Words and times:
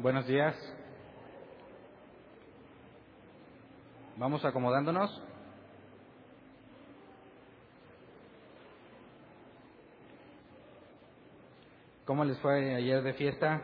Buenos 0.00 0.28
días. 0.28 0.54
Vamos 4.16 4.44
acomodándonos. 4.44 5.10
¿Cómo 12.04 12.24
les 12.24 12.38
fue 12.38 12.76
ayer 12.76 13.02
de 13.02 13.12
fiesta? 13.14 13.60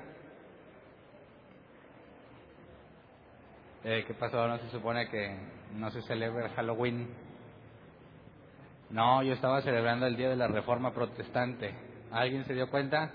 Eh, 3.85 4.03
¿Qué 4.05 4.15
pasó? 4.15 4.49
¿No 4.49 4.59
se 4.59 4.71
supone 4.71 5.09
que 5.09 5.39
no 5.77 5.89
se 5.93 6.03
celebra 6.03 6.47
el 6.47 6.53
Halloween? 6.55 7.15
No, 8.91 9.23
yo 9.23 9.35
estaba 9.35 9.63
celebrando 9.63 10.07
el 10.07 10.17
Día 10.17 10.31
de 10.31 10.37
la 10.37 10.49
Reforma 10.49 10.93
Protestante. 10.93 11.77
¿Alguien 12.11 12.45
se 12.45 12.55
dio 12.55 12.69
cuenta? 12.71 13.13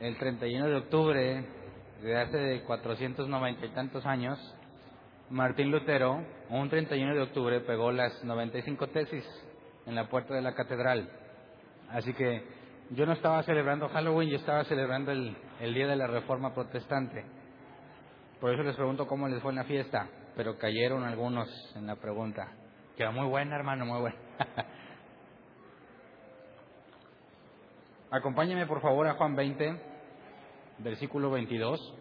El 0.00 0.16
31 0.16 0.66
de 0.66 0.76
octubre 0.76 1.44
de 2.04 2.20
hace 2.20 2.62
490 2.66 3.64
y 3.64 3.68
tantos 3.70 4.04
años, 4.04 4.38
Martín 5.30 5.70
Lutero, 5.70 6.22
un 6.50 6.68
31 6.68 7.14
de 7.14 7.22
octubre, 7.22 7.60
pegó 7.60 7.90
las 7.92 8.22
95 8.22 8.88
tesis 8.88 9.24
en 9.86 9.94
la 9.94 10.08
puerta 10.08 10.34
de 10.34 10.42
la 10.42 10.54
catedral. 10.54 11.08
Así 11.88 12.12
que 12.12 12.44
yo 12.90 13.06
no 13.06 13.14
estaba 13.14 13.42
celebrando 13.44 13.88
Halloween, 13.88 14.28
yo 14.28 14.36
estaba 14.36 14.64
celebrando 14.64 15.12
el, 15.12 15.34
el 15.60 15.72
Día 15.72 15.86
de 15.86 15.96
la 15.96 16.06
Reforma 16.06 16.52
Protestante. 16.52 17.24
Por 18.38 18.52
eso 18.52 18.62
les 18.62 18.76
pregunto 18.76 19.06
cómo 19.06 19.26
les 19.26 19.40
fue 19.40 19.52
en 19.52 19.56
la 19.56 19.64
fiesta, 19.64 20.06
pero 20.36 20.58
cayeron 20.58 21.04
algunos 21.04 21.48
en 21.74 21.86
la 21.86 21.96
pregunta. 21.96 22.52
Quedó 22.98 23.12
muy 23.12 23.26
buena, 23.28 23.56
hermano, 23.56 23.86
muy 23.86 24.00
buena. 24.00 24.18
Acompáñeme 28.10 28.66
por 28.66 28.82
favor 28.82 29.06
a 29.08 29.14
Juan 29.14 29.34
20, 29.34 29.93
versículo 30.78 31.30
22. 31.30 31.94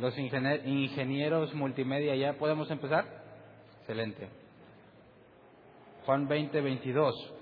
Los 0.00 0.18
ingenieros 0.18 1.54
multimedia, 1.54 2.16
¿ya 2.16 2.32
podemos 2.38 2.70
empezar? 2.70 3.04
Excelente. 3.80 4.28
Juan 6.06 6.26
20, 6.26 6.60
22. 6.60 7.32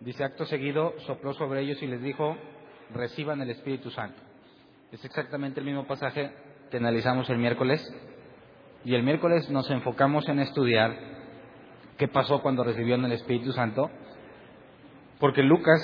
Dice, 0.00 0.24
acto 0.24 0.44
seguido, 0.44 0.94
sopló 1.06 1.32
sobre 1.32 1.62
ellos 1.62 1.82
y 1.82 1.86
les 1.86 2.02
dijo, 2.02 2.36
reciban 2.92 3.40
el 3.40 3.50
Espíritu 3.50 3.90
Santo. 3.90 4.20
Es 4.92 5.04
exactamente 5.04 5.60
el 5.60 5.66
mismo 5.66 5.86
pasaje 5.86 6.32
que 6.70 6.76
analizamos 6.76 7.28
el 7.30 7.38
miércoles. 7.38 7.80
Y 8.84 8.94
el 8.94 9.02
miércoles 9.02 9.48
nos 9.50 9.70
enfocamos 9.70 10.28
en 10.28 10.40
estudiar 10.40 10.94
qué 11.96 12.08
pasó 12.08 12.42
cuando 12.42 12.62
recibieron 12.62 13.04
el 13.04 13.12
Espíritu 13.12 13.52
Santo, 13.52 13.90
porque 15.18 15.42
Lucas 15.42 15.80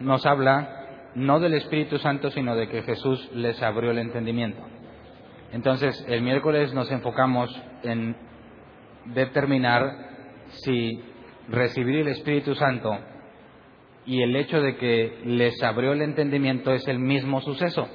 nos 0.00 0.26
habla 0.26 1.10
no 1.14 1.38
del 1.40 1.54
Espíritu 1.54 1.98
Santo, 1.98 2.30
sino 2.30 2.56
de 2.56 2.68
que 2.68 2.82
Jesús 2.82 3.30
les 3.32 3.62
abrió 3.62 3.92
el 3.92 3.98
entendimiento. 3.98 4.62
Entonces, 5.52 6.04
el 6.08 6.22
miércoles 6.22 6.74
nos 6.74 6.90
enfocamos 6.90 7.50
en 7.84 8.16
determinar 9.06 9.92
si 10.48 11.00
recibir 11.48 11.96
el 11.96 12.08
Espíritu 12.08 12.54
Santo 12.54 12.98
y 14.06 14.22
el 14.22 14.34
hecho 14.36 14.60
de 14.60 14.76
que 14.76 15.20
les 15.24 15.62
abrió 15.62 15.92
el 15.92 16.02
entendimiento 16.02 16.72
es 16.72 16.86
el 16.88 16.98
mismo 16.98 17.40
suceso. 17.40 17.88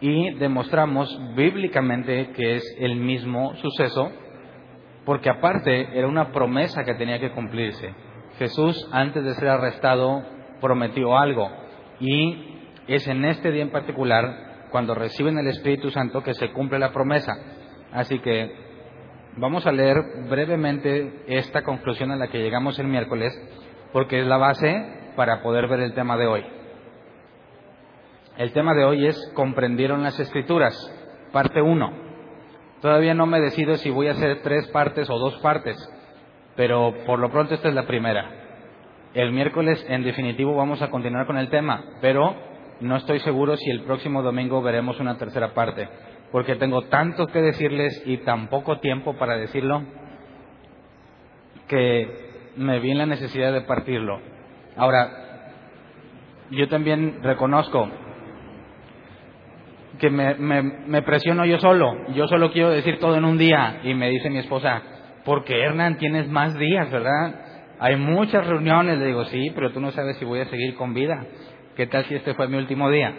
Y 0.00 0.34
demostramos 0.34 1.16
bíblicamente 1.34 2.32
que 2.32 2.56
es 2.56 2.76
el 2.78 2.96
mismo 2.96 3.54
suceso, 3.56 4.10
porque 5.06 5.30
aparte 5.30 5.96
era 5.96 6.08
una 6.08 6.32
promesa 6.32 6.84
que 6.84 6.94
tenía 6.94 7.18
que 7.18 7.30
cumplirse. 7.30 7.94
Jesús, 8.38 8.88
antes 8.92 9.24
de 9.24 9.34
ser 9.34 9.48
arrestado, 9.48 10.22
prometió 10.60 11.16
algo. 11.16 11.50
Y 12.00 12.58
es 12.88 13.06
en 13.06 13.24
este 13.24 13.50
día 13.50 13.62
en 13.62 13.70
particular, 13.70 14.68
cuando 14.70 14.94
reciben 14.94 15.38
el 15.38 15.46
Espíritu 15.48 15.90
Santo, 15.90 16.22
que 16.22 16.34
se 16.34 16.52
cumple 16.52 16.78
la 16.78 16.92
promesa. 16.92 17.32
Así 17.92 18.18
que 18.18 18.64
Vamos 19.36 19.66
a 19.66 19.72
leer 19.72 19.96
brevemente 20.28 21.24
esta 21.26 21.62
conclusión 21.62 22.12
a 22.12 22.16
la 22.16 22.28
que 22.28 22.38
llegamos 22.38 22.78
el 22.78 22.86
miércoles, 22.86 23.32
porque 23.92 24.20
es 24.20 24.26
la 24.26 24.36
base 24.36 25.12
para 25.16 25.42
poder 25.42 25.66
ver 25.66 25.80
el 25.80 25.92
tema 25.92 26.16
de 26.16 26.26
hoy. 26.28 26.44
El 28.36 28.52
tema 28.52 28.74
de 28.74 28.84
hoy 28.84 29.06
es 29.08 29.32
comprendieron 29.34 30.04
las 30.04 30.20
escrituras, 30.20 30.72
parte 31.32 31.60
1. 31.60 31.92
Todavía 32.80 33.14
no 33.14 33.26
me 33.26 33.40
decido 33.40 33.74
si 33.74 33.90
voy 33.90 34.06
a 34.06 34.12
hacer 34.12 34.40
tres 34.42 34.68
partes 34.68 35.10
o 35.10 35.18
dos 35.18 35.36
partes, 35.38 35.76
pero 36.56 36.94
por 37.06 37.18
lo 37.18 37.30
pronto 37.30 37.54
esta 37.54 37.68
es 37.68 37.74
la 37.74 37.86
primera. 37.86 38.30
El 39.14 39.32
miércoles 39.32 39.84
en 39.88 40.02
definitivo 40.02 40.54
vamos 40.54 40.82
a 40.82 40.90
continuar 40.90 41.26
con 41.26 41.38
el 41.38 41.48
tema, 41.50 41.84
pero 42.00 42.34
no 42.80 42.96
estoy 42.96 43.20
seguro 43.20 43.56
si 43.56 43.70
el 43.70 43.82
próximo 43.82 44.22
domingo 44.22 44.60
veremos 44.62 44.98
una 45.00 45.16
tercera 45.16 45.54
parte 45.54 45.88
porque 46.34 46.56
tengo 46.56 46.82
tanto 46.82 47.28
que 47.28 47.40
decirles 47.40 48.02
y 48.06 48.16
tan 48.16 48.48
poco 48.48 48.80
tiempo 48.80 49.14
para 49.14 49.36
decirlo, 49.36 49.84
que 51.68 52.08
me 52.56 52.80
vi 52.80 52.90
en 52.90 52.98
la 52.98 53.06
necesidad 53.06 53.52
de 53.52 53.60
partirlo. 53.60 54.20
Ahora, 54.76 55.52
yo 56.50 56.68
también 56.68 57.22
reconozco 57.22 57.88
que 60.00 60.10
me, 60.10 60.34
me, 60.34 61.02
presiono 61.02 61.46
yo 61.46 61.60
solo, 61.60 62.08
yo 62.14 62.26
solo 62.26 62.50
quiero 62.50 62.70
decir 62.70 62.98
todo 62.98 63.16
en 63.16 63.24
un 63.24 63.38
día 63.38 63.82
y 63.84 63.94
me 63.94 64.10
dice 64.10 64.28
mi 64.28 64.38
esposa, 64.38 64.82
porque 65.24 65.60
Hernán 65.62 65.96
tienes 65.96 66.28
más 66.28 66.56
días, 66.56 66.90
¿verdad? 66.90 67.34
Hay 67.78 67.96
muchas 67.96 68.46
reuniones, 68.46 68.98
le 68.98 69.06
digo, 69.06 69.24
sí, 69.24 69.50
pero 69.54 69.72
tú 69.72 69.80
no 69.80 69.90
sabes 69.90 70.16
si 70.18 70.24
voy 70.24 70.40
a 70.40 70.46
seguir 70.46 70.74
con 70.76 70.94
vida. 70.94 71.26
¿Qué 71.76 71.86
tal 71.86 72.04
si 72.04 72.14
este 72.14 72.34
fue 72.34 72.48
mi 72.48 72.56
último 72.56 72.90
día? 72.90 73.12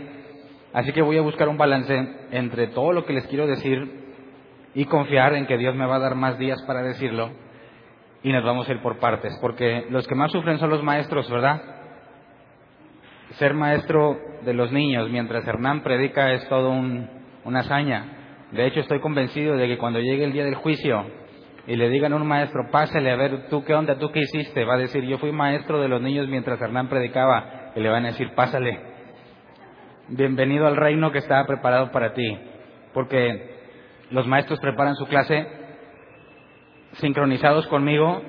Así 0.73 0.91
que 0.91 1.01
voy 1.01 1.17
a 1.17 1.21
buscar 1.21 1.47
un 1.49 1.57
balance 1.57 1.95
entre 2.31 2.67
todo 2.67 2.93
lo 2.93 3.05
que 3.05 3.13
les 3.13 3.25
quiero 3.27 3.47
decir 3.47 4.05
y 4.73 4.85
confiar 4.85 5.33
en 5.33 5.45
que 5.45 5.57
Dios 5.57 5.75
me 5.75 5.85
va 5.85 5.95
a 5.95 5.99
dar 5.99 6.15
más 6.15 6.37
días 6.37 6.61
para 6.67 6.83
decirlo 6.83 7.31
y 8.23 8.31
nos 8.31 8.43
vamos 8.43 8.67
a 8.67 8.71
ir 8.71 8.81
por 8.81 8.99
partes, 8.99 9.37
porque 9.39 9.85
los 9.89 10.07
que 10.07 10.15
más 10.15 10.31
sufren 10.31 10.57
son 10.57 10.69
los 10.69 10.83
maestros, 10.83 11.29
¿verdad? 11.29 11.61
Ser 13.37 13.53
maestro 13.53 14.17
de 14.43 14.53
los 14.53 14.71
niños 14.71 15.09
mientras 15.09 15.47
Hernán 15.47 15.81
predica 15.81 16.33
es 16.33 16.47
todo 16.49 16.71
una 16.71 17.59
hazaña. 17.59 18.47
De 18.51 18.65
hecho, 18.65 18.79
estoy 18.79 18.99
convencido 18.99 19.55
de 19.55 19.67
que 19.67 19.77
cuando 19.77 19.99
llegue 19.99 20.23
el 20.23 20.33
día 20.33 20.43
del 20.43 20.55
juicio 20.55 21.05
y 21.67 21.75
le 21.75 21.89
digan 21.89 22.13
a 22.13 22.17
un 22.17 22.27
maestro, 22.27 22.69
pásale 22.71 23.11
a 23.11 23.15
ver 23.15 23.47
tú 23.49 23.63
qué 23.63 23.73
onda, 23.73 23.97
tú 23.97 24.11
qué 24.11 24.19
hiciste, 24.19 24.65
va 24.65 24.75
a 24.75 24.79
decir, 24.79 25.03
yo 25.05 25.17
fui 25.17 25.31
maestro 25.31 25.81
de 25.81 25.87
los 25.87 26.01
niños 26.01 26.27
mientras 26.27 26.61
Hernán 26.61 26.89
predicaba, 26.89 27.71
y 27.75 27.79
le 27.79 27.89
van 27.89 28.05
a 28.05 28.09
decir, 28.09 28.33
pásale, 28.35 28.79
bienvenido 30.09 30.67
al 30.67 30.75
reino 30.75 31.11
que 31.11 31.17
estaba 31.17 31.45
preparado 31.45 31.91
para 31.91 32.13
ti, 32.13 32.37
porque 32.93 33.55
los 34.11 34.27
maestros 34.27 34.59
preparan 34.59 34.95
su 34.95 35.07
clase 35.07 35.47
sincronizados 36.93 37.67
conmigo, 37.67 38.21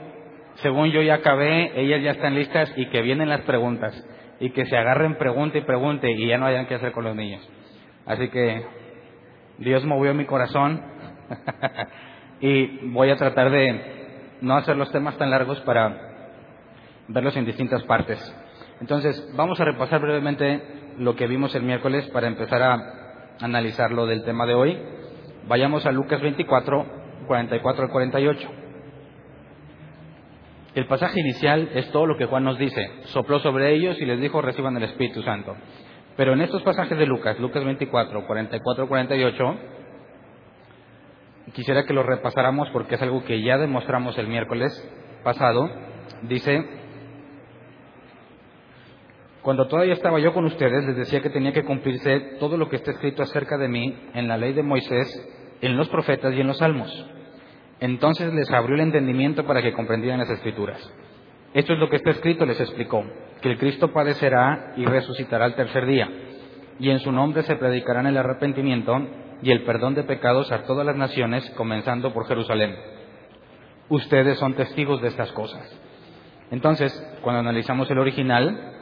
según 0.57 0.91
yo 0.91 1.03
ya 1.03 1.17
acabé, 1.17 1.79
ellas 1.79 2.03
ya 2.03 2.13
están 2.13 2.35
listas 2.35 2.73
y 2.77 2.87
que 2.87 3.03
vienen 3.03 3.29
las 3.29 3.43
preguntas, 3.43 3.95
y 4.41 4.51
que 4.51 4.65
se 4.65 4.77
agarren 4.77 5.17
pregunta 5.17 5.59
y 5.59 5.63
pregunte 5.63 6.11
y 6.11 6.27
ya 6.27 6.39
no 6.39 6.47
hayan 6.47 6.67
que 6.67 6.75
hacer 6.75 6.93
con 6.93 7.05
los 7.05 7.15
niños. 7.15 7.47
Así 8.07 8.29
que 8.29 8.65
Dios 9.59 9.85
movió 9.85 10.15
mi 10.15 10.25
corazón 10.25 10.83
y 12.41 12.89
voy 12.89 13.11
a 13.11 13.17
tratar 13.17 13.51
de 13.51 14.37
no 14.41 14.57
hacer 14.57 14.77
los 14.77 14.91
temas 14.93 15.17
tan 15.17 15.31
largos 15.31 15.61
para 15.61 16.07
verlos 17.09 17.37
en 17.37 17.47
distintas 17.47 17.83
partes. 17.85 18.19
Entonces, 18.81 19.33
vamos 19.35 19.59
a 19.61 19.65
repasar 19.65 20.01
brevemente 20.01 20.63
lo 20.99 21.17
que 21.17 21.27
vimos 21.27 21.55
el 21.55 21.63
miércoles 21.63 22.07
para 22.09 22.27
empezar 22.27 22.63
a 22.63 23.37
analizar 23.41 23.91
lo 23.91 24.07
del 24.07 24.25
tema 24.25 24.47
de 24.47 24.55
hoy. 24.55 24.79
Vayamos 25.49 25.87
a 25.87 25.93
Lucas 25.93 26.21
24, 26.21 26.87
44 27.27 27.85
al 27.85 27.91
48. 27.91 28.49
El 30.75 30.87
pasaje 30.87 31.21
inicial 31.21 31.71
es 31.75 31.91
todo 31.91 32.07
lo 32.07 32.19
que 32.19 32.27
Juan 32.27 32.45
nos 32.45 32.59
dice. 32.59 32.91
Sopló 33.05 33.39
sobre 33.39 33.73
ellos 33.73 33.99
y 33.99 34.05
les 34.05 34.21
dijo 34.21 34.43
reciban 34.43 34.77
el 34.77 34.83
Espíritu 34.83 35.23
Santo. 35.23 35.57
Pero 36.17 36.35
en 36.35 36.43
estos 36.43 36.63
pasajes 36.63 36.99
de 36.99 37.07
Lucas, 37.07 37.39
Lucas 37.39 37.65
24, 37.65 38.27
44, 38.27 38.89
48, 38.89 39.59
quisiera 41.53 41.85
que 41.85 41.95
lo 41.95 42.03
repasáramos 42.03 42.69
porque 42.71 42.97
es 42.97 43.03
algo 43.03 43.25
que 43.25 43.43
ya 43.43 43.59
demostramos 43.59 44.17
el 44.19 44.29
miércoles 44.29 44.73
pasado. 45.23 45.71
Dice, 46.23 46.65
cuando 49.43 49.69
todavía 49.69 49.95
estaba 49.95 50.19
yo 50.19 50.33
con 50.33 50.45
ustedes, 50.45 50.85
les 50.85 50.97
decía 50.97 51.21
que 51.21 51.31
tenía 51.31 51.53
que 51.53 51.65
cumplirse 51.65 52.37
todo 52.41 52.57
lo 52.57 52.69
que 52.69 52.77
está 52.77 52.91
escrito 52.91 53.23
acerca 53.23 53.57
de 53.57 53.69
mí 53.69 53.97
en 54.15 54.29
la 54.29 54.37
ley 54.37 54.53
de 54.53 54.63
Moisés, 54.63 55.09
en 55.61 55.77
los 55.77 55.89
profetas 55.89 56.35
y 56.35 56.41
en 56.41 56.49
los 56.49 56.59
salmos. 56.59 56.91
Entonces 57.81 58.33
les 58.33 58.51
abrió 58.51 58.75
el 58.75 58.81
entendimiento 58.81 59.45
para 59.47 59.63
que 59.63 59.73
comprendieran 59.73 60.19
las 60.19 60.31
escrituras. 60.31 60.81
Esto 61.55 61.75
es 61.75 61.79
lo 61.79 61.89
que 61.89 61.97
está 61.97 62.11
escrito, 62.11 62.45
les 62.45 62.61
explicó, 62.61 63.05
que 63.41 63.51
el 63.51 63.59
Cristo 63.59 63.93
padecerá 63.93 64.75
y 64.77 64.85
resucitará 64.85 65.45
al 65.45 65.55
tercer 65.55 65.87
día, 65.87 66.09
y 66.79 66.91
en 66.91 66.99
su 66.99 67.13
nombre 67.13 67.43
se 67.43 67.57
predicarán 67.57 68.07
el 68.07 68.17
arrepentimiento 68.17 68.95
y 69.43 69.51
el 69.51 69.65
perdón 69.65 69.95
de 69.95 70.05
pecados 70.05 70.51
a 70.53 70.65
todas 70.65 70.87
las 70.87 70.97
naciones, 70.97 71.49
comenzando 71.57 72.13
por 72.13 72.27
Jerusalén. 72.27 72.77
Ustedes 73.89 74.39
son 74.39 74.55
testigos 74.55 75.01
de 75.01 75.09
estas 75.09 75.31
cosas. 75.33 75.63
Entonces, 76.51 76.93
cuando 77.23 77.41
analizamos 77.41 77.91
el 77.91 77.99
original, 77.99 78.73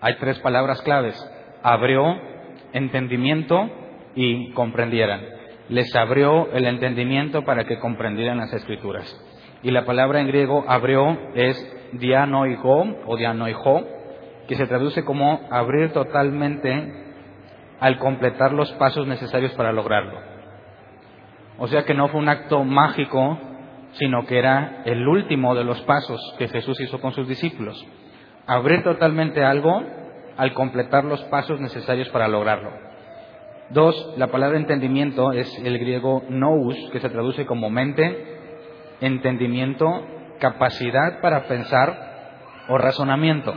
hay 0.00 0.16
tres 0.16 0.38
palabras 0.40 0.82
claves. 0.82 1.16
Abrió, 1.62 2.04
entendimiento 2.72 3.70
y 4.14 4.50
comprendieran. 4.52 5.22
Les 5.68 5.94
abrió 5.96 6.52
el 6.52 6.66
entendimiento 6.66 7.42
para 7.42 7.64
que 7.64 7.78
comprendieran 7.78 8.38
las 8.38 8.52
escrituras. 8.52 9.04
Y 9.62 9.70
la 9.70 9.86
palabra 9.86 10.20
en 10.20 10.26
griego 10.26 10.64
abrió 10.68 11.16
es 11.34 11.56
dianoigo 11.92 13.02
o 13.06 13.16
dianoijo, 13.16 13.82
que 14.46 14.56
se 14.56 14.66
traduce 14.66 15.04
como 15.04 15.40
abrir 15.50 15.92
totalmente 15.92 17.03
al 17.80 17.98
completar 17.98 18.52
los 18.52 18.70
pasos 18.72 19.06
necesarios 19.06 19.52
para 19.52 19.72
lograrlo. 19.72 20.20
O 21.58 21.68
sea 21.68 21.84
que 21.84 21.94
no 21.94 22.08
fue 22.08 22.20
un 22.20 22.28
acto 22.28 22.64
mágico, 22.64 23.38
sino 23.92 24.26
que 24.26 24.38
era 24.38 24.82
el 24.84 25.06
último 25.06 25.54
de 25.54 25.64
los 25.64 25.80
pasos 25.82 26.20
que 26.38 26.48
Jesús 26.48 26.80
hizo 26.80 27.00
con 27.00 27.12
sus 27.12 27.28
discípulos 27.28 27.84
abrir 28.46 28.82
totalmente 28.82 29.44
algo 29.44 29.82
al 30.36 30.52
completar 30.54 31.04
los 31.04 31.22
pasos 31.24 31.60
necesarios 31.60 32.08
para 32.10 32.28
lograrlo. 32.28 32.70
Dos, 33.70 34.14
la 34.18 34.26
palabra 34.28 34.58
entendimiento 34.58 35.32
es 35.32 35.50
el 35.64 35.78
griego 35.78 36.22
nous, 36.28 36.76
que 36.92 37.00
se 37.00 37.08
traduce 37.08 37.46
como 37.46 37.70
mente, 37.70 38.38
entendimiento, 39.00 39.86
capacidad 40.38 41.20
para 41.20 41.44
pensar 41.44 42.64
o 42.68 42.76
razonamiento. 42.76 43.54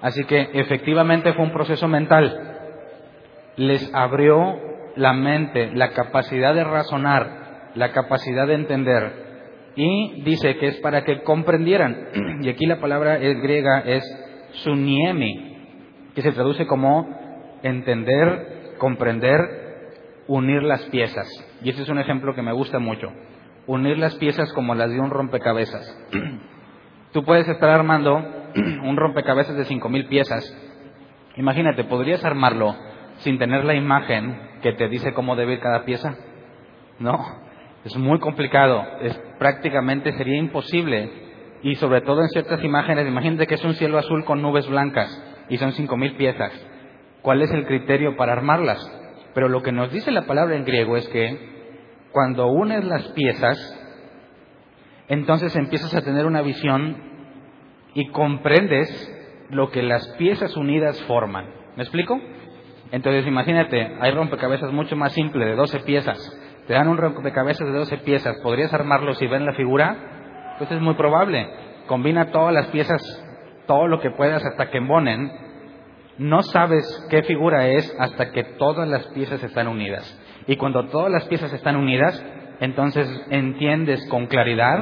Así 0.00 0.24
que 0.24 0.50
efectivamente 0.54 1.32
fue 1.34 1.44
un 1.44 1.52
proceso 1.52 1.88
mental. 1.88 2.53
Les 3.56 3.90
abrió 3.94 4.58
la 4.96 5.12
mente, 5.12 5.70
la 5.74 5.90
capacidad 5.90 6.54
de 6.54 6.64
razonar, 6.64 7.70
la 7.74 7.92
capacidad 7.92 8.46
de 8.46 8.54
entender, 8.54 9.24
y 9.76 10.22
dice 10.22 10.56
que 10.56 10.68
es 10.68 10.76
para 10.80 11.04
que 11.04 11.22
comprendieran. 11.22 12.08
Y 12.42 12.48
aquí 12.48 12.66
la 12.66 12.80
palabra 12.80 13.18
griega 13.18 13.80
es 13.80 14.04
suniemi, 14.62 15.56
que 16.14 16.22
se 16.22 16.32
traduce 16.32 16.66
como 16.66 17.08
entender, 17.62 18.74
comprender, 18.78 19.40
unir 20.28 20.62
las 20.62 20.82
piezas. 20.86 21.26
Y 21.62 21.70
este 21.70 21.82
es 21.82 21.88
un 21.88 21.98
ejemplo 21.98 22.34
que 22.34 22.42
me 22.42 22.52
gusta 22.52 22.78
mucho. 22.78 23.12
Unir 23.66 23.98
las 23.98 24.14
piezas 24.16 24.52
como 24.52 24.74
las 24.74 24.90
de 24.90 25.00
un 25.00 25.10
rompecabezas. 25.10 25.98
Tú 27.12 27.24
puedes 27.24 27.48
estar 27.48 27.70
armando 27.70 28.16
un 28.84 28.96
rompecabezas 28.96 29.56
de 29.56 29.64
cinco 29.64 29.88
mil 29.88 30.06
piezas. 30.06 30.44
Imagínate, 31.36 31.84
¿podrías 31.84 32.24
armarlo 32.24 32.76
sin 33.18 33.38
tener 33.38 33.64
la 33.64 33.74
imagen 33.74 34.38
que 34.62 34.72
te 34.72 34.88
dice 34.88 35.12
cómo 35.12 35.36
debe 35.36 35.54
ir 35.54 35.60
cada 35.60 35.84
pieza? 35.84 36.16
No, 36.98 37.18
es 37.84 37.96
muy 37.96 38.18
complicado, 38.18 38.84
es 39.00 39.14
prácticamente 39.38 40.12
sería 40.12 40.38
imposible 40.38 41.10
y 41.62 41.74
sobre 41.76 42.02
todo 42.02 42.20
en 42.22 42.28
ciertas 42.28 42.62
imágenes, 42.62 43.06
imagínate 43.06 43.46
que 43.46 43.54
es 43.54 43.64
un 43.64 43.74
cielo 43.74 43.98
azul 43.98 44.24
con 44.24 44.42
nubes 44.42 44.68
blancas 44.68 45.10
y 45.48 45.56
son 45.58 45.72
cinco 45.72 45.96
mil 45.96 46.16
piezas. 46.16 46.52
¿Cuál 47.22 47.42
es 47.42 47.50
el 47.52 47.66
criterio 47.66 48.16
para 48.16 48.32
armarlas? 48.32 48.78
Pero 49.34 49.48
lo 49.48 49.62
que 49.62 49.72
nos 49.72 49.90
dice 49.90 50.10
la 50.10 50.26
palabra 50.26 50.56
en 50.56 50.64
griego 50.64 50.96
es 50.96 51.08
que 51.08 51.54
cuando 52.12 52.46
unes 52.46 52.84
las 52.84 53.08
piezas, 53.08 53.58
entonces 55.08 55.56
empiezas 55.56 55.94
a 55.94 56.02
tener 56.02 56.26
una 56.26 56.42
visión 56.42 56.96
y 57.94 58.08
comprendes 58.08 58.88
lo 59.50 59.70
que 59.70 59.82
las 59.82 60.06
piezas 60.16 60.56
unidas 60.56 61.02
forman. 61.04 61.46
¿Me 61.76 61.82
explico? 61.82 62.20
Entonces 62.90 63.26
imagínate, 63.26 63.96
hay 64.00 64.10
rompecabezas 64.12 64.72
mucho 64.72 64.96
más 64.96 65.12
simple 65.12 65.44
de 65.44 65.56
12 65.56 65.80
piezas 65.80 66.18
te 66.66 66.72
dan 66.72 66.88
un 66.88 66.96
rompecabezas 66.96 67.66
de 67.66 67.72
12 67.78 67.98
piezas, 67.98 68.36
¿podrías 68.42 68.72
armarlo 68.72 69.14
si 69.14 69.26
ven 69.26 69.44
la 69.44 69.52
figura? 69.52 70.54
Pues 70.58 70.70
es 70.70 70.80
muy 70.80 70.94
probable. 70.94 71.46
Combina 71.86 72.30
todas 72.30 72.54
las 72.54 72.68
piezas, 72.68 73.02
todo 73.66 73.86
lo 73.86 74.00
que 74.00 74.10
puedas 74.10 74.44
hasta 74.44 74.70
que 74.70 74.78
embonen. 74.78 75.30
No 76.16 76.42
sabes 76.42 77.06
qué 77.10 77.22
figura 77.22 77.68
es 77.68 77.94
hasta 77.98 78.32
que 78.32 78.44
todas 78.44 78.88
las 78.88 79.06
piezas 79.08 79.42
están 79.42 79.68
unidas. 79.68 80.18
Y 80.46 80.56
cuando 80.56 80.86
todas 80.86 81.10
las 81.10 81.24
piezas 81.26 81.52
están 81.52 81.76
unidas, 81.76 82.24
entonces 82.60 83.08
entiendes 83.30 84.06
con 84.08 84.26
claridad 84.26 84.78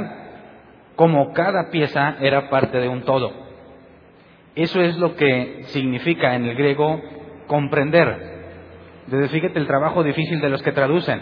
cómo 0.95 1.33
cada 1.33 1.71
pieza 1.71 2.17
era 2.21 2.49
parte 2.49 2.79
de 2.79 2.89
un 2.89 3.03
todo. 3.03 3.33
Eso 4.55 4.81
es 4.83 4.97
lo 4.99 5.17
que 5.17 5.63
significa 5.65 6.37
en 6.37 6.45
el 6.45 6.55
griego 6.55 7.01
comprender. 7.53 8.33
Desde 9.09 9.29
fíjate 9.29 9.59
el 9.59 9.67
trabajo 9.67 10.03
difícil 10.03 10.41
de 10.41 10.49
los 10.49 10.63
que 10.63 10.73
traducen 10.73 11.21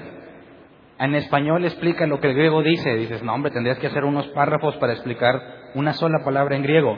en 1.00 1.14
español 1.14 1.64
explica 1.64 2.06
lo 2.06 2.20
que 2.20 2.28
el 2.28 2.34
griego 2.34 2.62
dice. 2.62 2.94
Dices, 2.94 3.22
no, 3.22 3.34
hombre, 3.34 3.50
tendrías 3.50 3.78
que 3.78 3.86
hacer 3.86 4.04
unos 4.04 4.28
párrafos 4.28 4.76
para 4.76 4.92
explicar 4.92 5.40
una 5.74 5.94
sola 5.94 6.18
palabra 6.24 6.56
en 6.56 6.62
griego. 6.62 6.96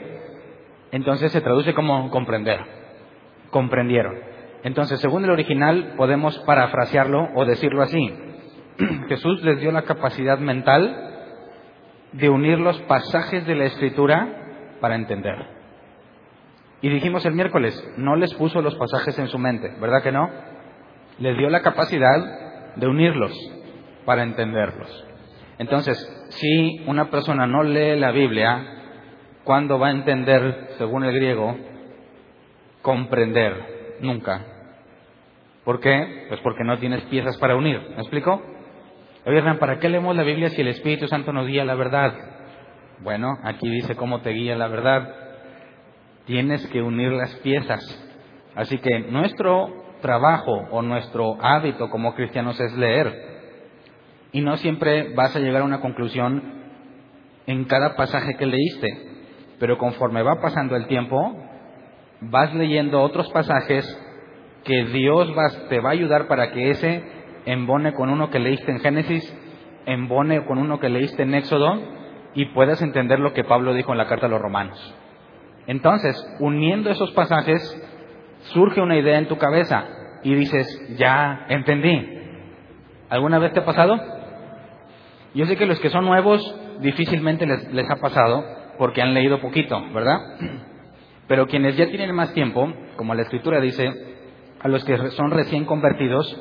Entonces 0.91 1.31
se 1.31 1.39
traduce 1.39 1.73
como 1.73 2.09
comprender. 2.11 2.59
Comprendieron. 3.49 4.13
Entonces, 4.63 4.99
según 4.99 5.23
el 5.23 5.31
original, 5.31 5.93
podemos 5.95 6.37
parafrasearlo 6.39 7.29
o 7.33 7.45
decirlo 7.45 7.81
así. 7.81 8.13
Jesús 9.07 9.41
les 9.43 9.61
dio 9.61 9.71
la 9.71 9.83
capacidad 9.83 10.37
mental 10.37 11.11
de 12.11 12.29
unir 12.29 12.59
los 12.59 12.77
pasajes 12.81 13.47
de 13.47 13.55
la 13.55 13.65
escritura 13.65 14.75
para 14.81 14.95
entender. 14.95 15.62
Y 16.83 16.89
dijimos 16.89 17.25
el 17.25 17.33
miércoles, 17.33 17.73
no 17.95 18.17
les 18.17 18.33
puso 18.33 18.61
los 18.61 18.75
pasajes 18.75 19.17
en 19.17 19.29
su 19.29 19.39
mente, 19.39 19.73
¿verdad 19.79 20.03
que 20.03 20.11
no? 20.11 20.29
Les 21.17 21.37
dio 21.37 21.49
la 21.49 21.61
capacidad 21.61 22.75
de 22.75 22.87
unirlos 22.87 23.31
para 24.03 24.21
entenderlos. 24.21 25.07
Entonces, 25.59 25.97
si 26.27 26.83
una 26.85 27.09
persona 27.09 27.47
no 27.47 27.63
lee 27.63 27.97
la 27.97 28.11
Biblia, 28.11 28.65
¿cuándo 29.45 29.79
va 29.79 29.87
a 29.87 29.91
entender, 29.91 30.71
según 30.77 31.05
el 31.05 31.15
griego, 31.15 31.55
comprender? 32.81 33.97
Nunca. 34.01 34.45
¿Por 35.63 35.79
qué? 35.79 36.25
Pues 36.27 36.41
porque 36.41 36.65
no 36.65 36.79
tienes 36.79 37.01
piezas 37.03 37.37
para 37.37 37.55
unir. 37.55 37.79
¿Me 37.91 38.01
explico? 38.01 38.41
Oye, 39.25 39.37
Hernán, 39.37 39.57
¿para 39.57 39.79
qué 39.79 39.87
leemos 39.87 40.17
la 40.17 40.23
Biblia 40.23 40.49
si 40.49 40.59
el 40.59 40.67
Espíritu 40.67 41.07
Santo 41.07 41.31
nos 41.31 41.47
guía 41.47 41.63
la 41.63 41.75
verdad? 41.75 42.13
Bueno, 42.99 43.37
aquí 43.45 43.69
dice 43.69 43.95
cómo 43.95 44.19
te 44.19 44.31
guía 44.31 44.57
la 44.57 44.67
verdad. 44.67 45.22
Tienes 46.25 46.65
que 46.67 46.81
unir 46.81 47.11
las 47.11 47.33
piezas. 47.37 47.81
Así 48.55 48.77
que 48.77 48.99
nuestro 48.99 49.83
trabajo 50.01 50.51
o 50.71 50.81
nuestro 50.81 51.37
hábito 51.41 51.89
como 51.89 52.13
cristianos 52.13 52.59
es 52.59 52.73
leer 52.77 53.33
y 54.33 54.41
no 54.41 54.57
siempre 54.57 55.13
vas 55.13 55.35
a 55.35 55.39
llegar 55.39 55.61
a 55.61 55.65
una 55.65 55.79
conclusión 55.79 56.41
en 57.45 57.65
cada 57.65 57.95
pasaje 57.95 58.35
que 58.35 58.45
leíste, 58.45 58.87
pero 59.59 59.77
conforme 59.77 60.23
va 60.23 60.41
pasando 60.41 60.75
el 60.75 60.87
tiempo, 60.87 61.37
vas 62.19 62.53
leyendo 62.53 63.01
otros 63.01 63.29
pasajes 63.31 63.85
que 64.63 64.85
Dios 64.85 65.31
te 65.69 65.79
va 65.79 65.89
a 65.89 65.93
ayudar 65.93 66.27
para 66.27 66.51
que 66.51 66.71
ese 66.71 67.03
embone 67.45 67.93
con 67.93 68.09
uno 68.09 68.29
que 68.29 68.39
leíste 68.39 68.71
en 68.71 68.79
Génesis, 68.79 69.37
embone 69.85 70.45
con 70.45 70.57
uno 70.57 70.79
que 70.79 70.89
leíste 70.89 71.23
en 71.23 71.35
Éxodo 71.35 71.81
y 72.33 72.45
puedas 72.53 72.81
entender 72.81 73.19
lo 73.19 73.33
que 73.33 73.43
Pablo 73.43 73.73
dijo 73.73 73.91
en 73.91 73.97
la 73.97 74.07
carta 74.07 74.25
a 74.25 74.29
los 74.29 74.41
romanos. 74.41 74.95
Entonces, 75.67 76.15
uniendo 76.39 76.89
esos 76.89 77.11
pasajes, 77.11 77.61
surge 78.53 78.81
una 78.81 78.97
idea 78.97 79.17
en 79.17 79.27
tu 79.27 79.37
cabeza 79.37 79.85
y 80.23 80.33
dices, 80.35 80.67
ya 80.97 81.45
entendí. 81.49 82.19
¿Alguna 83.09 83.39
vez 83.39 83.53
te 83.53 83.59
ha 83.59 83.65
pasado? 83.65 83.99
Yo 85.33 85.45
sé 85.45 85.55
que 85.55 85.65
los 85.65 85.79
que 85.79 85.89
son 85.89 86.05
nuevos 86.05 86.41
difícilmente 86.79 87.45
les, 87.45 87.89
ha 87.89 87.95
pasado 87.95 88.43
porque 88.77 89.01
han 89.01 89.13
leído 89.13 89.39
poquito, 89.39 89.81
¿verdad? 89.93 90.19
Pero 91.27 91.47
quienes 91.47 91.77
ya 91.77 91.87
tienen 91.87 92.13
más 92.13 92.33
tiempo, 92.33 92.71
como 92.97 93.15
la 93.15 93.23
escritura 93.23 93.61
dice, 93.61 93.89
a 94.59 94.67
los 94.67 94.83
que 94.83 94.97
son 95.11 95.31
recién 95.31 95.65
convertidos, 95.65 96.39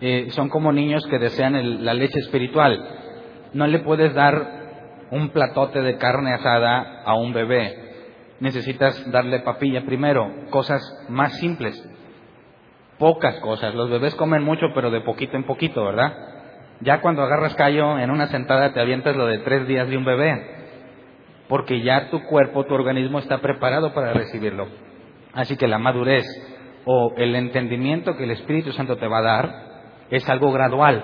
eh, 0.00 0.28
son 0.30 0.48
como 0.48 0.72
niños 0.72 1.06
que 1.06 1.18
desean 1.18 1.84
la 1.84 1.94
leche 1.94 2.18
espiritual. 2.18 2.78
No 3.54 3.66
le 3.66 3.78
puedes 3.78 4.12
dar 4.14 5.06
un 5.10 5.30
platote 5.30 5.80
de 5.80 5.96
carne 5.96 6.32
asada 6.32 7.02
a 7.04 7.14
un 7.14 7.32
bebé. 7.32 7.85
Necesitas 8.40 9.10
darle 9.10 9.40
papilla 9.40 9.84
primero, 9.86 10.30
cosas 10.50 10.82
más 11.08 11.34
simples. 11.38 11.82
pocas 12.98 13.38
cosas. 13.40 13.74
Los 13.74 13.90
bebés 13.90 14.14
comen 14.14 14.42
mucho, 14.42 14.66
pero 14.74 14.90
de 14.90 15.00
poquito 15.00 15.36
en 15.36 15.44
poquito, 15.44 15.84
¿verdad? 15.84 16.14
Ya 16.80 17.00
cuando 17.00 17.22
agarras 17.22 17.54
callo 17.54 17.98
en 17.98 18.10
una 18.10 18.26
sentada 18.28 18.72
te 18.72 18.80
avientas 18.80 19.16
lo 19.16 19.26
de 19.26 19.38
tres 19.38 19.66
días 19.66 19.88
de 19.88 19.96
un 19.96 20.04
bebé, 20.04 20.34
porque 21.48 21.82
ya 21.82 22.10
tu 22.10 22.22
cuerpo, 22.24 22.64
tu 22.64 22.74
organismo 22.74 23.18
está 23.18 23.38
preparado 23.38 23.94
para 23.94 24.12
recibirlo. 24.12 24.66
Así 25.32 25.56
que 25.56 25.68
la 25.68 25.78
madurez 25.78 26.24
o 26.84 27.12
el 27.16 27.34
entendimiento 27.34 28.16
que 28.16 28.24
el 28.24 28.30
Espíritu 28.30 28.72
Santo 28.72 28.96
te 28.96 29.08
va 29.08 29.18
a 29.18 29.22
dar 29.22 29.54
es 30.10 30.28
algo 30.28 30.52
gradual. 30.52 31.02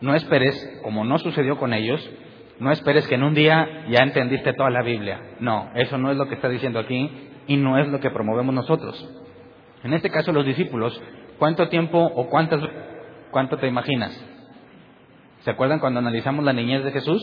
No 0.00 0.14
esperes, 0.14 0.80
como 0.82 1.04
no 1.04 1.18
sucedió 1.18 1.58
con 1.58 1.72
ellos, 1.74 2.08
no 2.62 2.70
esperes 2.70 3.08
que 3.08 3.16
en 3.16 3.24
un 3.24 3.34
día 3.34 3.86
ya 3.88 4.04
entendiste 4.04 4.52
toda 4.52 4.70
la 4.70 4.82
Biblia. 4.82 5.20
No, 5.40 5.72
eso 5.74 5.98
no 5.98 6.12
es 6.12 6.16
lo 6.16 6.28
que 6.28 6.36
está 6.36 6.48
diciendo 6.48 6.78
aquí 6.78 7.10
y 7.48 7.56
no 7.56 7.76
es 7.76 7.88
lo 7.88 7.98
que 7.98 8.10
promovemos 8.10 8.54
nosotros. 8.54 9.04
En 9.82 9.92
este 9.94 10.10
caso 10.10 10.30
los 10.30 10.46
discípulos, 10.46 11.02
¿cuánto 11.40 11.68
tiempo 11.68 11.98
o 11.98 12.28
cuántas, 12.28 12.60
cuánto 13.32 13.56
te 13.56 13.66
imaginas? 13.66 14.12
¿Se 15.40 15.50
acuerdan 15.50 15.80
cuando 15.80 15.98
analizamos 15.98 16.44
la 16.44 16.52
niñez 16.52 16.84
de 16.84 16.92
Jesús? 16.92 17.20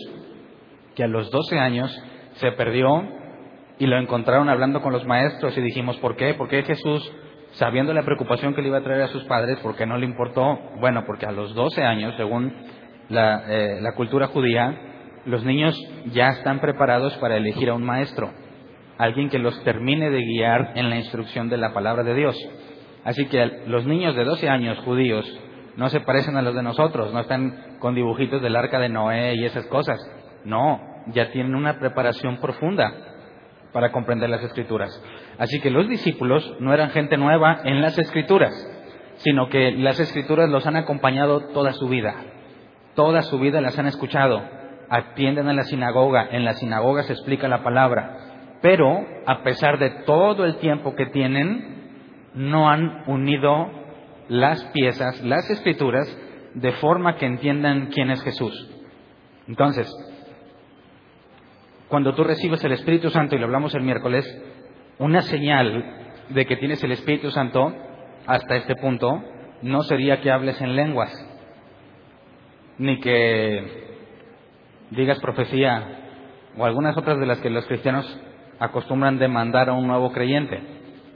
Que 0.94 1.06
a 1.06 1.08
los 1.08 1.32
12 1.32 1.58
años 1.58 2.04
se 2.34 2.52
perdió 2.52 3.02
y 3.78 3.88
lo 3.88 3.98
encontraron 3.98 4.50
hablando 4.50 4.82
con 4.82 4.92
los 4.92 5.06
maestros 5.06 5.58
y 5.58 5.62
dijimos, 5.62 5.96
¿por 6.00 6.18
qué? 6.18 6.34
¿Por 6.34 6.50
qué 6.50 6.64
Jesús, 6.64 7.10
sabiendo 7.52 7.94
la 7.94 8.04
preocupación 8.04 8.54
que 8.54 8.62
le 8.62 8.68
iba 8.68 8.80
a 8.80 8.84
traer 8.84 9.04
a 9.04 9.08
sus 9.08 9.24
padres, 9.24 9.58
por 9.60 9.78
qué 9.78 9.86
no 9.86 9.98
le 9.98 10.06
importó? 10.06 10.60
Bueno, 10.82 11.06
porque 11.06 11.28
a 11.28 11.32
los 11.32 11.56
12 11.56 11.82
años, 11.82 12.14
según 12.18 12.54
la, 13.08 13.46
eh, 13.48 13.80
la 13.80 13.94
cultura 13.96 14.28
judía, 14.28 14.89
los 15.30 15.46
niños 15.46 15.80
ya 16.12 16.30
están 16.30 16.60
preparados 16.60 17.16
para 17.18 17.38
elegir 17.38 17.70
a 17.70 17.76
un 17.76 17.86
maestro 17.86 18.32
alguien 19.00 19.30
que 19.30 19.40
los 19.40 19.64
termine 19.64 20.12
de 20.12 20.22
guiar 20.22 20.74
en 20.76 20.90
la 20.90 20.98
instrucción 20.98 21.50
de 21.50 21.58
la 21.58 21.74
palabra 21.74 22.04
de 22.04 22.14
Dios. 22.14 22.36
Así 23.06 23.26
que 23.28 23.64
los 23.66 23.86
niños 23.86 24.14
de 24.14 24.26
12 24.26 24.50
años 24.50 24.78
judíos 24.80 25.26
no 25.78 25.88
se 25.88 26.02
parecen 26.02 26.36
a 26.36 26.42
los 26.42 26.54
de 26.54 26.62
nosotros, 26.62 27.14
no 27.14 27.22
están 27.22 27.78
con 27.80 27.96
dibujitos 27.96 28.42
del 28.42 28.58
arca 28.58 28.78
de 28.78 28.90
Noé 28.90 29.36
y 29.36 29.46
esas 29.46 29.66
cosas. 29.68 29.98
No, 30.44 30.82
ya 31.08 31.32
tienen 31.32 31.56
una 31.56 31.80
preparación 31.80 32.42
profunda 32.42 32.94
para 33.72 33.94
comprender 33.94 34.30
las 34.30 34.44
escrituras. 34.44 34.92
Así 35.38 35.62
que 35.62 35.72
los 35.72 35.88
discípulos 35.88 36.58
no 36.60 36.74
eran 36.74 36.90
gente 36.90 37.16
nueva 37.16 37.62
en 37.64 37.82
las 37.82 37.98
escrituras, 37.98 38.54
sino 39.20 39.48
que 39.48 39.72
las 39.72 39.98
escrituras 40.02 40.50
los 40.50 40.68
han 40.68 40.76
acompañado 40.76 41.40
toda 41.54 41.72
su 41.72 41.88
vida. 41.88 42.16
Toda 42.96 43.22
su 43.22 43.40
vida 43.40 43.62
las 43.62 43.80
han 43.80 43.88
escuchado. 43.88 44.59
Atienden 44.90 45.48
a 45.48 45.54
la 45.54 45.64
sinagoga, 45.64 46.28
en 46.32 46.46
la 46.46 46.54
sinagoga 46.54 47.04
se 47.04 47.14
explica 47.14 47.48
la 47.48 47.64
palabra 47.64 48.30
pero 48.62 49.06
a 49.26 49.44
pesar 49.44 49.80
de 49.80 49.90
todo 50.06 50.46
el 50.46 50.58
tiempo 50.58 50.96
que 50.96 51.06
tienen, 51.08 51.92
no 52.34 52.70
han 52.70 53.04
unido 53.08 53.70
las 54.28 54.64
piezas, 54.66 55.22
las 55.24 55.50
escrituras, 55.50 56.08
de 56.56 56.72
forma 56.74 57.16
que 57.16 57.26
entiendan 57.26 57.88
quién 57.88 58.12
es 58.12 58.22
Jesús. 58.24 58.70
Entonces, 59.48 59.88
cuando 61.88 62.14
tú 62.14 62.24
recibes 62.24 62.64
el 62.64 62.74
Espíritu 62.74 63.10
Santo, 63.10 63.36
y 63.36 63.40
lo 63.40 63.46
hablamos 63.46 63.74
el 63.76 63.84
miércoles, 63.84 64.26
una 64.98 65.22
señal 65.22 66.18
de 66.30 66.46
que 66.46 66.58
tienes 66.58 66.84
el 66.84 66.92
Espíritu 66.92 67.32
Santo 67.32 67.74
hasta 68.28 68.58
este 68.58 68.76
punto 68.76 69.24
no 69.62 69.82
sería 69.84 70.22
que 70.22 70.32
hables 70.32 70.60
en 70.62 70.76
lenguas, 70.76 71.12
ni 72.78 73.00
que 73.00 73.89
digas 74.92 75.20
profecía 75.20 75.84
o 76.58 76.66
algunas 76.66 76.98
otras 76.98 77.20
de 77.20 77.26
las 77.26 77.40
que 77.40 77.50
los 77.50 77.66
cristianos 77.66 78.06
acostumbran 78.60 79.20
demandar 79.20 79.70
a 79.70 79.74
un 79.74 79.88
nuevo 79.88 80.12
creyente 80.12 80.62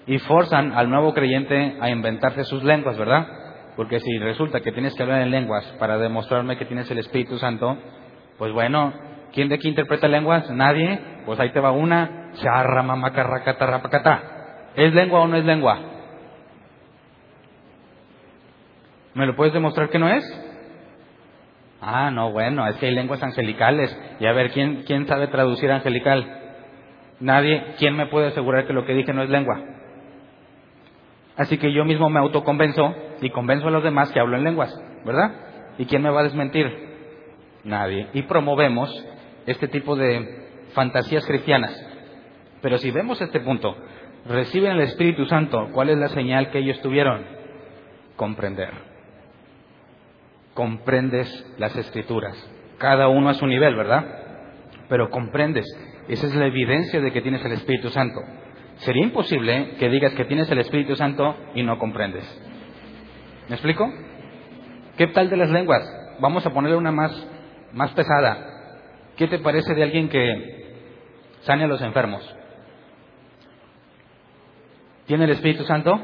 y 0.05 0.19
forzan 0.19 0.73
al 0.73 0.89
nuevo 0.89 1.13
creyente 1.13 1.77
a 1.79 1.89
inventarse 1.89 2.43
sus 2.43 2.63
lenguas, 2.63 2.97
¿verdad? 2.97 3.27
Porque 3.75 3.99
si 3.99 4.17
resulta 4.19 4.61
que 4.61 4.71
tienes 4.71 4.93
que 4.95 5.03
hablar 5.03 5.21
en 5.21 5.31
lenguas 5.31 5.65
para 5.79 5.97
demostrarme 5.97 6.57
que 6.57 6.65
tienes 6.65 6.89
el 6.91 6.99
Espíritu 6.99 7.37
Santo, 7.37 7.77
pues 8.37 8.51
bueno, 8.53 8.93
¿quién 9.33 9.49
de 9.49 9.55
aquí 9.55 9.67
interpreta 9.67 10.07
lenguas? 10.07 10.49
Nadie. 10.51 10.99
Pues 11.25 11.39
ahí 11.39 11.51
te 11.51 11.59
va 11.59 11.71
una. 11.71 12.31
Charra, 12.35 12.83
¿Es 14.75 14.93
lengua 14.93 15.21
o 15.21 15.27
no 15.27 15.37
es 15.37 15.45
lengua? 15.45 15.79
¿Me 19.13 19.27
lo 19.27 19.35
puedes 19.35 19.53
demostrar 19.53 19.89
que 19.89 19.99
no 19.99 20.09
es? 20.09 20.23
Ah, 21.85 22.11
no, 22.11 22.31
bueno, 22.31 22.65
es 22.67 22.77
que 22.77 22.85
hay 22.85 22.95
lenguas 22.95 23.21
angelicales. 23.21 23.95
Y 24.21 24.25
a 24.25 24.31
ver, 24.31 24.51
¿quién, 24.51 24.83
quién 24.83 25.05
sabe 25.05 25.27
traducir 25.27 25.69
angelical? 25.69 26.25
Nadie, 27.19 27.75
¿quién 27.77 27.97
me 27.97 28.05
puede 28.05 28.27
asegurar 28.27 28.65
que 28.65 28.73
lo 28.73 28.85
que 28.85 28.93
dije 28.93 29.11
no 29.11 29.21
es 29.21 29.29
lengua? 29.29 29.61
Así 31.35 31.57
que 31.57 31.73
yo 31.73 31.83
mismo 31.83 32.09
me 32.09 32.19
autoconvenzo 32.19 32.95
y 33.21 33.29
convenzo 33.31 33.67
a 33.67 33.71
los 33.71 33.83
demás 33.83 34.11
que 34.11 34.19
hablo 34.19 34.37
en 34.37 34.45
lenguas, 34.45 34.73
¿verdad? 35.03 35.31
¿Y 35.77 35.85
quién 35.85 36.01
me 36.01 36.09
va 36.09 36.21
a 36.21 36.23
desmentir? 36.23 36.71
Nadie. 37.65 38.07
Y 38.13 38.21
promovemos 38.23 38.89
este 39.45 39.67
tipo 39.67 39.97
de 39.97 40.69
fantasías 40.73 41.25
cristianas. 41.25 41.75
Pero 42.61 42.77
si 42.77 42.91
vemos 42.91 43.19
este 43.19 43.41
punto, 43.41 43.75
reciben 44.25 44.71
el 44.71 44.81
Espíritu 44.81 45.25
Santo, 45.25 45.67
¿cuál 45.73 45.89
es 45.89 45.97
la 45.97 46.07
señal 46.09 46.49
que 46.49 46.59
ellos 46.59 46.79
tuvieron? 46.81 47.25
Comprender. 48.15 48.92
Comprendes 50.53 51.27
las 51.57 51.75
escrituras. 51.75 52.37
Cada 52.77 53.07
uno 53.07 53.29
a 53.29 53.33
su 53.33 53.47
nivel, 53.47 53.75
¿verdad? 53.75 54.05
Pero 54.89 55.09
comprendes 55.09 55.65
esa 56.07 56.27
es 56.27 56.35
la 56.35 56.47
evidencia 56.47 56.99
de 56.99 57.11
que 57.11 57.21
tienes 57.21 57.43
el 57.45 57.53
Espíritu 57.53 57.89
Santo. 57.89 58.19
Sería 58.77 59.03
imposible 59.03 59.75
que 59.79 59.89
digas 59.89 60.13
que 60.13 60.25
tienes 60.25 60.49
el 60.51 60.59
Espíritu 60.59 60.95
Santo 60.95 61.35
y 61.55 61.63
no 61.63 61.77
comprendes. 61.77 62.25
¿Me 63.47 63.55
explico? 63.55 63.89
¿Qué 64.97 65.07
tal 65.07 65.29
de 65.29 65.37
las 65.37 65.49
lenguas? 65.49 65.83
Vamos 66.19 66.45
a 66.45 66.49
ponerle 66.49 66.77
una 66.77 66.91
más, 66.91 67.11
más 67.71 67.91
pesada. 67.91 68.49
¿Qué 69.15 69.27
te 69.27 69.39
parece 69.39 69.73
de 69.73 69.83
alguien 69.83 70.09
que 70.09 70.75
sane 71.41 71.63
a 71.63 71.67
los 71.67 71.81
enfermos? 71.81 72.23
¿Tiene 75.05 75.25
el 75.25 75.31
Espíritu 75.31 75.63
Santo? 75.63 75.99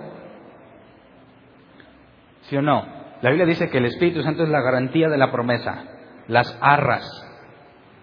¿Sí 2.43 2.55
o 2.55 2.61
no? 2.61 2.98
La 3.21 3.29
Biblia 3.29 3.45
dice 3.45 3.69
que 3.69 3.79
el 3.79 3.85
Espíritu 3.85 4.21
Santo 4.23 4.43
es 4.43 4.49
la 4.49 4.61
garantía 4.61 5.09
de 5.09 5.17
la 5.17 5.31
promesa. 5.31 5.83
Las 6.27 6.57
arras. 6.61 7.05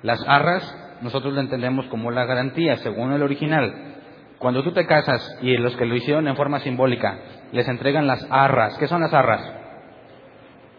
Las 0.02 0.22
arras 0.28 0.76
nosotros 1.00 1.34
lo 1.34 1.40
entendemos 1.40 1.86
como 1.86 2.10
la 2.10 2.24
garantía, 2.24 2.76
según 2.76 3.12
el 3.12 3.22
original. 3.22 3.96
Cuando 4.38 4.62
tú 4.62 4.72
te 4.72 4.86
casas 4.86 5.38
y 5.42 5.56
los 5.56 5.76
que 5.76 5.86
lo 5.86 5.94
hicieron 5.94 6.28
en 6.28 6.36
forma 6.36 6.60
simbólica 6.60 7.18
les 7.52 7.66
entregan 7.68 8.06
las 8.06 8.26
arras, 8.30 8.76
¿qué 8.78 8.86
son 8.86 9.00
las 9.00 9.14
arras? 9.14 9.42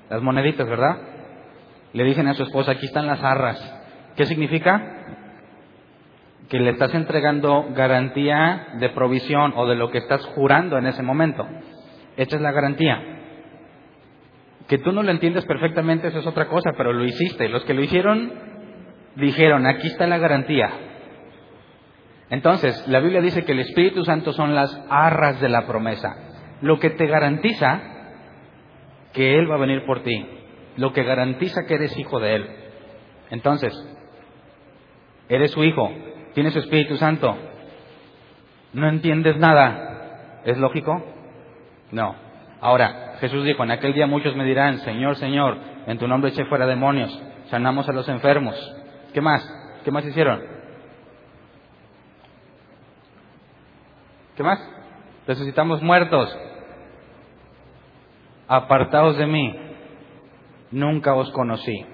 Las 0.10 0.22
moneditas, 0.22 0.68
¿verdad? 0.68 0.98
Le 1.94 2.04
dicen 2.04 2.28
a 2.28 2.34
su 2.34 2.44
esposa, 2.44 2.74
aquí 2.74 2.86
están 2.86 3.08
las 3.08 3.24
arras. 3.24 3.60
¿Qué 4.16 4.26
significa? 4.26 4.94
Que 6.50 6.60
le 6.60 6.72
estás 6.72 6.94
entregando 6.94 7.68
garantía 7.74 8.68
de 8.80 8.90
provisión 8.90 9.54
o 9.56 9.68
de 9.68 9.76
lo 9.76 9.90
que 9.90 9.98
estás 9.98 10.24
jurando 10.28 10.78
en 10.78 10.86
ese 10.86 11.02
momento. 11.02 11.48
Esta 12.16 12.36
es 12.36 12.42
la 12.42 12.52
garantía. 12.52 13.17
Que 14.68 14.78
tú 14.78 14.92
no 14.92 15.04
lo 15.04 15.12
entiendes 15.12 15.46
perfectamente, 15.46 16.10
eso 16.10 16.20
es 16.20 16.28
otra 16.28 16.48
cosa, 16.48 16.72
pero 16.76 16.94
lo 16.94 17.06
hiciste. 17.06 17.48
Los 17.50 17.64
que 17.64 17.74
lo 17.74 17.82
hicieron 17.82 18.34
dijeron, 19.16 19.66
aquí 19.66 19.88
está 19.88 20.08
la 20.08 20.18
garantía. 20.18 20.70
Entonces, 22.30 22.88
la 22.88 23.00
Biblia 23.00 23.22
dice 23.22 23.46
que 23.46 23.54
el 23.54 23.60
Espíritu 23.60 24.04
Santo 24.04 24.34
son 24.34 24.54
las 24.54 24.78
arras 24.90 25.40
de 25.40 25.50
la 25.50 25.66
promesa, 25.66 26.16
lo 26.62 26.78
que 26.80 26.90
te 26.90 27.08
garantiza 27.08 27.82
que 29.14 29.40
Él 29.40 29.50
va 29.50 29.56
a 29.56 29.60
venir 29.60 29.86
por 29.86 30.04
ti, 30.04 30.28
lo 30.76 30.92
que 30.92 31.04
garantiza 31.04 31.66
que 31.66 31.76
eres 31.76 31.98
hijo 31.98 32.20
de 32.20 32.36
Él. 32.36 32.48
Entonces, 33.30 33.74
eres 35.30 35.52
su 35.52 35.64
hijo, 35.64 35.90
tienes 36.34 36.52
su 36.54 36.60
Espíritu 36.60 36.98
Santo, 36.98 37.38
no 38.74 38.90
entiendes 38.90 39.38
nada, 39.38 40.42
¿es 40.44 40.58
lógico? 40.58 41.02
No. 41.92 42.16
Ahora, 42.60 43.07
Jesús 43.20 43.44
dijo, 43.46 43.64
en 43.64 43.72
aquel 43.72 43.94
día 43.94 44.08
muchos 44.08 44.36
me 44.36 44.46
dirán, 44.46 44.80
Señor, 44.80 45.16
Señor, 45.16 45.58
en 45.88 45.98
tu 45.98 46.08
nombre 46.08 46.32
eché 46.32 46.46
fuera 46.46 46.66
demonios, 46.66 47.12
sanamos 47.50 47.88
a 47.90 47.94
los 47.94 48.08
enfermos, 48.10 48.56
¿Qué 49.18 49.22
más? 49.22 49.44
¿Qué 49.84 49.92
más 49.92 50.06
hicieron? 50.06 50.44
¿Qué 54.36 54.44
más? 54.44 54.60
Resucitamos 55.26 55.82
muertos. 55.82 56.38
Apartados 58.48 59.18
de 59.18 59.26
mí. 59.26 59.56
Nunca 60.70 61.16
os 61.16 61.32
conocí. 61.32 61.86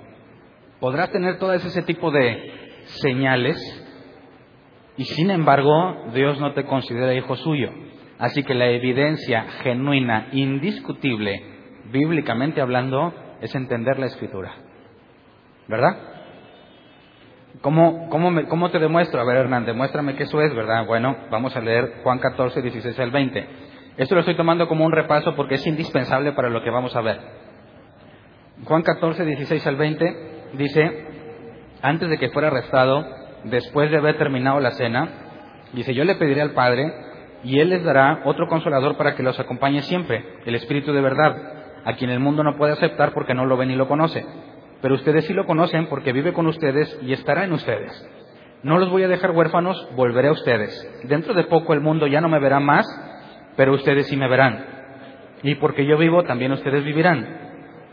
Podrás 0.80 1.12
tener 1.12 1.40
todo 1.40 1.54
ese 1.54 1.82
tipo 1.84 2.12
de 2.12 2.82
señales 3.02 3.58
y 4.98 5.06
sin 5.06 5.32
embargo 5.32 6.08
Dios 6.14 6.40
no 6.42 6.54
te 6.54 6.66
considera 6.66 7.14
hijo 7.14 7.38
suyo. 7.38 7.72
Así 8.20 8.44
que 8.44 8.54
la 8.54 8.68
evidencia 8.68 9.44
genuina, 9.64 10.28
indiscutible, 10.32 11.42
bíblicamente 11.92 12.62
hablando, 12.62 13.14
es 13.42 13.54
entender 13.56 14.00
la 14.00 14.06
escritura. 14.06 14.54
¿Verdad? 15.68 15.98
¿Cómo, 17.62 18.10
cómo, 18.10 18.32
¿Cómo 18.48 18.72
te 18.72 18.80
demuestro? 18.80 19.22
A 19.22 19.26
ver, 19.26 19.38
Hernán, 19.38 19.66
demuéstrame 19.66 20.16
que 20.16 20.24
eso 20.24 20.42
es, 20.42 20.54
¿verdad? 20.56 20.86
Bueno, 20.86 21.16
vamos 21.30 21.56
a 21.56 21.62
leer 21.62 22.02
Juan 22.04 22.20
14, 22.20 22.62
16 22.62 23.00
al 23.00 23.12
20. 23.12 23.48
Esto 23.98 24.16
lo 24.16 24.22
estoy 24.22 24.36
tomando 24.36 24.68
como 24.68 24.86
un 24.86 24.92
repaso 24.92 25.36
porque 25.36 25.56
es 25.56 25.68
indispensable 25.68 26.32
para 26.34 26.50
lo 26.50 26.64
que 26.64 26.72
vamos 26.72 26.96
a 26.96 27.02
ver. 27.02 27.20
Juan 28.66 28.82
14, 28.82 29.26
16 29.26 29.68
al 29.68 29.76
20 29.76 30.18
dice, 30.54 31.08
antes 31.82 32.10
de 32.10 32.18
que 32.18 32.30
fuera 32.30 32.48
arrestado, 32.48 33.06
después 33.44 33.92
de 33.92 33.98
haber 33.98 34.18
terminado 34.18 34.60
la 34.60 34.72
cena, 34.72 35.10
dice, 35.74 35.94
yo 35.94 36.06
le 36.06 36.16
pediré 36.16 36.42
al 36.42 36.52
Padre 36.52 36.92
y 37.44 37.60
Él 37.60 37.70
les 37.70 37.84
dará 37.84 38.22
otro 38.26 38.48
consolador 38.48 38.98
para 38.98 39.16
que 39.16 39.24
los 39.24 39.40
acompañe 39.40 39.82
siempre, 39.82 40.24
el 40.46 40.56
Espíritu 40.56 40.94
de 40.94 41.02
verdad, 41.02 41.36
a 41.86 41.94
quien 41.94 42.10
el 42.10 42.20
mundo 42.20 42.44
no 42.44 42.56
puede 42.56 42.74
aceptar 42.74 43.14
porque 43.14 43.34
no 43.34 43.46
lo 43.46 43.58
ve 43.58 43.66
ni 43.66 43.76
lo 43.76 43.88
conoce. 43.88 44.26
Pero 44.82 44.96
ustedes 44.96 45.26
sí 45.26 45.34
lo 45.34 45.46
conocen 45.46 45.88
porque 45.88 46.14
vive 46.14 46.34
con 46.34 46.48
ustedes 46.48 47.00
y 47.02 47.14
estará 47.14 47.46
en 47.46 47.54
ustedes. 47.54 48.10
No 48.64 48.78
los 48.78 48.90
voy 48.90 49.04
a 49.04 49.08
dejar 49.08 49.32
huérfanos, 49.32 49.90
volveré 49.96 50.30
a 50.30 50.34
ustedes. 50.34 51.04
Dentro 51.04 51.34
de 51.34 51.44
poco 51.44 51.74
el 51.74 51.82
mundo 51.82 52.08
ya 52.08 52.22
no 52.22 52.30
me 52.30 52.40
verá 52.40 52.60
más, 52.60 52.86
pero 53.58 53.74
ustedes 53.74 54.08
sí 54.08 54.16
me 54.16 54.30
verán. 54.30 54.66
Y 55.44 55.56
porque 55.56 55.86
yo 55.86 55.98
vivo, 55.98 56.24
también 56.24 56.54
ustedes 56.54 56.84
vivirán. 56.84 57.44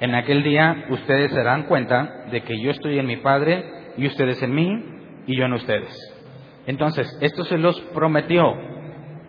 En 0.01 0.15
aquel 0.15 0.43
día 0.43 0.87
ustedes 0.91 1.33
se 1.33 1.43
darán 1.43 1.65
cuenta 1.65 2.27
de 2.31 2.43
que 2.43 2.61
yo 2.61 2.71
estoy 2.71 2.99
en 2.99 3.07
mi 3.07 3.17
Padre 3.17 3.93
y 3.97 4.07
ustedes 4.07 4.41
en 4.43 4.55
mí 4.55 4.85
y 5.27 5.37
yo 5.37 5.45
en 5.45 5.53
ustedes. 5.55 5.93
Entonces, 6.67 7.19
esto 7.21 7.45
se 7.45 7.59
los 7.59 7.79
prometió 7.93 8.55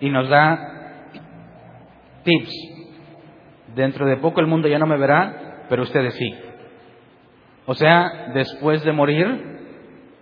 y 0.02 0.10
nos 0.10 0.28
da 0.28 1.08
tips. 2.24 2.54
Dentro 3.76 4.06
de 4.06 4.18
poco 4.18 4.42
el 4.42 4.48
mundo 4.48 4.68
ya 4.68 4.80
no 4.80 4.86
me 4.86 4.98
verá, 4.98 5.66
pero 5.70 5.84
ustedes 5.84 6.14
sí. 6.16 6.36
O 7.66 7.76
sea, 7.76 8.32
después 8.34 8.84
de 8.84 8.92
morir, 8.92 9.60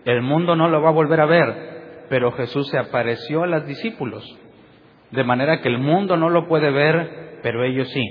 el 0.05 0.21
mundo 0.21 0.55
no 0.55 0.69
lo 0.69 0.81
va 0.81 0.89
a 0.89 0.93
volver 0.93 1.21
a 1.21 1.25
ver, 1.25 2.05
pero 2.09 2.31
Jesús 2.33 2.67
se 2.69 2.77
apareció 2.77 3.43
a 3.43 3.47
los 3.47 3.65
discípulos 3.65 4.23
de 5.11 5.23
manera 5.23 5.61
que 5.61 5.69
el 5.69 5.79
mundo 5.79 6.17
no 6.17 6.29
lo 6.29 6.47
puede 6.47 6.71
ver, 6.71 7.39
pero 7.41 7.63
ellos 7.63 7.89
sí. 7.89 8.03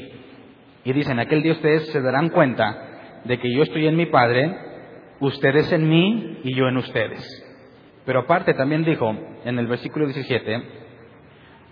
Y 0.84 0.92
dicen, 0.92 1.18
aquel 1.18 1.42
día 1.42 1.52
ustedes 1.52 1.86
se 1.92 2.00
darán 2.00 2.30
cuenta 2.30 3.20
de 3.24 3.38
que 3.38 3.52
yo 3.52 3.62
estoy 3.62 3.86
en 3.86 3.96
mi 3.96 4.06
Padre, 4.06 4.56
ustedes 5.20 5.70
en 5.72 5.88
mí 5.88 6.40
y 6.44 6.54
yo 6.54 6.68
en 6.68 6.76
ustedes. 6.76 7.44
Pero 8.04 8.20
aparte 8.20 8.54
también 8.54 8.84
dijo 8.84 9.14
en 9.44 9.58
el 9.58 9.66
versículo 9.66 10.06
17, 10.06 10.62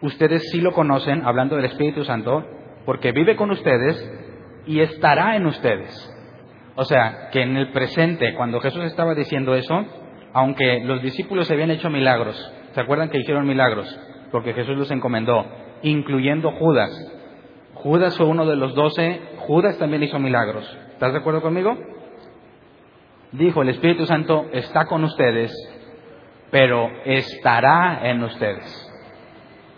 ustedes 0.02 0.42
sí 0.50 0.60
lo 0.60 0.72
conocen, 0.72 1.24
hablando 1.24 1.56
del 1.56 1.66
Espíritu 1.66 2.04
Santo, 2.04 2.44
porque 2.84 3.12
vive 3.12 3.36
con 3.36 3.50
ustedes 3.50 3.96
y 4.66 4.80
estará 4.80 5.36
en 5.36 5.46
ustedes. 5.46 6.12
O 6.74 6.84
sea, 6.84 7.30
que 7.32 7.42
en 7.42 7.56
el 7.56 7.70
presente, 7.72 8.34
cuando 8.34 8.60
Jesús 8.60 8.84
estaba 8.84 9.14
diciendo 9.14 9.54
eso, 9.54 9.84
aunque 10.32 10.80
los 10.84 11.02
discípulos 11.02 11.46
se 11.46 11.54
habían 11.54 11.70
hecho 11.70 11.88
milagros, 11.88 12.36
¿se 12.72 12.80
acuerdan 12.80 13.08
que 13.08 13.18
hicieron 13.18 13.46
milagros? 13.46 13.98
porque 14.30 14.52
Jesús 14.52 14.76
los 14.76 14.90
encomendó, 14.90 15.46
incluyendo 15.82 16.52
Judas. 16.52 16.90
Judas 17.74 18.16
fue 18.16 18.26
uno 18.26 18.46
de 18.46 18.56
los 18.56 18.74
doce, 18.74 19.20
Judas 19.38 19.78
también 19.78 20.02
hizo 20.02 20.18
milagros. 20.18 20.64
¿Estás 20.92 21.12
de 21.12 21.18
acuerdo 21.18 21.42
conmigo? 21.42 21.76
Dijo, 23.32 23.62
el 23.62 23.70
Espíritu 23.70 24.06
Santo 24.06 24.46
está 24.52 24.86
con 24.86 25.04
ustedes, 25.04 25.52
pero 26.50 26.88
estará 27.04 28.00
en 28.08 28.22
ustedes. 28.22 28.85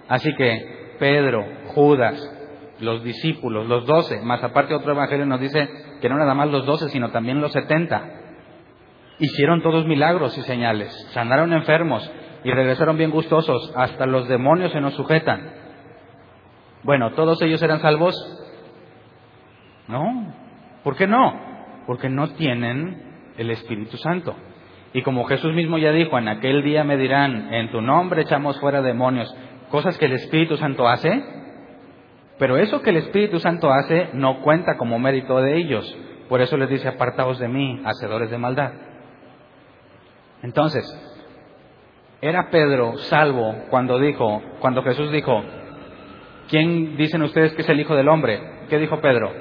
Así 0.09 0.35
que 0.35 0.97
Pedro, 0.99 1.45
Judas, 1.69 2.17
los 2.81 3.03
discípulos, 3.03 3.67
los 3.67 3.87
doce, 3.87 4.21
más 4.23 4.43
aparte 4.43 4.75
otro 4.75 4.93
evangelio 4.93 5.27
nos 5.27 5.41
dice 5.41 5.69
que 6.01 6.09
no 6.09 6.17
nada 6.17 6.35
más 6.35 6.49
los 6.49 6.65
doce, 6.65 6.89
sino 6.89 7.11
también 7.11 7.41
los 7.41 7.53
setenta, 7.53 8.03
hicieron 9.19 9.63
todos 9.63 9.87
milagros 9.87 10.37
y 10.39 10.43
señales, 10.43 10.93
sanaron 11.13 11.53
enfermos, 11.53 12.11
y 12.45 12.51
regresaron 12.51 12.97
bien 12.97 13.11
gustosos, 13.11 13.73
hasta 13.77 14.07
los 14.07 14.29
demonios 14.29 14.73
se 14.73 14.81
nos 14.81 14.95
sujetan. 14.95 15.51
Bueno, 16.85 17.13
¿todos 17.13 17.43
ellos 17.43 17.61
eran 17.63 17.81
salvos? 17.81 18.15
No. 19.89 20.35
¿Por 20.85 20.97
qué 20.97 21.07
no? 21.07 21.35
Porque 21.87 22.09
no 22.09 22.31
tienen 22.35 23.33
el 23.37 23.51
Espíritu 23.51 23.97
Santo. 23.97 24.37
Y 24.93 25.03
como 25.03 25.25
Jesús 25.25 25.53
mismo 25.53 25.79
ya 25.79 25.93
dijo, 25.93 26.17
en 26.19 26.29
aquel 26.29 26.63
día 26.63 26.85
me 26.85 26.97
dirán, 26.97 27.53
en 27.53 27.71
tu 27.71 27.81
nombre 27.81 28.23
echamos 28.23 28.59
fuera 28.61 28.81
demonios, 28.81 29.29
cosas 29.71 29.97
que 29.99 30.07
el 30.07 30.13
Espíritu 30.13 30.57
Santo 30.57 30.89
hace, 30.89 31.23
pero 32.39 32.57
eso 32.57 32.83
que 32.83 32.91
el 32.91 32.97
Espíritu 32.99 33.41
Santo 33.41 33.71
hace 33.73 34.11
no 34.13 34.41
cuenta 34.43 34.77
como 34.77 34.99
mérito 34.99 35.41
de 35.41 35.57
ellos. 35.57 35.97
Por 36.29 36.41
eso 36.41 36.57
les 36.57 36.69
dice, 36.69 36.89
apartaos 36.89 37.39
de 37.39 37.49
mí, 37.49 37.81
hacedores 37.85 38.31
de 38.31 38.39
maldad. 38.39 38.73
Entonces, 40.43 40.85
¿Era 42.21 42.51
Pedro 42.51 42.99
salvo 42.99 43.55
cuando 43.71 43.99
dijo, 44.01 44.43
cuando 44.59 44.83
Jesús 44.83 45.13
dijo, 45.13 45.41
¿quién 46.49 46.97
dicen 46.97 47.23
ustedes 47.23 47.55
que 47.55 47.63
es 47.63 47.69
el 47.69 47.79
Hijo 47.79 47.95
del 47.95 48.09
Hombre? 48.09 48.41
¿Qué 48.69 48.79
dijo 48.79 49.01
Pedro? 49.01 49.33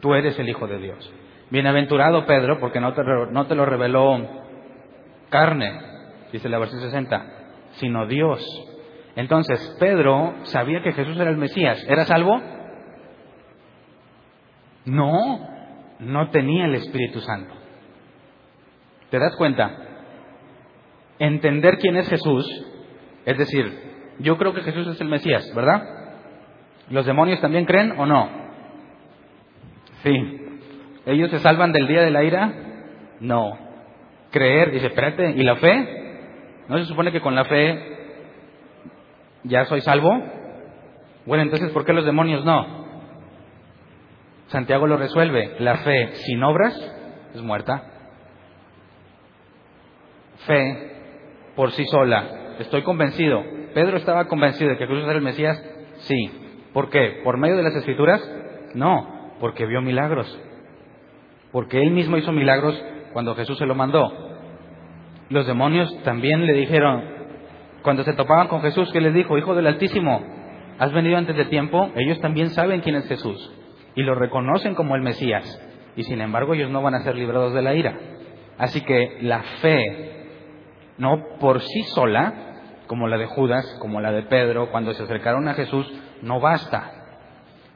Tú 0.00 0.14
eres 0.14 0.38
el 0.38 0.48
Hijo 0.48 0.68
de 0.68 0.78
Dios. 0.78 1.12
Bienaventurado 1.50 2.26
Pedro, 2.26 2.60
porque 2.60 2.80
no 2.80 2.92
te, 2.92 3.02
no 3.32 3.46
te 3.46 3.56
lo 3.56 3.64
reveló 3.64 4.20
carne, 5.30 5.80
dice 6.30 6.48
la 6.48 6.58
versión 6.58 6.80
60, 6.80 7.26
sino 7.78 8.06
Dios. 8.06 8.44
Entonces, 9.16 9.76
Pedro 9.80 10.34
sabía 10.44 10.82
que 10.82 10.92
Jesús 10.92 11.18
era 11.18 11.30
el 11.30 11.36
Mesías. 11.36 11.84
¿Era 11.88 12.04
salvo? 12.04 12.40
No, 14.84 15.48
no 15.98 16.30
tenía 16.30 16.66
el 16.66 16.74
Espíritu 16.74 17.20
Santo. 17.20 17.54
¿Te 19.10 19.18
das 19.18 19.34
cuenta? 19.36 19.88
entender 21.18 21.78
quién 21.78 21.96
es 21.96 22.08
Jesús, 22.08 22.46
es 23.24 23.38
decir, 23.38 23.72
yo 24.20 24.36
creo 24.38 24.54
que 24.54 24.62
Jesús 24.62 24.86
es 24.86 25.00
el 25.00 25.08
Mesías, 25.08 25.52
¿verdad? 25.54 25.82
¿Los 26.90 27.06
demonios 27.06 27.40
también 27.40 27.64
creen 27.64 27.92
o 27.98 28.06
no? 28.06 28.28
Sí. 30.02 30.44
¿Ellos 31.06 31.30
se 31.30 31.38
salvan 31.40 31.72
del 31.72 31.86
día 31.86 32.02
de 32.02 32.10
la 32.10 32.24
ira? 32.24 32.52
No. 33.20 33.58
Creer, 34.30 34.70
dice, 34.70 34.86
espérate, 34.86 35.32
¿y 35.36 35.42
la 35.42 35.56
fe? 35.56 36.07
¿No 36.68 36.78
se 36.78 36.84
supone 36.84 37.12
que 37.12 37.20
con 37.20 37.34
la 37.34 37.44
fe 37.44 37.98
ya 39.44 39.64
soy 39.64 39.80
salvo? 39.80 40.10
Bueno, 41.24 41.42
entonces, 41.42 41.70
¿por 41.72 41.84
qué 41.84 41.92
los 41.92 42.04
demonios 42.04 42.44
no? 42.44 42.86
Santiago 44.48 44.86
lo 44.86 44.96
resuelve. 44.96 45.56
La 45.60 45.76
fe 45.78 46.12
sin 46.26 46.42
obras 46.42 46.74
es 47.34 47.42
muerta. 47.42 47.82
Fe 50.46 50.92
por 51.54 51.72
sí 51.72 51.84
sola. 51.86 52.54
Estoy 52.58 52.82
convencido. 52.82 53.42
¿Pedro 53.74 53.96
estaba 53.96 54.26
convencido 54.26 54.70
de 54.70 54.78
que 54.78 54.86
Jesús 54.86 55.04
era 55.04 55.12
el 55.12 55.22
Mesías? 55.22 55.62
Sí. 55.98 56.30
¿Por 56.72 56.90
qué? 56.90 57.20
¿Por 57.24 57.38
medio 57.38 57.56
de 57.56 57.62
las 57.62 57.76
Escrituras? 57.76 58.20
No, 58.74 59.34
porque 59.40 59.66
vio 59.66 59.80
milagros. 59.82 60.38
Porque 61.52 61.80
él 61.80 61.90
mismo 61.90 62.16
hizo 62.16 62.32
milagros 62.32 62.82
cuando 63.12 63.34
Jesús 63.34 63.58
se 63.58 63.66
lo 63.66 63.74
mandó. 63.74 64.27
Los 65.30 65.46
demonios 65.46 65.94
también 66.04 66.46
le 66.46 66.54
dijeron, 66.54 67.04
cuando 67.82 68.02
se 68.02 68.14
topaban 68.14 68.48
con 68.48 68.62
Jesús, 68.62 68.90
¿qué 68.92 69.00
les 69.00 69.12
dijo? 69.12 69.36
Hijo 69.36 69.54
del 69.54 69.66
Altísimo, 69.66 70.22
¿has 70.78 70.92
venido 70.92 71.18
antes 71.18 71.36
de 71.36 71.44
tiempo? 71.46 71.90
Ellos 71.96 72.20
también 72.20 72.50
saben 72.50 72.80
quién 72.80 72.96
es 72.96 73.06
Jesús 73.06 73.52
y 73.94 74.02
lo 74.02 74.14
reconocen 74.14 74.74
como 74.74 74.96
el 74.96 75.02
Mesías. 75.02 75.60
Y 75.96 76.04
sin 76.04 76.20
embargo 76.20 76.54
ellos 76.54 76.70
no 76.70 76.82
van 76.82 76.94
a 76.94 77.00
ser 77.00 77.16
librados 77.16 77.52
de 77.52 77.62
la 77.62 77.74
ira. 77.74 77.98
Así 78.56 78.80
que 78.82 79.18
la 79.22 79.42
fe 79.60 80.26
no 80.96 81.38
por 81.38 81.60
sí 81.60 81.82
sola, 81.94 82.32
como 82.86 83.06
la 83.06 83.18
de 83.18 83.26
Judas, 83.26 83.64
como 83.80 84.00
la 84.00 84.12
de 84.12 84.22
Pedro, 84.22 84.70
cuando 84.70 84.94
se 84.94 85.02
acercaron 85.02 85.46
a 85.48 85.54
Jesús, 85.54 85.92
no 86.22 86.40
basta. 86.40 86.90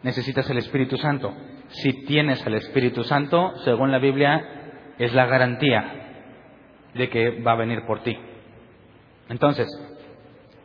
Necesitas 0.03 0.49
el 0.49 0.59
Espíritu 0.59 0.97
Santo. 0.97 1.35
Si 1.69 2.05
tienes 2.07 2.45
el 2.47 2.55
Espíritu 2.55 3.05
Santo, 3.05 3.53
según 3.65 3.93
la 3.93 3.99
Biblia, 3.99 4.95
es 4.99 5.13
la 5.13 5.27
garantía 5.27 6.03
de 6.95 7.09
que 7.09 7.43
va 7.43 7.53
a 7.53 7.57
venir 7.57 7.85
por 7.87 8.01
ti. 8.03 8.19
Entonces, 9.29 9.69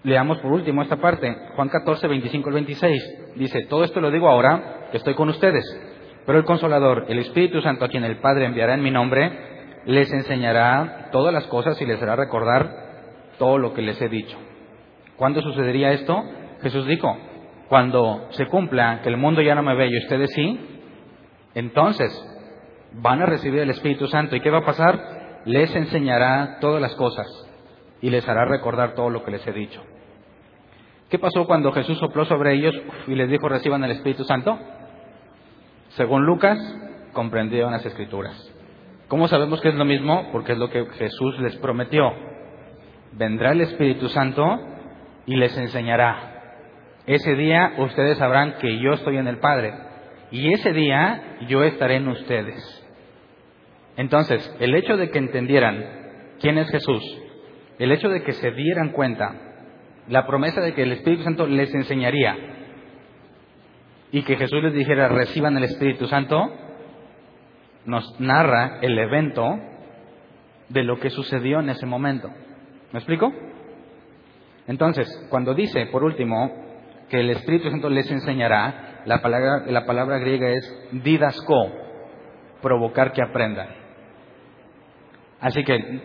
leamos 0.04 0.40
por 0.40 0.52
último 0.52 0.82
esta 0.82 0.98
parte, 0.98 1.36
Juan 1.56 1.70
14, 1.70 2.08
25 2.08 2.50
al 2.50 2.56
26. 2.56 3.34
Dice, 3.36 3.66
todo 3.68 3.84
esto 3.84 4.02
lo 4.02 4.12
digo 4.12 4.30
ahora 4.30 4.88
que 4.92 4.98
estoy 4.98 5.16
con 5.16 5.30
ustedes, 5.30 5.63
pero 6.26 6.38
el 6.38 6.46
Consolador, 6.46 7.06
el 7.10 7.20
Espíritu 7.20 7.62
Santo 7.62 7.86
a 7.86 7.90
quien 7.90 8.04
el 8.04 8.18
Padre 8.18 8.46
enviará 8.46 8.74
en 8.74 8.84
mi 8.84 8.92
nombre, 8.92 9.84
les 9.86 10.12
enseñará 10.12 11.10
todas 11.12 11.34
las 11.34 11.48
cosas 11.48 11.82
y 11.82 11.86
les 11.86 12.02
hará 12.02 12.16
recordar 12.16 12.70
todo 13.38 13.58
lo 13.58 13.74
que 13.74 13.82
les 13.82 14.02
he 14.02 14.10
dicho. 14.10 14.38
¿Cuándo 15.16 15.42
sucedería 15.42 15.92
esto? 15.92 16.24
Jesús 16.62 16.86
dijo, 16.88 17.18
cuando 17.70 18.28
se 18.32 18.48
cumpla 18.48 19.02
que 19.02 19.10
el 19.10 19.18
mundo 19.18 19.42
ya 19.42 19.56
no 19.56 19.63
me 19.63 19.76
ve 19.76 19.88
y 19.88 19.98
ustedes 19.98 20.32
sí, 20.34 20.60
entonces 21.56 22.12
van 22.94 23.22
a 23.22 23.26
recibir 23.26 23.62
el 23.62 23.70
Espíritu 23.70 24.08
Santo. 24.08 24.36
¿Y 24.36 24.42
qué 24.42 24.50
va 24.50 24.60
a 24.60 24.66
pasar? 24.66 25.16
Les 25.45 25.73
enseñará 25.76 26.58
todas 26.60 26.82
las 26.82 26.95
cosas 26.95 27.28
y 28.02 28.10
les 28.10 28.28
hará 28.28 28.45
recordar 28.45 28.95
todo 28.95 29.10
lo 29.10 29.23
que 29.23 29.32
les 29.32 29.45
he 29.47 29.52
dicho. 29.52 29.82
¿Qué 31.10 31.19
pasó 31.19 31.45
cuando 31.45 31.71
Jesús 31.71 31.97
sopló 32.00 32.26
sobre 32.26 32.54
ellos 32.54 32.76
y 33.08 33.15
les 33.15 33.30
dijo 33.30 33.47
reciban 33.47 33.84
el 33.84 33.91
Espíritu 33.91 34.26
Santo? 34.26 34.60
Según 35.89 36.26
Lucas, 36.26 36.58
comprendieron 37.13 37.71
las 37.71 37.86
escrituras. 37.86 38.54
¿Cómo 39.08 39.30
sabemos 39.30 39.62
que 39.62 39.69
es 39.69 39.76
lo 39.76 39.86
mismo? 39.86 40.30
Porque 40.34 40.52
es 40.52 40.58
lo 40.58 40.69
que 40.69 40.86
Jesús 40.86 41.39
les 41.39 41.56
prometió. 41.58 42.12
Vendrá 43.13 43.54
el 43.54 43.62
Espíritu 43.62 44.10
Santo 44.10 44.43
y 45.26 45.36
les 45.38 45.58
enseñará. 45.58 46.34
ese 47.06 47.36
día 47.36 47.73
ustedes 47.78 48.17
sabrán 48.17 48.56
que 48.60 48.80
yo 48.80 48.91
estoy 48.91 49.17
en 49.17 49.28
el 49.28 49.39
Padre 49.39 49.73
y 50.30 50.52
ese 50.52 50.73
día 50.73 51.38
yo 51.47 51.63
estaré 51.63 51.95
en 51.95 52.10
ustedes. 52.10 52.77
Entonces, 53.97 54.55
el 54.60 54.75
hecho 54.75 54.95
de 54.95 55.10
que 55.10 55.17
entendieran 55.17 55.83
quién 56.39 56.60
es 56.60 56.69
Jesús, 56.69 57.03
el 57.79 57.91
hecho 57.91 58.10
de 58.10 58.23
que 58.23 58.31
se 58.31 58.51
dieran 58.51 58.91
cuenta, 58.91 59.33
la 60.07 60.25
promesa 60.27 60.62
de 60.62 60.73
que 60.73 60.83
el 60.83 60.93
Espíritu 60.93 61.23
Santo 61.23 61.47
les 61.47 61.73
enseñaría 61.73 62.36
y 64.12 64.21
que 64.21 64.38
Jesús 64.38 64.63
les 64.63 64.73
dijera 64.73 65.10
reciban 65.10 65.57
el 65.57 65.63
Espíritu 65.63 66.07
Santo, 66.07 66.38
nos 67.86 68.19
narra 68.19 68.79
el 68.81 68.97
evento 68.97 69.60
de 70.69 70.83
lo 70.83 70.99
que 70.99 71.10
sucedió 71.10 71.60
en 71.60 71.69
ese 71.69 71.86
momento. 71.86 72.29
¿Me 72.91 72.99
explico? 72.99 73.33
Entonces, 74.67 75.07
cuando 75.29 75.55
dice, 75.55 75.88
por 75.88 76.03
último, 76.03 76.51
que 77.10 77.19
el 77.19 77.31
Espíritu 77.31 77.71
Santo 77.71 77.89
les 77.89 78.10
enseñará, 78.12 79.01
la 79.05 79.21
palabra, 79.21 79.65
la 79.65 79.86
palabra 79.86 80.19
griega 80.19 80.49
es 80.49 80.89
didasco, 80.91 81.71
provocar 82.62 83.13
que 83.13 83.23
aprendan. 83.23 83.87
Así 85.39 85.63
que, 85.63 86.02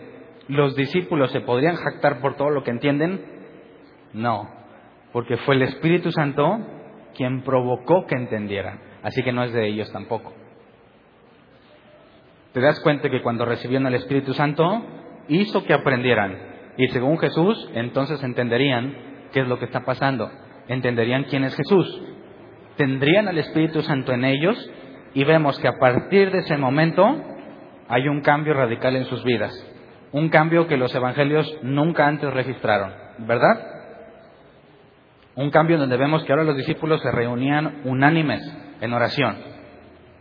¿los 0.47 0.75
discípulos 0.75 1.31
se 1.31 1.41
podrían 1.41 1.75
jactar 1.75 2.19
por 2.21 2.35
todo 2.35 2.49
lo 2.49 2.63
que 2.63 2.71
entienden? 2.71 3.23
No, 4.13 4.49
porque 5.11 5.37
fue 5.37 5.55
el 5.55 5.63
Espíritu 5.63 6.11
Santo 6.11 6.59
quien 7.15 7.43
provocó 7.43 8.05
que 8.05 8.15
entendieran, 8.15 8.79
así 9.03 9.23
que 9.23 9.31
no 9.31 9.43
es 9.43 9.53
de 9.53 9.67
ellos 9.67 9.91
tampoco. 9.91 10.33
¿Te 12.53 12.61
das 12.61 12.79
cuenta 12.81 13.09
que 13.09 13.21
cuando 13.21 13.45
recibieron 13.45 13.87
el 13.87 13.95
Espíritu 13.95 14.33
Santo 14.33 14.83
hizo 15.27 15.63
que 15.63 15.73
aprendieran? 15.73 16.37
Y 16.77 16.87
según 16.89 17.17
Jesús, 17.17 17.69
entonces 17.73 18.23
entenderían 18.23 19.29
qué 19.31 19.41
es 19.41 19.47
lo 19.47 19.57
que 19.57 19.65
está 19.65 19.81
pasando 19.81 20.29
entenderían 20.67 21.25
quién 21.25 21.43
es 21.43 21.55
Jesús. 21.55 22.01
Tendrían 22.77 23.27
al 23.27 23.37
Espíritu 23.37 23.81
Santo 23.81 24.13
en 24.13 24.25
ellos 24.25 24.71
y 25.13 25.23
vemos 25.23 25.59
que 25.59 25.67
a 25.67 25.77
partir 25.77 26.31
de 26.31 26.39
ese 26.39 26.57
momento 26.57 27.21
hay 27.93 28.07
un 28.07 28.21
cambio 28.21 28.53
radical 28.53 28.95
en 28.95 29.05
sus 29.05 29.23
vidas. 29.23 29.53
Un 30.11 30.29
cambio 30.29 30.67
que 30.67 30.77
los 30.77 30.93
evangelios 30.93 31.59
nunca 31.61 32.07
antes 32.07 32.31
registraron, 32.33 32.93
¿verdad? 33.19 33.67
Un 35.35 35.49
cambio 35.49 35.77
donde 35.77 35.97
vemos 35.97 36.23
que 36.23 36.31
ahora 36.31 36.43
los 36.43 36.57
discípulos 36.57 37.01
se 37.01 37.11
reunían 37.11 37.81
unánimes 37.85 38.41
en 38.81 38.93
oración 38.93 39.37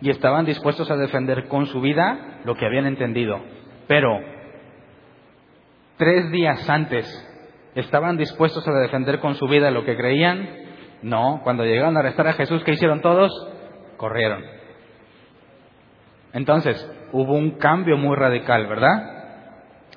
y 0.00 0.10
estaban 0.10 0.46
dispuestos 0.46 0.90
a 0.90 0.96
defender 0.96 1.48
con 1.48 1.66
su 1.66 1.80
vida 1.80 2.40
lo 2.44 2.54
que 2.54 2.66
habían 2.66 2.86
entendido. 2.86 3.40
Pero 3.86 4.18
tres 5.98 6.30
días 6.30 6.68
antes 6.68 7.28
¿Estaban 7.74 8.18
dispuestos 8.18 8.66
a 8.68 8.72
defender 8.72 9.18
con 9.18 9.34
su 9.36 9.46
vida 9.46 9.70
lo 9.70 9.84
que 9.84 9.96
creían? 9.96 10.46
No. 11.02 11.40
Cuando 11.42 11.64
llegaron 11.64 11.96
a 11.96 12.00
arrestar 12.00 12.26
a 12.26 12.34
Jesús, 12.34 12.62
¿qué 12.64 12.72
hicieron 12.72 13.00
todos? 13.00 13.32
Corrieron. 13.96 14.44
Entonces, 16.34 16.76
hubo 17.12 17.34
un 17.34 17.52
cambio 17.52 17.96
muy 17.96 18.16
radical, 18.16 18.66
¿verdad? 18.66 19.22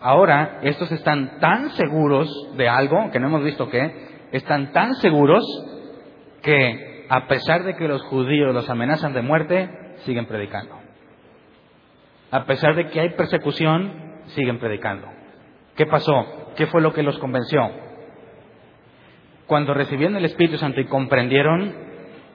Ahora, 0.01 0.59
estos 0.61 0.91
están 0.91 1.39
tan 1.39 1.71
seguros 1.71 2.29
de 2.57 2.69
algo, 2.69 3.09
que 3.11 3.19
no 3.19 3.27
hemos 3.27 3.43
visto 3.43 3.69
qué, 3.69 4.27
están 4.31 4.71
tan 4.71 4.93
seguros 4.95 5.43
que, 6.41 7.05
a 7.09 7.27
pesar 7.27 7.63
de 7.63 7.75
que 7.75 7.87
los 7.87 8.03
judíos 8.03 8.53
los 8.53 8.69
amenazan 8.69 9.13
de 9.13 9.21
muerte, 9.21 9.69
siguen 9.99 10.25
predicando. 10.25 10.75
A 12.31 12.45
pesar 12.45 12.75
de 12.75 12.87
que 12.87 12.99
hay 12.99 13.09
persecución, 13.11 14.21
siguen 14.27 14.59
predicando. 14.59 15.07
¿Qué 15.75 15.85
pasó? 15.85 16.51
¿Qué 16.55 16.67
fue 16.67 16.81
lo 16.81 16.93
que 16.93 17.03
los 17.03 17.17
convenció? 17.19 17.71
Cuando 19.47 19.73
recibieron 19.73 20.17
el 20.17 20.25
Espíritu 20.25 20.57
Santo 20.57 20.81
y 20.81 20.85
comprendieron, 20.85 21.73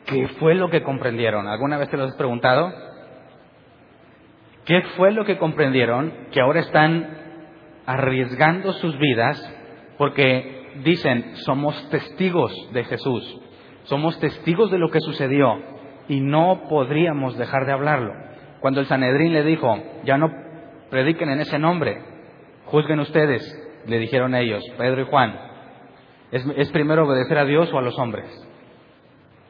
¿qué 0.07 0.29
fue 0.39 0.55
lo 0.55 0.71
que 0.71 0.83
comprendieron? 0.83 1.49
¿Alguna 1.49 1.77
vez 1.77 1.91
te 1.91 1.97
lo 1.97 2.05
has 2.05 2.17
preguntado? 2.17 2.90
¿Qué 4.71 4.83
fue 4.97 5.11
lo 5.11 5.25
que 5.25 5.37
comprendieron 5.37 6.29
que 6.31 6.41
ahora 6.41 6.61
están 6.61 7.19
arriesgando 7.87 8.73
sus 8.75 8.97
vidas 9.01 9.37
porque 9.99 10.69
dicen, 10.85 11.35
somos 11.39 11.91
testigos 11.91 12.53
de 12.73 12.85
Jesús, 12.85 13.41
somos 13.83 14.17
testigos 14.21 14.71
de 14.71 14.79
lo 14.79 14.89
que 14.93 15.01
sucedió 15.01 15.61
y 16.07 16.21
no 16.21 16.69
podríamos 16.69 17.37
dejar 17.37 17.67
de 17.67 17.73
hablarlo? 17.73 18.13
Cuando 18.61 18.79
el 18.79 18.87
Sanedrín 18.87 19.33
le 19.33 19.43
dijo, 19.43 19.77
ya 20.05 20.17
no 20.19 20.31
prediquen 20.89 21.31
en 21.31 21.41
ese 21.41 21.59
nombre, 21.59 22.05
juzguen 22.67 23.01
ustedes, 23.01 23.43
le 23.89 23.99
dijeron 23.99 24.37
ellos, 24.37 24.63
Pedro 24.79 25.03
y 25.03 25.07
Juan, 25.07 25.37
¿es, 26.31 26.71
primero 26.71 27.09
obedecer 27.09 27.39
a 27.39 27.45
Dios 27.45 27.73
o 27.73 27.79
a 27.79 27.83
los 27.83 27.99
hombres? 27.99 28.31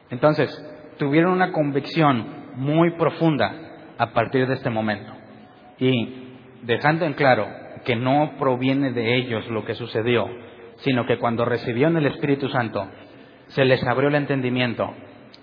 Entonces, 0.09 0.49
tuvieron 0.97 1.31
una 1.31 1.51
convicción 1.51 2.25
muy 2.55 2.97
profunda 2.97 3.67
a 4.01 4.13
partir 4.13 4.47
de 4.47 4.55
este 4.55 4.69
momento. 4.69 5.11
Y 5.79 6.37
dejando 6.63 7.05
en 7.05 7.13
claro 7.13 7.47
que 7.85 7.95
no 7.95 8.33
proviene 8.39 8.91
de 8.91 9.15
ellos 9.17 9.47
lo 9.49 9.63
que 9.65 9.75
sucedió, 9.75 10.27
sino 10.77 11.05
que 11.05 11.17
cuando 11.17 11.45
recibieron 11.45 11.97
el 11.97 12.07
Espíritu 12.07 12.49
Santo, 12.49 12.87
se 13.47 13.65
les 13.65 13.83
abrió 13.83 14.09
el 14.09 14.15
entendimiento 14.15 14.91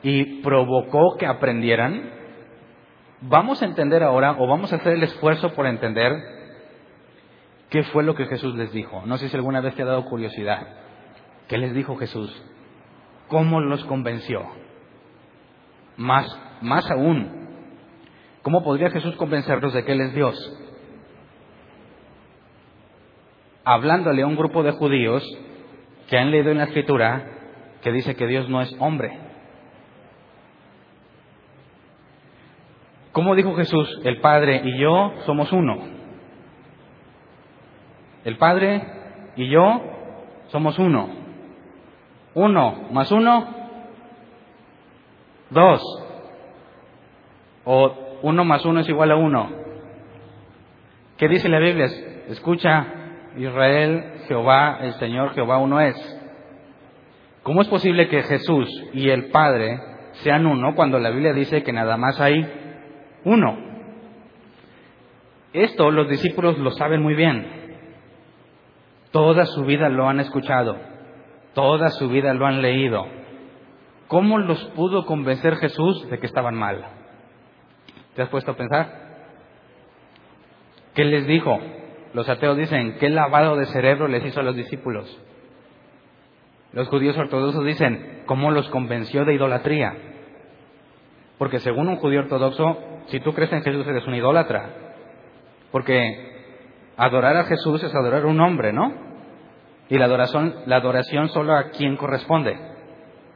y 0.02 0.42
provocó 0.42 1.16
que 1.16 1.26
aprendieran, 1.26 2.10
vamos 3.20 3.62
a 3.62 3.66
entender 3.66 4.02
ahora, 4.02 4.36
o 4.38 4.46
vamos 4.46 4.72
a 4.72 4.76
hacer 4.76 4.94
el 4.94 5.02
esfuerzo 5.02 5.52
por 5.54 5.66
entender 5.66 6.16
¿Qué 7.70 7.82
fue 7.84 8.02
lo 8.02 8.14
que 8.14 8.26
Jesús 8.26 8.54
les 8.54 8.72
dijo? 8.72 9.02
No 9.04 9.18
sé 9.18 9.28
si 9.28 9.36
alguna 9.36 9.60
vez 9.60 9.74
te 9.74 9.82
ha 9.82 9.86
dado 9.86 10.04
curiosidad. 10.06 10.66
¿Qué 11.48 11.58
les 11.58 11.74
dijo 11.74 11.96
Jesús? 11.96 12.30
¿Cómo 13.28 13.60
los 13.60 13.84
convenció? 13.84 14.42
Más, 15.98 16.26
más 16.62 16.90
aún, 16.90 17.37
¿cómo 18.42 18.62
podría 18.62 18.90
Jesús 18.90 19.16
convencerlos 19.16 19.72
de 19.74 19.84
que 19.84 19.92
Él 19.92 20.00
es 20.00 20.14
Dios? 20.14 20.36
Hablándole 23.64 24.22
a 24.22 24.26
un 24.26 24.36
grupo 24.36 24.62
de 24.62 24.72
judíos 24.72 25.22
que 26.08 26.16
han 26.16 26.30
leído 26.30 26.50
en 26.50 26.58
la 26.58 26.64
escritura 26.64 27.26
que 27.82 27.92
dice 27.92 28.16
que 28.16 28.26
Dios 28.26 28.48
no 28.48 28.60
es 28.60 28.74
hombre. 28.80 29.18
¿Cómo 33.12 33.34
dijo 33.34 33.54
Jesús? 33.56 34.00
El 34.04 34.20
Padre 34.20 34.62
y 34.64 34.78
yo 34.78 35.12
somos 35.26 35.52
uno. 35.52 35.76
El 38.24 38.36
Padre 38.36 38.82
y 39.36 39.48
yo 39.48 39.82
somos 40.48 40.78
uno. 40.78 41.08
Uno 42.34 42.88
más 42.92 43.10
uno, 43.10 43.48
dos. 45.50 45.82
O 47.64 48.07
uno 48.22 48.44
más 48.44 48.64
uno 48.64 48.80
es 48.80 48.88
igual 48.88 49.10
a 49.10 49.16
uno. 49.16 49.50
¿Qué 51.16 51.28
dice 51.28 51.48
la 51.48 51.58
Biblia? 51.58 51.86
Escucha, 52.28 52.86
Israel, 53.36 54.20
Jehová, 54.28 54.78
el 54.82 54.94
Señor, 54.94 55.34
Jehová 55.34 55.58
uno 55.58 55.80
es. 55.80 55.96
¿Cómo 57.42 57.62
es 57.62 57.68
posible 57.68 58.08
que 58.08 58.22
Jesús 58.22 58.68
y 58.92 59.10
el 59.10 59.30
Padre 59.30 59.80
sean 60.22 60.46
uno 60.46 60.74
cuando 60.74 60.98
la 60.98 61.10
Biblia 61.10 61.32
dice 61.32 61.62
que 61.62 61.72
nada 61.72 61.96
más 61.96 62.20
hay 62.20 62.46
uno? 63.24 63.56
Esto 65.52 65.90
los 65.90 66.08
discípulos 66.08 66.58
lo 66.58 66.70
saben 66.72 67.02
muy 67.02 67.14
bien. 67.14 67.46
Toda 69.10 69.46
su 69.46 69.64
vida 69.64 69.88
lo 69.88 70.08
han 70.08 70.20
escuchado, 70.20 70.76
toda 71.54 71.88
su 71.88 72.08
vida 72.08 72.34
lo 72.34 72.46
han 72.46 72.60
leído. 72.60 73.06
¿Cómo 74.08 74.38
los 74.38 74.62
pudo 74.76 75.06
convencer 75.06 75.56
Jesús 75.56 76.08
de 76.10 76.18
que 76.18 76.26
estaban 76.26 76.54
mal? 76.54 76.97
¿Te 78.18 78.22
has 78.22 78.30
puesto 78.30 78.50
a 78.50 78.56
pensar? 78.56 78.90
¿Qué 80.92 81.04
les 81.04 81.24
dijo? 81.28 81.56
Los 82.14 82.28
ateos 82.28 82.56
dicen, 82.56 82.96
¿qué 82.98 83.10
lavado 83.10 83.54
de 83.54 83.66
cerebro 83.66 84.08
les 84.08 84.24
hizo 84.24 84.40
a 84.40 84.42
los 84.42 84.56
discípulos? 84.56 85.06
Los 86.72 86.88
judíos 86.88 87.16
ortodoxos 87.16 87.64
dicen, 87.64 88.24
¿cómo 88.26 88.50
los 88.50 88.68
convenció 88.70 89.24
de 89.24 89.34
idolatría? 89.34 89.94
Porque 91.38 91.60
según 91.60 91.86
un 91.86 91.98
judío 91.98 92.18
ortodoxo, 92.18 92.78
si 93.06 93.20
tú 93.20 93.34
crees 93.34 93.52
en 93.52 93.62
Jesús 93.62 93.86
eres 93.86 94.04
un 94.04 94.16
idólatra. 94.16 94.68
Porque 95.70 96.94
Adorar 96.96 97.36
a 97.36 97.44
Jesús 97.44 97.84
es 97.84 97.94
adorar 97.94 98.24
a 98.24 98.26
un 98.26 98.40
hombre, 98.40 98.72
¿no? 98.72 98.92
Y 99.88 99.96
la 99.96 100.06
adoración, 100.06 100.56
la 100.66 100.78
adoración 100.78 101.28
solo 101.28 101.54
a 101.54 101.70
quien 101.70 101.96
corresponde, 101.96 102.58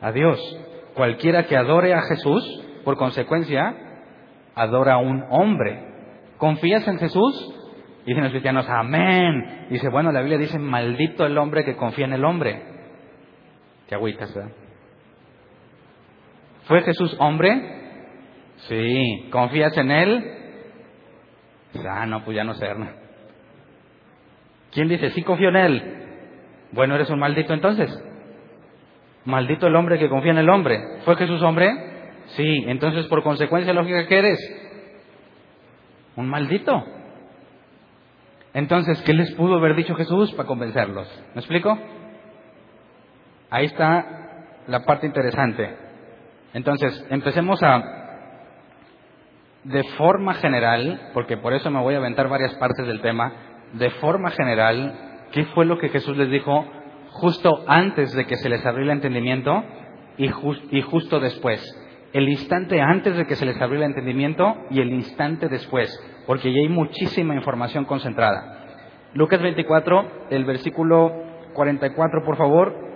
a 0.01 0.11
Dios. 0.11 0.41
Cualquiera 0.95 1.45
que 1.45 1.57
adore 1.57 1.95
a 1.95 2.03
Jesús, 2.03 2.65
por 2.85 2.97
consecuencia, 2.97 3.92
adora 4.55 4.95
a 4.95 4.99
un 4.99 5.25
hombre. 5.31 5.89
¿Confías 6.39 6.87
en 6.89 6.99
Jesús? 6.99 7.55
Dicen 8.07 8.25
los 8.25 8.33
cristianos, 8.33 8.69
amén. 8.69 9.67
Dice, 9.71 9.89
bueno, 9.89 10.11
la 10.11 10.21
Biblia 10.21 10.39
dice, 10.39 10.59
maldito 10.59 11.25
el 11.25 11.39
hombre 11.39 11.65
que 11.65 11.77
confía 11.77 12.07
en 12.07 12.15
el 12.15 12.25
hombre. 12.25 12.63
Qué 13.89 13.95
agüitas, 13.95 14.35
¿verdad? 14.35 14.51
¿Fue 16.65 16.83
Jesús 16.83 17.17
hombre? 17.19 17.61
Sí. 18.69 19.29
¿Confías 19.31 19.77
en 19.77 19.91
él? 19.91 20.33
Ah, 21.89 22.07
no, 22.07 22.25
pues 22.25 22.37
ya 22.37 22.45
no 22.45 22.53
¿no? 22.55 22.89
¿Quién 24.73 24.89
dice, 24.89 25.11
sí 25.11 25.23
confío 25.23 25.51
en 25.51 25.57
Él? 25.57 25.83
Bueno, 26.73 26.95
eres 26.95 27.11
un 27.11 27.19
maldito 27.19 27.53
entonces. 27.53 27.91
Maldito 29.25 29.67
el 29.67 29.77
hombre 29.77 29.99
que 29.99 30.09
confía 30.09 30.33
en 30.33 30.39
el 30.39 30.49
hombre. 30.49 30.81
¿Fue 31.05 31.17
Jesús 31.17 31.43
hombre? 31.43 31.92
Sí. 32.37 32.65
Entonces, 32.67 33.07
por 33.07 33.23
consecuencia 33.23 33.73
lógica, 33.73 34.07
¿qué 34.07 34.19
eres? 34.19 34.39
Un 36.17 36.29
maldito. 36.29 36.85
Entonces, 38.55 39.01
¿qué 39.03 39.15
les 39.15 39.33
pudo 39.33 39.57
haber 39.57 39.75
dicho 39.75 39.95
Jesús 39.95 40.33
para 40.33 40.47
convencerlos? 40.47 41.09
¿Me 41.35 41.41
explico? 41.41 41.79
Ahí 43.51 43.67
está 43.67 44.59
la 44.67 44.85
parte 44.85 45.07
interesante. 45.07 45.75
Entonces, 46.53 47.07
empecemos 47.11 47.63
a, 47.63 47.83
de 49.65 49.83
forma 49.97 50.35
general, 50.35 51.11
porque 51.15 51.39
por 51.39 51.55
eso 51.55 51.71
me 51.71 51.81
voy 51.81 51.95
a 51.95 51.99
aventar 51.99 52.29
varias 52.29 52.55
partes 52.57 52.87
del 52.87 53.01
tema, 53.01 53.33
de 53.73 53.91
forma 53.91 54.31
general, 54.31 55.29
¿qué 55.33 55.47
fue 55.47 55.65
lo 55.65 55.79
que 55.79 55.89
Jesús 55.89 56.17
les 56.17 56.31
dijo 56.31 56.67
justo 57.11 57.65
antes 57.67 58.13
de 58.13 58.27
que 58.27 58.37
se 58.37 58.51
les 58.51 58.65
abrió 58.67 58.85
el 58.85 58.91
entendimiento 58.91 59.65
y, 60.19 60.27
y 60.71 60.83
justo 60.83 61.21
después? 61.21 61.63
El 62.13 62.29
instante 62.29 62.81
antes 62.81 63.17
de 63.17 63.27
que 63.27 63.37
se 63.37 63.47
les 63.47 63.61
abrió 63.61 63.81
el 63.81 63.87
entendimiento 63.87 64.55
y 64.71 64.81
el 64.81 64.93
instante 64.93 65.49
después, 65.49 65.91
porque 66.27 66.53
ya 66.53 66.61
hay 66.61 66.69
muchísima 66.69 67.35
información 67.35 67.85
concentrada. 67.85 68.67
Lucas 69.15 69.41
24, 69.41 70.27
el 70.31 70.45
versículo 70.45 71.13
44, 71.55 72.25
por 72.25 72.37
favor. 72.37 72.93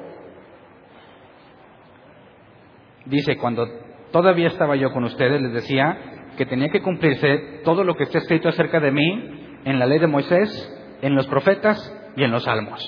dice, 3.06 3.36
cuando 3.36 3.66
todavía 4.12 4.48
estaba 4.48 4.76
yo 4.76 4.92
con 4.92 5.04
ustedes, 5.04 5.40
les 5.40 5.52
decía 5.52 5.96
que 6.36 6.46
tenía 6.46 6.68
que 6.68 6.82
cumplirse 6.82 7.62
todo 7.64 7.82
lo 7.84 7.94
que 7.94 8.04
está 8.04 8.18
escrito 8.18 8.48
acerca 8.48 8.80
de 8.80 8.90
mí 8.90 9.60
en 9.64 9.78
la 9.78 9.86
ley 9.86 9.98
de 9.98 10.06
Moisés, 10.06 10.98
en 11.02 11.14
los 11.14 11.26
profetas 11.26 11.78
y 12.16 12.24
en 12.24 12.30
los 12.30 12.44
salmos. 12.44 12.80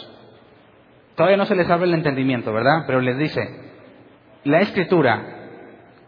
Todavía 1.16 1.36
no 1.36 1.46
se 1.46 1.56
les 1.56 1.68
abre 1.70 1.86
el 1.86 1.94
entendimiento, 1.94 2.52
¿verdad? 2.52 2.84
Pero 2.86 3.00
les 3.00 3.16
dice, 3.18 3.40
la 4.44 4.60
escritura 4.60 5.38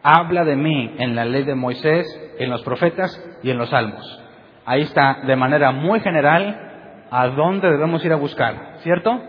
habla 0.02 0.44
de 0.44 0.56
mí 0.56 0.94
en 0.98 1.14
la 1.14 1.24
ley 1.24 1.44
de 1.44 1.54
Moisés, 1.54 2.06
en 2.38 2.50
los 2.50 2.62
profetas 2.62 3.22
y 3.42 3.50
en 3.50 3.58
los 3.58 3.70
salmos. 3.70 4.20
Ahí 4.64 4.82
está 4.82 5.20
de 5.26 5.36
manera 5.36 5.72
muy 5.72 6.00
general 6.00 7.06
a 7.10 7.28
dónde 7.28 7.70
debemos 7.70 8.04
ir 8.04 8.12
a 8.12 8.16
buscar, 8.16 8.76
¿cierto? 8.78 9.20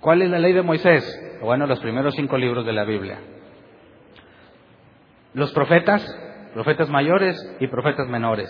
¿Cuál 0.00 0.22
es 0.22 0.30
la 0.30 0.38
ley 0.38 0.52
de 0.52 0.62
Moisés? 0.62 1.38
Bueno, 1.42 1.66
los 1.66 1.80
primeros 1.80 2.14
cinco 2.14 2.38
libros 2.38 2.64
de 2.64 2.72
la 2.72 2.84
Biblia. 2.84 3.18
Los 5.34 5.52
profetas, 5.52 6.04
profetas 6.54 6.88
mayores 6.88 7.36
y 7.60 7.66
profetas 7.66 8.08
menores. 8.08 8.48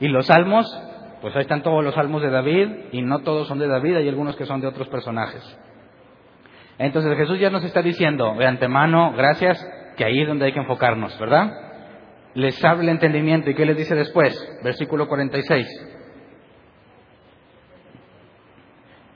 Y 0.00 0.08
los 0.08 0.26
salmos, 0.26 0.66
pues 1.20 1.34
ahí 1.34 1.42
están 1.42 1.62
todos 1.62 1.82
los 1.82 1.94
salmos 1.94 2.22
de 2.22 2.30
David 2.30 2.68
y 2.92 3.02
no 3.02 3.20
todos 3.20 3.48
son 3.48 3.58
de 3.58 3.66
David, 3.66 3.96
hay 3.96 4.08
algunos 4.08 4.36
que 4.36 4.46
son 4.46 4.60
de 4.60 4.66
otros 4.66 4.88
personajes. 4.88 5.42
Entonces 6.78 7.16
Jesús 7.16 7.38
ya 7.38 7.50
nos 7.50 7.64
está 7.64 7.82
diciendo 7.82 8.34
de 8.38 8.46
antemano, 8.46 9.12
gracias, 9.16 9.58
que 9.96 10.04
ahí 10.04 10.20
es 10.20 10.28
donde 10.28 10.46
hay 10.46 10.52
que 10.52 10.60
enfocarnos, 10.60 11.18
¿verdad? 11.18 11.52
Les 12.34 12.62
abre 12.64 12.82
el 12.82 12.90
entendimiento 12.90 13.50
y 13.50 13.54
¿qué 13.54 13.64
les 13.64 13.76
dice 13.76 13.94
después? 13.94 14.34
Versículo 14.62 15.08
46. 15.08 15.66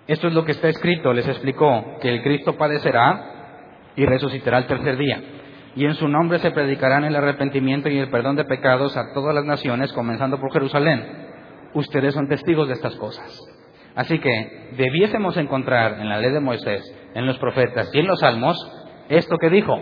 Esto 0.07 0.27
es 0.27 0.35
lo 0.35 0.44
que 0.44 0.53
está 0.53 0.68
escrito, 0.68 1.12
les 1.12 1.29
explicó, 1.29 1.99
que 2.01 2.09
el 2.09 2.23
Cristo 2.23 2.57
padecerá 2.57 3.92
y 3.94 4.07
resucitará 4.07 4.59
el 4.59 4.66
tercer 4.66 4.96
día. 4.96 5.23
Y 5.77 5.85
en 5.85 5.94
su 5.94 6.09
nombre 6.09 6.38
se 6.38 6.51
predicarán 6.51 7.05
el 7.05 7.14
arrepentimiento 7.14 7.88
y 7.88 7.99
el 7.99 8.11
perdón 8.11 8.37
de 8.37 8.44
pecados 8.44 8.96
a 8.96 9.12
todas 9.14 9.35
las 9.35 9.44
naciones, 9.44 9.92
comenzando 9.92 10.40
por 10.40 10.53
Jerusalén. 10.53 11.29
Ustedes 11.75 12.14
son 12.14 12.27
testigos 12.27 12.66
de 12.66 12.75
estas 12.75 12.96
cosas. 12.96 13.60
Así 13.94 14.18
que 14.18 14.70
debiésemos 14.76 15.37
encontrar 15.37 16.00
en 16.00 16.09
la 16.09 16.18
ley 16.18 16.31
de 16.31 16.40
Moisés, 16.40 16.83
en 17.14 17.26
los 17.26 17.38
profetas 17.38 17.90
y 17.92 17.98
en 17.98 18.07
los 18.07 18.20
salmos 18.20 18.57
esto 19.09 19.37
que 19.38 19.50
dijo, 19.50 19.81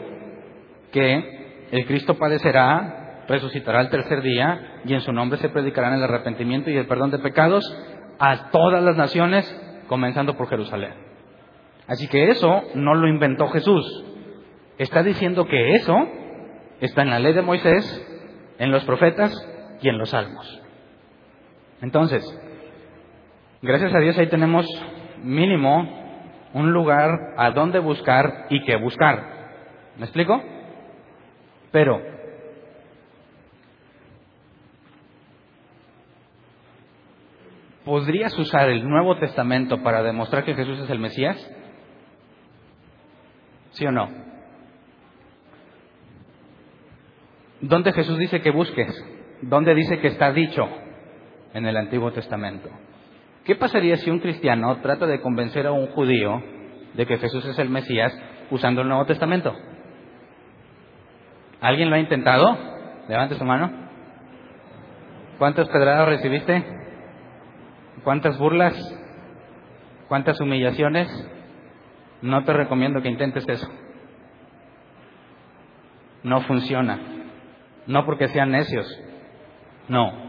que 0.91 1.67
el 1.71 1.87
Cristo 1.87 2.15
padecerá, 2.15 3.25
resucitará 3.29 3.83
el 3.83 3.91
tercer 3.91 4.23
día 4.23 4.81
y 4.85 4.95
en 4.95 5.03
su 5.03 5.13
nombre 5.13 5.39
se 5.39 5.51
predicarán 5.51 5.95
el 5.95 6.03
arrepentimiento 6.03 6.71
y 6.71 6.77
el 6.77 6.87
perdón 6.87 7.11
de 7.11 7.19
pecados 7.19 7.65
a 8.19 8.51
todas 8.51 8.83
las 8.83 8.97
naciones, 8.97 9.45
comenzando 9.87 10.37
por 10.37 10.49
Jerusalén. 10.49 10.95
Así 11.87 12.09
que 12.09 12.31
eso 12.31 12.63
no 12.75 12.95
lo 12.95 13.09
inventó 13.09 13.49
Jesús. 13.49 14.05
Está 14.79 15.03
diciendo 15.03 15.47
que 15.47 15.75
eso 15.75 15.95
está 16.81 17.03
en 17.03 17.11
la 17.11 17.19
ley 17.19 17.33
de 17.33 17.43
Moisés, 17.43 18.07
en 18.59 18.71
los 18.71 18.85
profetas 18.85 19.33
y 19.83 19.89
en 19.89 19.99
los 19.99 20.11
salmos. 20.11 20.63
Entonces, 21.81 22.25
gracias 23.63 23.95
a 23.95 23.99
Dios 23.99 24.19
ahí 24.19 24.29
tenemos 24.29 24.67
mínimo 25.23 25.99
un 26.55 26.73
lugar 26.73 27.11
a 27.37 27.51
donde 27.51 27.79
buscar 27.79 28.47
y 28.51 28.65
qué 28.65 28.77
buscar. 28.77 29.39
¿Me 29.97 30.05
explico? 30.05 30.43
Pero 31.71 32.01
¿podrías 37.85 38.37
usar 38.39 38.71
el 38.71 38.89
Nuevo 38.89 39.19
Testamento 39.19 39.83
para 39.83 40.03
demostrar 40.03 40.45
que 40.45 40.55
Jesús 40.55 40.79
es 40.81 40.91
el 40.91 40.99
Mesías? 40.99 41.37
¿Sí 43.73 43.85
o 43.87 43.93
no? 43.93 44.09
¿Dónde 47.61 47.93
Jesús 47.93 48.19
dice 48.19 48.41
que 48.41 48.51
busques? 48.51 49.05
¿Dónde 49.43 49.75
dice 49.75 49.99
que 49.99 50.09
está 50.09 50.33
dicho? 50.33 50.67
En 51.55 51.67
el 51.67 51.77
Antiguo 51.77 52.13
Testamento. 52.13 52.71
¿Qué 53.49 53.57
pasaría 53.57 53.97
si 53.97 54.11
un 54.11 54.19
cristiano 54.19 54.77
trata 54.83 55.07
de 55.07 55.23
convencer 55.23 55.67
a 55.67 55.73
un 55.73 55.87
judío 55.87 56.43
de 56.93 57.07
que 57.07 57.17
Jesús 57.17 57.47
es 57.47 57.59
el 57.59 57.71
Mesías 57.71 58.13
usando 58.51 58.83
el 58.83 58.89
Nuevo 58.89 59.07
Testamento? 59.07 59.57
¿Alguien 61.63 61.89
lo 61.89 61.97
ha 61.97 61.99
intentado? 61.99 62.59
Levante 63.09 63.37
su 63.37 63.45
mano. 63.47 63.73
¿Cuántas 65.39 65.67
pedradas 65.71 66.11
recibiste? 66.11 66.63
¿Cuántas 68.05 68.37
burlas? 68.37 68.77
¿Cuántas 70.09 70.39
humillaciones? 70.43 71.09
No 72.21 72.45
te 72.45 72.53
recomiendo 72.53 73.01
que 73.01 73.09
intentes 73.09 73.49
eso. 73.49 73.73
No 76.23 76.43
funciona. 76.43 76.99
No 77.87 78.05
porque 78.05 78.29
sean 78.29 78.51
necios. 78.51 78.87
No. 79.89 80.28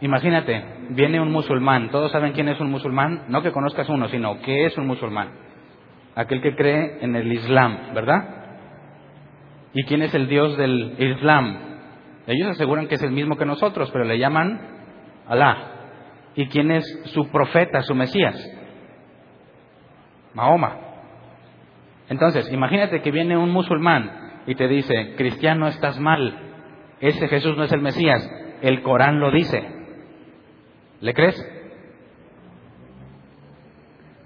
Imagínate, 0.00 0.64
viene 0.90 1.20
un 1.20 1.30
musulmán. 1.30 1.90
¿Todos 1.90 2.10
saben 2.10 2.32
quién 2.32 2.48
es 2.48 2.58
un 2.60 2.70
musulmán? 2.70 3.24
No 3.28 3.42
que 3.42 3.52
conozcas 3.52 3.88
uno, 3.88 4.08
sino 4.08 4.40
que 4.40 4.66
es 4.66 4.76
un 4.78 4.86
musulmán. 4.86 5.28
Aquel 6.14 6.40
que 6.40 6.54
cree 6.54 6.98
en 7.02 7.14
el 7.16 7.30
Islam, 7.32 7.94
¿verdad? 7.94 8.40
¿Y 9.74 9.84
quién 9.84 10.02
es 10.02 10.14
el 10.14 10.26
Dios 10.26 10.56
del 10.56 10.94
Islam? 10.98 11.58
Ellos 12.26 12.48
aseguran 12.50 12.88
que 12.88 12.94
es 12.94 13.02
el 13.02 13.12
mismo 13.12 13.36
que 13.36 13.44
nosotros, 13.44 13.90
pero 13.92 14.04
le 14.04 14.18
llaman 14.18 14.60
Alá. 15.26 15.56
¿Y 16.34 16.46
quién 16.46 16.70
es 16.70 16.84
su 17.06 17.28
profeta, 17.30 17.82
su 17.82 17.94
Mesías? 17.94 18.36
Mahoma. 20.34 20.76
Entonces, 22.08 22.50
imagínate 22.52 23.02
que 23.02 23.10
viene 23.10 23.36
un 23.36 23.50
musulmán 23.50 24.42
y 24.46 24.54
te 24.54 24.66
dice, 24.66 25.14
cristiano, 25.16 25.68
estás 25.68 25.98
mal, 26.00 26.34
ese 27.00 27.28
Jesús 27.28 27.56
no 27.56 27.64
es 27.64 27.72
el 27.72 27.80
Mesías, 27.80 28.28
el 28.62 28.82
Corán 28.82 29.20
lo 29.20 29.30
dice. 29.30 29.79
¿Le 31.00 31.14
crees? 31.14 31.36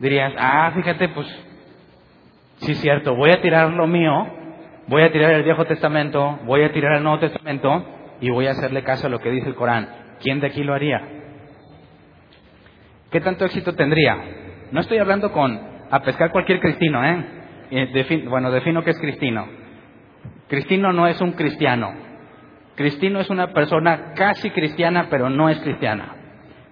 Dirías, 0.00 0.32
ah, 0.36 0.72
fíjate, 0.74 1.08
pues, 1.10 1.26
sí 2.56 2.72
es 2.72 2.80
cierto, 2.80 3.14
voy 3.14 3.30
a 3.30 3.40
tirar 3.40 3.70
lo 3.72 3.86
mío, 3.86 4.26
voy 4.88 5.02
a 5.02 5.12
tirar 5.12 5.32
el 5.32 5.44
Viejo 5.44 5.64
Testamento, 5.64 6.40
voy 6.44 6.62
a 6.62 6.72
tirar 6.72 6.96
el 6.96 7.02
Nuevo 7.02 7.20
Testamento 7.20 7.84
y 8.20 8.30
voy 8.30 8.46
a 8.46 8.52
hacerle 8.52 8.82
caso 8.82 9.06
a 9.06 9.10
lo 9.10 9.20
que 9.20 9.30
dice 9.30 9.48
el 9.48 9.54
Corán. 9.54 9.88
¿Quién 10.20 10.40
de 10.40 10.48
aquí 10.48 10.62
lo 10.62 10.74
haría? 10.74 11.00
¿qué 13.14 13.20
tanto 13.20 13.44
éxito 13.44 13.76
tendría? 13.76 14.16
No 14.72 14.80
estoy 14.80 14.98
hablando 14.98 15.30
con 15.30 15.56
a 15.88 16.00
pescar 16.00 16.32
cualquier 16.32 16.58
cristino, 16.58 17.04
¿eh? 17.04 17.24
eh 17.70 18.24
bueno, 18.28 18.50
defino 18.50 18.82
qué 18.82 18.90
es 18.90 18.98
cristino. 18.98 19.46
Cristino 20.48 20.92
no 20.92 21.06
es 21.06 21.20
un 21.20 21.30
cristiano. 21.32 21.94
Cristino 22.74 23.20
es 23.20 23.30
una 23.30 23.52
persona 23.52 24.14
casi 24.16 24.50
cristiana, 24.50 25.06
pero 25.10 25.30
no 25.30 25.48
es 25.48 25.60
cristiana. 25.60 26.23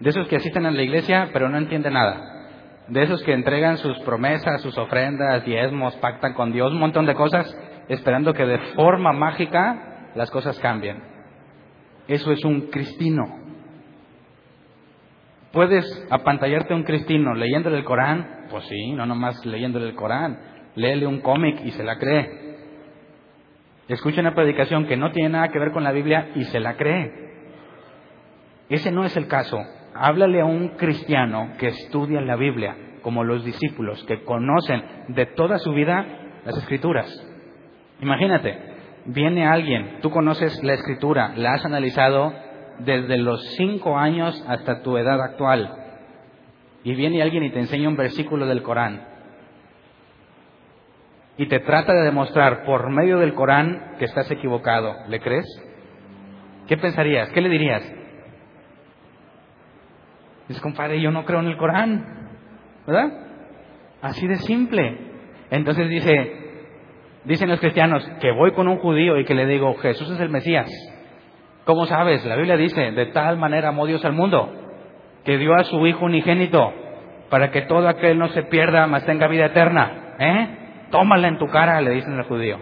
De 0.03 0.11
esos 0.11 0.27
que 0.27 0.35
asisten 0.35 0.67
a 0.67 0.73
la 0.73 0.83
iglesia, 0.83 1.31
pero 1.33 1.49
no 1.49 1.59
entienden 1.59 1.93
nada. 1.93 2.49
De 2.89 3.05
esos 3.05 3.23
que 3.23 3.33
entregan 3.33 3.79
sus 3.79 3.97
promesas, 4.01 4.61
sus 4.61 4.77
ofrendas, 4.77 5.45
diezmos, 5.45 5.95
pactan 5.99 6.35
con 6.35 6.51
Dios, 6.51 6.73
un 6.73 6.81
montón 6.81 7.07
de 7.07 7.15
cosas, 7.15 7.57
esperando 7.89 8.35
que 8.35 8.45
de 8.45 8.59
forma 8.75 9.13
mágica 9.13 10.11
las 10.17 10.29
cosas 10.33 10.59
cambien. 10.59 11.01
Eso 12.09 12.33
es 12.33 12.45
un 12.45 12.63
cristino. 12.63 13.23
¿Puedes 15.53 15.87
apantallarte 16.11 16.75
un 16.75 16.83
cristino 16.83 17.35
leyéndole 17.35 17.79
el 17.79 17.85
Corán? 17.85 18.47
Pues 18.51 18.65
sí, 18.65 18.91
no 18.95 19.07
nomás 19.07 19.47
leyéndole 19.47 19.87
el 19.87 19.95
Corán. 19.95 20.37
Léele 20.75 21.07
un 21.07 21.21
cómic 21.21 21.61
y 21.65 21.71
se 21.71 21.85
la 21.85 21.97
cree. 21.99 22.57
Escucha 23.87 24.21
una 24.21 24.35
predicación 24.35 24.87
que 24.87 24.97
no 24.97 25.13
tiene 25.13 25.29
nada 25.29 25.51
que 25.51 25.61
ver 25.61 25.71
con 25.71 25.85
la 25.85 25.93
Biblia 25.93 26.31
y 26.35 26.43
se 26.47 26.59
la 26.59 26.75
cree. 26.75 27.13
Ese 28.69 28.91
no 28.91 29.05
es 29.05 29.17
el 29.17 29.29
caso. 29.29 29.61
Háblale 29.95 30.41
a 30.41 30.45
un 30.45 30.71
cristiano 30.71 31.53
que 31.59 31.69
estudia 31.69 32.21
la 32.21 32.37
Biblia 32.37 32.77
como 33.03 33.25
los 33.25 33.45
discípulos 33.45 34.03
que 34.05 34.23
conocen 34.25 34.83
de 35.09 35.27
toda 35.27 35.59
su 35.59 35.73
vida 35.73 36.07
las 36.45 36.57
escrituras. 36.57 37.09
Imagínate, 38.01 38.59
viene 39.07 39.47
alguien, 39.47 39.99
tú 40.01 40.11
conoces 40.11 40.63
la 40.63 40.75
escritura, 40.75 41.35
la 41.37 41.55
has 41.55 41.65
analizado 41.65 42.33
desde 42.79 43.19
los 43.19 43.43
cinco 43.57 43.99
años 43.99 44.43
hasta 44.49 44.83
tu 44.83 44.97
edad 44.97 45.21
actual, 45.21 45.75
y 46.85 46.95
viene 46.95 47.23
alguien 47.23 47.45
y 47.45 47.51
te 47.51 47.61
enseña 47.61 47.89
un 47.89 47.97
versículo 47.97 48.47
del 48.47 48.63
Corán, 48.63 49.07
y 51.37 51.47
te 51.47 51.61
trata 51.61 51.93
de 51.93 52.03
demostrar 52.03 52.65
por 52.65 52.91
medio 52.91 53.19
del 53.19 53.35
Corán 53.35 53.97
que 53.99 54.05
estás 54.05 54.31
equivocado, 54.31 54.95
¿le 55.09 55.21
crees? 55.21 55.47
¿Qué 56.67 56.77
pensarías? 56.77 57.31
¿Qué 57.31 57.41
le 57.41 57.49
dirías? 57.49 58.02
Compadre, 60.61 61.01
yo 61.01 61.11
no 61.11 61.25
creo 61.25 61.41
en 61.41 61.47
el 61.47 61.57
Corán, 61.57 62.05
¿verdad? 62.87 63.13
Así 64.01 64.27
de 64.27 64.37
simple. 64.37 64.99
Entonces 65.51 65.89
dice, 65.89 66.33
dicen 67.25 67.49
los 67.49 67.61
cristianos 67.61 68.05
que 68.21 68.33
voy 68.33 68.53
con 68.53 68.69
un 68.69 68.79
judío 68.79 69.19
y 69.19 69.25
que 69.25 69.35
le 69.35 69.47
digo, 69.47 69.75
Jesús 69.75 70.11
es 70.11 70.21
el 70.21 70.31
Mesías. 70.31 70.69
¿Cómo 71.65 71.87
sabes? 71.87 72.25
La 72.25 72.37
Biblia 72.37 72.57
dice, 72.57 72.81
de 72.93 73.07
tal 73.07 73.39
manera 73.39 73.69
amó 73.69 73.87
Dios 73.87 74.05
al 74.05 74.13
mundo, 74.13 74.53
que 75.25 75.39
dio 75.39 75.55
a 75.55 75.65
su 75.65 75.87
Hijo 75.87 76.07
unigénito, 76.07 76.73
para 77.31 77.51
que 77.51 77.63
todo 77.63 77.89
aquel 77.89 78.19
no 78.19 78.29
se 78.29 78.43
pierda, 78.43 78.87
mas 78.87 79.07
tenga 79.07 79.29
vida 79.29 79.47
eterna. 79.47 80.17
¿Eh? 80.19 80.89
Tómala 80.91 81.29
en 81.29 81.39
tu 81.39 81.47
cara, 81.47 81.81
le 81.81 81.91
dicen 81.91 82.15
al 82.15 82.25
judío. 82.25 82.59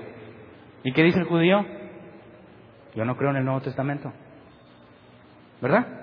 ¿Y 0.85 0.93
qué 0.93 1.03
dice 1.03 1.19
el 1.19 1.27
judío? 1.27 1.65
Yo 2.95 3.05
no 3.05 3.17
creo 3.17 3.31
en 3.31 3.37
el 3.37 3.45
Nuevo 3.45 3.61
Testamento. 3.61 4.13
¿Verdad? 5.61 6.00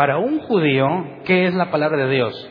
Para 0.00 0.16
un 0.16 0.38
judío, 0.38 0.86
¿qué 1.26 1.44
es 1.44 1.52
la 1.52 1.70
palabra 1.70 2.06
de 2.06 2.14
Dios? 2.14 2.50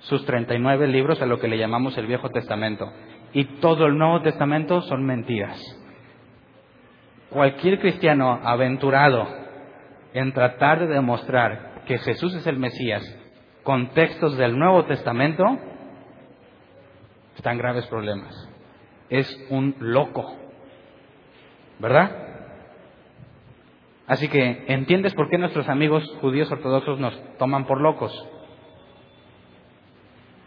Sus 0.00 0.26
39 0.26 0.88
libros 0.88 1.22
a 1.22 1.26
lo 1.26 1.38
que 1.38 1.46
le 1.46 1.58
llamamos 1.58 1.96
el 1.96 2.08
Viejo 2.08 2.28
Testamento. 2.30 2.92
Y 3.32 3.44
todo 3.60 3.86
el 3.86 3.96
Nuevo 3.96 4.20
Testamento 4.22 4.82
son 4.82 5.06
mentiras. 5.06 5.56
Cualquier 7.30 7.78
cristiano 7.78 8.40
aventurado 8.42 9.28
en 10.12 10.32
tratar 10.32 10.80
de 10.80 10.88
demostrar 10.88 11.84
que 11.86 11.98
Jesús 11.98 12.34
es 12.34 12.44
el 12.48 12.58
Mesías 12.58 13.04
con 13.62 13.90
textos 13.90 14.36
del 14.36 14.58
Nuevo 14.58 14.86
Testamento, 14.86 15.44
está 17.36 17.52
en 17.52 17.58
graves 17.58 17.86
problemas. 17.86 18.34
Es 19.08 19.46
un 19.50 19.76
loco. 19.78 20.34
¿Verdad? 21.78 22.35
Así 24.06 24.28
que, 24.28 24.64
¿entiendes 24.68 25.14
por 25.14 25.28
qué 25.28 25.36
nuestros 25.36 25.68
amigos 25.68 26.08
judíos 26.20 26.50
ortodoxos 26.50 27.00
nos 27.00 27.18
toman 27.38 27.66
por 27.66 27.80
locos? 27.80 28.12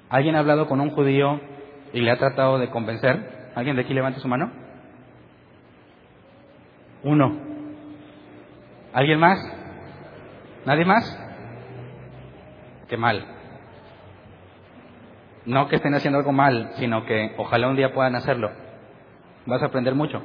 ¿Alguien 0.09 0.35
ha 0.35 0.39
hablado 0.39 0.67
con 0.67 0.79
un 0.79 0.91
judío 0.91 1.41
y 1.93 1.99
le 1.99 2.11
ha 2.11 2.17
tratado 2.17 2.57
de 2.57 2.69
convencer? 2.69 3.51
¿Alguien 3.55 3.75
de 3.75 3.81
aquí 3.81 3.93
levante 3.93 4.21
su 4.21 4.27
mano? 4.27 4.51
Uno. 7.03 7.37
¿Alguien 8.93 9.19
más? 9.19 9.39
¿Nadie 10.65 10.85
más? 10.85 11.19
Qué 12.87 12.97
mal. 12.97 13.25
No 15.45 15.67
que 15.67 15.75
estén 15.75 15.95
haciendo 15.95 16.19
algo 16.19 16.31
mal, 16.31 16.71
sino 16.75 17.05
que 17.05 17.35
ojalá 17.37 17.67
un 17.67 17.75
día 17.75 17.93
puedan 17.93 18.15
hacerlo. 18.15 18.51
Vas 19.45 19.61
a 19.61 19.67
aprender 19.67 19.95
mucho. 19.95 20.23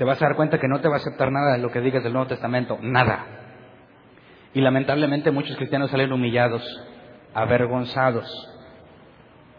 Te 0.00 0.06
vas 0.06 0.22
a 0.22 0.28
dar 0.28 0.36
cuenta 0.36 0.58
que 0.58 0.66
no 0.66 0.80
te 0.80 0.88
va 0.88 0.94
a 0.94 0.96
aceptar 0.96 1.30
nada 1.30 1.52
de 1.52 1.58
lo 1.58 1.70
que 1.70 1.82
digas 1.82 2.02
del 2.02 2.14
Nuevo 2.14 2.26
Testamento, 2.26 2.78
nada. 2.80 3.26
Y 4.54 4.62
lamentablemente 4.62 5.30
muchos 5.30 5.58
cristianos 5.58 5.90
salen 5.90 6.10
humillados, 6.10 6.64
avergonzados, 7.34 8.26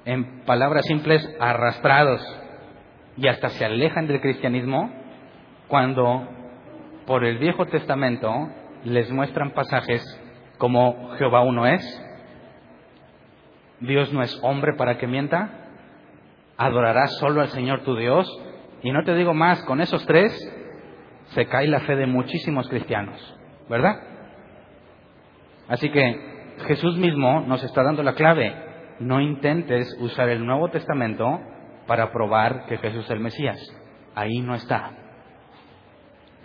en 0.04 0.44
palabras 0.46 0.88
simples, 0.88 1.24
arrastrados, 1.40 2.26
y 3.18 3.28
hasta 3.28 3.50
se 3.50 3.66
alejan 3.66 4.08
del 4.08 4.20
cristianismo 4.20 4.92
cuando 5.68 6.28
por 7.06 7.24
el 7.24 7.38
Viejo 7.38 7.68
Testamento 7.68 8.34
les 8.84 9.12
muestran 9.12 9.52
pasajes 9.52 10.04
como 10.58 11.12
Jehová 11.20 11.42
uno 11.42 11.68
es, 11.68 11.84
Dios 13.80 14.12
no 14.12 14.24
es 14.24 14.40
hombre 14.42 14.74
para 14.74 14.98
que 14.98 15.06
mienta, 15.06 15.52
adorarás 16.58 17.16
solo 17.20 17.42
al 17.42 17.50
Señor 17.50 17.82
tu 17.82 17.96
Dios, 17.96 18.28
y 18.84 18.92
no 18.92 19.04
te 19.04 19.16
digo 19.16 19.34
más, 19.34 19.64
con 19.64 19.82
esos 19.82 20.06
tres 20.06 20.32
se 21.28 21.46
cae 21.46 21.68
la 21.68 21.82
fe 21.82 21.96
de 21.96 22.08
muchísimos 22.08 22.68
cristianos, 22.68 23.20
¿verdad? 23.70 24.02
Así 25.68 25.90
que 25.90 26.32
Jesús 26.68 26.98
mismo 26.98 27.42
nos 27.42 27.64
está 27.64 27.84
dando 27.84 28.04
la 28.04 28.14
clave. 28.14 28.54
No 29.00 29.22
intentes 29.22 29.96
usar 30.00 30.30
el 30.30 30.46
Nuevo 30.46 30.70
Testamento 30.70 31.40
para 31.88 32.12
probar 32.12 32.66
que 32.66 32.78
Jesús 32.78 33.06
es 33.06 33.12
el 33.12 33.20
Mesías. 33.20 33.58
Ahí 34.14 34.42
no 34.42 34.54
está. 34.54 34.92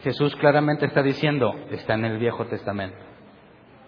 Jesús 0.03 0.35
claramente 0.37 0.87
está 0.87 1.03
diciendo, 1.03 1.55
está 1.71 1.95
en 1.95 2.05
el 2.05 2.19
Viejo 2.19 2.47
Testamento. 2.47 2.97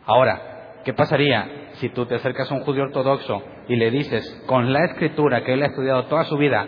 Ahora, 0.07 0.81
¿qué 0.85 0.93
pasaría 0.93 1.71
si 1.75 1.91
tú 1.91 2.07
te 2.07 2.17
acercas 2.17 2.51
a 2.51 2.55
un 2.55 2.63
judío 2.63 2.85
ortodoxo 2.85 3.43
y 3.69 3.77
le 3.77 3.91
dices, 3.91 4.43
con 4.47 4.73
la 4.73 4.87
escritura 4.87 5.45
que 5.45 5.53
él 5.53 5.63
ha 5.63 5.67
estudiado 5.67 6.07
toda 6.07 6.25
su 6.25 6.37
vida, 6.37 6.67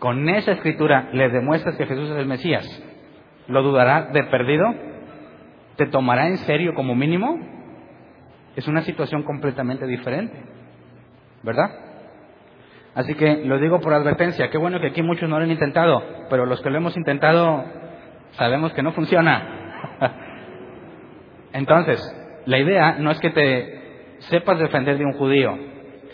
con 0.00 0.28
esa 0.30 0.52
escritura 0.52 1.10
le 1.12 1.28
demuestras 1.28 1.76
que 1.76 1.86
Jesús 1.86 2.10
es 2.10 2.16
el 2.16 2.26
Mesías, 2.26 2.66
¿lo 3.46 3.62
dudará 3.62 4.08
de 4.12 4.24
perdido? 4.24 4.64
¿Te 5.76 5.86
tomará 5.86 6.26
en 6.26 6.38
serio 6.38 6.74
como 6.74 6.94
mínimo? 6.94 7.38
Es 8.56 8.66
una 8.66 8.80
situación 8.80 9.22
completamente 9.22 9.86
diferente, 9.86 10.36
¿verdad? 11.42 11.70
Así 12.94 13.14
que 13.14 13.44
lo 13.44 13.58
digo 13.58 13.80
por 13.80 13.92
advertencia, 13.92 14.48
qué 14.50 14.58
bueno 14.58 14.80
que 14.80 14.88
aquí 14.88 15.02
muchos 15.02 15.28
no 15.28 15.38
lo 15.38 15.44
han 15.44 15.50
intentado, 15.50 16.02
pero 16.30 16.46
los 16.46 16.60
que 16.62 16.70
lo 16.70 16.78
hemos 16.78 16.96
intentado 16.96 17.64
sabemos 18.32 18.72
que 18.72 18.82
no 18.82 18.92
funciona. 18.92 20.00
Entonces, 21.52 22.00
la 22.46 22.58
idea 22.58 22.96
no 22.98 23.10
es 23.10 23.20
que 23.20 23.30
te 23.30 24.16
sepas 24.20 24.58
defender 24.58 24.96
de 24.96 25.04
un 25.04 25.12
judío. 25.12 25.56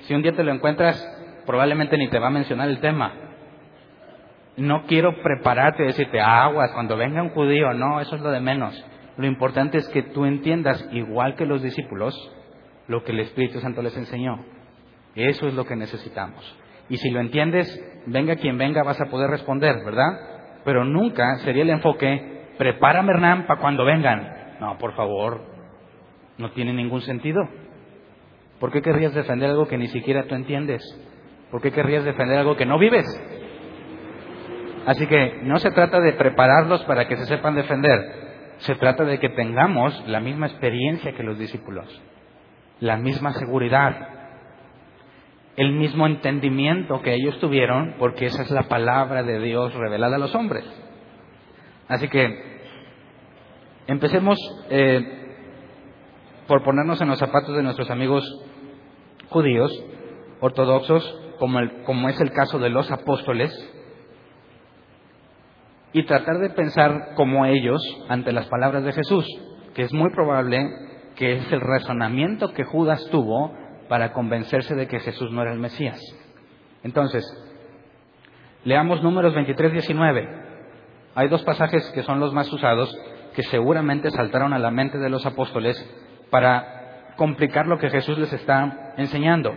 Si 0.03 0.14
un 0.14 0.22
día 0.22 0.33
te 0.33 0.42
lo 0.42 0.53
encuentras, 0.53 1.01
probablemente 1.46 1.96
ni 1.96 2.09
te 2.09 2.18
va 2.18 2.27
a 2.27 2.31
mencionar 2.31 2.68
el 2.68 2.81
tema 2.81 3.26
no 4.57 4.85
quiero 4.87 5.23
prepararte 5.23 5.83
y 5.83 5.87
decirte 5.87 6.21
aguas 6.21 6.71
cuando 6.73 6.97
venga 6.97 7.23
un 7.23 7.31
judío, 7.31 7.73
no, 7.75 8.01
eso 8.01 8.16
es 8.16 8.23
lo 8.23 8.31
de 8.31 8.40
menos. 8.40 8.85
Lo 9.16 9.27
importante 9.27 9.79
es 9.79 9.88
que 9.88 10.03
tú 10.03 10.25
entiendas, 10.25 10.87
igual 10.92 11.37
que 11.37 11.47
los 11.47 11.62
discípulos, 11.62 12.14
lo 12.88 13.03
que 13.05 13.12
el 13.12 13.21
Espíritu 13.21 13.61
Santo 13.61 13.83
les 13.83 13.97
enseñó. 13.97 14.45
Eso 15.14 15.47
es 15.47 15.55
lo 15.55 15.64
que 15.64 15.77
necesitamos. 15.77 16.59
Y 16.88 16.99
si 16.99 17.11
lo 17.11 17.21
entiendes, 17.21 17.66
venga 18.07 18.37
quien 18.37 18.59
venga, 18.59 18.83
vas 18.83 19.01
a 19.01 19.07
poder 19.07 19.31
responder, 19.31 19.77
¿verdad? 19.85 20.61
Pero 20.64 20.85
nunca 20.85 21.37
sería 21.38 21.62
el 21.62 21.71
enfoque, 21.71 22.45
prepárame 22.59 23.12
Hernán 23.12 23.47
para 23.47 23.61
cuando 23.61 23.85
vengan. 23.85 24.59
No, 24.61 24.79
por 24.79 24.95
favor, 24.95 25.40
no 26.38 26.51
tiene 26.53 26.73
ningún 26.73 27.01
sentido. 27.01 27.40
¿Por 28.61 28.73
qué 28.73 28.83
querrías 28.83 29.14
defender 29.14 29.51
algo 29.51 29.66
que 29.66 29.79
ni 29.79 29.88
siquiera 29.88 30.25
tú 30.25 30.35
entiendes? 30.35 30.83
¿Por 31.51 31.61
qué 31.61 31.71
querrías 31.73 32.05
defender 32.05 32.38
algo 32.38 32.57
que 32.57 32.66
no 32.66 32.79
vives? 32.79 33.05
Así 34.87 35.07
que 35.09 35.40
no 35.42 35.59
se 35.59 35.72
trata 35.72 36.01
de 36.01 36.12
prepararlos 36.12 36.85
para 36.85 37.09
que 37.09 37.16
se 37.16 37.27
sepan 37.27 37.57
defender, 37.57 38.01
se 38.59 38.77
trata 38.77 39.05
de 39.05 39.18
que 39.18 39.29
tengamos 39.31 40.07
la 40.07 40.20
misma 40.20 40.46
experiencia 40.46 41.12
que 41.12 41.25
los 41.25 41.38
discípulos, 41.38 41.87
la 42.79 42.96
misma 42.96 43.33
seguridad, 43.33 44.09
el 45.57 45.72
mismo 45.72 46.07
entendimiento 46.07 47.03
que 47.03 47.14
ellos 47.14 47.38
tuvieron, 47.40 47.96
porque 47.99 48.27
esa 48.27 48.42
es 48.42 48.51
la 48.53 48.62
palabra 48.64 49.25
de 49.25 49.40
Dios 49.40 49.75
revelada 49.75 50.16
a 50.16 50.20
los 50.20 50.35
hombres. 50.37 50.64
Así 51.88 52.07
que 52.09 52.61
empecemos 53.89 54.39
eh, 54.70 55.34
por 56.47 56.62
ponernos 56.62 57.01
en 57.01 57.09
los 57.09 57.18
zapatos 57.18 57.57
de 57.57 57.62
nuestros 57.64 57.91
amigos 57.91 58.24
judíos, 59.30 59.72
ortodoxos, 60.41 61.22
como, 61.41 61.59
como 61.84 62.09
es 62.09 62.20
el 62.20 62.30
caso 62.30 62.61
de 62.61 62.70
los 62.70 62.91
apóstoles, 62.93 63.53
y 65.97 66.03
tratar 66.03 66.36
de 66.40 66.51
pensar 66.51 67.14
como 67.14 67.47
ellos 67.47 67.80
ante 68.11 68.30
las 68.30 68.47
palabras 68.49 68.84
de 68.84 68.92
Jesús, 68.92 69.26
que 69.74 69.80
es 69.80 69.94
muy 69.94 70.11
probable 70.11 70.59
que 71.14 71.36
es 71.36 71.51
el 71.51 71.62
razonamiento 71.62 72.53
que 72.53 72.64
Judas 72.64 73.03
tuvo 73.11 73.55
para 73.88 74.12
convencerse 74.12 74.74
de 74.74 74.88
que 74.88 75.01
Jesús 75.01 75.32
no 75.32 75.40
era 75.40 75.55
el 75.55 75.59
Mesías. 75.59 75.99
Entonces, 76.82 77.24
leamos 78.64 79.03
números 79.03 79.34
23, 79.34 79.72
19. 79.72 80.28
Hay 81.14 81.28
dos 81.28 81.42
pasajes 81.44 81.90
que 81.92 82.03
son 82.03 82.20
los 82.20 82.34
más 82.34 82.53
usados, 82.53 82.94
que 83.34 83.42
seguramente 83.44 84.11
saltaron 84.11 84.53
a 84.53 84.59
la 84.59 84.70
mente 84.70 84.99
de 84.99 85.09
los 85.09 85.24
apóstoles 85.24 85.82
para 86.28 87.14
complicar 87.16 87.66
lo 87.66 87.78
que 87.78 87.88
Jesús 87.88 88.18
les 88.18 88.34
está 88.34 88.92
enseñando. 88.99 89.51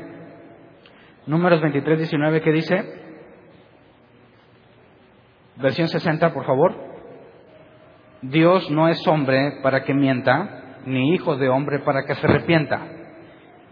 Números 1.25 1.59
23, 1.59 1.97
19, 1.97 2.39
¿qué 2.39 2.51
dice? 2.53 3.09
Versión 5.60 5.89
60, 5.89 6.34
por 6.34 6.45
favor. 6.45 6.74
Dios 8.22 8.70
no 8.72 8.88
es 8.88 9.05
hombre 9.07 9.60
para 9.62 9.84
que 9.84 9.93
mienta, 9.93 10.78
ni 10.86 11.14
hijo 11.14 11.36
de 11.36 11.49
hombre 11.49 11.80
para 11.80 12.05
que 12.05 12.16
se 12.16 12.26
arrepienta. 12.26 12.82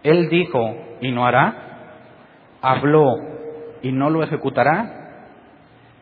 Él 0.02 0.28
dijo 0.28 0.74
y 1.00 1.10
no 1.12 1.26
hará, 1.26 1.68
habló 2.60 3.06
y 3.82 3.92
no 3.92 4.10
lo 4.10 4.22
ejecutará. 4.22 5.24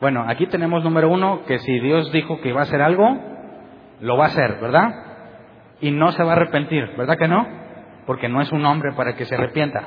Bueno, 0.01 0.25
aquí 0.29 0.47
tenemos 0.47 0.85
número 0.85 1.09
uno, 1.09 1.45
que 1.47 1.59
si 1.59 1.81
Dios 1.81 2.13
dijo 2.13 2.41
que 2.41 2.51
iba 2.51 2.61
a 2.61 2.65
hacer 2.65 2.83
algo, 2.83 3.07
lo 4.01 4.17
va 4.17 4.25
a 4.25 4.29
hacer, 4.29 4.59
¿verdad? 4.61 4.93
Y 5.81 5.91
no 5.91 6.13
se 6.13 6.23
va 6.23 6.33
a 6.33 6.37
arrepentir, 6.37 6.95
¿verdad 6.97 7.17
que 7.17 7.29
no? 7.29 7.47
Porque 8.07 8.29
no 8.29 8.41
es 8.41 8.51
un 8.53 8.65
hombre 8.67 8.93
para 8.97 9.15
que 9.15 9.25
se 9.25 9.35
arrepienta. 9.35 9.87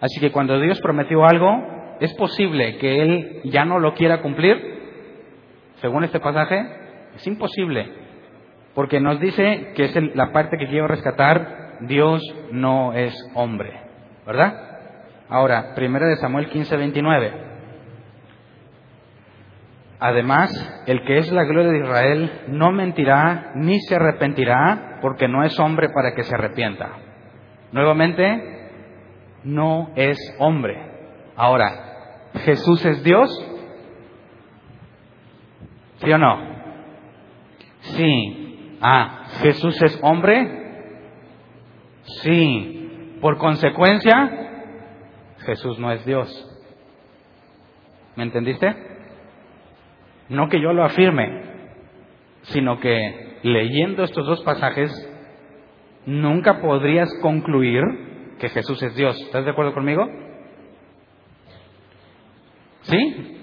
Así 0.00 0.20
que 0.20 0.32
cuando 0.32 0.58
Dios 0.60 0.80
prometió 0.80 1.24
algo, 1.24 1.96
es 2.00 2.14
posible 2.14 2.78
que 2.78 3.02
Él 3.02 3.40
ya 3.44 3.64
no 3.64 3.78
lo 3.78 3.94
quiera 3.94 4.20
cumplir. 4.20 4.77
Según 5.80 6.04
este 6.04 6.20
pasaje, 6.20 6.64
es 7.14 7.26
imposible. 7.26 7.92
Porque 8.74 9.00
nos 9.00 9.20
dice 9.20 9.72
que 9.74 9.84
es 9.84 10.14
la 10.14 10.32
parte 10.32 10.56
que 10.58 10.68
quiero 10.68 10.88
rescatar, 10.88 11.78
Dios 11.80 12.22
no 12.52 12.92
es 12.92 13.14
hombre. 13.34 13.80
¿Verdad? 14.26 14.54
Ahora, 15.28 15.74
primero 15.74 16.06
de 16.06 16.16
Samuel 16.16 16.48
15, 16.48 16.76
29. 16.76 17.32
Además, 20.00 20.82
el 20.86 21.02
que 21.04 21.18
es 21.18 21.32
la 21.32 21.44
gloria 21.44 21.72
de 21.72 21.78
Israel 21.78 22.32
no 22.48 22.70
mentirá 22.70 23.52
ni 23.56 23.80
se 23.80 23.96
arrepentirá 23.96 24.98
porque 25.00 25.26
no 25.26 25.42
es 25.44 25.58
hombre 25.58 25.88
para 25.88 26.14
que 26.14 26.22
se 26.22 26.34
arrepienta. 26.34 26.90
Nuevamente, 27.72 28.70
no 29.44 29.90
es 29.96 30.16
hombre. 30.38 30.76
Ahora, 31.36 31.88
¿Jesús 32.44 32.84
es 32.84 33.02
Dios? 33.02 33.28
¿Sí 35.98 36.12
o 36.12 36.18
no? 36.18 36.38
Sí. 37.80 38.76
Ah, 38.80 39.24
¿Jesús 39.42 39.80
es 39.82 39.98
hombre? 40.02 40.58
Sí. 42.22 43.16
Por 43.20 43.38
consecuencia, 43.38 44.48
Jesús 45.40 45.78
no 45.78 45.90
es 45.92 46.04
Dios. 46.04 46.44
¿Me 48.16 48.24
entendiste? 48.24 48.74
No 50.28 50.48
que 50.48 50.60
yo 50.60 50.72
lo 50.72 50.84
afirme, 50.84 51.42
sino 52.42 52.78
que 52.80 53.38
leyendo 53.42 54.04
estos 54.04 54.26
dos 54.26 54.42
pasajes 54.42 54.90
nunca 56.06 56.60
podrías 56.60 57.08
concluir 57.22 57.82
que 58.38 58.48
Jesús 58.48 58.82
es 58.82 58.94
Dios. 58.94 59.20
¿Estás 59.20 59.44
de 59.44 59.50
acuerdo 59.50 59.74
conmigo? 59.74 60.06
¿Sí? 62.82 63.37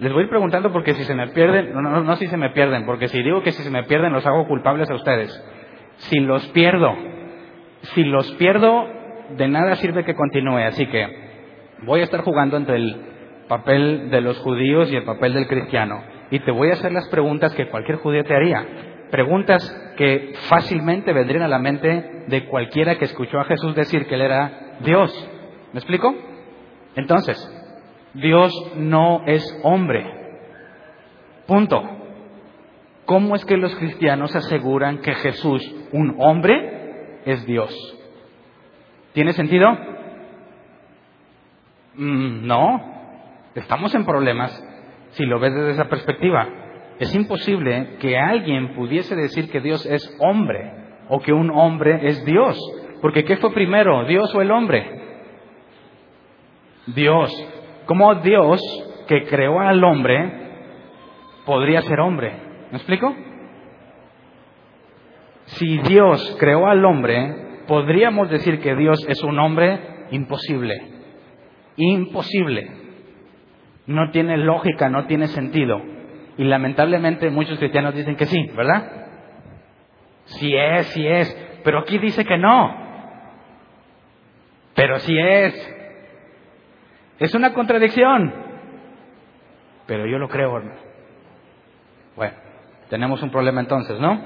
Les 0.00 0.10
voy 0.12 0.22
a 0.22 0.24
ir 0.24 0.30
preguntando 0.30 0.72
porque 0.72 0.94
si 0.94 1.04
se 1.04 1.14
me 1.14 1.28
pierden, 1.28 1.74
no, 1.74 1.82
no, 1.82 2.02
no 2.02 2.16
si 2.16 2.26
se 2.26 2.38
me 2.38 2.50
pierden, 2.50 2.86
porque 2.86 3.08
si 3.08 3.22
digo 3.22 3.42
que 3.42 3.52
si 3.52 3.62
se 3.62 3.70
me 3.70 3.84
pierden 3.84 4.14
los 4.14 4.26
hago 4.26 4.48
culpables 4.48 4.90
a 4.90 4.94
ustedes. 4.94 5.30
Si 5.98 6.18
los 6.20 6.46
pierdo, 6.48 6.96
si 7.94 8.04
los 8.04 8.30
pierdo, 8.32 8.86
de 9.36 9.48
nada 9.48 9.76
sirve 9.76 10.04
que 10.04 10.14
continúe. 10.14 10.56
Así 10.58 10.86
que 10.86 11.06
voy 11.82 12.00
a 12.00 12.04
estar 12.04 12.22
jugando 12.22 12.56
entre 12.56 12.76
el 12.76 12.96
papel 13.46 14.08
de 14.10 14.22
los 14.22 14.38
judíos 14.38 14.90
y 14.90 14.96
el 14.96 15.04
papel 15.04 15.34
del 15.34 15.46
cristiano. 15.46 16.02
Y 16.30 16.40
te 16.40 16.50
voy 16.50 16.70
a 16.70 16.74
hacer 16.74 16.92
las 16.92 17.06
preguntas 17.08 17.54
que 17.54 17.68
cualquier 17.68 17.98
judío 17.98 18.24
te 18.24 18.34
haría. 18.34 18.64
Preguntas 19.10 19.92
que 19.98 20.32
fácilmente 20.48 21.12
vendrían 21.12 21.42
a 21.42 21.48
la 21.48 21.58
mente 21.58 22.24
de 22.26 22.46
cualquiera 22.46 22.96
que 22.96 23.04
escuchó 23.04 23.38
a 23.38 23.44
Jesús 23.44 23.74
decir 23.74 24.06
que 24.06 24.14
Él 24.14 24.22
era 24.22 24.78
Dios. 24.80 25.12
¿Me 25.74 25.80
explico? 25.80 26.14
Entonces, 26.94 27.36
Dios 28.14 28.52
no 28.76 29.22
es 29.26 29.60
hombre. 29.62 30.06
Punto. 31.46 31.82
¿Cómo 33.06 33.34
es 33.34 33.44
que 33.44 33.56
los 33.56 33.74
cristianos 33.76 34.34
aseguran 34.36 34.98
que 34.98 35.14
Jesús, 35.14 35.62
un 35.92 36.16
hombre, 36.18 37.20
es 37.24 37.44
Dios? 37.44 37.74
¿Tiene 39.12 39.32
sentido? 39.32 39.68
Mm, 41.96 42.46
no, 42.46 42.90
Estamos 43.54 43.92
en 43.94 44.04
problemas 44.04 44.52
si 45.10 45.24
lo 45.26 45.40
ves 45.40 45.52
desde 45.52 45.72
esa 45.72 45.88
perspectiva. 45.88 46.48
Es 47.00 47.14
imposible 47.14 47.96
que 47.98 48.16
alguien 48.16 48.74
pudiese 48.74 49.16
decir 49.16 49.50
que 49.50 49.60
Dios 49.60 49.84
es 49.86 50.16
hombre 50.20 50.72
o 51.08 51.20
que 51.20 51.32
un 51.32 51.50
hombre 51.50 52.06
es 52.06 52.24
Dios. 52.24 52.56
Porque 53.00 53.24
¿qué 53.24 53.36
fue 53.38 53.52
primero, 53.52 54.04
Dios 54.04 54.32
o 54.34 54.40
el 54.40 54.50
hombre? 54.52 54.88
Dios. 56.86 57.32
¿Cómo 57.90 58.14
Dios 58.14 58.60
que 59.08 59.24
creó 59.24 59.58
al 59.58 59.82
hombre 59.82 60.32
podría 61.44 61.82
ser 61.82 61.98
hombre? 61.98 62.32
¿Me 62.70 62.76
explico? 62.76 63.12
Si 65.46 65.78
Dios 65.78 66.36
creó 66.38 66.68
al 66.68 66.84
hombre, 66.84 67.64
podríamos 67.66 68.30
decir 68.30 68.60
que 68.60 68.76
Dios 68.76 69.04
es 69.08 69.20
un 69.24 69.36
hombre 69.40 70.06
imposible. 70.12 70.80
Imposible 71.78 72.70
no 73.86 74.12
tiene 74.12 74.36
lógica, 74.36 74.88
no 74.88 75.06
tiene 75.06 75.26
sentido. 75.26 75.82
Y 76.38 76.44
lamentablemente 76.44 77.28
muchos 77.30 77.58
cristianos 77.58 77.96
dicen 77.96 78.14
que 78.14 78.26
sí, 78.26 78.52
¿verdad? 78.56 79.08
Sí 80.26 80.54
es, 80.54 80.86
sí 80.90 81.04
es, 81.04 81.60
pero 81.64 81.80
aquí 81.80 81.98
dice 81.98 82.24
que 82.24 82.38
no. 82.38 82.72
Pero 84.76 85.00
sí 85.00 85.18
es. 85.18 85.79
Es 87.20 87.34
una 87.34 87.52
contradicción. 87.52 88.32
Pero 89.86 90.06
yo 90.06 90.18
lo 90.18 90.28
creo, 90.28 90.56
hermano. 90.56 90.80
Bueno, 92.16 92.34
tenemos 92.88 93.22
un 93.22 93.30
problema 93.30 93.60
entonces, 93.60 94.00
¿no? 94.00 94.20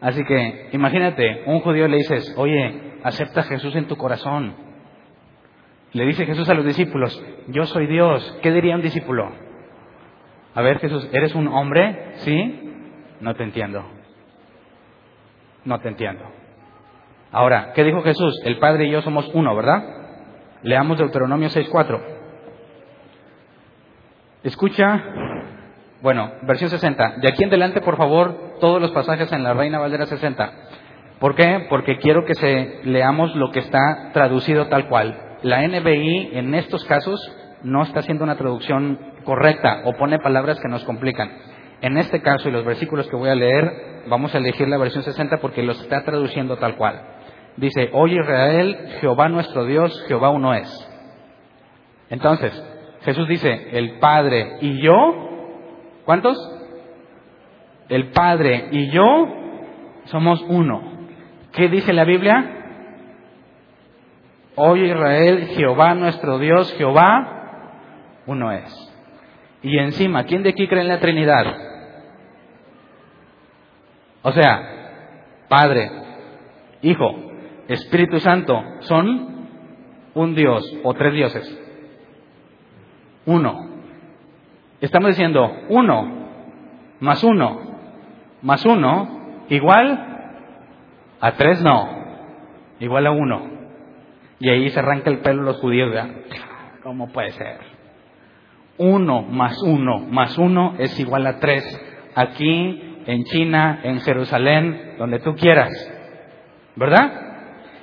Así 0.00 0.24
que 0.24 0.70
imagínate, 0.72 1.44
un 1.46 1.60
judío 1.60 1.86
le 1.86 1.98
dices, 1.98 2.34
oye, 2.36 2.98
acepta 3.04 3.40
a 3.40 3.44
Jesús 3.44 3.76
en 3.76 3.86
tu 3.86 3.96
corazón. 3.96 4.54
Le 5.92 6.06
dice 6.06 6.26
Jesús 6.26 6.48
a 6.48 6.54
los 6.54 6.64
discípulos, 6.64 7.22
yo 7.48 7.66
soy 7.66 7.86
Dios. 7.86 8.38
¿Qué 8.42 8.50
diría 8.50 8.74
un 8.74 8.82
discípulo? 8.82 9.30
A 10.54 10.62
ver, 10.62 10.78
Jesús, 10.78 11.08
¿eres 11.12 11.34
un 11.34 11.48
hombre? 11.48 12.12
¿Sí? 12.16 12.72
No 13.20 13.34
te 13.34 13.44
entiendo. 13.44 13.84
No 15.64 15.78
te 15.80 15.88
entiendo. 15.88 16.24
Ahora, 17.32 17.72
¿qué 17.74 17.84
dijo 17.84 18.02
Jesús? 18.02 18.34
El 18.44 18.58
Padre 18.58 18.86
y 18.86 18.90
yo 18.90 19.02
somos 19.02 19.30
uno, 19.34 19.54
¿verdad? 19.54 20.03
Leamos 20.64 20.96
Deuteronomio 20.96 21.50
6.4. 21.50 22.00
Escucha, 24.42 25.02
bueno, 26.00 26.32
versión 26.42 26.70
60. 26.70 27.16
De 27.18 27.28
aquí 27.28 27.42
en 27.42 27.50
adelante, 27.50 27.82
por 27.82 27.98
favor, 27.98 28.56
todos 28.60 28.80
los 28.80 28.90
pasajes 28.92 29.30
en 29.32 29.42
la 29.42 29.52
Reina 29.52 29.78
Valera 29.78 30.06
60. 30.06 30.52
¿Por 31.20 31.34
qué? 31.34 31.66
Porque 31.68 31.98
quiero 31.98 32.24
que 32.24 32.34
se 32.34 32.80
leamos 32.84 33.36
lo 33.36 33.50
que 33.50 33.58
está 33.58 34.10
traducido 34.14 34.66
tal 34.68 34.88
cual 34.88 35.36
la 35.42 35.66
NBI 35.68 36.30
en 36.32 36.54
estos 36.54 36.82
casos 36.86 37.20
no 37.62 37.82
está 37.82 38.00
haciendo 38.00 38.24
una 38.24 38.36
traducción 38.36 38.98
correcta 39.24 39.82
o 39.84 39.92
pone 39.92 40.18
palabras 40.18 40.58
que 40.60 40.68
nos 40.68 40.82
complican. 40.84 41.30
En 41.82 41.98
este 41.98 42.22
caso 42.22 42.48
y 42.48 42.52
los 42.52 42.64
versículos 42.64 43.06
que 43.08 43.16
voy 43.16 43.28
a 43.28 43.34
leer, 43.34 44.04
vamos 44.08 44.34
a 44.34 44.38
elegir 44.38 44.66
la 44.68 44.78
versión 44.78 45.02
60 45.02 45.38
porque 45.42 45.62
los 45.62 45.78
está 45.82 46.02
traduciendo 46.04 46.56
tal 46.56 46.76
cual. 46.76 47.13
Dice, 47.56 47.90
oye 47.92 48.16
Israel, 48.20 48.96
Jehová 49.00 49.28
nuestro 49.28 49.64
Dios, 49.64 50.04
Jehová 50.08 50.30
uno 50.30 50.54
es. 50.54 50.90
Entonces, 52.10 52.52
Jesús 53.02 53.28
dice, 53.28 53.68
el 53.72 53.98
Padre 53.98 54.58
y 54.60 54.80
yo, 54.80 54.94
¿cuántos? 56.04 56.36
El 57.88 58.10
Padre 58.10 58.68
y 58.72 58.90
yo 58.90 59.04
somos 60.06 60.42
uno. 60.48 60.82
¿Qué 61.52 61.68
dice 61.68 61.92
la 61.92 62.04
Biblia? 62.04 62.50
Oye 64.56 64.86
Israel, 64.86 65.46
Jehová 65.56 65.94
nuestro 65.94 66.38
Dios, 66.38 66.72
Jehová, 66.74 68.20
uno 68.26 68.52
es. 68.52 68.92
Y 69.62 69.78
encima, 69.78 70.24
¿quién 70.24 70.42
de 70.42 70.50
aquí 70.50 70.66
cree 70.66 70.82
en 70.82 70.88
la 70.88 71.00
Trinidad? 71.00 71.44
O 74.22 74.32
sea, 74.32 75.46
Padre, 75.48 75.90
Hijo, 76.84 77.14
Espíritu 77.68 78.20
Santo, 78.20 78.62
son 78.80 79.48
un 80.14 80.34
Dios 80.34 80.64
o 80.82 80.94
tres 80.94 81.12
dioses. 81.14 81.60
Uno. 83.26 83.70
Estamos 84.80 85.10
diciendo 85.10 85.50
uno 85.68 86.24
más 87.00 87.24
uno 87.24 87.74
más 88.42 88.64
uno 88.66 89.44
igual 89.48 90.14
a 91.20 91.32
tres 91.32 91.62
no, 91.62 91.88
igual 92.80 93.06
a 93.06 93.10
uno. 93.10 93.54
Y 94.38 94.50
ahí 94.50 94.68
se 94.68 94.78
arranca 94.78 95.10
el 95.10 95.20
pelo 95.20 95.42
los 95.42 95.58
judíos, 95.60 95.90
¿Cómo 96.82 97.10
puede 97.12 97.30
ser? 97.30 97.60
Uno 98.76 99.22
más 99.22 99.56
uno 99.62 100.00
más 100.00 100.36
uno 100.36 100.74
es 100.78 100.98
igual 101.00 101.26
a 101.26 101.40
tres. 101.40 101.64
Aquí, 102.14 103.00
en 103.06 103.24
China, 103.24 103.80
en 103.82 104.00
Jerusalén, 104.00 104.96
donde 104.98 105.18
tú 105.20 105.34
quieras. 105.34 105.72
¿Verdad? 106.76 107.23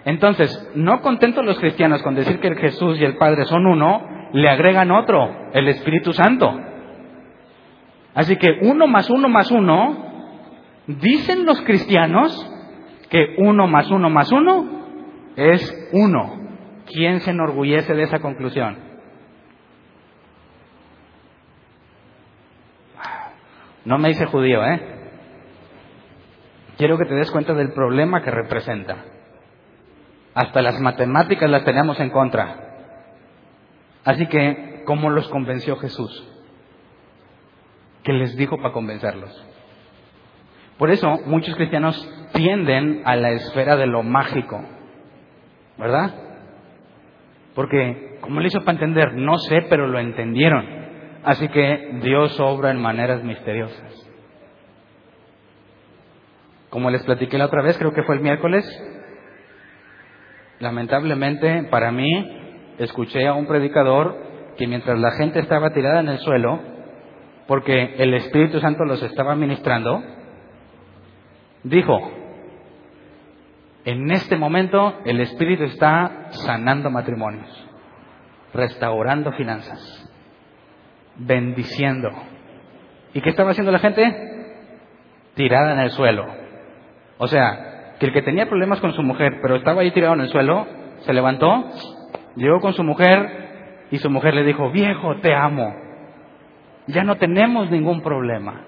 Entonces, 0.06 0.72
no 0.76 1.02
contentos 1.02 1.46
los 1.46 1.60
cristianos 1.60 2.02
con 2.02 2.16
decir 2.16 2.40
que 2.40 2.56
Jesús 2.56 3.00
y 3.00 3.06
el 3.06 3.18
Padre 3.18 3.46
son 3.46 3.66
uno, 3.68 4.30
le 4.34 4.50
agregan 4.50 4.92
otro, 4.92 5.50
el 5.54 5.68
Espíritu 5.68 6.14
Santo. 6.14 6.52
Así 8.14 8.36
que 8.38 8.60
uno 8.62 8.88
más 8.88 9.10
uno 9.10 9.30
más 9.30 9.52
uno 9.52 10.12
Dicen 10.88 11.46
los 11.46 11.62
cristianos 11.62 12.48
que 13.10 13.36
uno 13.38 13.68
más 13.68 13.90
uno 13.92 14.10
más 14.10 14.32
uno 14.32 14.82
es 15.36 15.90
uno. 15.94 16.40
¿Quién 16.86 17.22
se 17.22 17.32
enorgullece 17.32 17.94
de 17.94 18.04
esa 18.04 18.20
conclusión? 18.20 18.78
No 23.86 23.98
me 23.98 24.10
dice 24.10 24.26
judío, 24.26 24.64
¿eh? 24.64 24.82
Quiero 26.78 26.98
que 26.98 27.06
te 27.06 27.16
des 27.16 27.32
cuenta 27.32 27.54
del 27.54 27.74
problema 27.74 28.22
que 28.24 28.32
representa. 28.32 29.04
Hasta 30.34 30.62
las 30.62 30.80
matemáticas 30.80 31.50
las 31.50 31.64
tenemos 31.66 32.00
en 32.00 32.10
contra. 32.10 32.56
Así 34.06 34.26
que, 34.28 34.84
¿cómo 34.86 35.10
los 35.10 35.28
convenció 35.30 35.76
Jesús? 35.78 36.28
¿Qué 38.04 38.14
les 38.14 38.36
dijo 38.36 38.58
para 38.58 38.74
convencerlos? 38.74 39.46
Por 40.78 40.90
eso 40.90 41.20
muchos 41.26 41.56
cristianos 41.56 42.10
tienden 42.34 43.04
a 43.06 43.16
la 43.16 43.30
esfera 43.32 43.76
de 43.76 43.86
lo 43.86 44.02
mágico, 44.02 44.64
¿verdad? 45.78 46.12
Porque, 47.54 48.18
como 48.22 48.40
le 48.40 48.48
hizo 48.48 48.62
para 48.62 48.74
entender? 48.74 49.14
No 49.14 49.38
sé, 49.38 49.62
pero 49.70 49.88
lo 49.88 50.00
entendieron. 50.00 50.66
Así 51.24 51.48
que 51.50 52.00
Dios 52.02 52.40
obra 52.40 52.72
en 52.72 52.82
maneras 52.82 53.24
misteriosas. 53.24 54.10
Como 56.72 56.90
les 56.90 57.04
platiqué 57.04 57.38
la 57.38 57.46
otra 57.46 57.62
vez, 57.62 57.78
creo 57.78 57.94
que 57.94 58.04
fue 58.04 58.16
el 58.16 58.22
miércoles, 58.22 58.66
lamentablemente 60.62 61.64
para 61.70 61.92
mí 61.92 62.10
escuché 62.78 63.28
a 63.28 63.34
un 63.34 63.48
predicador 63.48 64.54
que 64.58 64.68
mientras 64.68 64.98
la 65.00 65.12
gente 65.12 65.40
estaba 65.40 65.72
tirada 65.72 66.00
en 66.00 66.10
el 66.10 66.20
suelo, 66.20 66.60
porque 67.48 67.96
el 67.98 68.14
Espíritu 68.14 68.60
Santo 68.60 68.86
los 68.86 69.02
estaba 69.04 69.36
ministrando, 69.36 70.02
dijo, 71.64 72.12
en 73.86 74.12
este 74.12 74.38
momento 74.38 75.00
el 75.06 75.20
Espíritu 75.20 75.64
está 75.64 76.28
sanando 76.32 76.90
matrimonios, 76.90 77.50
restaurando 78.54 79.32
finanzas, 79.34 80.10
bendiciendo. 81.18 82.10
¿Y 83.14 83.22
qué 83.22 83.32
estaba 83.32 83.52
haciendo 83.52 83.72
la 83.72 83.80
gente? 83.80 84.56
Tirada 85.34 85.74
en 85.74 85.80
el 85.80 85.92
suelo. 85.92 86.26
O 87.18 87.28
sea, 87.28 87.71
que 88.02 88.08
el 88.08 88.14
que 88.14 88.24
tenía 88.24 88.50
problemas 88.50 88.80
con 88.82 88.94
su 88.94 89.04
mujer, 89.04 89.38
pero 89.44 89.58
estaba 89.58 89.82
ahí 89.82 89.92
tirado 89.92 90.16
en 90.16 90.22
el 90.22 90.30
suelo, 90.30 90.66
se 91.02 91.14
levantó, 91.14 91.70
llegó 92.36 92.60
con 92.60 92.74
su 92.74 92.84
mujer 92.84 93.86
y 93.92 94.00
su 94.00 94.10
mujer 94.10 94.34
le 94.34 94.44
dijo, 94.44 94.72
viejo, 94.72 95.18
te 95.18 95.36
amo. 95.36 95.72
Ya 96.88 97.04
no 97.04 97.18
tenemos 97.18 97.70
ningún 97.70 98.02
problema. 98.02 98.66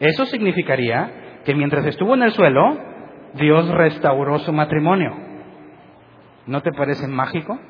Eso 0.00 0.26
significaría 0.26 1.40
que 1.44 1.54
mientras 1.54 1.86
estuvo 1.86 2.14
en 2.14 2.24
el 2.24 2.32
suelo, 2.32 2.76
Dios 3.34 3.68
restauró 3.68 4.40
su 4.40 4.52
matrimonio. 4.52 5.14
¿No 6.46 6.62
te 6.62 6.72
parece 6.72 7.06
mágico? 7.06 7.60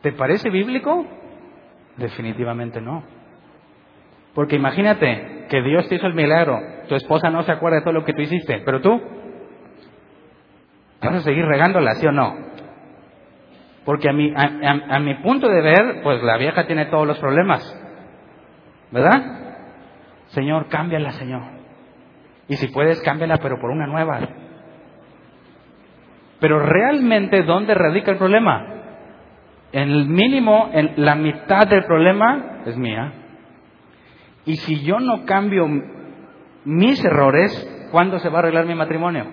¿Te 0.00 0.12
parece 0.12 0.48
bíblico? 0.48 1.04
Definitivamente 1.98 2.80
no. 2.80 3.15
Porque 4.36 4.56
imagínate 4.56 5.46
que 5.48 5.62
Dios 5.62 5.88
te 5.88 5.94
hizo 5.94 6.06
el 6.06 6.12
milagro, 6.12 6.60
tu 6.90 6.94
esposa 6.94 7.30
no 7.30 7.42
se 7.44 7.52
acuerda 7.52 7.78
de 7.78 7.82
todo 7.84 7.94
lo 7.94 8.04
que 8.04 8.12
tú 8.12 8.20
hiciste, 8.20 8.60
pero 8.66 8.82
tú 8.82 9.00
vas 11.00 11.14
a 11.14 11.20
seguir 11.20 11.46
regándola, 11.46 11.94
¿sí 11.94 12.06
o 12.06 12.12
no? 12.12 12.36
Porque 13.86 14.10
a 14.10 14.12
mi, 14.12 14.30
a, 14.36 14.98
mi 14.98 15.14
punto 15.22 15.48
de 15.48 15.62
ver, 15.62 16.02
pues 16.02 16.22
la 16.22 16.36
vieja 16.36 16.66
tiene 16.66 16.84
todos 16.84 17.06
los 17.06 17.18
problemas. 17.18 17.62
¿Verdad? 18.90 19.22
Señor, 20.26 20.68
cámbiala, 20.68 21.12
Señor. 21.12 21.42
Y 22.48 22.56
si 22.56 22.68
puedes, 22.68 23.00
cámbiala, 23.00 23.38
pero 23.38 23.58
por 23.58 23.70
una 23.70 23.86
nueva. 23.86 24.20
Pero 26.40 26.58
realmente, 26.58 27.42
¿dónde 27.42 27.72
radica 27.72 28.10
el 28.10 28.18
problema? 28.18 28.66
En 29.72 29.88
el 29.88 30.06
mínimo, 30.06 30.68
en 30.74 30.92
la 30.96 31.14
mitad 31.14 31.66
del 31.66 31.84
problema 31.84 32.64
es 32.66 32.76
mía. 32.76 33.12
Y 34.46 34.56
si 34.58 34.82
yo 34.82 35.00
no 35.00 35.26
cambio 35.26 35.66
mis 36.64 37.04
errores, 37.04 37.88
¿cuándo 37.90 38.18
se 38.20 38.28
va 38.28 38.36
a 38.36 38.38
arreglar 38.40 38.66
mi 38.66 38.74
matrimonio? 38.74 39.26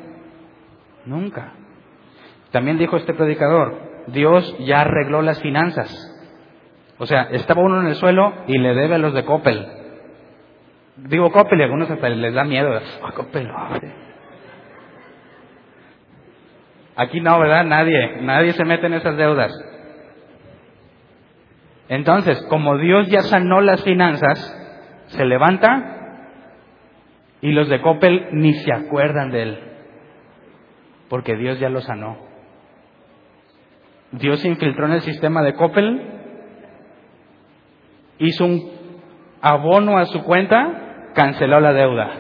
Nunca. 1.06 1.54
También 2.52 2.78
dijo 2.78 2.98
este 2.98 3.14
predicador, 3.14 4.06
Dios 4.08 4.56
ya 4.60 4.82
arregló 4.82 5.22
las 5.22 5.40
finanzas. 5.42 6.10
O 6.98 7.06
sea, 7.06 7.24
estaba 7.32 7.62
uno 7.62 7.82
en 7.82 7.88
el 7.88 7.96
suelo 7.96 8.34
y 8.48 8.58
le 8.58 8.74
debe 8.74 8.96
a 8.96 9.00
los 9.00 9.14
de 9.14 9.24
Coppel. 9.24 9.68
Digo 10.98 11.32
Coppel 11.32 11.60
y 11.60 11.64
algunos 11.64 11.90
hasta 11.90 12.10
les 12.10 12.34
da 12.34 12.44
miedo. 12.44 12.80
Oh, 13.04 13.14
Coppel, 13.14 13.50
Aquí 16.96 17.22
no, 17.22 17.40
¿verdad? 17.40 17.66
Nadie, 17.66 18.22
nadie 18.22 18.54
se 18.54 18.66
mete 18.66 18.86
en 18.86 18.94
esas 18.94 19.18
deudas. 19.18 19.52
Entonces, 21.90 22.40
como 22.50 22.78
Dios 22.78 23.08
ya 23.10 23.22
sanó 23.22 23.62
las 23.62 23.84
finanzas, 23.84 24.63
se 25.14 25.26
levanta 25.26 25.94
y 27.42 27.52
los 27.52 27.70
de 27.70 27.82
Coppel 27.82 28.30
ni 28.32 28.54
se 28.54 28.74
acuerdan 28.74 29.30
de 29.32 29.44
él, 29.44 29.60
porque 31.10 31.36
Dios 31.36 31.60
ya 31.60 31.70
lo 31.70 31.82
sanó. 31.82 32.18
Dios 34.12 34.42
se 34.42 34.48
infiltró 34.48 34.86
en 34.86 34.94
el 34.94 35.02
sistema 35.02 35.42
de 35.42 35.54
Coppel, 35.54 36.02
hizo 38.20 38.46
un 38.46 38.72
abono 39.42 39.98
a 39.98 40.06
su 40.06 40.24
cuenta, 40.24 41.12
canceló 41.14 41.60
la 41.60 41.74
deuda. 41.74 42.12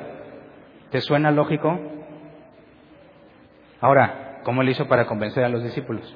¿Te 0.92 1.02
suena 1.02 1.32
lógico? 1.32 1.80
Ahora, 3.80 4.42
¿cómo 4.44 4.62
le 4.62 4.72
hizo 4.72 4.88
para 4.88 5.06
convencer 5.06 5.44
a 5.44 5.50
los 5.50 5.64
discípulos? 5.64 6.16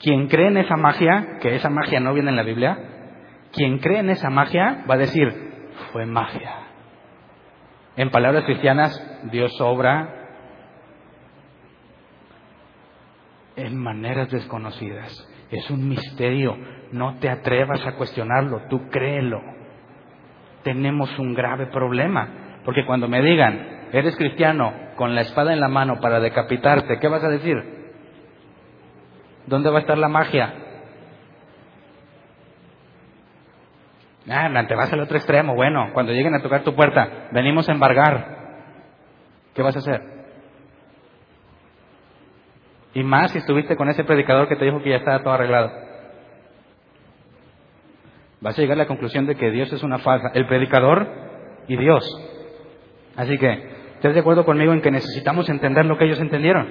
Quien 0.00 0.28
cree 0.28 0.48
en 0.48 0.58
esa 0.58 0.76
magia, 0.76 1.38
que 1.40 1.54
esa 1.54 1.70
magia 1.70 1.98
no 1.98 2.12
viene 2.12 2.30
en 2.30 2.36
la 2.36 2.42
Biblia, 2.42 2.93
quien 3.54 3.78
cree 3.78 4.00
en 4.00 4.10
esa 4.10 4.30
magia 4.30 4.84
va 4.88 4.94
a 4.94 4.98
decir, 4.98 5.32
fue 5.92 6.06
magia. 6.06 6.64
En 7.96 8.10
palabras 8.10 8.44
cristianas, 8.44 8.92
Dios 9.30 9.52
obra 9.60 10.24
en 13.56 13.76
maneras 13.76 14.30
desconocidas. 14.30 15.30
Es 15.50 15.70
un 15.70 15.88
misterio. 15.88 16.56
No 16.90 17.18
te 17.18 17.28
atrevas 17.28 17.86
a 17.86 17.94
cuestionarlo, 17.94 18.62
tú 18.68 18.88
créelo. 18.88 19.40
Tenemos 20.64 21.16
un 21.18 21.34
grave 21.34 21.66
problema. 21.66 22.60
Porque 22.64 22.84
cuando 22.86 23.08
me 23.08 23.22
digan, 23.22 23.88
eres 23.92 24.16
cristiano 24.16 24.72
con 24.96 25.14
la 25.14 25.20
espada 25.20 25.52
en 25.52 25.60
la 25.60 25.68
mano 25.68 26.00
para 26.00 26.18
decapitarte, 26.18 26.98
¿qué 26.98 27.08
vas 27.08 27.22
a 27.22 27.28
decir? 27.28 27.62
¿Dónde 29.46 29.70
va 29.70 29.78
a 29.78 29.80
estar 29.82 29.98
la 29.98 30.08
magia? 30.08 30.63
Ah, 34.28 34.48
te 34.66 34.74
vas 34.74 34.92
al 34.92 35.00
otro 35.00 35.16
extremo. 35.16 35.54
Bueno, 35.54 35.90
cuando 35.92 36.12
lleguen 36.12 36.34
a 36.34 36.42
tocar 36.42 36.62
tu 36.62 36.74
puerta, 36.74 37.28
venimos 37.32 37.68
a 37.68 37.72
embargar. 37.72 38.44
¿Qué 39.54 39.62
vas 39.62 39.76
a 39.76 39.80
hacer? 39.80 40.02
Y 42.94 43.02
más 43.02 43.32
si 43.32 43.38
estuviste 43.38 43.76
con 43.76 43.88
ese 43.88 44.04
predicador 44.04 44.48
que 44.48 44.56
te 44.56 44.64
dijo 44.64 44.82
que 44.82 44.90
ya 44.90 44.96
estaba 44.96 45.22
todo 45.22 45.34
arreglado. 45.34 45.72
Vas 48.40 48.58
a 48.58 48.62
llegar 48.62 48.76
a 48.78 48.82
la 48.82 48.86
conclusión 48.86 49.26
de 49.26 49.36
que 49.36 49.50
Dios 49.50 49.72
es 49.72 49.82
una 49.82 49.98
falsa. 49.98 50.30
El 50.34 50.46
predicador 50.46 51.08
y 51.66 51.76
Dios. 51.76 52.04
Así 53.16 53.36
que, 53.38 53.52
¿estás 53.94 54.14
de 54.14 54.20
acuerdo 54.20 54.44
conmigo 54.44 54.72
en 54.72 54.80
que 54.80 54.90
necesitamos 54.90 55.48
entender 55.48 55.86
lo 55.86 55.98
que 55.98 56.04
ellos 56.04 56.20
entendieron? 56.20 56.68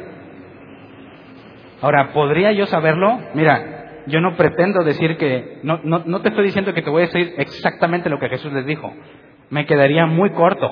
Ahora, 1.81 2.13
¿podría 2.13 2.51
yo 2.53 2.65
saberlo? 2.67 3.19
Mira, 3.33 3.82
yo 4.07 4.21
no 4.21 4.35
pretendo 4.35 4.83
decir 4.83 5.17
que, 5.17 5.59
no, 5.63 5.79
no, 5.83 6.03
no 6.05 6.21
te 6.21 6.29
estoy 6.29 6.45
diciendo 6.45 6.73
que 6.73 6.81
te 6.81 6.89
voy 6.89 7.03
a 7.03 7.05
decir 7.05 7.33
exactamente 7.37 8.09
lo 8.09 8.19
que 8.19 8.29
Jesús 8.29 8.51
les 8.53 8.65
dijo. 8.65 8.93
Me 9.49 9.65
quedaría 9.65 10.05
muy 10.05 10.31
corto. 10.31 10.71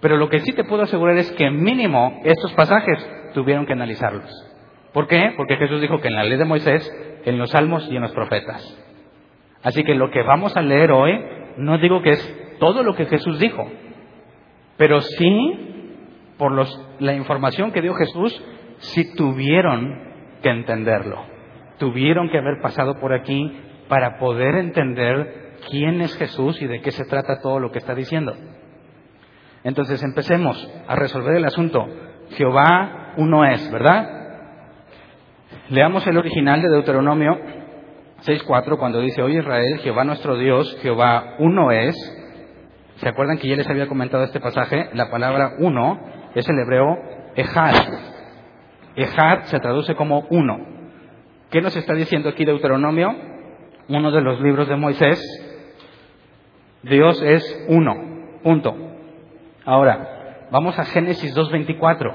Pero 0.00 0.16
lo 0.16 0.28
que 0.28 0.40
sí 0.40 0.52
te 0.52 0.64
puedo 0.64 0.82
asegurar 0.82 1.16
es 1.16 1.30
que 1.32 1.50
mínimo 1.50 2.20
estos 2.24 2.52
pasajes 2.52 3.32
tuvieron 3.32 3.66
que 3.66 3.72
analizarlos. 3.72 4.30
¿Por 4.92 5.06
qué? 5.08 5.32
Porque 5.36 5.56
Jesús 5.56 5.80
dijo 5.80 6.00
que 6.00 6.08
en 6.08 6.14
la 6.14 6.24
ley 6.24 6.38
de 6.38 6.44
Moisés, 6.44 6.88
en 7.24 7.38
los 7.38 7.50
salmos 7.50 7.88
y 7.90 7.96
en 7.96 8.02
los 8.02 8.12
profetas. 8.12 8.62
Así 9.62 9.82
que 9.82 9.94
lo 9.94 10.10
que 10.10 10.22
vamos 10.22 10.56
a 10.56 10.62
leer 10.62 10.92
hoy, 10.92 11.18
no 11.56 11.78
digo 11.78 12.02
que 12.02 12.10
es 12.10 12.56
todo 12.60 12.82
lo 12.82 12.94
que 12.94 13.06
Jesús 13.06 13.38
dijo, 13.40 13.66
pero 14.76 15.00
sí, 15.00 16.34
por 16.38 16.52
los, 16.52 16.70
la 17.00 17.14
información 17.14 17.72
que 17.72 17.80
dio 17.80 17.94
Jesús, 17.94 18.44
sí 18.78 19.14
tuvieron 19.16 20.12
que 20.42 20.50
entenderlo. 20.50 21.33
Tuvieron 21.84 22.30
que 22.30 22.38
haber 22.38 22.62
pasado 22.62 22.98
por 22.98 23.12
aquí 23.12 23.60
para 23.88 24.16
poder 24.16 24.54
entender 24.54 25.58
quién 25.68 26.00
es 26.00 26.16
Jesús 26.16 26.62
y 26.62 26.66
de 26.66 26.80
qué 26.80 26.90
se 26.92 27.04
trata 27.04 27.42
todo 27.42 27.60
lo 27.60 27.70
que 27.72 27.78
está 27.78 27.94
diciendo. 27.94 28.34
Entonces 29.64 30.02
empecemos 30.02 30.56
a 30.88 30.96
resolver 30.96 31.36
el 31.36 31.44
asunto. 31.44 31.86
Jehová 32.38 33.12
uno 33.18 33.44
es, 33.44 33.70
¿verdad? 33.70 34.08
Leamos 35.68 36.06
el 36.06 36.16
original 36.16 36.62
de 36.62 36.70
Deuteronomio, 36.70 37.38
6.4, 38.24 38.78
cuando 38.78 39.00
dice, 39.00 39.20
oye 39.20 39.40
Israel, 39.40 39.80
Jehová 39.80 40.04
nuestro 40.04 40.38
Dios, 40.38 40.78
Jehová 40.80 41.34
uno 41.38 41.70
es, 41.70 41.94
¿se 42.96 43.10
acuerdan 43.10 43.36
que 43.36 43.48
ya 43.48 43.56
les 43.56 43.68
había 43.68 43.88
comentado 43.88 44.24
este 44.24 44.40
pasaje? 44.40 44.88
La 44.94 45.10
palabra 45.10 45.56
uno 45.58 46.00
es 46.34 46.48
el 46.48 46.58
hebreo 46.58 46.96
Ejad. 47.36 47.74
Ejad 48.96 49.42
se 49.42 49.60
traduce 49.60 49.94
como 49.94 50.20
uno. 50.30 50.73
¿Qué 51.50 51.60
nos 51.60 51.76
está 51.76 51.94
diciendo 51.94 52.28
aquí 52.28 52.44
Deuteronomio? 52.44 53.14
Uno 53.88 54.10
de 54.10 54.20
los 54.20 54.40
libros 54.40 54.68
de 54.68 54.76
Moisés. 54.76 55.20
Dios 56.82 57.22
es 57.22 57.66
uno. 57.68 57.94
Punto. 58.42 58.74
Ahora, 59.64 60.46
vamos 60.50 60.78
a 60.78 60.84
Génesis 60.84 61.34
2.24. 61.34 62.14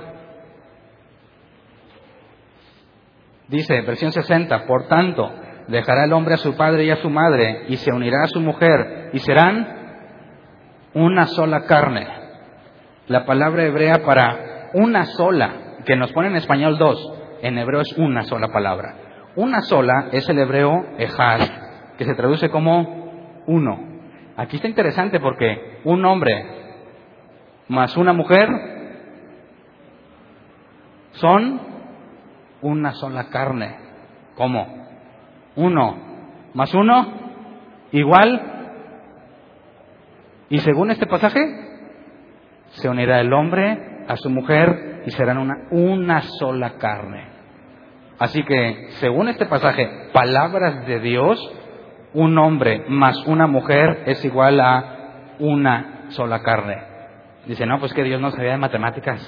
Dice, 3.48 3.82
versión 3.82 4.12
60, 4.12 4.68
por 4.68 4.88
tanto, 4.88 5.32
dejará 5.68 6.06
el 6.06 6.14
hombre 6.14 6.36
a 6.36 6.38
su 6.38 6.56
padre 6.56 6.86
y 6.86 6.92
a 6.92 6.98
su 6.98 7.10
madre, 7.10 7.66
y 7.68 7.78
se 7.78 7.92
unirá 7.92 8.24
a 8.24 8.28
su 8.28 8.40
mujer, 8.42 9.10
y 9.12 9.20
serán 9.20 9.80
una 10.94 11.26
sola 11.26 11.62
carne. 11.62 12.08
La 13.08 13.26
palabra 13.26 13.64
hebrea 13.64 14.04
para 14.06 14.70
una 14.76 15.06
sola, 15.06 15.78
que 15.84 15.96
nos 15.96 16.12
pone 16.12 16.28
en 16.28 16.36
español 16.36 16.78
dos, 16.78 17.00
en 17.42 17.58
hebreo 17.58 17.82
es 17.82 17.92
una 17.98 18.22
sola 18.24 18.50
palabra. 18.50 18.96
Una 19.40 19.62
sola 19.62 20.10
es 20.12 20.28
el 20.28 20.38
hebreo 20.38 20.98
ejad, 20.98 21.40
que 21.98 22.04
se 22.04 22.14
traduce 22.14 22.50
como 22.50 23.42
uno. 23.48 23.80
Aquí 24.36 24.58
está 24.58 24.68
interesante 24.68 25.22
porque 25.22 25.80
un 25.86 26.04
hombre 26.04 26.46
más 27.70 27.96
una 27.96 28.12
mujer 28.12 28.50
son 31.12 31.62
una 32.62 32.92
sola 32.92 33.30
carne. 33.30 33.78
¿Cómo? 34.36 34.90
Uno 35.56 35.96
más 36.54 36.74
uno 36.74 37.08
igual. 37.94 38.42
Y 40.50 40.58
según 40.58 40.92
este 40.92 41.08
pasaje, 41.08 41.40
se 42.72 42.90
unirá 42.90 43.22
el 43.22 43.32
hombre 43.32 44.04
a 44.06 44.18
su 44.18 44.30
mujer 44.30 45.04
y 45.06 45.12
serán 45.12 45.38
una, 45.38 45.70
una 45.72 46.24
sola 46.24 46.72
carne. 46.72 47.39
Así 48.20 48.44
que, 48.44 48.88
según 49.00 49.30
este 49.30 49.46
pasaje, 49.46 50.10
palabras 50.12 50.86
de 50.86 51.00
Dios, 51.00 51.40
un 52.14 52.38
hombre 52.38 52.84
más 52.90 53.18
una 53.26 53.48
mujer 53.48 54.04
es 54.08 54.24
igual 54.26 54.60
a 54.60 55.36
una 55.40 56.08
sola 56.10 56.42
carne. 56.42 56.76
Dice, 57.46 57.66
no, 57.66 57.80
pues 57.80 57.94
que 57.94 58.04
Dios 58.04 58.20
no 58.20 58.32
sabía 58.32 58.52
de 58.52 58.58
matemáticas. 58.58 59.22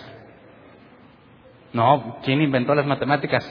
No, 1.72 2.18
¿quién 2.24 2.42
inventó 2.42 2.76
las 2.76 2.86
matemáticas? 2.86 3.46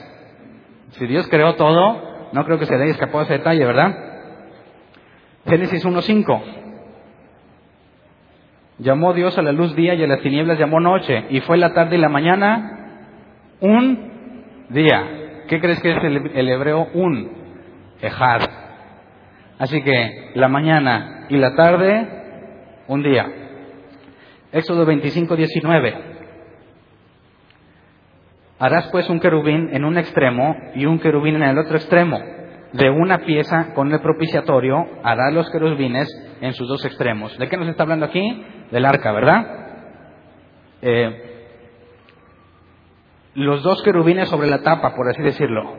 Si 0.91 1.07
Dios 1.07 1.27
creó 1.27 1.55
todo, 1.55 2.29
no 2.33 2.45
creo 2.45 2.59
que 2.59 2.67
se 2.67 2.77
le 2.77 2.83
haya 2.83 2.93
escapado 2.93 3.23
ese 3.23 3.33
detalle, 3.33 3.65
¿verdad? 3.65 3.95
Génesis 5.47 5.83
1.5. 5.83 6.41
Llamó 8.77 9.13
Dios 9.13 9.37
a 9.37 9.41
la 9.41 9.51
luz 9.51 9.75
día 9.75 9.95
y 9.95 10.03
a 10.03 10.07
las 10.07 10.21
tinieblas 10.21 10.59
llamó 10.59 10.79
noche. 10.79 11.25
Y 11.29 11.39
fue 11.41 11.57
la 11.57 11.73
tarde 11.73 11.97
y 11.97 11.99
la 11.99 12.09
mañana 12.09 13.07
un 13.59 14.67
día. 14.69 15.20
¿Qué 15.51 15.59
crees 15.59 15.81
que 15.81 15.91
es 15.91 15.97
el, 16.01 16.47
hebreo 16.47 16.87
un? 16.93 17.29
Ejad. 18.01 18.39
Así 19.59 19.83
que 19.83 20.31
la 20.35 20.47
mañana 20.47 21.25
y 21.27 21.35
la 21.35 21.53
tarde, 21.55 22.07
un 22.87 23.03
día. 23.03 23.27
Éxodo 24.53 24.85
25, 24.85 25.35
19. 25.35 25.95
Harás 28.59 28.87
pues 28.93 29.09
un 29.09 29.19
querubín 29.19 29.71
en 29.73 29.83
un 29.83 29.97
extremo 29.97 30.55
y 30.73 30.85
un 30.85 30.99
querubín 30.99 31.35
en 31.35 31.43
el 31.43 31.57
otro 31.57 31.75
extremo. 31.75 32.17
De 32.71 32.89
una 32.89 33.17
pieza 33.17 33.73
con 33.73 33.91
el 33.91 33.99
propiciatorio 33.99 34.87
harás 35.03 35.33
los 35.33 35.49
querubines 35.49 36.07
en 36.39 36.53
sus 36.53 36.69
dos 36.69 36.85
extremos. 36.85 37.37
¿De 37.37 37.49
qué 37.49 37.57
nos 37.57 37.67
está 37.67 37.83
hablando 37.83 38.05
aquí? 38.05 38.45
Del 38.71 38.85
arca, 38.85 39.11
¿verdad? 39.11 39.45
Eh, 40.81 41.30
los 43.33 43.63
dos 43.63 43.81
querubines 43.83 44.29
sobre 44.29 44.49
la 44.49 44.61
tapa, 44.61 44.95
por 44.95 45.09
así 45.09 45.21
decirlo. 45.21 45.77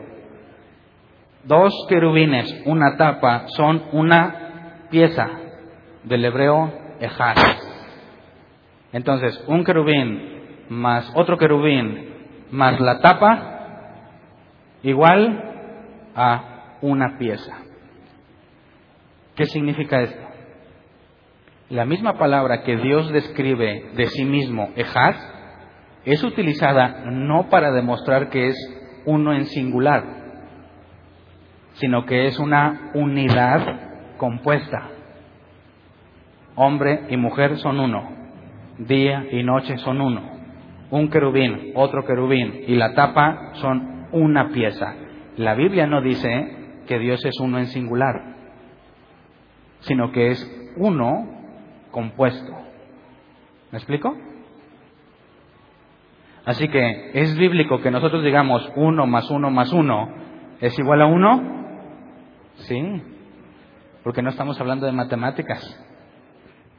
Dos 1.43 1.73
querubines, 1.89 2.63
una 2.65 2.97
tapa, 2.97 3.45
son 3.49 3.83
una 3.91 4.87
pieza 4.89 5.29
del 6.03 6.25
hebreo 6.25 6.71
ejad. 6.99 7.35
Entonces, 8.91 9.43
un 9.47 9.63
querubín 9.63 10.33
más 10.69 11.11
otro 11.15 11.37
querubín 11.37 12.13
más 12.51 12.79
la 12.79 12.99
tapa 12.99 13.53
igual 14.83 16.11
a 16.15 16.77
una 16.81 17.17
pieza. 17.17 17.57
¿Qué 19.35 19.45
significa 19.45 20.01
esto? 20.01 20.23
La 21.69 21.85
misma 21.85 22.19
palabra 22.19 22.61
que 22.61 22.77
Dios 22.77 23.11
describe 23.11 23.91
de 23.95 24.05
sí 24.07 24.25
mismo, 24.25 24.69
Ejad, 24.75 25.15
es 26.05 26.23
utilizada 26.23 27.05
no 27.05 27.49
para 27.49 27.71
demostrar 27.71 28.29
que 28.29 28.47
es 28.47 29.01
uno 29.05 29.33
en 29.33 29.45
singular, 29.45 30.03
sino 31.73 32.05
que 32.05 32.27
es 32.27 32.39
una 32.39 32.91
unidad 32.93 34.15
compuesta. 34.17 34.89
Hombre 36.55 37.05
y 37.09 37.17
mujer 37.17 37.57
son 37.57 37.79
uno, 37.79 38.09
día 38.77 39.25
y 39.31 39.43
noche 39.43 39.77
son 39.77 40.01
uno 40.01 40.33
un 40.93 41.09
querubín, 41.09 41.71
otro 41.73 42.05
querubín 42.05 42.65
y 42.67 42.75
la 42.75 42.93
tapa 42.93 43.53
son 43.53 44.05
una 44.11 44.49
pieza. 44.49 44.93
La 45.37 45.55
Biblia 45.55 45.87
no 45.87 46.03
dice 46.03 46.83
que 46.85 46.99
Dios 46.99 47.25
es 47.25 47.39
uno 47.39 47.57
en 47.57 47.65
singular, 47.65 48.35
sino 49.79 50.11
que 50.11 50.27
es 50.27 50.71
uno 50.77 51.27
compuesto. 51.89 52.53
¿Me 53.71 53.79
explico? 53.79 54.15
Así 56.45 56.67
que 56.67 57.11
es 57.13 57.37
bíblico 57.37 57.79
que 57.79 57.91
nosotros 57.91 58.23
digamos 58.23 58.69
uno 58.75 59.05
más 59.07 59.29
uno 59.31 59.49
más 59.49 59.71
uno 59.71 60.09
es 60.59 60.77
igual 60.77 61.01
a 61.01 61.05
uno. 61.05 61.41
Sí, 62.55 63.01
porque 64.03 64.21
no 64.21 64.29
estamos 64.29 64.59
hablando 64.59 64.85
de 64.85 64.91
matemáticas, 64.91 65.61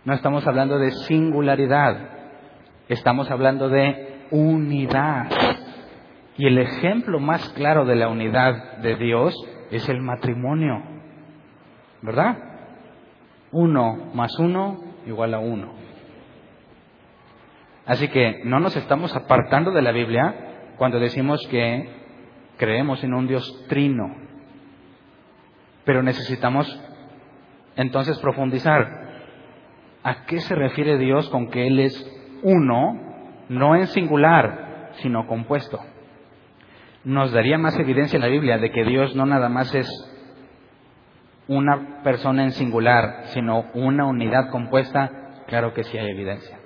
no 0.05 0.15
estamos 0.15 0.47
hablando 0.47 0.79
de 0.79 0.91
singularidad, 0.91 2.15
Estamos 2.89 3.31
hablando 3.31 3.71
de 3.71 4.27
unidad. 4.31 5.31
Y 6.37 6.47
el 6.47 6.59
ejemplo 6.59 7.19
más 7.19 7.49
claro 7.51 7.87
de 7.87 7.97
la 7.97 8.09
unidad 8.09 8.79
de 8.79 8.97
Dios 8.97 9.35
es 9.71 9.89
el 9.89 10.03
matrimonio. 10.03 10.83
¿Verdad? 12.03 12.37
Uno 13.53 14.11
más 14.13 14.39
uno 14.39 14.81
igual 15.07 15.33
a 15.33 15.39
uno. 15.39 15.73
Así 17.87 18.09
que 18.09 18.43
no 18.45 18.61
nos 18.61 18.77
estamos 18.77 19.15
apartando 19.15 19.71
de 19.71 19.83
la 19.83 19.93
Biblia 19.93 20.73
cuando 20.77 20.99
decimos 20.99 21.47
que 21.49 21.89
creemos 22.57 23.03
en 23.05 23.15
un 23.15 23.27
Dios 23.27 23.65
trino. 23.69 24.15
Pero 25.85 26.03
necesitamos 26.03 26.81
entonces 27.77 28.19
profundizar. 28.19 29.05
¿A 30.03 30.25
qué 30.27 30.41
se 30.41 30.55
refiere 30.55 30.99
Dios 30.99 31.29
con 31.31 31.49
que 31.49 31.67
Él 31.67 31.81
es 31.81 32.15
uno, 32.43 33.01
no 33.49 33.75
en 33.75 33.87
singular, 33.89 34.93
sino 34.99 35.27
compuesto. 35.27 35.81
Nos 37.05 37.33
daría 37.33 37.59
más 37.59 37.79
evidencia 37.79 38.17
en 38.17 38.23
la 38.23 38.29
Biblia 38.29 38.59
de 38.59 38.71
que 38.71 38.85
Dios 38.85 39.17
no 39.17 39.27
nada 39.27 39.49
más 39.49 39.75
es 39.75 39.89
una 41.49 42.03
persona 42.03 42.45
en 42.45 42.53
singular, 42.53 43.25
sino 43.27 43.67
una 43.75 44.07
unidad 44.07 44.51
compuesta, 44.51 45.45
claro 45.47 45.75
que 45.75 45.85
sí 45.85 45.99
hay 45.99 46.11
evidencia. 46.11 46.59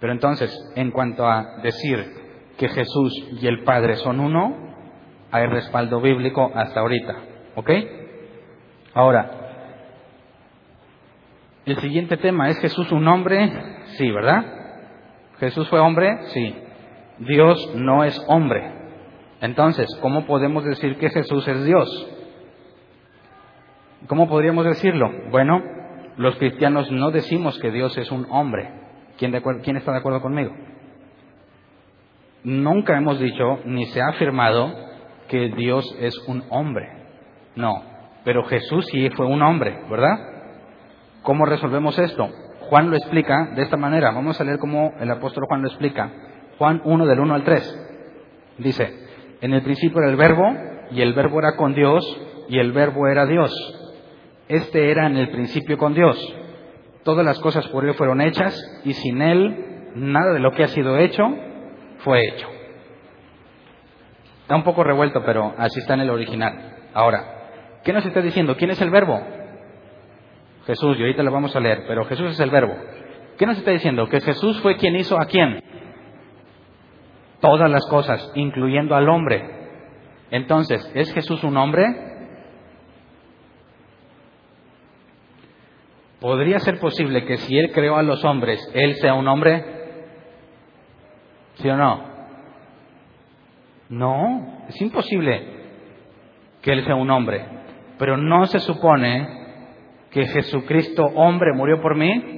Pero 0.00 0.12
entonces, 0.12 0.56
en 0.76 0.90
cuanto 0.90 1.26
a 1.26 1.58
decir 1.62 2.14
que 2.56 2.68
Jesús 2.68 3.12
y 3.40 3.46
el 3.46 3.64
Padre 3.64 3.96
son 3.96 4.20
uno, 4.20 4.68
hay 5.30 5.46
respaldo 5.46 6.00
bíblico 6.00 6.50
hasta 6.54 6.80
ahorita. 6.80 7.14
¿Ok? 7.56 7.70
Ahora, 8.94 9.30
el 11.66 11.78
siguiente 11.78 12.16
tema 12.16 12.48
es 12.48 12.58
Jesús 12.60 12.90
un 12.92 13.06
hombre, 13.08 13.50
sí, 13.96 14.10
¿verdad? 14.10 14.44
Jesús 15.38 15.68
fue 15.68 15.78
hombre, 15.78 16.18
sí. 16.32 16.54
Dios 17.18 17.74
no 17.74 18.04
es 18.04 18.24
hombre. 18.28 18.72
Entonces, 19.40 19.86
¿cómo 20.00 20.26
podemos 20.26 20.64
decir 20.64 20.96
que 20.98 21.10
Jesús 21.10 21.46
es 21.46 21.64
Dios? 21.64 22.08
¿Cómo 24.06 24.28
podríamos 24.28 24.64
decirlo? 24.64 25.10
Bueno, 25.30 25.62
los 26.16 26.36
cristianos 26.36 26.90
no 26.90 27.10
decimos 27.10 27.58
que 27.58 27.70
Dios 27.70 27.96
es 27.98 28.10
un 28.10 28.26
hombre. 28.30 28.77
¿Quién, 29.18 29.32
¿Quién 29.62 29.76
está 29.76 29.92
de 29.92 29.98
acuerdo 29.98 30.22
conmigo? 30.22 30.54
Nunca 32.44 32.96
hemos 32.96 33.18
dicho 33.18 33.58
ni 33.64 33.84
se 33.86 34.00
ha 34.00 34.08
afirmado 34.08 34.72
que 35.28 35.50
Dios 35.56 35.84
es 36.00 36.16
un 36.28 36.44
hombre. 36.50 36.88
No, 37.56 37.82
pero 38.24 38.44
Jesús 38.44 38.86
sí 38.90 39.10
fue 39.10 39.26
un 39.26 39.42
hombre, 39.42 39.80
¿verdad? 39.90 40.16
¿Cómo 41.22 41.44
resolvemos 41.44 41.98
esto? 41.98 42.30
Juan 42.68 42.90
lo 42.90 42.96
explica 42.96 43.50
de 43.56 43.62
esta 43.62 43.76
manera. 43.76 44.12
Vamos 44.12 44.40
a 44.40 44.44
leer 44.44 44.58
cómo 44.58 44.92
el 45.00 45.10
apóstol 45.10 45.44
Juan 45.48 45.62
lo 45.62 45.68
explica. 45.68 46.10
Juan 46.58 46.80
1 46.84 47.06
del 47.06 47.20
1 47.20 47.34
al 47.34 47.44
3. 47.44 47.88
Dice, 48.58 49.08
en 49.40 49.52
el 49.52 49.62
principio 49.62 50.00
era 50.00 50.10
el 50.10 50.16
verbo 50.16 50.44
y 50.90 51.00
el 51.00 51.14
verbo 51.14 51.40
era 51.40 51.56
con 51.56 51.74
Dios 51.74 52.04
y 52.48 52.58
el 52.58 52.72
verbo 52.72 53.08
era 53.08 53.26
Dios. 53.26 53.52
Este 54.48 54.90
era 54.90 55.06
en 55.06 55.16
el 55.16 55.30
principio 55.30 55.76
con 55.76 55.94
Dios. 55.94 56.16
Todas 57.08 57.24
las 57.24 57.38
cosas 57.38 57.66
por 57.68 57.86
Él 57.86 57.94
fueron 57.94 58.20
hechas 58.20 58.54
y 58.84 58.92
sin 58.92 59.22
Él 59.22 59.92
nada 59.94 60.34
de 60.34 60.40
lo 60.40 60.52
que 60.52 60.62
ha 60.62 60.68
sido 60.68 60.98
hecho 60.98 61.24
fue 62.00 62.20
hecho. 62.28 62.46
Está 64.42 64.54
un 64.54 64.62
poco 64.62 64.84
revuelto, 64.84 65.22
pero 65.24 65.54
así 65.56 65.80
está 65.80 65.94
en 65.94 66.00
el 66.00 66.10
original. 66.10 66.76
Ahora, 66.92 67.80
¿qué 67.82 67.94
nos 67.94 68.04
está 68.04 68.20
diciendo? 68.20 68.58
¿Quién 68.58 68.72
es 68.72 68.82
el 68.82 68.90
verbo? 68.90 69.22
Jesús, 70.66 70.98
y 70.98 71.00
ahorita 71.00 71.22
lo 71.22 71.32
vamos 71.32 71.56
a 71.56 71.60
leer, 71.60 71.84
pero 71.88 72.04
Jesús 72.04 72.32
es 72.32 72.40
el 72.40 72.50
verbo. 72.50 72.76
¿Qué 73.38 73.46
nos 73.46 73.56
está 73.56 73.70
diciendo? 73.70 74.06
Que 74.10 74.20
Jesús 74.20 74.60
fue 74.60 74.76
quien 74.76 74.94
hizo 74.94 75.18
a 75.18 75.24
quién? 75.24 75.62
Todas 77.40 77.70
las 77.70 77.86
cosas, 77.86 78.30
incluyendo 78.34 78.94
al 78.94 79.08
hombre. 79.08 79.48
Entonces, 80.30 80.92
¿es 80.94 81.10
Jesús 81.14 81.42
un 81.42 81.56
hombre? 81.56 81.86
¿Podría 86.20 86.58
ser 86.58 86.80
posible 86.80 87.24
que 87.24 87.36
si 87.36 87.56
Él 87.56 87.70
creó 87.72 87.96
a 87.96 88.02
los 88.02 88.24
hombres, 88.24 88.60
Él 88.74 88.96
sea 88.96 89.14
un 89.14 89.28
hombre? 89.28 89.64
¿Sí 91.54 91.68
o 91.68 91.76
no? 91.76 92.08
No, 93.88 94.64
es 94.68 94.80
imposible 94.80 95.58
que 96.60 96.72
Él 96.72 96.84
sea 96.84 96.96
un 96.96 97.10
hombre. 97.10 97.46
Pero 97.98 98.16
no 98.16 98.46
se 98.46 98.58
supone 98.58 99.28
que 100.10 100.26
Jesucristo 100.26 101.04
hombre 101.04 101.52
murió 101.54 101.80
por 101.80 101.96
mí. 101.96 102.36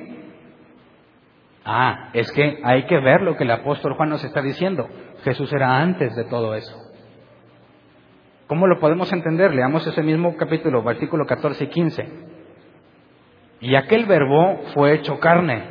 Ah, 1.64 2.10
es 2.12 2.30
que 2.32 2.60
hay 2.62 2.84
que 2.84 2.98
ver 2.98 3.22
lo 3.22 3.36
que 3.36 3.44
el 3.44 3.50
apóstol 3.50 3.94
Juan 3.94 4.10
nos 4.10 4.24
está 4.24 4.42
diciendo. 4.42 4.88
Jesús 5.24 5.52
era 5.52 5.80
antes 5.80 6.14
de 6.16 6.24
todo 6.24 6.54
eso. 6.54 6.76
¿Cómo 8.46 8.66
lo 8.66 8.78
podemos 8.80 9.12
entender? 9.12 9.54
Leamos 9.54 9.86
ese 9.86 10.02
mismo 10.02 10.36
capítulo, 10.36 10.82
versículo 10.82 11.24
14 11.24 11.64
y 11.64 11.66
15. 11.68 12.29
Y 13.60 13.74
aquel 13.74 14.06
verbo 14.06 14.60
fue 14.72 14.94
hecho 14.94 15.20
carne 15.20 15.62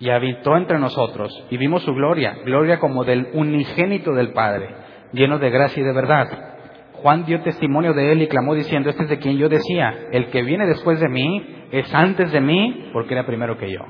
y 0.00 0.10
habitó 0.10 0.56
entre 0.56 0.78
nosotros 0.78 1.44
y 1.50 1.56
vimos 1.56 1.82
su 1.82 1.92
gloria, 1.92 2.38
gloria 2.44 2.78
como 2.78 3.04
del 3.04 3.28
unigénito 3.34 4.12
del 4.12 4.32
Padre, 4.32 4.68
lleno 5.12 5.38
de 5.38 5.50
gracia 5.50 5.82
y 5.82 5.86
de 5.86 5.92
verdad. 5.92 6.54
Juan 6.94 7.24
dio 7.26 7.40
testimonio 7.42 7.92
de 7.92 8.12
él 8.12 8.22
y 8.22 8.26
clamó 8.26 8.54
diciendo, 8.54 8.90
este 8.90 9.04
es 9.04 9.08
de 9.08 9.18
quien 9.18 9.36
yo 9.36 9.48
decía, 9.48 10.08
el 10.12 10.30
que 10.30 10.42
viene 10.42 10.66
después 10.66 10.98
de 10.98 11.08
mí 11.08 11.66
es 11.70 11.94
antes 11.94 12.32
de 12.32 12.40
mí 12.40 12.90
porque 12.92 13.14
era 13.14 13.26
primero 13.26 13.56
que 13.58 13.70
yo. 13.70 13.80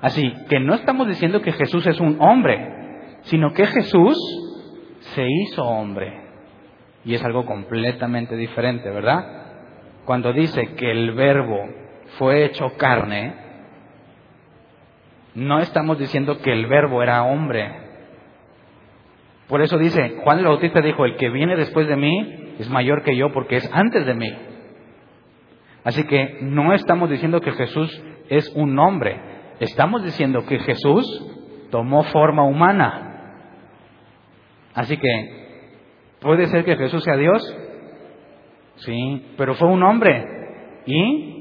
Así 0.00 0.32
que 0.48 0.60
no 0.60 0.74
estamos 0.74 1.08
diciendo 1.08 1.42
que 1.42 1.52
Jesús 1.52 1.86
es 1.86 2.00
un 2.00 2.16
hombre, 2.20 3.18
sino 3.22 3.52
que 3.52 3.66
Jesús 3.66 4.16
se 5.00 5.26
hizo 5.28 5.62
hombre. 5.62 6.28
Y 7.04 7.14
es 7.14 7.24
algo 7.24 7.44
completamente 7.44 8.36
diferente, 8.36 8.88
¿verdad? 8.90 9.24
Cuando 10.04 10.32
dice 10.32 10.74
que 10.76 10.90
el 10.90 11.12
verbo 11.12 11.58
fue 12.18 12.44
hecho 12.44 12.76
carne, 12.76 13.34
no 15.34 15.60
estamos 15.60 15.98
diciendo 15.98 16.38
que 16.38 16.52
el 16.52 16.66
verbo 16.66 17.02
era 17.02 17.22
hombre. 17.24 17.88
Por 19.48 19.62
eso 19.62 19.78
dice, 19.78 20.16
Juan 20.22 20.38
el 20.38 20.46
Bautista 20.46 20.80
dijo, 20.80 21.04
el 21.04 21.16
que 21.16 21.30
viene 21.30 21.56
después 21.56 21.88
de 21.88 21.96
mí 21.96 22.54
es 22.58 22.68
mayor 22.68 23.02
que 23.02 23.16
yo 23.16 23.32
porque 23.32 23.56
es 23.56 23.70
antes 23.72 24.06
de 24.06 24.14
mí. 24.14 24.32
Así 25.84 26.04
que 26.04 26.38
no 26.42 26.72
estamos 26.74 27.10
diciendo 27.10 27.40
que 27.40 27.52
Jesús 27.52 28.02
es 28.28 28.48
un 28.54 28.78
hombre, 28.78 29.20
estamos 29.60 30.04
diciendo 30.04 30.44
que 30.46 30.58
Jesús 30.58 31.04
tomó 31.70 32.04
forma 32.04 32.44
humana. 32.44 33.06
Así 34.74 34.96
que 34.96 35.40
¿Puede 36.20 36.46
ser 36.48 36.64
que 36.64 36.76
Jesús 36.76 37.02
sea 37.02 37.16
Dios? 37.16 37.42
Sí, 38.76 39.26
pero 39.36 39.54
fue 39.54 39.68
un 39.68 39.82
hombre. 39.82 40.24
Y 40.86 41.39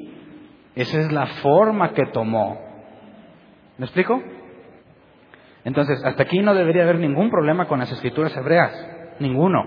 esa 0.75 0.99
es 0.99 1.11
la 1.11 1.27
forma 1.27 1.93
que 1.93 2.05
tomó. 2.07 2.59
¿Me 3.77 3.85
explico? 3.85 4.21
Entonces, 5.63 6.03
hasta 6.03 6.23
aquí 6.23 6.39
no 6.39 6.53
debería 6.53 6.83
haber 6.83 6.99
ningún 6.99 7.29
problema 7.29 7.67
con 7.67 7.79
las 7.79 7.91
escrituras 7.91 8.35
hebreas. 8.35 8.71
Ninguno. 9.19 9.63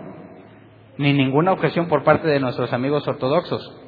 Ni 0.98 1.12
ninguna 1.12 1.52
objeción 1.52 1.88
por 1.88 2.04
parte 2.04 2.28
de 2.28 2.40
nuestros 2.40 2.72
amigos 2.72 3.06
ortodoxos. 3.06 3.78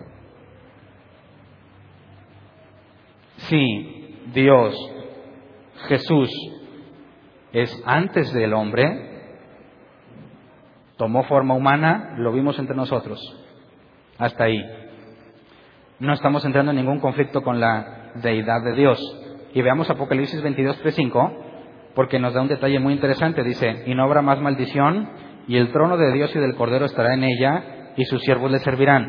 Si 3.37 4.19
Dios, 4.33 4.75
Jesús, 5.89 6.31
es 7.53 7.83
antes 7.85 8.33
del 8.33 8.55
hombre, 8.55 9.15
Tomó 10.97 11.25
forma 11.25 11.55
humana, 11.55 12.15
lo 12.19 12.33
vimos 12.33 12.59
entre 12.59 12.77
nosotros. 12.77 13.21
Hasta 14.19 14.45
ahí. 14.45 14.63
No 16.01 16.13
estamos 16.13 16.45
entrando 16.45 16.73
en 16.73 16.79
ningún 16.79 16.99
conflicto 16.99 17.43
con 17.43 17.61
la 17.61 18.11
deidad 18.17 18.63
de 18.63 18.73
Dios. 18.73 18.99
Y 19.55 19.63
veamos 19.63 19.89
Apocalipsis 19.89 20.43
22, 20.43 20.81
5, 20.85 21.33
porque 21.95 22.19
nos 22.19 22.35
da 22.35 22.43
un 22.43 22.49
detalle 22.49 22.81
muy 22.81 22.95
interesante. 22.95 23.45
Dice, 23.45 23.85
y 23.87 23.95
no 23.95 24.03
habrá 24.03 24.21
más 24.21 24.41
maldición, 24.41 25.09
y 25.47 25.57
el 25.57 25.71
trono 25.71 25.97
de 25.97 26.13
Dios 26.13 26.35
y 26.35 26.41
del 26.41 26.57
Cordero 26.57 26.87
estará 26.87 27.15
en 27.15 27.23
ella, 27.23 27.93
y 27.97 28.05
sus 28.07 28.23
siervos 28.23 28.51
le 28.51 28.59
servirán. 28.59 29.09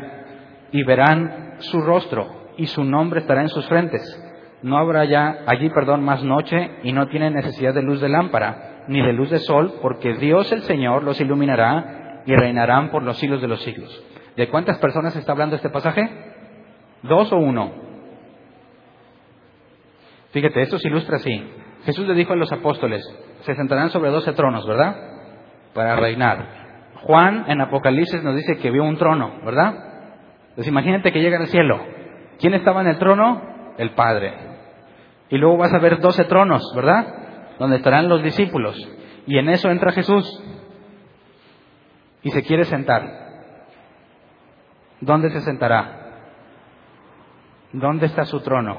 Y 0.70 0.84
verán 0.84 1.56
su 1.58 1.80
rostro, 1.80 2.50
y 2.56 2.66
su 2.68 2.84
nombre 2.84 3.20
estará 3.20 3.42
en 3.42 3.48
sus 3.48 3.66
frentes. 3.66 4.22
No 4.62 4.78
habrá 4.78 5.04
ya 5.06 5.40
allí, 5.46 5.68
perdón, 5.70 6.04
más 6.04 6.22
noche, 6.22 6.70
y 6.84 6.92
no 6.92 7.08
tienen 7.08 7.34
necesidad 7.34 7.74
de 7.74 7.82
luz 7.82 8.00
de 8.00 8.08
lámpara 8.08 8.84
ni 8.86 9.02
de 9.02 9.12
luz 9.12 9.30
de 9.30 9.38
sol, 9.38 9.74
porque 9.82 10.14
Dios 10.14 10.52
el 10.52 10.62
Señor 10.62 11.02
los 11.02 11.20
iluminará 11.20 12.22
y 12.26 12.34
reinarán 12.36 12.90
por 12.92 13.02
los 13.02 13.18
siglos 13.18 13.40
de 13.40 13.48
los 13.48 13.60
siglos. 13.62 14.04
¿De 14.36 14.48
cuántas 14.48 14.78
personas 14.78 15.16
está 15.16 15.32
hablando 15.32 15.56
este 15.56 15.70
pasaje? 15.70 16.08
¿Dos 17.08 17.32
o 17.32 17.36
uno? 17.36 17.72
Fíjate, 20.30 20.62
esto 20.62 20.78
se 20.78 20.88
ilustra 20.88 21.16
así. 21.16 21.52
Jesús 21.84 22.06
le 22.06 22.14
dijo 22.14 22.32
a 22.32 22.36
los 22.36 22.52
apóstoles, 22.52 23.02
se 23.40 23.54
sentarán 23.54 23.90
sobre 23.90 24.10
doce 24.10 24.32
tronos, 24.32 24.66
¿verdad? 24.66 24.96
Para 25.72 25.96
reinar. 25.96 26.90
Juan 27.02 27.44
en 27.48 27.60
Apocalipsis 27.60 28.22
nos 28.22 28.34
dice 28.34 28.58
que 28.58 28.70
vio 28.70 28.84
un 28.84 28.96
trono, 28.96 29.40
¿verdad? 29.44 29.74
Entonces 30.48 30.68
imagínate 30.68 31.12
que 31.12 31.20
llega 31.20 31.38
al 31.38 31.46
cielo. 31.46 31.80
¿Quién 32.38 32.54
estaba 32.54 32.80
en 32.80 32.88
el 32.88 32.98
trono? 32.98 33.74
El 33.78 33.90
Padre. 33.94 34.34
Y 35.28 35.38
luego 35.38 35.58
vas 35.58 35.72
a 35.72 35.78
ver 35.78 36.00
doce 36.00 36.24
tronos, 36.24 36.62
¿verdad? 36.74 37.26
donde 37.58 37.76
estarán 37.76 38.08
los 38.08 38.22
discípulos. 38.22 38.76
Y 39.26 39.38
en 39.38 39.48
eso 39.48 39.70
entra 39.70 39.92
Jesús 39.92 40.24
y 42.22 42.30
se 42.30 42.42
quiere 42.42 42.64
sentar. 42.64 43.02
¿Dónde 45.00 45.30
se 45.30 45.40
sentará? 45.40 46.05
¿Dónde 47.72 48.06
está 48.06 48.24
su 48.24 48.40
trono? 48.40 48.78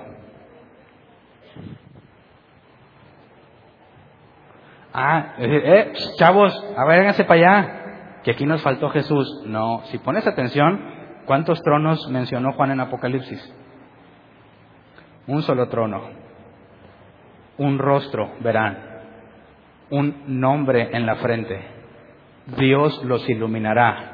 Ah, 4.94 5.36
eh, 5.38 5.62
eh 5.66 5.94
chavos, 6.18 6.54
a 6.76 6.86
ver, 6.86 7.14
para 7.28 7.34
allá, 7.34 8.22
que 8.24 8.32
aquí 8.32 8.46
nos 8.46 8.62
faltó 8.62 8.90
Jesús. 8.90 9.44
No, 9.46 9.82
si 9.86 10.00
pones 10.00 10.26
atención, 10.26 10.80
¿cuántos 11.26 11.62
tronos 11.62 12.10
mencionó 12.10 12.54
Juan 12.54 12.72
en 12.72 12.80
Apocalipsis? 12.80 13.54
Un 15.28 15.44
solo 15.44 15.68
trono 15.68 16.28
un 17.58 17.80
rostro 17.80 18.34
verán, 18.40 18.78
un 19.90 20.40
nombre 20.40 20.90
en 20.92 21.06
la 21.06 21.16
frente. 21.16 21.60
Dios 22.58 23.04
los 23.04 23.28
iluminará. 23.30 24.14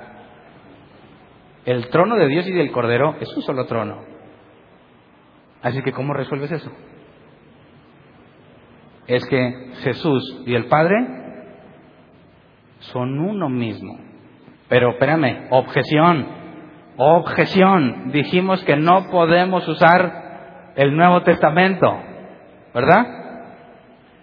El 1.65 1.87
trono 1.89 2.15
de 2.15 2.27
Dios 2.27 2.47
y 2.47 2.51
del 2.51 2.71
Cordero 2.71 3.15
es 3.19 3.35
un 3.35 3.43
solo 3.43 3.65
trono. 3.65 4.12
Así 5.63 5.81
que, 5.81 5.93
¿cómo 5.93 6.13
resuelves 6.13 6.51
eso? 6.51 6.71
Es 9.07 9.25
que 9.25 9.71
Jesús 9.81 10.43
y 10.45 10.53
el 10.55 10.65
Padre 10.65 10.95
son 12.79 13.17
uno 13.19 13.49
mismo. 13.49 13.97
Pero 14.67 14.91
espérame, 14.91 15.47
objeción, 15.51 16.27
objeción. 16.97 18.11
Dijimos 18.11 18.63
que 18.65 18.75
no 18.75 19.09
podemos 19.09 19.67
usar 19.67 20.73
el 20.75 20.95
Nuevo 20.95 21.21
Testamento, 21.23 21.87
¿verdad? 22.73 23.05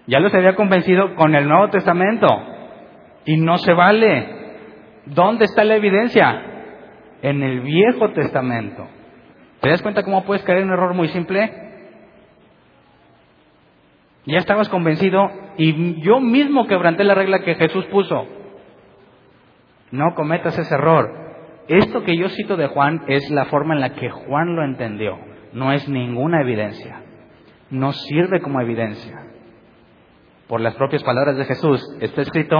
Ya 0.07 0.21
los 0.21 0.35
había 0.35 0.55
convencido 0.55 1.15
con 1.15 1.35
el 1.35 1.49
Nuevo 1.49 1.69
Testamento. 1.71 2.27
Y 3.25 3.37
no 3.39 3.57
se 3.59 3.73
vale. 3.73 4.41
¿Dónde 5.07 5.45
está 5.47 5.65
la 5.65 5.77
evidencia? 5.77 6.43
En 7.23 7.43
el 7.43 7.61
Viejo 7.61 8.11
Testamento. 8.13 8.89
¿Te 9.61 9.69
das 9.69 9.83
cuenta 9.83 10.03
cómo 10.03 10.25
puedes 10.25 10.43
caer 10.45 10.59
en 10.59 10.69
un 10.69 10.73
error 10.73 10.95
muy 10.95 11.09
simple? 11.09 11.53
Ya 14.27 14.39
estabas 14.39 14.69
convencido 14.69 15.31
y 15.57 16.01
yo 16.03 16.21
mismo 16.21 16.67
quebranté 16.67 17.05
la 17.05 17.15
regla 17.15 17.41
que 17.41 17.55
Jesús 17.55 17.85
puso. 17.87 18.27
No 19.91 20.15
cometas 20.15 20.59
ese 20.59 20.75
error. 20.75 21.11
Esto 21.69 22.03
que 22.03 22.17
yo 22.17 22.29
cito 22.29 22.57
de 22.57 22.69
Juan 22.69 23.05
es 23.09 23.31
la 23.31 23.47
forma 23.47 23.75
en 23.75 23.81
la 23.81 23.95
que 23.95 24.11
Juan 24.11 24.57
lo 24.57 24.65
entendió. 24.65 25.19
No 25.53 25.73
es 25.73 25.89
ninguna 25.89 26.43
evidencia. 26.43 27.03
No 27.71 27.93
sirve 27.93 28.41
como 28.41 28.61
evidencia 28.61 29.31
por 30.51 30.61
las 30.61 30.75
propias 30.75 31.05
palabras 31.05 31.37
de 31.37 31.45
Jesús, 31.45 31.81
está 32.01 32.23
escrito 32.23 32.57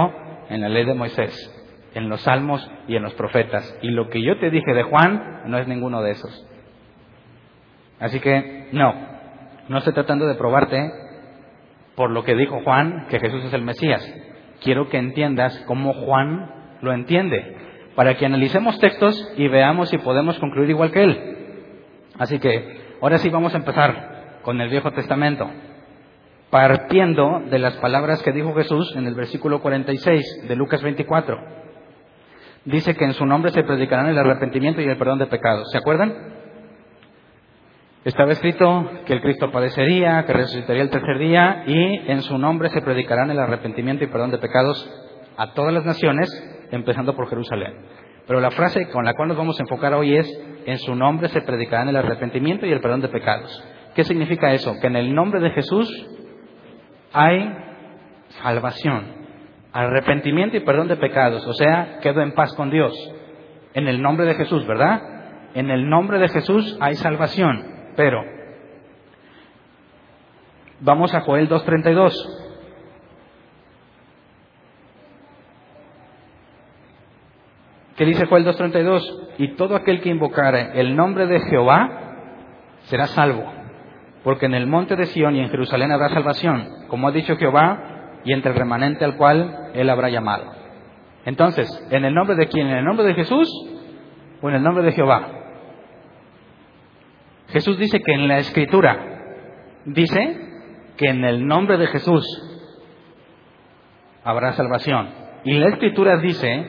en 0.49 0.61
la 0.61 0.69
ley 0.69 0.85
de 0.85 0.93
Moisés. 0.93 1.57
en 1.93 2.07
los 2.07 2.21
salmos 2.21 2.65
y 2.87 2.95
en 2.95 3.03
los 3.03 3.13
profetas. 3.15 3.77
Y 3.81 3.89
lo 3.89 4.07
que 4.07 4.23
yo 4.23 4.39
te 4.39 4.49
dije 4.49 4.73
de 4.73 4.83
Juan 4.83 5.41
no 5.47 5.57
es 5.57 5.67
ninguno 5.67 6.01
de 6.01 6.11
esos. 6.11 6.47
Así 8.01 8.19
que 8.19 8.67
no, 8.71 8.93
no 9.69 9.77
estoy 9.77 9.93
tratando 9.93 10.27
de 10.27 10.35
probarte 10.35 10.91
por 11.95 12.09
lo 12.09 12.23
que 12.23 12.35
dijo 12.35 12.61
Juan 12.63 13.05
que 13.09 13.19
Jesús 13.19 13.45
es 13.45 13.53
el 13.53 13.61
Mesías. 13.61 14.03
Quiero 14.61 14.89
que 14.89 14.97
entiendas 14.97 15.57
cómo 15.67 15.93
Juan 15.93 16.77
lo 16.81 16.93
entiende, 16.93 17.55
para 17.95 18.15
que 18.15 18.25
analicemos 18.25 18.79
textos 18.79 19.33
y 19.37 19.47
veamos 19.47 19.89
si 19.89 19.99
podemos 19.99 20.39
concluir 20.39 20.71
igual 20.71 20.91
que 20.91 21.03
él. 21.03 21.37
Así 22.17 22.39
que 22.39 22.81
ahora 23.01 23.19
sí 23.19 23.29
vamos 23.29 23.53
a 23.53 23.57
empezar 23.57 24.39
con 24.41 24.59
el 24.59 24.69
Viejo 24.69 24.91
Testamento, 24.91 25.47
partiendo 26.49 27.43
de 27.51 27.59
las 27.59 27.77
palabras 27.77 28.23
que 28.23 28.31
dijo 28.31 28.55
Jesús 28.55 28.95
en 28.95 29.05
el 29.05 29.13
versículo 29.13 29.61
46 29.61 30.47
de 30.47 30.55
Lucas 30.55 30.81
24. 30.81 31.37
Dice 32.65 32.95
que 32.95 33.05
en 33.05 33.13
su 33.13 33.25
nombre 33.25 33.51
se 33.51 33.63
predicarán 33.63 34.07
el 34.07 34.17
arrepentimiento 34.17 34.81
y 34.81 34.85
el 34.85 34.97
perdón 34.97 35.19
de 35.19 35.27
pecados. 35.27 35.69
¿Se 35.71 35.77
acuerdan? 35.77 36.30
Estaba 38.03 38.31
escrito 38.31 38.89
que 39.05 39.13
el 39.13 39.21
Cristo 39.21 39.51
padecería, 39.51 40.23
que 40.25 40.33
resucitaría 40.33 40.81
el 40.81 40.89
tercer 40.89 41.19
día 41.19 41.63
y 41.67 42.11
en 42.11 42.23
su 42.23 42.35
nombre 42.39 42.69
se 42.69 42.81
predicarán 42.81 43.29
el 43.29 43.37
arrepentimiento 43.37 44.03
y 44.03 44.07
perdón 44.07 44.31
de 44.31 44.39
pecados 44.39 44.89
a 45.37 45.53
todas 45.53 45.71
las 45.71 45.85
naciones, 45.85 46.27
empezando 46.71 47.15
por 47.15 47.29
Jerusalén. 47.29 47.73
Pero 48.25 48.39
la 48.39 48.49
frase 48.49 48.89
con 48.89 49.05
la 49.05 49.13
cual 49.13 49.27
nos 49.27 49.37
vamos 49.37 49.59
a 49.59 49.61
enfocar 49.61 49.93
hoy 49.93 50.15
es, 50.15 50.27
en 50.65 50.79
su 50.79 50.95
nombre 50.95 51.29
se 51.29 51.41
predicarán 51.41 51.89
el 51.89 51.95
arrepentimiento 51.95 52.65
y 52.65 52.71
el 52.71 52.81
perdón 52.81 53.01
de 53.01 53.09
pecados. 53.09 53.63
¿Qué 53.93 54.03
significa 54.03 54.51
eso? 54.51 54.73
Que 54.81 54.87
en 54.87 54.95
el 54.95 55.13
nombre 55.13 55.39
de 55.39 55.51
Jesús 55.51 55.87
hay 57.13 57.53
salvación, 58.41 59.27
arrepentimiento 59.73 60.57
y 60.57 60.61
perdón 60.61 60.87
de 60.87 60.97
pecados, 60.97 61.45
o 61.45 61.53
sea, 61.53 61.99
quedo 62.01 62.21
en 62.21 62.33
paz 62.33 62.51
con 62.55 62.71
Dios. 62.71 62.93
En 63.75 63.87
el 63.87 64.01
nombre 64.01 64.25
de 64.25 64.33
Jesús, 64.33 64.65
¿verdad? 64.65 65.01
En 65.53 65.69
el 65.69 65.87
nombre 65.87 66.17
de 66.17 66.29
Jesús 66.29 66.77
hay 66.81 66.95
salvación. 66.95 67.80
Pero, 67.95 68.23
vamos 70.79 71.13
a 71.13 71.21
Joel 71.21 71.49
2.32. 71.49 72.13
¿Qué 77.97 78.05
dice 78.05 78.25
Joel 78.25 78.45
2.32? 78.45 79.35
Y 79.37 79.55
todo 79.55 79.75
aquel 79.75 80.01
que 80.01 80.09
invocare 80.09 80.79
el 80.79 80.95
nombre 80.95 81.27
de 81.27 81.39
Jehová 81.41 82.17
será 82.83 83.07
salvo, 83.07 83.43
porque 84.23 84.47
en 84.47 84.55
el 84.55 84.67
monte 84.67 84.95
de 84.95 85.05
Sión 85.05 85.35
y 85.35 85.41
en 85.41 85.49
Jerusalén 85.49 85.91
habrá 85.91 86.09
salvación, 86.09 86.87
como 86.87 87.07
ha 87.07 87.11
dicho 87.11 87.35
Jehová, 87.37 88.19
y 88.23 88.33
entre 88.33 88.51
el 88.51 88.57
remanente 88.57 89.05
al 89.05 89.17
cual 89.17 89.71
él 89.73 89.89
habrá 89.89 90.09
llamado. 90.09 90.45
Entonces, 91.25 91.69
¿en 91.91 92.05
el 92.05 92.13
nombre 92.13 92.35
de 92.35 92.47
quién? 92.47 92.67
¿En 92.67 92.77
el 92.77 92.85
nombre 92.85 93.05
de 93.05 93.13
Jesús 93.13 93.47
o 94.41 94.49
en 94.49 94.55
el 94.55 94.63
nombre 94.63 94.83
de 94.83 94.93
Jehová? 94.93 95.40
Jesús 97.51 97.77
dice 97.77 98.01
que 98.01 98.13
en 98.13 98.27
la 98.27 98.37
escritura 98.37 98.97
dice 99.85 100.37
que 100.97 101.09
en 101.09 101.23
el 101.23 101.45
nombre 101.45 101.77
de 101.77 101.87
Jesús 101.87 102.25
habrá 104.23 104.53
salvación. 104.53 105.09
Y 105.43 105.57
la 105.57 105.69
escritura 105.69 106.17
dice 106.17 106.65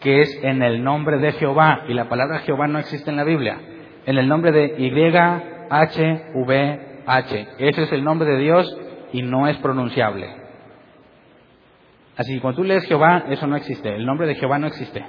que 0.00 0.22
es 0.22 0.40
en 0.42 0.62
el 0.62 0.82
nombre 0.82 1.18
de 1.18 1.32
Jehová. 1.32 1.84
Y 1.88 1.94
la 1.94 2.08
palabra 2.08 2.40
Jehová 2.40 2.66
no 2.66 2.78
existe 2.78 3.10
en 3.10 3.16
la 3.16 3.24
Biblia. 3.24 3.58
En 4.06 4.18
el 4.18 4.28
nombre 4.28 4.52
de 4.52 4.74
YHVH. 4.78 5.68
Ese 7.58 7.82
es 7.82 7.92
el 7.92 8.02
nombre 8.02 8.28
de 8.28 8.38
Dios 8.38 8.78
y 9.12 9.22
no 9.22 9.46
es 9.46 9.56
pronunciable. 9.58 10.28
Así 12.16 12.34
que 12.34 12.40
cuando 12.40 12.62
tú 12.62 12.64
lees 12.64 12.84
Jehová, 12.86 13.26
eso 13.28 13.46
no 13.46 13.56
existe. 13.56 13.94
El 13.94 14.06
nombre 14.06 14.26
de 14.26 14.34
Jehová 14.36 14.58
no 14.58 14.66
existe 14.66 15.04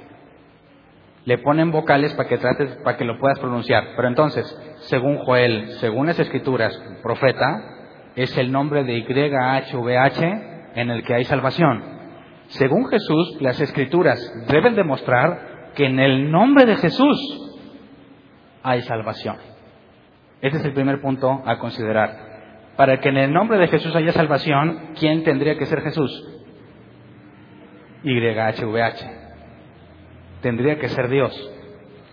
le 1.28 1.36
ponen 1.36 1.70
vocales 1.70 2.14
para 2.14 2.26
que 2.26 2.38
trates, 2.38 2.74
para 2.76 2.96
que 2.96 3.04
lo 3.04 3.18
puedas 3.18 3.38
pronunciar. 3.38 3.88
Pero 3.94 4.08
entonces, 4.08 4.46
según 4.82 5.18
Joel, 5.18 5.68
según 5.80 6.06
las 6.06 6.18
escrituras, 6.18 6.76
profeta, 7.02 7.62
es 8.16 8.36
el 8.36 8.50
nombre 8.50 8.84
de 8.84 9.00
YHVH 9.00 10.22
en 10.74 10.90
el 10.90 11.04
que 11.04 11.14
hay 11.14 11.24
salvación. 11.24 11.82
Según 12.48 12.86
Jesús, 12.86 13.40
las 13.40 13.60
escrituras 13.60 14.18
deben 14.48 14.74
demostrar 14.74 15.72
que 15.74 15.86
en 15.86 15.98
el 15.98 16.30
nombre 16.30 16.64
de 16.64 16.76
Jesús 16.76 17.18
hay 18.62 18.82
salvación. 18.82 19.36
Ese 20.40 20.56
es 20.56 20.64
el 20.64 20.72
primer 20.72 21.00
punto 21.00 21.42
a 21.44 21.58
considerar. 21.58 22.28
Para 22.76 23.00
que 23.00 23.08
en 23.08 23.18
el 23.18 23.32
nombre 23.32 23.58
de 23.58 23.68
Jesús 23.68 23.94
haya 23.94 24.12
salvación, 24.12 24.92
¿quién 24.98 25.24
tendría 25.24 25.58
que 25.58 25.66
ser 25.66 25.82
Jesús? 25.82 26.10
YHVH 28.04 29.18
tendría 30.40 30.78
que 30.78 30.88
ser 30.88 31.08
Dios. 31.08 31.32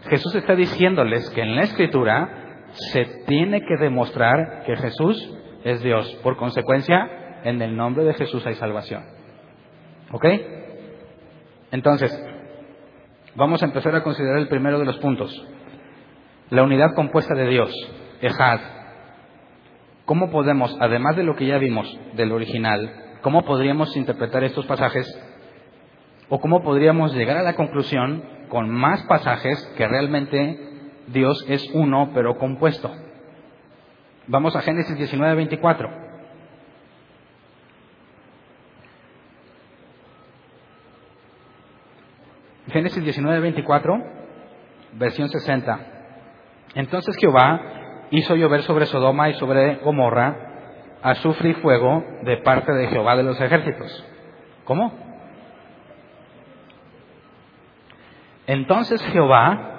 Jesús 0.10 0.36
está 0.36 0.56
diciéndoles 0.56 1.30
que 1.32 1.42
en 1.42 1.56
la 1.56 1.64
escritura 1.64 2.45
se 2.92 3.06
tiene 3.28 3.62
que 3.62 3.78
demostrar 3.78 4.64
que 4.66 4.76
Jesús 4.76 5.34
es 5.64 5.82
Dios. 5.82 6.14
Por 6.24 6.38
consecuencia, 6.38 7.42
en 7.44 7.62
el 7.62 7.76
nombre 7.76 8.04
de 8.04 8.14
Jesús 8.14 8.46
hay 8.46 8.56
salvación. 8.56 9.04
¿Ok? 10.12 10.26
Entonces, 11.72 12.12
vamos 13.36 13.62
a 13.62 13.66
empezar 13.66 13.96
a 13.96 14.04
considerar 14.04 14.38
el 14.38 14.48
primero 14.48 14.80
de 14.80 14.86
los 14.86 14.98
puntos. 14.98 15.46
La 16.50 16.64
unidad 16.64 16.94
compuesta 16.96 17.34
de 17.34 17.48
Dios, 17.48 17.72
Ejad. 18.22 18.60
¿Cómo 20.06 20.30
podemos, 20.30 20.76
además 20.80 21.16
de 21.16 21.24
lo 21.24 21.36
que 21.36 21.48
ya 21.48 21.58
vimos 21.58 22.00
del 22.14 22.32
original, 22.32 23.18
cómo 23.22 23.44
podríamos 23.44 23.96
interpretar 23.98 24.44
estos 24.44 24.68
pasajes 24.68 25.08
¿O 26.30 26.40
cómo 26.40 26.64
podríamos 26.64 27.14
llegar 27.14 27.38
a 27.38 27.44
la 27.44 27.54
conclusión 27.54 28.24
con 28.50 28.70
más 28.70 29.04
pasajes 29.04 29.64
que 29.78 29.88
realmente 29.88 30.65
Dios 31.08 31.46
es 31.48 31.70
uno 31.74 32.12
pero 32.14 32.38
compuesto? 32.38 32.92
Vamos 34.28 34.56
a 34.56 34.62
Génesis 34.62 34.98
19, 34.98 35.36
24. 35.36 35.90
Génesis 42.70 43.04
19, 43.04 43.40
24, 43.40 44.04
versión 44.94 45.30
60. 45.30 45.80
Entonces 46.74 47.16
Jehová 47.18 48.08
hizo 48.12 48.36
llover 48.36 48.64
sobre 48.64 48.86
Sodoma 48.88 49.30
y 49.30 49.34
sobre 49.36 49.76
Gomorra 49.78 50.46
azufre 51.02 51.50
y 51.50 51.54
fuego 51.54 52.04
de 52.24 52.38
parte 52.38 52.74
de 52.74 52.88
Jehová 52.88 53.16
de 53.16 53.24
los 53.24 53.40
ejércitos. 53.40 54.06
¿Cómo? 54.64 54.92
Entonces 58.48 59.02
Jehová 59.12 59.75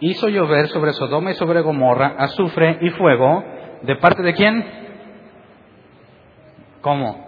hizo 0.00 0.28
llover 0.28 0.68
sobre 0.68 0.92
Sodoma 0.92 1.30
y 1.30 1.34
sobre 1.34 1.60
Gomorra 1.60 2.14
azufre 2.18 2.78
y 2.80 2.90
fuego. 2.90 3.44
¿De 3.82 3.96
parte 3.96 4.22
de 4.22 4.34
quién? 4.34 4.64
¿Cómo? 6.80 7.24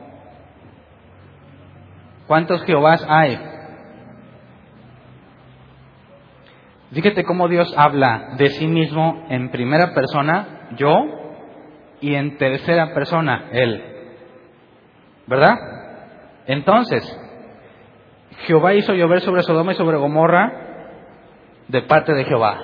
¿Cuántos 2.26 2.62
Jehovás 2.64 3.04
hay? 3.08 3.38
Fíjate 6.92 7.24
cómo 7.24 7.48
Dios 7.48 7.72
habla 7.76 8.34
de 8.38 8.48
sí 8.50 8.66
mismo 8.66 9.26
en 9.28 9.50
primera 9.50 9.92
persona, 9.94 10.68
yo, 10.76 11.04
y 12.00 12.14
en 12.14 12.38
tercera 12.38 12.94
persona, 12.94 13.48
Él. 13.52 13.82
¿Verdad? 15.26 15.54
Entonces, 16.46 17.04
Jehová 18.46 18.74
hizo 18.74 18.94
llover 18.94 19.20
sobre 19.20 19.42
Sodoma 19.42 19.72
y 19.72 19.76
sobre 19.76 19.98
Gomorra 19.98 20.67
de 21.68 21.82
parte 21.82 22.14
de 22.14 22.24
Jehová. 22.24 22.58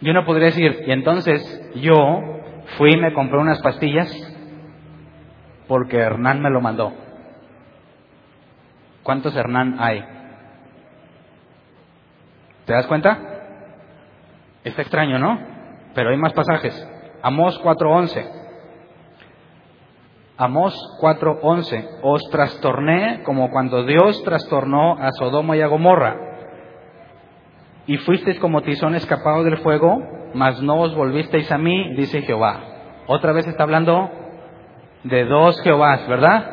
Yo 0.00 0.12
no 0.12 0.24
podría 0.24 0.46
decir, 0.46 0.84
y 0.86 0.92
entonces 0.92 1.72
yo 1.76 1.96
fui 2.78 2.92
y 2.92 2.96
me 2.96 3.12
compré 3.12 3.38
unas 3.38 3.60
pastillas 3.60 4.10
porque 5.68 5.98
Hernán 5.98 6.40
me 6.40 6.50
lo 6.50 6.60
mandó. 6.60 6.92
¿Cuántos 9.02 9.36
Hernán 9.36 9.76
hay? 9.80 10.04
¿Te 12.66 12.72
das 12.72 12.86
cuenta? 12.86 13.18
Está 14.64 14.82
extraño, 14.82 15.18
¿no? 15.18 15.38
Pero 15.94 16.10
hay 16.10 16.16
más 16.16 16.32
pasajes. 16.32 16.88
Amós 17.22 17.60
4.11. 17.62 18.28
Amós 20.36 20.74
4.11. 21.00 22.00
Os 22.02 22.22
trastorné 22.30 23.22
como 23.22 23.50
cuando 23.50 23.84
Dios 23.84 24.22
trastornó 24.24 24.98
a 24.98 25.10
Sodoma 25.12 25.56
y 25.56 25.62
a 25.62 25.68
Gomorra 25.68 26.25
y 27.86 27.98
fuisteis 27.98 28.38
como 28.38 28.62
tizón 28.62 28.94
escapado 28.94 29.44
del 29.44 29.58
fuego, 29.58 30.02
mas 30.34 30.60
no 30.62 30.80
os 30.80 30.94
volvisteis 30.94 31.50
a 31.52 31.58
mí, 31.58 31.94
dice 31.96 32.22
Jehová. 32.22 32.60
Otra 33.06 33.32
vez 33.32 33.46
está 33.46 33.62
hablando 33.62 34.10
de 35.04 35.24
dos 35.24 35.60
Jehovás, 35.62 36.06
¿verdad? 36.08 36.52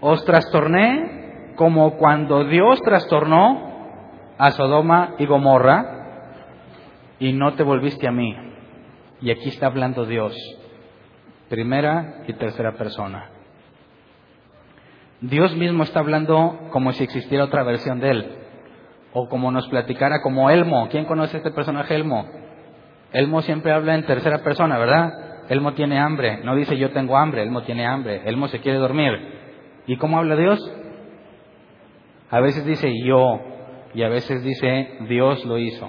Os 0.00 0.24
trastorné 0.24 1.52
como 1.56 1.96
cuando 1.96 2.44
Dios 2.44 2.80
trastornó 2.82 3.72
a 4.36 4.50
Sodoma 4.50 5.14
y 5.18 5.26
Gomorra 5.26 5.94
y 7.18 7.32
no 7.32 7.54
te 7.54 7.62
volviste 7.62 8.06
a 8.06 8.12
mí. 8.12 8.36
Y 9.22 9.30
aquí 9.30 9.48
está 9.48 9.66
hablando 9.66 10.04
Dios, 10.04 10.36
primera 11.48 12.24
y 12.26 12.34
tercera 12.34 12.72
persona. 12.72 13.30
Dios 15.22 15.56
mismo 15.56 15.84
está 15.84 16.00
hablando 16.00 16.68
como 16.70 16.92
si 16.92 17.04
existiera 17.04 17.44
otra 17.44 17.62
versión 17.62 18.00
de 18.00 18.10
Él. 18.10 18.43
O 19.14 19.28
como 19.28 19.50
nos 19.50 19.66
platicara 19.68 20.20
como 20.22 20.50
Elmo. 20.50 20.88
¿Quién 20.90 21.06
conoce 21.06 21.38
este 21.38 21.52
personaje 21.52 21.94
Elmo? 21.94 22.26
Elmo 23.12 23.40
siempre 23.40 23.72
habla 23.72 23.94
en 23.94 24.04
tercera 24.04 24.42
persona, 24.42 24.76
¿verdad? 24.76 25.12
Elmo 25.48 25.72
tiene 25.72 25.98
hambre. 25.98 26.40
No 26.44 26.54
dice 26.56 26.76
yo 26.76 26.90
tengo 26.90 27.16
hambre, 27.16 27.42
Elmo 27.42 27.62
tiene 27.62 27.86
hambre. 27.86 28.22
Elmo 28.26 28.48
se 28.48 28.60
quiere 28.60 28.78
dormir. 28.78 29.12
¿Y 29.86 29.96
cómo 29.96 30.18
habla 30.18 30.36
Dios? 30.36 30.58
A 32.30 32.40
veces 32.40 32.66
dice 32.66 32.92
yo 33.04 33.40
y 33.94 34.02
a 34.02 34.08
veces 34.08 34.42
dice 34.42 34.98
Dios 35.08 35.44
lo 35.44 35.58
hizo. 35.58 35.88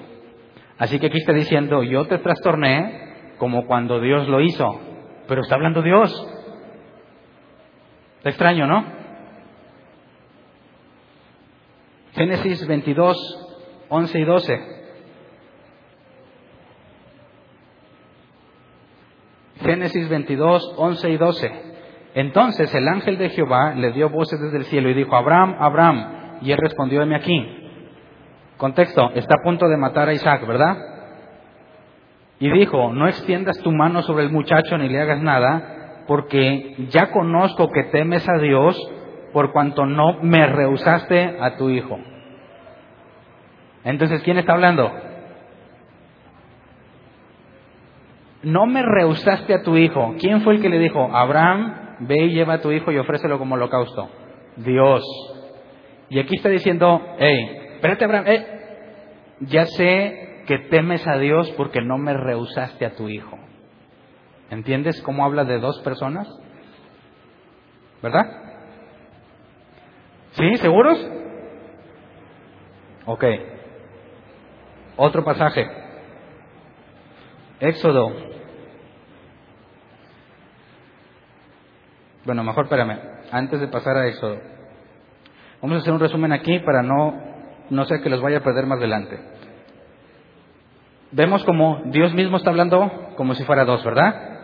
Así 0.78 1.00
que 1.00 1.08
aquí 1.08 1.18
está 1.18 1.34
diciendo 1.34 1.82
yo 1.84 2.06
te 2.06 2.20
trastorné 2.20 3.34
como 3.40 3.66
cuando 3.66 4.00
Dios 4.00 4.28
lo 4.28 4.42
hizo. 4.42 4.80
Pero 5.28 5.42
está 5.42 5.56
hablando 5.56 5.82
Dios. 5.82 6.12
Está 8.18 8.30
extraño, 8.30 8.68
¿no? 8.68 8.95
Génesis 12.16 12.66
22, 12.66 13.48
11 13.90 14.20
y 14.20 14.24
12. 14.24 14.76
Génesis 19.62 20.10
22, 20.10 20.76
11 20.78 21.10
y 21.10 21.18
12. 21.18 21.52
Entonces 22.16 22.74
el 22.74 22.88
ángel 22.88 23.18
de 23.18 23.30
Jehová 23.30 23.74
le 23.76 23.92
dio 23.92 24.10
voces 24.10 24.40
desde 24.40 24.58
el 24.58 24.66
cielo 24.66 24.90
y 24.90 24.94
dijo, 24.94 25.16
Abraham, 25.16 25.58
Abraham. 25.60 26.40
Y 26.42 26.52
él 26.52 26.58
respondió, 26.58 27.02
heme 27.02 27.16
aquí. 27.18 27.46
Contexto, 28.58 29.12
está 29.16 29.36
a 29.36 29.44
punto 29.44 29.68
de 29.68 29.76
matar 29.76 30.08
a 30.08 30.14
Isaac, 30.14 30.48
¿verdad? 30.48 30.78
Y 32.40 32.50
dijo, 32.50 32.94
no 32.94 33.08
extiendas 33.08 33.58
tu 33.60 33.72
mano 33.72 34.02
sobre 34.04 34.24
el 34.24 34.32
muchacho 34.32 34.78
ni 34.78 34.88
le 34.88 35.02
hagas 35.02 35.22
nada, 35.22 36.04
porque 36.08 36.76
ya 36.90 37.12
conozco 37.12 37.70
que 37.70 37.84
temes 37.86 38.28
a 38.30 38.38
Dios 38.38 38.78
por 39.36 39.52
cuanto 39.52 39.86
no 39.86 40.22
me 40.22 40.48
rehusaste 40.48 41.36
a 41.42 41.58
tu 41.58 41.70
hijo. 41.70 42.00
Entonces, 43.84 44.24
¿quién 44.24 44.38
está 44.38 44.54
hablando? 44.54 44.90
No 48.44 48.66
me 48.66 48.82
rehusaste 48.82 49.54
a 49.54 49.62
tu 49.62 49.76
hijo. 49.76 50.16
¿Quién 50.22 50.40
fue 50.40 50.54
el 50.54 50.62
que 50.62 50.70
le 50.70 50.80
dijo, 50.80 51.14
Abraham, 51.14 51.98
ve 52.00 52.16
y 52.28 52.34
lleva 52.34 52.54
a 52.54 52.62
tu 52.62 52.72
hijo 52.72 52.94
y 52.94 52.98
ofrécelo 52.98 53.38
como 53.38 53.56
holocausto? 53.56 54.10
Dios. 54.56 55.04
Y 56.08 56.20
aquí 56.20 56.38
está 56.38 56.48
diciendo, 56.48 57.02
hey, 57.20 57.74
espérate 57.74 58.06
Abraham, 58.06 58.28
eh, 58.28 58.46
ya 59.42 59.66
sé 59.66 60.44
que 60.48 60.60
temes 60.70 61.06
a 61.10 61.18
Dios 61.18 61.52
porque 61.58 61.82
no 61.82 61.98
me 61.98 62.14
rehusaste 62.14 62.86
a 62.86 62.96
tu 62.96 63.10
hijo. 63.10 63.38
¿Entiendes 64.50 65.02
cómo 65.02 65.26
habla 65.26 65.44
de 65.44 65.60
dos 65.60 65.82
personas? 65.82 66.26
¿Verdad? 68.02 68.45
¿Sí? 70.36 70.58
¿Seguros? 70.58 70.98
Ok. 73.06 73.24
Otro 74.98 75.24
pasaje. 75.24 75.70
Éxodo. 77.60 78.12
Bueno, 82.26 82.44
mejor 82.44 82.66
espérame. 82.66 83.00
Antes 83.32 83.60
de 83.60 83.68
pasar 83.68 83.98
a 83.98 84.08
Éxodo. 84.08 84.40
Vamos 85.62 85.78
a 85.78 85.82
hacer 85.82 85.94
un 85.94 86.00
resumen 86.00 86.34
aquí 86.34 86.60
para 86.60 86.84
no, 86.84 87.14
no 87.70 87.86
sé 87.86 88.02
que 88.02 88.10
los 88.10 88.22
vaya 88.22 88.38
a 88.38 88.44
perder 88.44 88.66
más 88.66 88.78
adelante. 88.78 89.20
Vemos 91.12 91.44
como 91.46 91.82
Dios 91.86 92.14
mismo 92.14 92.38
está 92.38 92.50
hablando 92.50 93.14
como 93.16 93.36
si 93.36 93.44
fuera 93.46 93.64
dos, 93.64 93.84
¿verdad? 93.86 94.40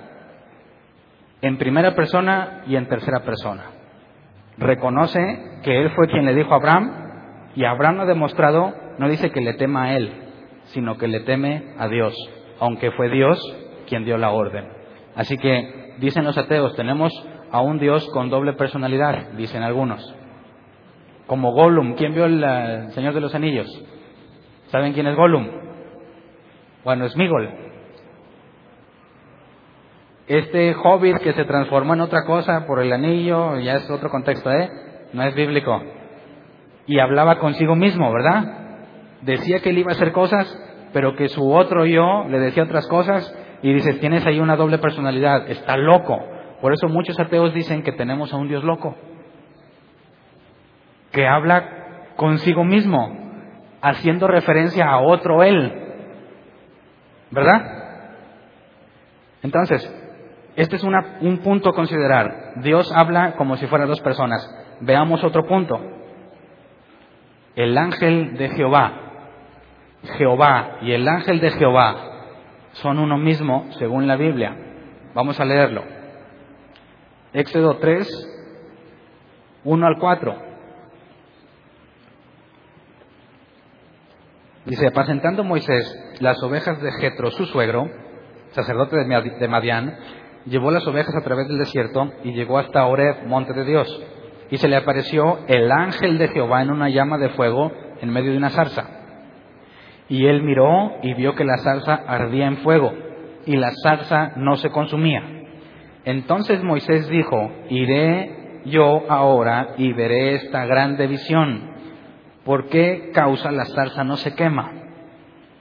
En 1.42 1.58
primera 1.58 1.96
persona 1.96 2.62
y 2.66 2.76
en 2.76 2.88
tercera 2.88 3.22
persona. 3.22 3.81
Reconoce 4.58 5.60
que 5.64 5.80
Él 5.80 5.92
fue 5.96 6.08
quien 6.08 6.26
le 6.26 6.36
dijo 6.36 6.54
a 6.54 6.58
Abraham 6.58 7.02
y 7.56 7.66
Abraham 7.66 8.02
ha 8.02 8.06
demostrado, 8.06 8.74
no 8.98 9.10
dice 9.10 9.32
que 9.32 9.42
le 9.42 9.54
tema 9.54 9.86
a 9.86 9.96
Él, 9.96 10.12
sino 10.66 10.98
que 10.98 11.08
le 11.08 11.22
teme 11.22 11.74
a 11.78 11.88
Dios, 11.88 12.16
aunque 12.60 12.92
fue 12.92 13.10
Dios 13.10 13.40
quien 13.88 14.06
dio 14.06 14.18
la 14.18 14.32
orden. 14.32 14.66
Así 15.16 15.38
que, 15.38 15.96
dicen 16.00 16.24
los 16.24 16.38
ateos, 16.38 16.76
tenemos 16.76 17.12
a 17.52 17.62
un 17.62 17.80
Dios 17.80 18.08
con 18.14 18.30
doble 18.30 18.54
personalidad, 18.54 19.34
dicen 19.34 19.64
algunos. 19.64 20.16
Como 21.28 21.52
Gollum, 21.52 21.96
¿quién 21.96 22.14
vio 22.14 22.26
el, 22.26 22.92
Señor 22.92 23.14
de 23.14 23.22
los 23.22 23.36
Anillos? 23.36 23.68
¿Saben 24.68 24.94
quién 24.94 25.08
es 25.08 25.16
Gollum? 25.16 25.50
Bueno, 26.84 27.06
es 27.06 27.16
Migol. 27.16 27.71
Este 30.32 30.74
hobbit 30.82 31.18
que 31.18 31.34
se 31.34 31.44
transformó 31.44 31.94
en 31.94 32.00
otra 32.00 32.24
cosa 32.24 32.66
por 32.66 32.80
el 32.80 32.94
anillo, 32.94 33.60
ya 33.60 33.74
es 33.74 33.92
otro 33.92 34.10
contexto, 34.10 34.50
¿eh? 34.50 34.70
No 35.12 35.24
es 35.24 35.36
bíblico. 35.36 35.84
Y 36.88 37.00
hablaba 37.00 37.38
consigo 37.38 37.76
mismo, 37.76 38.10
¿verdad? 38.14 38.46
Decía 39.24 39.60
que 39.60 39.72
él 39.72 39.80
iba 39.80 39.92
a 39.92 39.96
hacer 39.96 40.14
cosas, 40.14 40.48
pero 40.94 41.18
que 41.18 41.28
su 41.28 41.52
otro 41.52 41.86
yo 41.86 42.30
le 42.30 42.40
decía 42.40 42.64
otras 42.64 42.88
cosas 42.88 43.38
y 43.62 43.74
dice, 43.74 43.96
tienes 43.96 44.26
ahí 44.26 44.40
una 44.40 44.56
doble 44.56 44.78
personalidad, 44.78 45.52
está 45.52 45.76
loco. 45.76 46.18
Por 46.62 46.72
eso 46.72 46.88
muchos 46.88 47.20
ateos 47.20 47.54
dicen 47.54 47.84
que 47.84 47.92
tenemos 47.92 48.32
a 48.32 48.38
un 48.38 48.48
Dios 48.48 48.64
loco, 48.64 48.96
que 51.12 51.28
habla 51.28 52.14
consigo 52.16 52.64
mismo, 52.64 53.18
haciendo 53.82 54.30
referencia 54.30 54.92
a 54.92 55.02
otro 55.02 55.44
él. 55.44 55.74
¿Verdad? 57.32 57.82
Entonces, 59.44 59.94
este 60.56 60.76
es 60.76 60.84
un 60.84 61.38
punto 61.44 61.70
a 61.70 61.74
considerar. 61.74 62.54
Dios 62.58 62.92
habla 62.94 63.36
como 63.36 63.56
si 63.58 63.68
fueran 63.68 63.88
dos 63.88 64.02
personas. 64.02 64.42
Veamos 64.82 65.24
otro 65.24 65.46
punto. 65.48 65.80
El 67.56 67.78
ángel 67.78 68.38
de 68.38 68.50
Jehová. 68.50 68.94
Jehová 70.18 70.80
y 70.82 70.92
el 70.94 71.08
ángel 71.08 71.40
de 71.40 71.52
Jehová 71.52 71.96
son 72.74 73.00
uno 73.00 73.18
mismo 73.18 73.68
según 73.78 74.08
la 74.08 74.16
Biblia. 74.16 74.56
Vamos 75.14 75.40
a 75.40 75.46
leerlo. 75.46 75.84
Éxodo 77.34 77.78
3, 77.78 78.08
1 79.64 79.88
al 79.88 79.98
4. 80.00 80.52
Dice, 84.66 84.88
apacentando 84.88 85.44
Moisés 85.44 86.18
las 86.20 86.42
ovejas 86.44 86.82
de 86.82 86.92
Jetro, 86.94 87.32
su 87.32 87.46
suegro, 87.46 87.90
sacerdote 88.52 88.98
de 88.98 89.48
Madián, 89.48 89.98
llevó 90.46 90.72
las 90.72 90.86
ovejas 90.88 91.16
a 91.16 91.24
través 91.24 91.48
del 91.48 91.60
desierto 91.60 92.12
y 92.24 92.34
llegó 92.34 92.58
hasta 92.58 92.86
Oreb, 92.86 93.26
monte 93.28 93.54
de 93.54 93.66
Dios. 93.66 94.04
Y 94.50 94.58
se 94.58 94.68
le 94.68 94.76
apareció 94.76 95.40
el 95.48 95.72
ángel 95.72 96.18
de 96.18 96.28
Jehová 96.30 96.62
en 96.62 96.72
una 96.72 96.90
llama 96.90 97.18
de 97.18 97.30
fuego 97.30 97.72
en 98.02 98.10
medio 98.10 98.32
de 98.32 98.38
una 98.38 98.50
zarza. 98.50 98.86
Y 100.10 100.26
él 100.26 100.44
miró 100.44 100.98
y 101.02 101.14
vio 101.14 101.36
que 101.36 101.46
la 101.46 101.58
zarza 101.58 101.94
ardía 101.94 102.48
en 102.48 102.58
fuego 102.58 102.92
y 103.46 103.56
la 103.56 103.72
zarza 103.84 104.34
no 104.36 104.58
se 104.58 104.70
consumía. 104.70 105.24
Entonces 106.04 106.64
Moisés 106.64 107.08
dijo, 107.10 107.52
iré 107.70 108.62
yo 108.66 109.04
ahora 109.10 109.70
y 109.78 109.94
veré 109.94 110.36
esta 110.36 110.66
grande 110.66 111.08
visión. 111.08 111.72
¿Por 112.44 112.70
qué 112.70 113.12
causa 113.14 113.52
la 113.52 113.66
zarza 113.66 114.04
no 114.04 114.18
se 114.18 114.36
quema? 114.36 114.72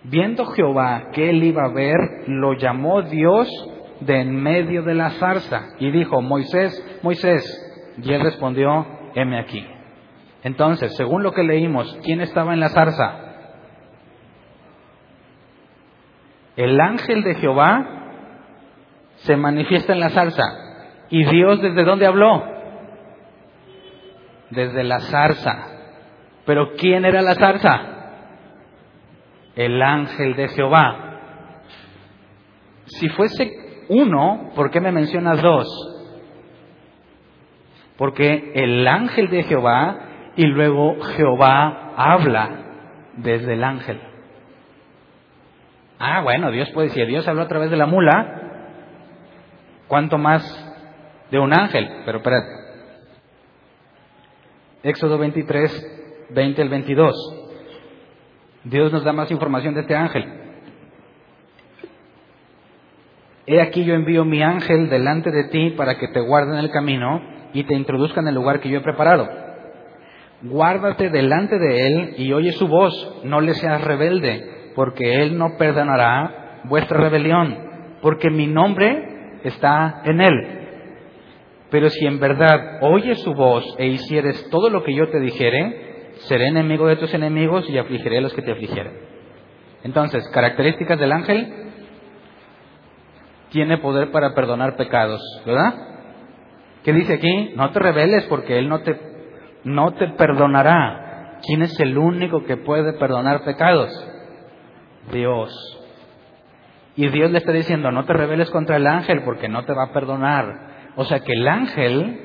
Viendo 0.02 0.46
Jehová 0.46 1.10
que 1.12 1.30
él 1.30 1.44
iba 1.44 1.64
a 1.64 1.72
ver, 1.72 1.96
lo 2.26 2.54
llamó 2.54 3.02
Dios 3.02 3.48
de 4.00 4.20
en 4.20 4.42
medio 4.42 4.82
de 4.82 4.94
la 4.94 5.10
zarza 5.10 5.68
y 5.78 5.90
dijo, 5.90 6.22
Moisés, 6.22 7.00
Moisés. 7.02 7.66
Y 8.02 8.12
él 8.12 8.22
respondió, 8.22 8.86
heme 9.14 9.38
aquí. 9.38 9.66
Entonces, 10.42 10.96
según 10.96 11.22
lo 11.22 11.32
que 11.32 11.42
leímos, 11.42 11.98
¿quién 12.02 12.20
estaba 12.20 12.54
en 12.54 12.60
la 12.60 12.70
zarza? 12.70 13.30
El 16.56 16.80
ángel 16.80 17.22
de 17.22 17.34
Jehová 17.34 18.00
se 19.16 19.36
manifiesta 19.36 19.92
en 19.92 20.00
la 20.00 20.10
zarza. 20.10 20.42
¿Y 21.10 21.24
Dios 21.24 21.60
desde 21.60 21.84
dónde 21.84 22.06
habló? 22.06 22.44
Desde 24.50 24.84
la 24.84 25.00
zarza. 25.00 25.66
Pero 26.46 26.72
¿quién 26.74 27.04
era 27.04 27.22
la 27.22 27.34
zarza? 27.34 27.80
El 29.56 29.82
ángel 29.82 30.36
de 30.36 30.48
Jehová. 30.48 31.18
Si 32.86 33.08
fuese 33.10 33.69
uno, 33.90 34.52
¿por 34.54 34.70
qué 34.70 34.80
me 34.80 34.92
mencionas 34.92 35.42
dos? 35.42 35.66
Porque 37.96 38.52
el 38.54 38.86
ángel 38.86 39.28
de 39.30 39.42
Jehová 39.42 39.98
y 40.36 40.46
luego 40.46 41.00
Jehová 41.16 41.92
habla 41.96 42.50
desde 43.16 43.54
el 43.54 43.64
ángel. 43.64 44.00
Ah, 45.98 46.22
bueno, 46.22 46.52
Dios 46.52 46.70
puede 46.70 46.86
decir, 46.86 47.06
Dios 47.08 47.26
habló 47.26 47.42
a 47.42 47.48
través 47.48 47.68
de 47.68 47.76
la 47.76 47.86
mula, 47.86 48.40
¿cuánto 49.88 50.18
más 50.18 50.42
de 51.32 51.40
un 51.40 51.52
ángel? 51.52 52.02
Pero 52.06 52.18
espérate. 52.18 52.48
Éxodo 54.84 55.18
23, 55.18 56.28
20 56.30 56.62
al 56.62 56.68
22. 56.68 57.14
Dios 58.64 58.92
nos 58.92 59.02
da 59.02 59.12
más 59.12 59.30
información 59.32 59.74
de 59.74 59.80
este 59.80 59.96
ángel. 59.96 60.39
He 63.50 63.60
aquí 63.60 63.82
yo 63.82 63.94
envío 63.94 64.24
mi 64.24 64.44
ángel 64.44 64.88
delante 64.88 65.32
de 65.32 65.48
ti 65.48 65.70
para 65.70 65.98
que 65.98 66.06
te 66.06 66.20
guarde 66.20 66.52
en 66.52 66.60
el 66.60 66.70
camino 66.70 67.20
y 67.52 67.64
te 67.64 67.74
introduzca 67.74 68.20
en 68.20 68.28
el 68.28 68.36
lugar 68.36 68.60
que 68.60 68.68
yo 68.68 68.78
he 68.78 68.82
preparado. 68.82 69.28
Guárdate 70.42 71.10
delante 71.10 71.58
de 71.58 71.86
él 71.88 72.14
y 72.16 72.32
oye 72.32 72.52
su 72.52 72.68
voz, 72.68 73.22
no 73.24 73.40
le 73.40 73.54
seas 73.54 73.82
rebelde, 73.82 74.70
porque 74.76 75.20
él 75.22 75.36
no 75.36 75.56
perdonará 75.58 76.60
vuestra 76.66 77.00
rebelión, 77.00 77.56
porque 78.02 78.30
mi 78.30 78.46
nombre 78.46 79.40
está 79.42 80.00
en 80.04 80.20
él. 80.20 80.58
Pero 81.72 81.90
si 81.90 82.06
en 82.06 82.20
verdad 82.20 82.78
oyes 82.82 83.18
su 83.18 83.34
voz 83.34 83.64
e 83.78 83.88
hicieres 83.88 84.48
todo 84.50 84.70
lo 84.70 84.84
que 84.84 84.94
yo 84.94 85.08
te 85.08 85.18
dijere, 85.18 86.12
seré 86.28 86.46
enemigo 86.46 86.86
de 86.86 86.98
tus 86.98 87.12
enemigos 87.14 87.68
y 87.68 87.78
afligiré 87.78 88.18
a 88.18 88.20
los 88.20 88.32
que 88.32 88.42
te 88.42 88.52
afligieren. 88.52 88.92
Entonces, 89.82 90.22
características 90.28 91.00
del 91.00 91.10
ángel, 91.10 91.69
tiene 93.50 93.78
poder 93.78 94.10
para 94.10 94.34
perdonar 94.34 94.76
pecados, 94.76 95.20
¿verdad? 95.44 95.74
¿Qué 96.84 96.92
dice 96.92 97.14
aquí? 97.14 97.52
No 97.56 97.70
te 97.72 97.78
rebeles 97.78 98.24
porque 98.24 98.58
Él 98.58 98.68
no 98.68 98.80
te, 98.80 98.98
no 99.64 99.92
te 99.92 100.08
perdonará. 100.08 101.38
¿Quién 101.46 101.62
es 101.62 101.78
el 101.80 101.98
único 101.98 102.44
que 102.44 102.56
puede 102.56 102.94
perdonar 102.94 103.44
pecados? 103.44 103.90
Dios. 105.12 105.50
Y 106.96 107.08
Dios 107.08 107.30
le 107.30 107.38
está 107.38 107.52
diciendo, 107.52 107.90
no 107.90 108.04
te 108.04 108.12
rebeles 108.12 108.50
contra 108.50 108.76
el 108.76 108.86
ángel 108.86 109.22
porque 109.24 109.48
no 109.48 109.64
te 109.64 109.72
va 109.72 109.84
a 109.84 109.92
perdonar. 109.92 110.92
O 110.96 111.04
sea 111.04 111.20
que 111.20 111.32
el 111.32 111.46
ángel 111.46 112.20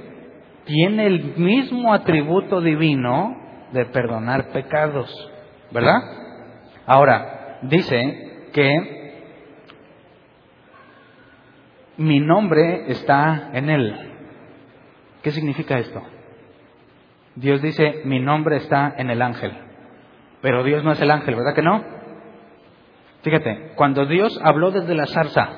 tiene 0.66 1.06
el 1.06 1.36
mismo 1.38 1.94
atributo 1.94 2.62
divino 2.62 3.36
de 3.72 3.86
perdonar 3.86 4.50
pecados, 4.52 5.10
¿verdad? 5.72 6.02
Ahora, 6.86 7.60
dice 7.64 8.50
que 8.54 9.05
mi 11.98 12.20
nombre 12.20 12.92
está 12.92 13.50
en 13.54 13.70
él. 13.70 13.96
¿Qué 15.22 15.32
significa 15.32 15.78
esto? 15.78 16.02
Dios 17.36 17.62
dice, 17.62 18.02
mi 18.06 18.20
nombre 18.20 18.58
está 18.58 18.94
en 18.98 19.10
el 19.10 19.22
ángel. 19.22 19.52
Pero 20.42 20.64
Dios 20.64 20.84
no 20.84 20.92
es 20.92 21.02
el 21.02 21.12
ángel, 21.12 21.36
¿verdad 21.36 21.56
que 21.56 21.62
no? 21.62 21.84
Fíjate, 23.24 23.72
cuando 23.76 24.06
Dios 24.06 24.40
habló 24.44 24.72
desde 24.72 24.94
la 24.94 25.08
zarza 25.08 25.50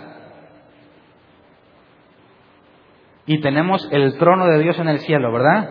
y 3.26 3.42
tenemos 3.42 3.88
el 3.92 4.18
trono 4.18 4.48
de 4.48 4.60
Dios 4.60 4.80
en 4.80 4.88
el 4.88 5.00
cielo, 5.00 5.34
¿verdad? 5.34 5.70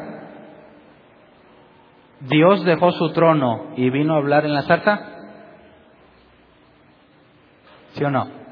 Dios 2.21 2.65
dejó 2.65 2.93
su 2.93 3.13
trono 3.13 3.73
y 3.77 3.89
vino 3.91 4.15
a 4.15 4.19
hablar 4.19 4.45
en 4.45 4.55
la 4.55 4.63
zarza. 4.63 5.01
¿Sí 7.95 8.05
o 8.05 8.11
no? 8.11 8.46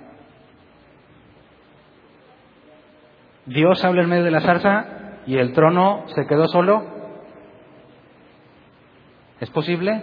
Dios 3.46 3.84
habla 3.84 4.02
en 4.02 4.08
medio 4.08 4.24
de 4.24 4.30
la 4.30 4.40
zarza 4.40 4.86
y 5.26 5.36
el 5.36 5.52
trono 5.52 6.04
se 6.14 6.26
quedó 6.26 6.48
solo. 6.48 6.84
¿Es 9.40 9.50
posible? 9.50 10.02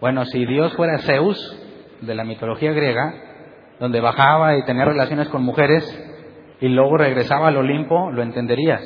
Bueno, 0.00 0.24
si 0.24 0.44
Dios 0.46 0.72
fuera 0.74 0.98
Zeus 0.98 1.38
de 2.00 2.14
la 2.14 2.24
mitología 2.24 2.72
griega, 2.72 3.14
donde 3.78 4.00
bajaba 4.00 4.56
y 4.56 4.64
tenía 4.64 4.84
relaciones 4.84 5.28
con 5.28 5.42
mujeres 5.42 5.84
y 6.60 6.68
luego 6.68 6.96
regresaba 6.96 7.48
al 7.48 7.56
Olimpo, 7.56 8.10
lo 8.10 8.22
entenderías. 8.22 8.82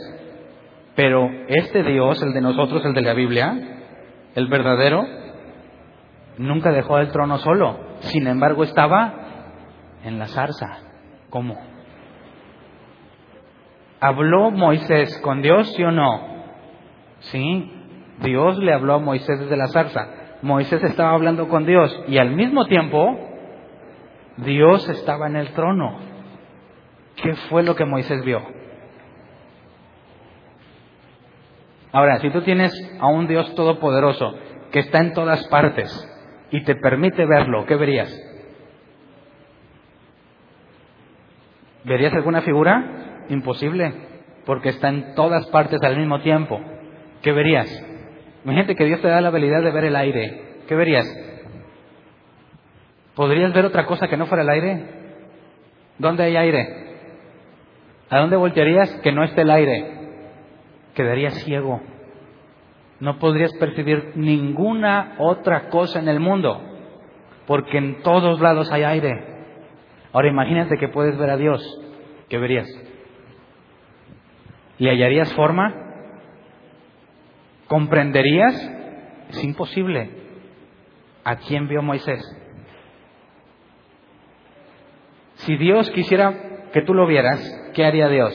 Pero 0.95 1.29
este 1.49 1.83
Dios, 1.83 2.23
el 2.23 2.33
de 2.33 2.41
nosotros, 2.41 2.85
el 2.85 2.95
de 2.95 3.03
la 3.03 3.15
Biblia, 3.15 3.57
el 4.35 4.49
verdadero, 4.49 5.05
nunca 6.39 6.71
dejó 6.71 6.99
el 6.99 7.11
trono 7.11 7.39
solo. 7.39 7.79
Sin 8.01 8.27
embargo, 8.27 8.63
estaba 8.65 9.15
en 10.05 10.19
la 10.19 10.27
zarza. 10.27 10.79
¿Cómo? 11.31 11.74
¿Habló 14.01 14.51
Moisés 14.51 15.19
con 15.23 15.43
Dios, 15.43 15.73
sí 15.75 15.83
o 15.83 15.91
no? 15.91 16.35
Sí, 17.21 17.73
Dios 18.23 18.59
le 18.59 18.73
habló 18.73 18.95
a 18.95 18.99
Moisés 18.99 19.41
desde 19.41 19.57
la 19.57 19.69
zarza. 19.69 20.09
Moisés 20.43 20.83
estaba 20.83 21.13
hablando 21.13 21.49
con 21.49 21.65
Dios 21.65 22.05
y 22.07 22.19
al 22.19 22.31
mismo 22.31 22.67
tiempo 22.67 23.19
Dios 24.37 24.89
estaba 24.89 25.27
en 25.27 25.37
el 25.37 25.53
trono. 25.55 25.99
¿Qué 27.17 27.35
fue 27.49 27.63
lo 27.63 27.75
que 27.75 27.85
Moisés 27.85 28.23
vio? 28.25 28.43
Ahora, 31.93 32.19
si 32.19 32.29
tú 32.31 32.43
tienes 32.43 32.73
a 33.01 33.07
un 33.07 33.29
Dios 33.29 33.55
todopoderoso 33.55 34.35
que 34.73 34.81
está 34.81 34.99
en 34.99 35.13
todas 35.13 35.47
partes 35.47 35.89
y 36.51 36.65
te 36.65 36.75
permite 36.75 37.25
verlo, 37.25 37.65
¿qué 37.67 37.77
verías? 37.77 38.13
¿Verías 41.85 42.13
alguna 42.15 42.43
figura? 42.43 43.04
Imposible, 43.29 43.93
porque 44.45 44.71
está 44.71 44.89
en 44.89 45.15
todas 45.15 45.47
partes 45.47 45.83
al 45.83 45.97
mismo 45.97 46.21
tiempo. 46.21 46.61
¿Qué 47.23 47.33
verías? 47.33 47.69
Imagínate 48.45 48.77
que 48.77 48.85
Dios 48.85 49.01
te 49.01 49.09
da 49.09 49.21
la 49.21 49.29
habilidad 49.29 49.63
de 49.63 49.71
ver 49.71 49.85
el 49.85 49.97
aire. 49.97 50.43
¿Qué 50.69 50.75
verías? 50.75 51.07
¿Podrías 53.15 53.53
ver 53.53 53.65
otra 53.65 53.87
cosa 53.87 54.09
que 54.09 54.17
no 54.17 54.27
fuera 54.27 54.43
el 54.43 54.51
aire? 54.51 54.85
¿Dónde 55.99 56.25
hay 56.25 56.37
aire? 56.37 56.85
¿A 58.11 58.19
dónde 58.19 58.37
voltearías 58.37 58.91
que 59.03 59.13
no 59.13 59.25
esté 59.25 59.43
el 59.43 59.51
aire? 59.51 59.95
Quedarías 60.95 61.35
ciego. 61.45 61.81
No 63.01 63.19
podrías 63.19 63.53
percibir 63.55 64.13
ninguna 64.15 65.17
otra 65.19 65.69
cosa 65.69 65.99
en 65.99 66.09
el 66.09 66.21
mundo, 66.21 66.61
porque 67.47 67.79
en 67.79 68.03
todos 68.03 68.41
lados 68.41 68.71
hay 68.71 68.85
aire. 68.85 69.35
Ahora 70.13 70.29
imagínate 70.29 70.77
que 70.77 70.89
puedes 70.89 71.17
ver 71.19 71.31
a 71.31 71.37
Dios. 71.37 71.61
¿Qué 72.29 72.39
verías? 72.39 72.69
¿Le 74.85 74.91
hallarías 74.91 75.33
forma? 75.33 75.75
¿Comprenderías? 77.69 78.55
Es 79.31 79.43
imposible. 79.43 80.11
¿A 81.25 81.37
quién 81.37 81.69
vio 81.69 81.81
Moisés? 81.81 82.23
Si 85.37 85.57
Dios 85.57 85.91
quisiera 85.91 86.69
que 86.75 86.83
tú 86.83 86.93
lo 86.93 87.07
vieras, 87.07 87.41
¿qué 87.73 87.87
haría 87.87 88.11
Dios? 88.11 88.35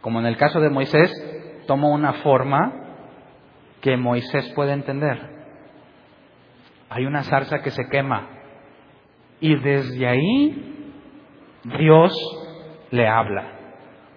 Como 0.00 0.18
en 0.18 0.26
el 0.26 0.36
caso 0.36 0.58
de 0.58 0.70
Moisés, 0.70 1.12
tomó 1.68 1.94
una 1.94 2.14
forma 2.14 2.72
que 3.80 3.96
Moisés 3.96 4.52
puede 4.56 4.72
entender. 4.72 5.16
Hay 6.90 7.06
una 7.06 7.22
zarza 7.22 7.60
que 7.60 7.70
se 7.70 7.88
quema 7.88 8.30
y 9.38 9.54
desde 9.54 10.08
ahí 10.08 10.96
Dios 11.78 12.12
le 12.90 13.06
habla. 13.06 13.57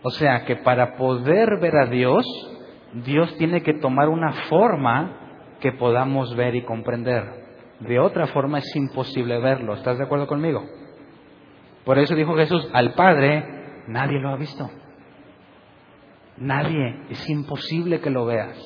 O 0.04 0.10
sea 0.10 0.46
que 0.46 0.56
para 0.58 0.96
poder 0.96 1.60
ver 1.60 1.76
a 1.76 1.86
Dios, 1.86 2.26
Dios 3.06 3.36
tiene 3.38 3.62
que 3.62 3.74
tomar 3.74 4.10
una 4.10 4.34
forma 4.50 5.18
que 5.60 5.72
podamos 5.72 6.36
ver 6.36 6.56
y 6.56 6.64
comprender. 6.64 7.24
De 7.80 8.00
otra 8.00 8.28
forma 8.28 8.60
es 8.60 8.76
imposible 8.76 9.40
verlo. 9.40 9.74
¿Estás 9.74 9.98
de 9.98 10.04
acuerdo 10.04 10.28
conmigo? 10.28 10.64
Por 11.86 12.00
eso 12.00 12.16
dijo 12.16 12.36
Jesús, 12.36 12.68
al 12.74 12.94
Padre 12.94 13.46
nadie 13.88 14.20
lo 14.20 14.30
ha 14.30 14.38
visto. 14.38 14.70
Nadie. 16.38 17.04
Es 17.10 17.30
imposible 17.30 18.00
que 18.00 18.10
lo 18.10 18.26
veas. 18.26 18.58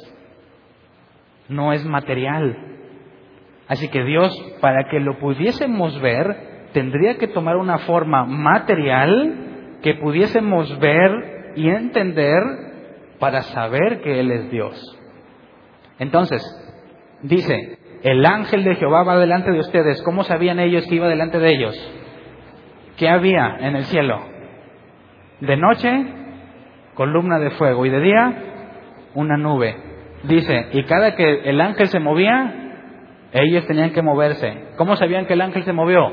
No 1.50 1.74
es 1.74 1.86
material. 1.86 2.58
Así 3.68 3.90
que 3.90 4.04
Dios, 4.04 4.34
para 4.62 4.90
que 4.90 5.00
lo 5.00 5.20
pudiésemos 5.20 6.00
ver, 6.00 6.70
tendría 6.74 7.18
que 7.18 7.28
tomar 7.28 7.58
una 7.58 7.80
forma 7.80 8.26
material 8.26 9.45
que 9.82 9.96
pudiésemos 9.96 10.80
ver 10.80 11.54
y 11.56 11.70
entender 11.70 12.42
para 13.20 13.42
saber 13.42 14.02
que 14.02 14.20
Él 14.20 14.32
es 14.32 14.52
Dios. 14.52 14.98
Entonces, 16.00 16.42
dice, 17.22 17.80
el 18.04 18.26
ángel 18.26 18.64
de 18.64 18.76
Jehová 18.76 19.04
va 19.04 19.18
delante 19.18 19.52
de 19.52 19.60
ustedes. 19.60 20.02
¿Cómo 20.04 20.24
sabían 20.24 20.60
ellos 20.60 20.86
que 20.88 20.96
iba 20.96 21.08
delante 21.08 21.40
de 21.40 21.50
ellos? 21.50 21.76
¿Qué 22.98 23.10
había 23.10 23.58
en 23.60 23.76
el 23.76 23.86
cielo? 23.86 24.20
De 25.42 25.58
noche, 25.58 26.06
columna 26.94 27.40
de 27.40 27.52
fuego 27.52 27.86
y 27.86 27.90
de 27.90 28.00
día, 28.00 28.34
una 29.16 29.38
nube. 29.38 29.76
Dice, 30.24 30.68
y 30.72 30.84
cada 30.84 31.16
que 31.16 31.50
el 31.50 31.60
ángel 31.62 31.88
se 31.88 32.00
movía, 32.00 32.66
ellos 33.32 33.66
tenían 33.68 33.92
que 33.92 34.02
moverse. 34.02 34.70
¿Cómo 34.78 34.96
sabían 34.96 35.26
que 35.26 35.34
el 35.34 35.42
ángel 35.42 35.64
se 35.64 35.74
movió? 35.74 36.12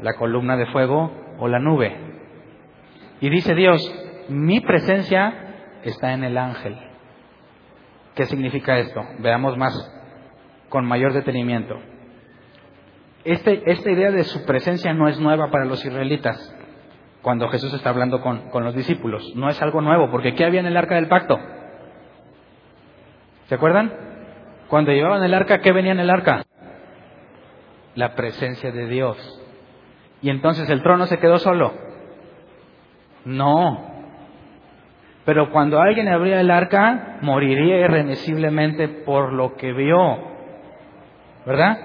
La 0.00 0.14
columna 0.14 0.56
de 0.56 0.66
fuego 0.66 1.12
o 1.38 1.48
la 1.48 1.58
nube. 1.58 2.05
Y 3.20 3.30
dice 3.30 3.54
Dios, 3.54 3.82
mi 4.28 4.60
presencia 4.60 5.78
está 5.82 6.12
en 6.12 6.24
el 6.24 6.36
ángel. 6.36 6.76
¿Qué 8.14 8.24
significa 8.24 8.78
esto? 8.78 9.00
Veamos 9.20 9.56
más 9.56 9.74
con 10.68 10.84
mayor 10.84 11.12
detenimiento. 11.12 11.76
Este, 13.24 13.62
esta 13.70 13.90
idea 13.90 14.10
de 14.10 14.24
su 14.24 14.44
presencia 14.44 14.92
no 14.94 15.08
es 15.08 15.18
nueva 15.20 15.50
para 15.50 15.64
los 15.64 15.84
israelitas 15.84 16.54
cuando 17.22 17.48
Jesús 17.48 17.74
está 17.74 17.90
hablando 17.90 18.20
con, 18.20 18.50
con 18.50 18.64
los 18.64 18.74
discípulos. 18.74 19.34
No 19.34 19.48
es 19.48 19.60
algo 19.60 19.80
nuevo, 19.80 20.10
porque 20.10 20.34
¿qué 20.34 20.44
había 20.44 20.60
en 20.60 20.66
el 20.66 20.76
arca 20.76 20.94
del 20.94 21.08
pacto? 21.08 21.36
¿Se 23.46 23.54
acuerdan? 23.56 23.92
Cuando 24.68 24.92
llevaban 24.92 25.22
el 25.22 25.34
arca, 25.34 25.60
¿qué 25.60 25.72
venía 25.72 25.92
en 25.92 26.00
el 26.00 26.10
arca? 26.10 26.44
La 27.94 28.14
presencia 28.14 28.70
de 28.70 28.86
Dios. 28.86 29.42
Y 30.22 30.30
entonces 30.30 30.68
el 30.70 30.82
trono 30.82 31.06
se 31.06 31.18
quedó 31.18 31.38
solo. 31.38 31.85
No. 33.26 33.84
Pero 35.24 35.50
cuando 35.50 35.80
alguien 35.80 36.08
abría 36.08 36.40
el 36.40 36.50
arca, 36.50 37.18
moriría 37.20 37.80
irremisiblemente 37.80 38.86
por 38.88 39.32
lo 39.32 39.56
que 39.56 39.72
vio. 39.72 39.98
¿Verdad? 41.44 41.78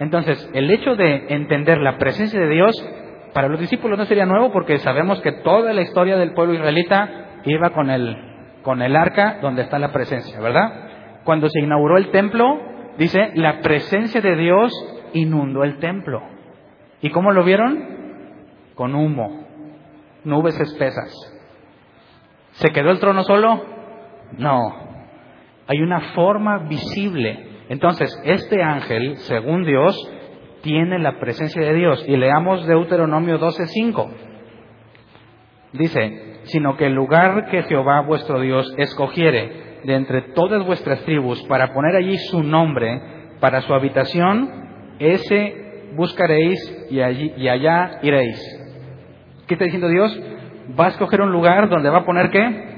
Entonces, 0.00 0.50
el 0.52 0.70
hecho 0.70 0.96
de 0.96 1.26
entender 1.28 1.78
la 1.78 1.98
presencia 1.98 2.40
de 2.40 2.48
Dios, 2.48 2.74
para 3.32 3.48
los 3.48 3.60
discípulos 3.60 3.96
no 3.96 4.04
sería 4.04 4.26
nuevo 4.26 4.52
porque 4.52 4.78
sabemos 4.78 5.20
que 5.20 5.32
toda 5.32 5.72
la 5.72 5.82
historia 5.82 6.16
del 6.16 6.34
pueblo 6.34 6.54
israelita 6.54 7.40
iba 7.44 7.70
con 7.70 7.90
el, 7.90 8.16
con 8.62 8.82
el 8.82 8.96
arca 8.96 9.38
donde 9.40 9.62
está 9.62 9.78
la 9.78 9.92
presencia, 9.92 10.40
¿verdad? 10.40 11.20
Cuando 11.22 11.48
se 11.48 11.60
inauguró 11.60 11.98
el 11.98 12.10
templo, 12.10 12.60
dice, 12.98 13.30
la 13.34 13.60
presencia 13.60 14.20
de 14.20 14.34
Dios 14.34 14.72
inundó 15.12 15.62
el 15.62 15.78
templo. 15.78 16.20
¿Y 17.00 17.10
cómo 17.10 17.30
lo 17.30 17.44
vieron? 17.44 17.96
Con 18.74 18.94
humo, 18.96 19.47
nubes 20.28 20.58
espesas. 20.60 21.10
¿Se 22.52 22.70
quedó 22.70 22.90
el 22.90 23.00
trono 23.00 23.22
solo? 23.24 23.64
No. 24.36 24.74
Hay 25.66 25.80
una 25.80 26.00
forma 26.14 26.58
visible. 26.68 27.64
Entonces, 27.68 28.10
este 28.24 28.62
ángel, 28.62 29.16
según 29.18 29.64
Dios, 29.64 29.96
tiene 30.62 30.98
la 30.98 31.18
presencia 31.18 31.62
de 31.62 31.74
Dios. 31.74 32.04
Y 32.06 32.16
leamos 32.16 32.66
Deuteronomio 32.66 33.38
12:5. 33.38 34.10
Dice, 35.72 36.40
sino 36.44 36.76
que 36.76 36.86
el 36.86 36.94
lugar 36.94 37.50
que 37.50 37.62
Jehová 37.64 38.00
vuestro 38.00 38.40
Dios 38.40 38.72
escogiere 38.78 39.80
de 39.84 39.94
entre 39.94 40.22
todas 40.32 40.64
vuestras 40.64 41.02
tribus 41.04 41.42
para 41.44 41.72
poner 41.72 41.94
allí 41.94 42.16
su 42.30 42.42
nombre 42.42 43.00
para 43.40 43.60
su 43.60 43.72
habitación, 43.72 44.96
ese 44.98 45.92
buscaréis 45.94 46.86
y, 46.90 47.00
allí, 47.00 47.32
y 47.36 47.48
allá 47.48 48.00
iréis. 48.02 48.57
¿Qué 49.48 49.54
está 49.54 49.64
diciendo 49.64 49.88
Dios? 49.88 50.20
Va 50.78 50.84
a 50.84 50.88
escoger 50.88 51.22
un 51.22 51.32
lugar 51.32 51.70
donde 51.70 51.88
va 51.88 51.98
a 51.98 52.04
poner 52.04 52.30
qué? 52.30 52.68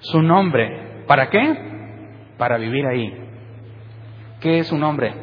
Su 0.00 0.20
nombre. 0.20 1.04
¿Para 1.06 1.30
qué? 1.30 1.56
Para 2.36 2.58
vivir 2.58 2.84
ahí. 2.86 3.16
¿Qué 4.40 4.58
es 4.58 4.66
su 4.66 4.76
nombre? 4.76 5.14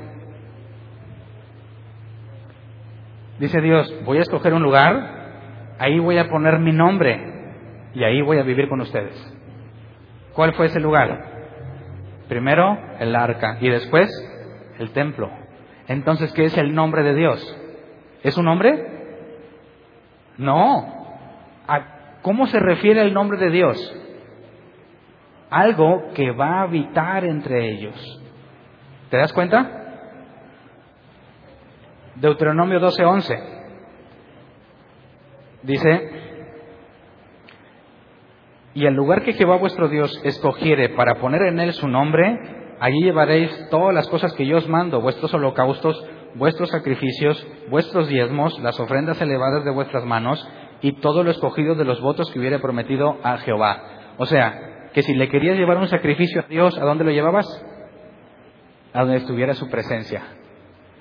Dice 3.40 3.60
Dios, 3.60 3.94
voy 4.06 4.20
a 4.20 4.22
escoger 4.22 4.54
un 4.54 4.64
lugar, 4.64 5.76
ahí 5.80 6.00
voy 6.00 6.18
a 6.18 6.30
poner 6.30 6.60
mi 6.60 6.72
nombre 6.72 7.20
y 7.94 8.04
ahí 8.06 8.22
voy 8.22 8.38
a 8.38 8.44
vivir 8.44 8.70
con 8.70 8.80
ustedes. 8.80 9.38
¿Cuál 10.34 10.54
fue 10.54 10.68
ese 10.68 10.80
lugar? 10.80 11.32
Primero 12.30 12.80
el 13.00 13.14
arca 13.16 13.58
y 13.60 13.70
después 13.70 14.10
el 14.80 14.92
templo. 14.92 15.30
Entonces, 15.90 16.32
¿qué 16.32 16.46
es 16.46 16.58
el 16.58 16.74
nombre 16.74 17.04
de 17.04 17.16
Dios? 17.16 17.60
¿Es 18.24 18.38
un 18.38 18.46
nombre? 18.46 18.93
No. 20.38 21.06
¿A 21.68 22.20
¿Cómo 22.22 22.48
se 22.48 22.60
refiere 22.60 23.02
el 23.02 23.14
nombre 23.14 23.38
de 23.38 23.50
Dios? 23.50 23.96
Algo 25.50 26.14
que 26.16 26.32
va 26.32 26.60
a 26.60 26.62
habitar 26.64 27.26
entre 27.26 27.70
ellos. 27.70 28.22
¿Te 29.10 29.18
das 29.18 29.34
cuenta? 29.34 29.80
Deuteronomio 32.16 32.80
12:11 32.80 33.54
dice, 35.64 36.10
y 38.74 38.86
el 38.86 38.94
lugar 38.94 39.24
que 39.24 39.34
Jehová 39.34 39.58
vuestro 39.58 39.88
Dios 39.88 40.20
escogiere 40.24 40.90
para 40.90 41.16
poner 41.16 41.42
en 41.44 41.60
él 41.60 41.74
su 41.74 41.88
nombre, 41.88 42.76
allí 42.80 43.02
llevaréis 43.04 43.70
todas 43.70 43.94
las 43.94 44.08
cosas 44.10 44.34
que 44.34 44.46
yo 44.46 44.58
os 44.58 44.68
mando, 44.68 45.02
vuestros 45.02 45.34
holocaustos, 45.34 46.06
vuestros 46.36 46.70
sacrificios, 46.70 47.46
vuestros 47.70 48.08
diezmos, 48.08 48.60
las 48.60 48.80
ofrendas 48.80 49.22
elevadas 49.22 49.64
de 49.64 49.72
vuestras 49.72 50.06
manos, 50.06 50.46
y 50.82 50.94
todo 51.00 51.24
lo 51.24 51.32
escogido 51.32 51.76
de 51.76 51.86
los 51.86 52.02
votos 52.02 52.30
que 52.32 52.40
hubiera 52.40 52.60
prometido 52.60 53.18
a 53.24 53.38
Jehová. 53.38 54.14
O 54.18 54.26
sea, 54.26 54.90
que 54.94 55.02
si 55.02 55.14
le 55.14 55.30
querías 55.30 55.58
llevar 55.58 55.78
un 55.78 55.88
sacrificio 55.88 56.42
a 56.42 56.48
Dios, 56.48 56.78
¿a 56.78 56.84
dónde 56.84 57.04
lo 57.04 57.12
llevabas? 57.12 57.46
A 58.94 59.02
donde 59.02 59.18
estuviera 59.18 59.54
su 59.54 59.70
presencia. 59.70 60.24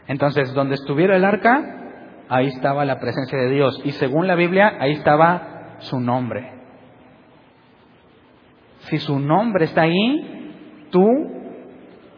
Entonces, 0.06 0.52
donde 0.54 0.74
estuviera 0.74 1.16
el 1.16 1.24
arca, 1.24 1.82
ahí 2.28 2.46
estaba 2.46 2.84
la 2.84 2.98
presencia 2.98 3.38
de 3.38 3.50
Dios. 3.50 3.80
Y 3.84 3.92
según 3.92 4.26
la 4.26 4.34
Biblia, 4.34 4.76
ahí 4.78 4.92
estaba 4.92 5.76
su 5.80 6.00
nombre. 6.00 6.52
Si 8.82 8.98
su 8.98 9.18
nombre 9.18 9.66
está 9.66 9.82
ahí, 9.82 10.88
tú 10.90 11.06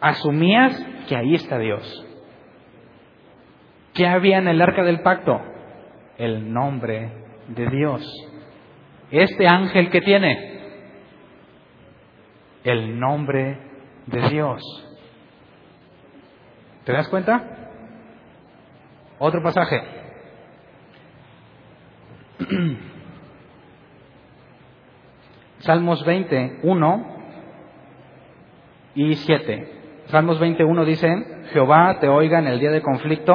asumías 0.01 0.79
que 1.09 1.17
ahí 1.17 1.35
está 1.35 1.59
Dios. 1.59 2.04
¿Qué 3.95 4.07
había 4.07 4.39
en 4.39 4.49
el 4.49 4.61
arca 4.61 4.83
del 4.83 5.01
pacto? 5.01 5.41
El 6.19 6.53
nombre 6.53 7.13
de 7.49 7.71
Dios. 7.71 8.03
Este 9.11 9.47
ángel 9.47 9.91
que 9.91 10.01
tiene 10.01 10.55
el 12.65 12.99
nombre 12.99 13.59
de 14.07 14.29
Dios. 14.31 14.61
¿Te 16.85 16.93
das 16.93 17.09
cuenta? 17.09 17.71
Otro 19.19 19.43
pasaje. 19.43 19.83
Salmos 25.61 26.05
21 26.05 27.07
y 28.97 29.15
7. 29.15 29.69
Salmos 30.07 30.39
21 30.39 30.85
dice, 30.85 31.09
Jehová 31.53 31.99
te 32.01 32.09
oiga 32.09 32.39
en 32.39 32.49
el 32.49 32.61
día 32.61 32.71
de 32.71 32.83
conflicto, 32.83 33.33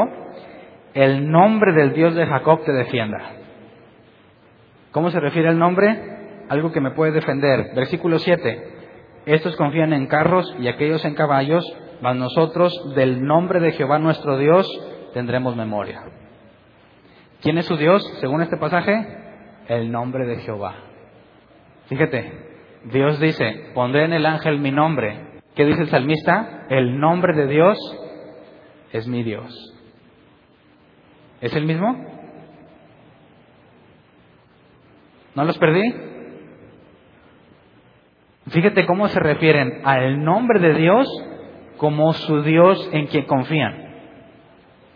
el 0.93 1.29
nombre 1.29 1.73
del 1.73 1.93
Dios 1.93 2.15
de 2.15 2.25
Jacob 2.25 2.63
te 2.63 2.71
defienda. 2.71 3.33
¿Cómo 4.91 5.11
se 5.11 5.19
refiere 5.19 5.49
al 5.49 5.59
nombre? 5.59 6.45
Algo 6.49 6.71
que 6.71 6.81
me 6.81 6.91
puede 6.91 7.11
defender. 7.11 7.75
Versículo 7.75 8.17
7. 8.17 8.79
Estos 9.25 9.55
confían 9.55 9.93
en 9.93 10.07
carros 10.07 10.55
y 10.59 10.67
aquellos 10.67 11.05
en 11.05 11.13
caballos, 11.13 11.63
mas 12.01 12.15
nosotros 12.15 12.73
del 12.95 13.23
nombre 13.23 13.59
de 13.59 13.73
Jehová 13.73 13.99
nuestro 13.99 14.37
Dios 14.37 14.67
tendremos 15.13 15.55
memoria. 15.55 16.01
¿Quién 17.41 17.57
es 17.57 17.65
su 17.65 17.77
Dios, 17.77 18.03
según 18.19 18.41
este 18.41 18.57
pasaje? 18.57 19.05
El 19.67 19.91
nombre 19.91 20.25
de 20.25 20.37
Jehová. 20.37 20.75
Fíjate, 21.87 22.33
Dios 22.85 23.19
dice, 23.19 23.71
pondré 23.73 24.05
en 24.05 24.13
el 24.13 24.25
ángel 24.25 24.59
mi 24.59 24.71
nombre. 24.71 25.41
¿Qué 25.55 25.65
dice 25.65 25.81
el 25.81 25.89
salmista? 25.89 26.65
El 26.69 26.99
nombre 26.99 27.35
de 27.35 27.47
Dios 27.47 27.77
es 28.91 29.07
mi 29.07 29.23
Dios. 29.23 29.78
¿Es 31.41 31.55
el 31.55 31.65
mismo? 31.65 31.95
¿No 35.35 35.43
los 35.45 35.57
perdí? 35.57 35.93
Fíjate 38.49 38.85
cómo 38.85 39.07
se 39.07 39.19
refieren 39.19 39.81
al 39.85 40.23
nombre 40.23 40.59
de 40.59 40.73
Dios 40.73 41.07
como 41.77 42.13
su 42.13 42.41
Dios 42.41 42.89
en 42.91 43.07
quien 43.07 43.25
confían. 43.25 43.89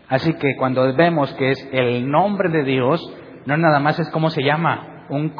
Así 0.08 0.34
que 0.34 0.56
cuando 0.56 0.92
vemos 0.94 1.32
que 1.34 1.50
es 1.50 1.68
el 1.72 2.10
nombre 2.10 2.50
de 2.50 2.64
Dios, 2.64 3.00
no 3.46 3.56
nada 3.56 3.80
más 3.80 3.98
es 3.98 4.10
cómo 4.10 4.28
se 4.30 4.42
llama, 4.42 5.06
un, 5.08 5.34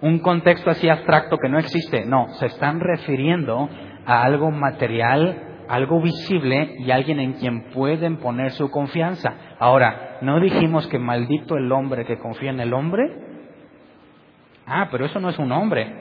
un, 0.00 0.18
contexto 0.20 0.70
así 0.70 0.88
abstracto 0.88 1.36
que 1.36 1.48
no 1.48 1.58
existe. 1.58 2.04
No, 2.04 2.28
se 2.34 2.46
están 2.46 2.80
refiriendo 2.80 3.68
a 4.06 4.22
algo 4.22 4.50
material, 4.50 5.49
algo 5.70 6.00
visible 6.00 6.74
y 6.80 6.90
alguien 6.90 7.20
en 7.20 7.34
quien 7.34 7.70
pueden 7.70 8.16
poner 8.16 8.50
su 8.50 8.72
confianza. 8.72 9.32
Ahora, 9.60 10.18
¿no 10.20 10.40
dijimos 10.40 10.88
que 10.88 10.98
maldito 10.98 11.56
el 11.56 11.70
hombre 11.70 12.04
que 12.04 12.18
confía 12.18 12.50
en 12.50 12.58
el 12.58 12.74
hombre? 12.74 13.04
Ah, 14.66 14.88
pero 14.90 15.06
eso 15.06 15.20
no 15.20 15.30
es 15.30 15.38
un 15.38 15.52
hombre. 15.52 15.94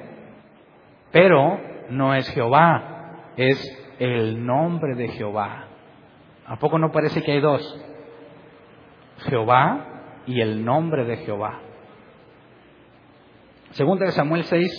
Pero 1.12 1.60
no 1.92 2.16
es 2.16 2.28
Jehová, 2.30 3.32
es 3.38 3.60
el 4.00 4.44
nombre 4.44 4.96
de 4.96 5.10
Jehová. 5.10 5.68
¿A 6.48 6.56
poco 6.58 6.80
no 6.80 6.92
parece 6.92 7.22
que 7.22 7.34
hay 7.34 7.40
dos? 7.40 7.62
Jehová 9.30 10.24
y 10.26 10.42
el 10.42 10.66
nombre 10.66 11.06
de 11.06 11.18
Jehová. 11.18 11.60
Segunda 13.74 14.08
de 14.08 14.14
Samuel 14.14 14.46
6, 14.46 14.72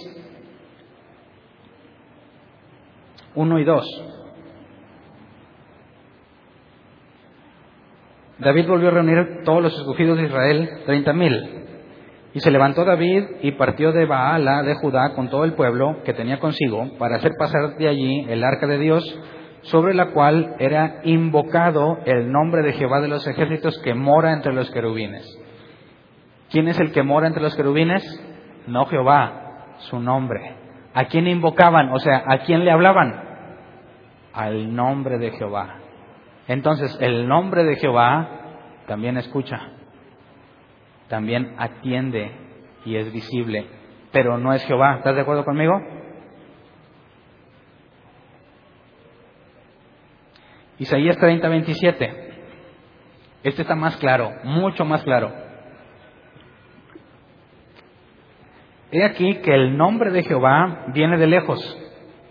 1 3.37 3.59
y 3.61 3.65
2. 3.65 4.17
David 8.41 8.67
volvió 8.67 8.89
a 8.89 8.93
reunir 8.93 9.43
todos 9.45 9.63
los 9.63 9.79
escogidos 9.79 10.17
de 10.19 10.25
Israel, 10.25 10.71
treinta 10.87 11.13
mil. 11.13 11.61
Y 12.33 12.41
se 12.41 12.51
levantó 12.51 12.85
David 12.85 13.25
y 13.43 13.53
partió 13.53 13.93
de 13.93 14.07
Baala 14.07 14.63
de 14.63 14.75
Judá 14.77 15.15
con 15.15 15.29
todo 15.29 15.45
el 15.45 15.55
pueblo 15.55 16.03
que 16.05 16.15
tenía 16.15 16.39
consigo 16.39 16.97
para 16.99 17.17
hacer 17.17 17.33
pasar 17.39 17.77
de 17.77 17.89
allí 17.89 18.25
el 18.29 18.45
arca 18.45 18.67
de 18.67 18.79
Dios 18.79 19.21
sobre 19.63 19.95
la 19.95 20.13
cual 20.13 20.55
era 20.59 21.01
invocado 21.05 21.99
el 22.07 22.31
nombre 22.31 22.63
de 22.63 22.73
Jehová 22.73 23.01
de 23.01 23.09
los 23.09 23.27
ejércitos 23.27 23.79
que 23.83 23.95
mora 23.95 24.33
entre 24.33 24.55
los 24.55 24.71
querubines. 24.71 25.27
¿Quién 26.51 26.69
es 26.69 26.81
el 26.81 26.93
que 26.93 27.03
mora 27.03 27.27
entre 27.27 27.43
los 27.43 27.55
querubines? 27.57 28.03
No 28.67 28.87
Jehová, 28.87 29.77
su 29.79 30.01
nombre. 30.01 30.57
¿A 30.95 31.07
quién 31.07 31.27
invocaban? 31.27 31.91
O 31.93 31.99
sea, 31.99 32.25
¿a 32.27 32.39
quién 32.39 32.65
le 32.65 32.71
hablaban? 32.71 33.13
Al 34.33 34.75
nombre 34.75 35.19
de 35.19 35.33
Jehová. 35.33 35.80
Entonces, 36.51 36.99
el 37.01 37.29
nombre 37.29 37.63
de 37.63 37.77
Jehová 37.77 38.29
también 38.89 39.17
escucha, 39.17 39.71
también 41.07 41.55
atiende 41.57 42.33
y 42.85 42.97
es 42.97 43.13
visible. 43.13 43.69
pero 44.11 44.37
no 44.37 44.53
es 44.53 44.67
Jehová. 44.67 44.97
¿Estás 44.97 45.15
de 45.15 45.21
acuerdo 45.21 45.45
conmigo? 45.45 45.81
Isaías 50.81 51.17
30, 51.19 51.49
27. 51.49 52.33
Este 53.45 53.63
está 53.63 53.77
más 53.77 53.97
claro, 53.99 54.33
mucho 54.43 54.85
más 54.85 55.05
claro. 55.05 55.33
He 58.91 59.05
aquí 59.05 59.37
que 59.37 59.55
el 59.55 59.77
nombre 59.77 60.11
de 60.11 60.25
Jehová 60.25 60.87
viene 60.89 61.17
de 61.17 61.29
lejos. 61.29 61.79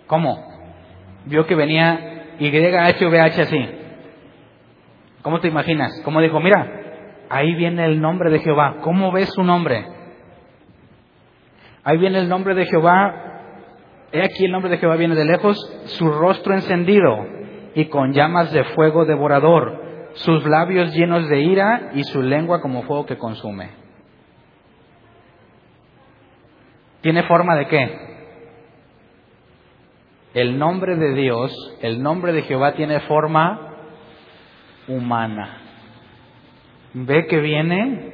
¿Cómo? 0.08 0.46
Vio 1.24 1.48
que 1.48 1.56
venía 1.56 2.36
YHVH 2.38 3.42
así. 3.44 3.79
¿Cómo 5.22 5.40
te 5.40 5.48
imaginas? 5.48 5.92
¿Cómo 6.04 6.22
dijo, 6.22 6.40
mira, 6.40 6.80
ahí 7.30 7.54
viene 7.56 7.86
el 7.86 8.02
nombre 8.02 8.30
de 8.30 8.40
Jehová. 8.40 8.78
¿Cómo 8.82 9.12
ves 9.12 9.30
su 9.34 9.44
nombre? 9.44 9.86
Ahí 11.84 11.98
viene 11.98 12.20
el 12.20 12.30
nombre 12.30 12.56
de 12.56 12.66
Jehová. 12.66 13.26
He 14.12 14.24
aquí 14.24 14.46
el 14.46 14.52
nombre 14.52 14.72
de 14.72 14.78
Jehová 14.78 14.96
viene 14.96 15.16
de 15.16 15.26
lejos, 15.26 15.58
su 15.86 16.12
rostro 16.12 16.54
encendido 16.54 17.26
y 17.76 17.86
con 17.86 18.14
llamas 18.14 18.52
de 18.52 18.64
fuego 18.76 19.06
devorador, 19.06 20.10
sus 20.14 20.44
labios 20.46 20.94
llenos 20.94 21.30
de 21.30 21.42
ira 21.42 21.92
y 21.94 22.04
su 22.04 22.22
lengua 22.22 22.62
como 22.62 22.84
fuego 22.84 23.06
que 23.06 23.18
consume. 23.18 23.70
¿Tiene 27.02 27.24
forma 27.24 27.56
de 27.56 27.68
qué? 27.68 28.10
El 30.34 30.58
nombre 30.58 30.96
de 30.96 31.14
Dios, 31.14 31.78
el 31.82 32.02
nombre 32.02 32.34
de 32.34 32.42
Jehová 32.44 32.74
tiene 32.74 33.00
forma 33.02 33.69
humana. 34.90 35.58
Ve 36.94 37.28
que 37.28 37.40
viene, 37.40 38.14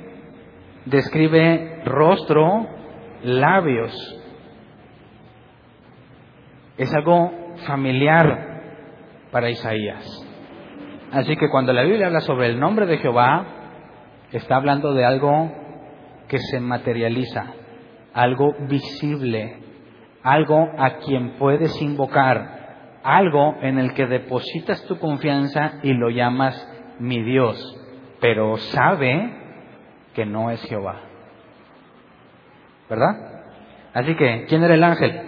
describe 0.85 1.81
rostro, 1.85 2.68
labios. 3.23 3.93
Es 6.77 6.93
algo 6.93 7.31
familiar 7.65 8.61
para 9.31 9.49
Isaías. 9.49 10.03
Así 11.11 11.35
que 11.38 11.49
cuando 11.49 11.72
la 11.72 11.84
Biblia 11.84 12.07
habla 12.07 12.19
sobre 12.19 12.47
el 12.47 12.60
nombre 12.60 12.85
de 12.85 12.97
Jehová, 12.97 13.45
está 14.31 14.57
hablando 14.57 14.93
de 14.93 15.06
algo 15.06 15.52
que 16.27 16.39
se 16.39 16.60
materializa, 16.60 17.53
algo 18.14 18.53
visible, 18.68 19.60
algo 20.23 20.69
a 20.77 20.97
quien 20.97 21.35
puedes 21.38 21.81
invocar, 21.81 22.64
algo 23.06 23.57
en 23.61 23.77
el 23.77 23.94
que 23.94 24.07
depositas 24.07 24.84
tu 24.88 24.98
confianza 24.98 25.80
y 25.84 25.94
lo 25.94 26.10
llamas 26.10 26.56
mi 26.99 27.22
Dios, 27.22 27.56
pero 28.19 28.57
sabe 28.57 29.32
que 30.15 30.26
no 30.26 30.49
es 30.49 30.60
Jehová. 30.64 31.02
¿Verdad? 32.90 33.44
Así 33.94 34.15
que, 34.15 34.45
¿quién 34.49 34.64
era 34.64 34.73
el 34.73 34.84
ángel? 34.84 35.22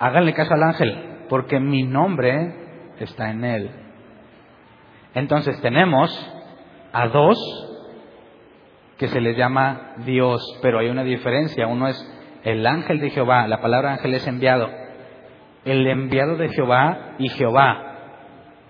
Háganle 0.00 0.34
caso 0.34 0.52
al 0.52 0.64
ángel, 0.64 1.26
porque 1.28 1.60
mi 1.60 1.84
nombre 1.84 2.52
está 2.98 3.30
en 3.30 3.44
él. 3.44 3.70
Entonces 5.14 5.60
tenemos 5.62 6.10
a 6.92 7.06
dos 7.08 7.38
que 8.98 9.06
se 9.06 9.20
les 9.20 9.36
llama 9.36 9.94
Dios, 10.04 10.42
pero 10.62 10.80
hay 10.80 10.88
una 10.88 11.04
diferencia. 11.04 11.68
Uno 11.68 11.86
es 11.86 12.15
el 12.46 12.64
ángel 12.64 13.00
de 13.00 13.10
Jehová, 13.10 13.48
la 13.48 13.60
palabra 13.60 13.94
ángel 13.94 14.14
es 14.14 14.24
enviado. 14.24 14.70
El 15.64 15.84
enviado 15.88 16.36
de 16.36 16.48
Jehová 16.50 17.16
y 17.18 17.28
Jehová. 17.30 17.96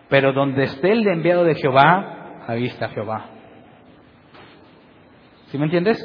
Pero 0.09 0.33
donde 0.33 0.65
esté 0.65 0.93
el 0.93 1.07
enviado 1.07 1.45
de 1.45 1.57
Jehová, 1.57 2.45
ahí 2.49 2.65
está 2.65 2.89
Jehová. 2.89 3.27
¿Sí 5.49 5.59
me 5.59 5.65
entiendes? 5.65 5.99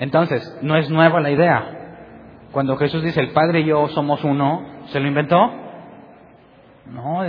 Entonces, 0.00 0.58
no 0.60 0.76
es 0.76 0.90
nueva 0.90 1.20
la 1.20 1.30
idea. 1.30 2.48
Cuando 2.50 2.76
Jesús 2.76 3.04
dice, 3.04 3.20
el 3.20 3.30
Padre 3.30 3.60
y 3.60 3.66
yo 3.66 3.86
somos 3.86 4.24
uno, 4.24 4.86
¿se 4.86 4.98
lo 4.98 5.06
inventó? 5.06 5.38
No, 6.86 7.20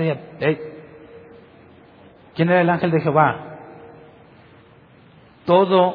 ¿quién 2.34 2.50
era 2.50 2.62
el 2.62 2.70
ángel 2.72 2.90
de 2.90 3.02
Jehová? 3.02 3.60
Todo 5.46 5.94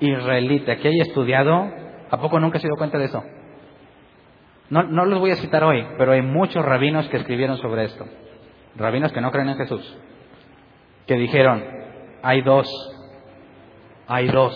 israelita 0.00 0.78
que 0.78 0.88
haya 0.88 1.02
estudiado, 1.04 1.81
¿a 2.12 2.18
poco 2.18 2.38
nunca 2.38 2.60
se 2.60 2.68
dio 2.68 2.76
cuenta 2.76 2.98
de 2.98 3.06
eso? 3.06 3.24
No, 4.70 5.04
los 5.04 5.18
voy 5.18 5.32
a 5.32 5.36
citar 5.36 5.64
hoy, 5.64 5.84
pero 5.98 6.12
hay 6.12 6.22
muchos 6.22 6.64
rabinos 6.64 7.08
que 7.08 7.16
escribieron 7.16 7.58
sobre 7.58 7.84
esto. 7.84 8.06
Rabinos 8.76 9.12
que 9.12 9.20
no 9.20 9.32
creen 9.32 9.50
en 9.50 9.56
Jesús. 9.56 9.98
Que 11.06 11.16
dijeron, 11.16 11.62
hay 12.22 12.40
dos 12.40 12.68
hay 14.06 14.28
dos. 14.28 14.54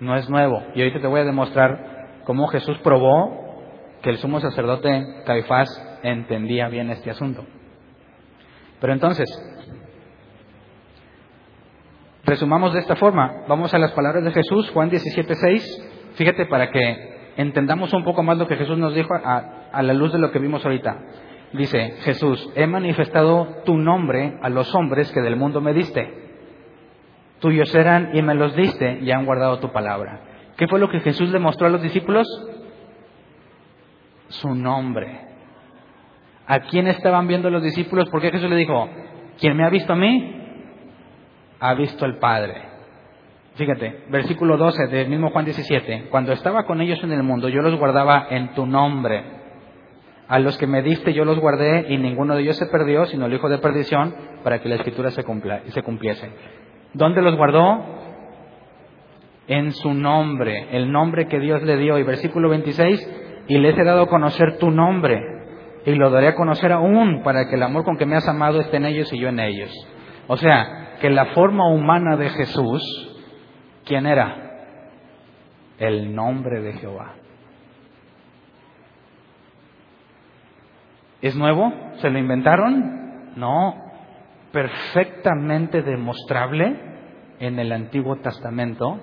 No 0.00 0.14
es 0.14 0.28
nuevo. 0.28 0.62
Y 0.74 0.80
ahorita 0.80 1.00
te 1.00 1.06
voy 1.06 1.20
a 1.20 1.24
demostrar 1.24 2.20
cómo 2.24 2.48
Jesús 2.48 2.76
probó 2.82 3.44
que 4.02 4.10
el 4.10 4.18
sumo 4.18 4.40
sacerdote 4.40 5.22
Caifás 5.24 5.68
entendía 6.02 6.68
bien 6.68 6.90
este 6.90 7.10
asunto. 7.10 7.44
Pero 8.78 8.92
entonces, 8.92 9.26
resumamos 12.24 12.74
de 12.74 12.80
esta 12.80 12.96
forma. 12.96 13.44
Vamos 13.48 13.72
a 13.72 13.78
las 13.78 13.92
palabras 13.92 14.22
de 14.22 14.32
Jesús, 14.32 14.70
Juan 14.72 14.90
17:6. 14.90 15.62
Fíjate 16.16 16.46
para 16.46 16.70
que 16.70 17.32
entendamos 17.36 17.92
un 17.92 18.04
poco 18.04 18.22
más 18.22 18.36
lo 18.36 18.46
que 18.46 18.56
Jesús 18.56 18.76
nos 18.78 18.94
dijo 18.94 19.14
a, 19.14 19.82
la 19.82 19.92
luz 19.92 20.12
de 20.12 20.18
lo 20.18 20.30
que 20.30 20.38
vimos 20.38 20.64
ahorita. 20.64 20.98
Dice 21.52 21.96
Jesús, 22.00 22.50
he 22.56 22.66
manifestado 22.66 23.62
tu 23.64 23.78
nombre 23.78 24.38
a 24.42 24.48
los 24.48 24.74
hombres 24.74 25.10
que 25.12 25.20
del 25.20 25.36
mundo 25.36 25.60
me 25.60 25.72
diste 25.72 26.26
tuyos 27.40 27.74
eran 27.74 28.10
y 28.14 28.22
me 28.22 28.34
los 28.34 28.54
diste 28.54 28.98
y 29.02 29.10
han 29.10 29.24
guardado 29.24 29.58
tu 29.58 29.70
palabra. 29.70 30.20
¿Qué 30.56 30.66
fue 30.68 30.80
lo 30.80 30.88
que 30.88 31.00
Jesús 31.00 31.30
le 31.30 31.38
mostró 31.38 31.66
a 31.66 31.70
los 31.70 31.82
discípulos? 31.82 32.26
Su 34.28 34.54
nombre. 34.54 35.20
¿A 36.46 36.60
quién 36.60 36.86
estaban 36.86 37.26
viendo 37.28 37.50
los 37.50 37.62
discípulos? 37.62 38.08
Porque 38.10 38.30
Jesús 38.30 38.48
le 38.48 38.56
dijo, 38.56 38.88
quien 39.38 39.56
me 39.56 39.64
ha 39.64 39.70
visto 39.70 39.92
a 39.92 39.96
mí, 39.96 40.42
ha 41.60 41.74
visto 41.74 42.04
al 42.04 42.18
Padre. 42.18 42.62
Fíjate, 43.56 44.04
versículo 44.10 44.58
12 44.58 44.86
del 44.88 45.08
mismo 45.08 45.30
Juan 45.30 45.46
17. 45.46 46.08
Cuando 46.10 46.32
estaba 46.32 46.64
con 46.64 46.82
ellos 46.82 47.02
en 47.02 47.12
el 47.12 47.22
mundo, 47.22 47.48
yo 47.48 47.62
los 47.62 47.78
guardaba 47.78 48.26
en 48.28 48.54
tu 48.54 48.66
nombre. 48.66 49.24
A 50.28 50.38
los 50.38 50.58
que 50.58 50.66
me 50.66 50.82
diste 50.82 51.14
yo 51.14 51.24
los 51.24 51.38
guardé 51.38 51.86
y 51.88 51.96
ninguno 51.96 52.34
de 52.34 52.42
ellos 52.42 52.56
se 52.56 52.66
perdió, 52.66 53.06
sino 53.06 53.24
el 53.26 53.32
hijo 53.32 53.48
de 53.48 53.56
perdición, 53.56 54.14
para 54.44 54.60
que 54.60 54.68
la 54.68 54.74
escritura 54.74 55.10
se, 55.10 55.22
se 55.22 55.82
cumpliese. 55.82 56.30
¿Dónde 56.92 57.22
los 57.22 57.34
guardó? 57.36 57.82
En 59.48 59.72
su 59.72 59.94
nombre, 59.94 60.76
el 60.76 60.92
nombre 60.92 61.26
que 61.26 61.40
Dios 61.40 61.62
le 61.62 61.78
dio. 61.78 61.96
Y 61.98 62.02
versículo 62.02 62.50
26, 62.50 63.44
y 63.48 63.58
les 63.58 63.78
he 63.78 63.84
dado 63.84 64.02
a 64.02 64.08
conocer 64.08 64.58
tu 64.58 64.70
nombre, 64.70 65.18
y 65.86 65.94
lo 65.94 66.10
daré 66.10 66.28
a 66.28 66.34
conocer 66.34 66.72
aún, 66.72 67.22
para 67.22 67.48
que 67.48 67.54
el 67.54 67.62
amor 67.62 67.84
con 67.84 67.96
que 67.96 68.04
me 68.04 68.16
has 68.16 68.28
amado 68.28 68.60
esté 68.60 68.76
en 68.76 68.84
ellos 68.84 69.10
y 69.14 69.18
yo 69.18 69.28
en 69.28 69.40
ellos. 69.40 69.72
O 70.26 70.36
sea, 70.36 70.98
que 71.00 71.08
la 71.08 71.26
forma 71.26 71.68
humana 71.68 72.16
de 72.16 72.28
Jesús, 72.30 73.05
¿quién 73.86 74.06
era? 74.06 74.66
El 75.78 76.14
nombre 76.14 76.60
de 76.60 76.74
Jehová. 76.74 77.14
¿Es 81.22 81.34
nuevo? 81.34 81.72
¿Se 82.00 82.10
lo 82.10 82.18
inventaron? 82.18 83.32
No, 83.36 83.74
perfectamente 84.52 85.82
demostrable 85.82 86.76
en 87.38 87.58
el 87.58 87.72
Antiguo 87.72 88.16
Testamento 88.16 89.00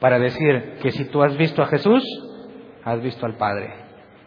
para 0.00 0.18
decir 0.18 0.78
que 0.82 0.90
si 0.90 1.04
tú 1.10 1.22
has 1.22 1.36
visto 1.36 1.62
a 1.62 1.66
Jesús, 1.66 2.02
has 2.84 3.00
visto 3.02 3.26
al 3.26 3.36
Padre. 3.36 3.72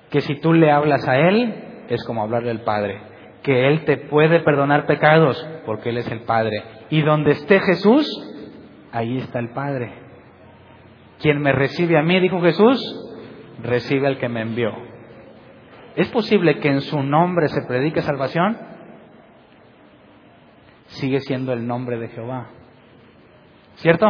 Que 0.09 0.21
si 0.21 0.39
tú 0.39 0.53
le 0.53 0.71
hablas 0.71 1.07
a 1.07 1.17
Él, 1.17 1.85
es 1.89 2.03
como 2.05 2.23
hablarle 2.23 2.51
al 2.51 2.61
Padre. 2.61 3.01
Que 3.43 3.67
Él 3.67 3.85
te 3.85 3.97
puede 3.97 4.39
perdonar 4.39 4.85
pecados, 4.85 5.45
porque 5.65 5.89
Él 5.89 5.97
es 5.97 6.09
el 6.11 6.21
Padre. 6.21 6.63
Y 6.89 7.01
donde 7.01 7.31
esté 7.31 7.59
Jesús, 7.59 8.07
ahí 8.95 9.17
está 9.17 9.39
el 9.39 9.49
Padre. 9.49 9.93
Quien 11.19 11.41
me 11.41 11.51
recibe 11.51 11.97
a 11.97 12.03
mí, 12.03 12.19
dijo 12.19 12.41
Jesús, 12.41 12.79
recibe 13.61 14.07
al 14.07 14.17
que 14.17 14.29
me 14.29 14.41
envió. 14.41 14.71
¿Es 15.95 16.09
posible 16.09 16.59
que 16.59 16.69
en 16.69 16.81
su 16.81 17.01
nombre 17.01 17.47
se 17.47 17.61
predique 17.61 18.01
salvación? 18.01 18.75
sigue 20.87 21.19
siendo 21.21 21.53
el 21.53 21.65
nombre 21.65 21.97
de 21.97 22.09
Jehová. 22.09 22.49
¿Cierto? 23.75 24.07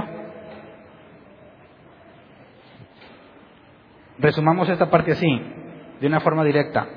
Resumamos 4.20 4.70
esta 4.70 4.90
parte 4.90 5.12
así, 5.12 5.28
de 6.00 6.08
una 6.08 6.22
forma 6.22 6.44
directa. 6.44 6.88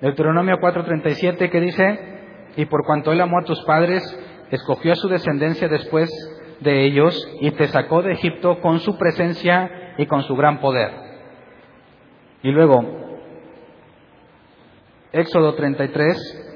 Deuteronomio 0.00 0.58
4:37 0.58 1.50
que 1.50 1.60
dice, 1.60 2.52
y 2.56 2.64
por 2.66 2.84
cuanto 2.84 3.12
él 3.12 3.20
amó 3.20 3.38
a 3.40 3.44
tus 3.44 3.62
padres, 3.64 4.02
escogió 4.50 4.92
a 4.92 4.96
su 4.96 5.08
descendencia 5.08 5.68
después 5.68 6.10
de 6.62 6.84
ellos 6.84 7.28
y 7.40 7.50
te 7.52 7.68
sacó 7.68 8.02
de 8.02 8.12
Egipto 8.12 8.60
con 8.60 8.78
su 8.80 8.96
presencia 8.96 9.94
y 9.98 10.06
con 10.06 10.22
su 10.22 10.34
gran 10.36 10.60
poder. 10.60 10.90
Y 12.42 12.50
luego, 12.50 12.82
Éxodo 15.12 15.54
33, 15.54 16.54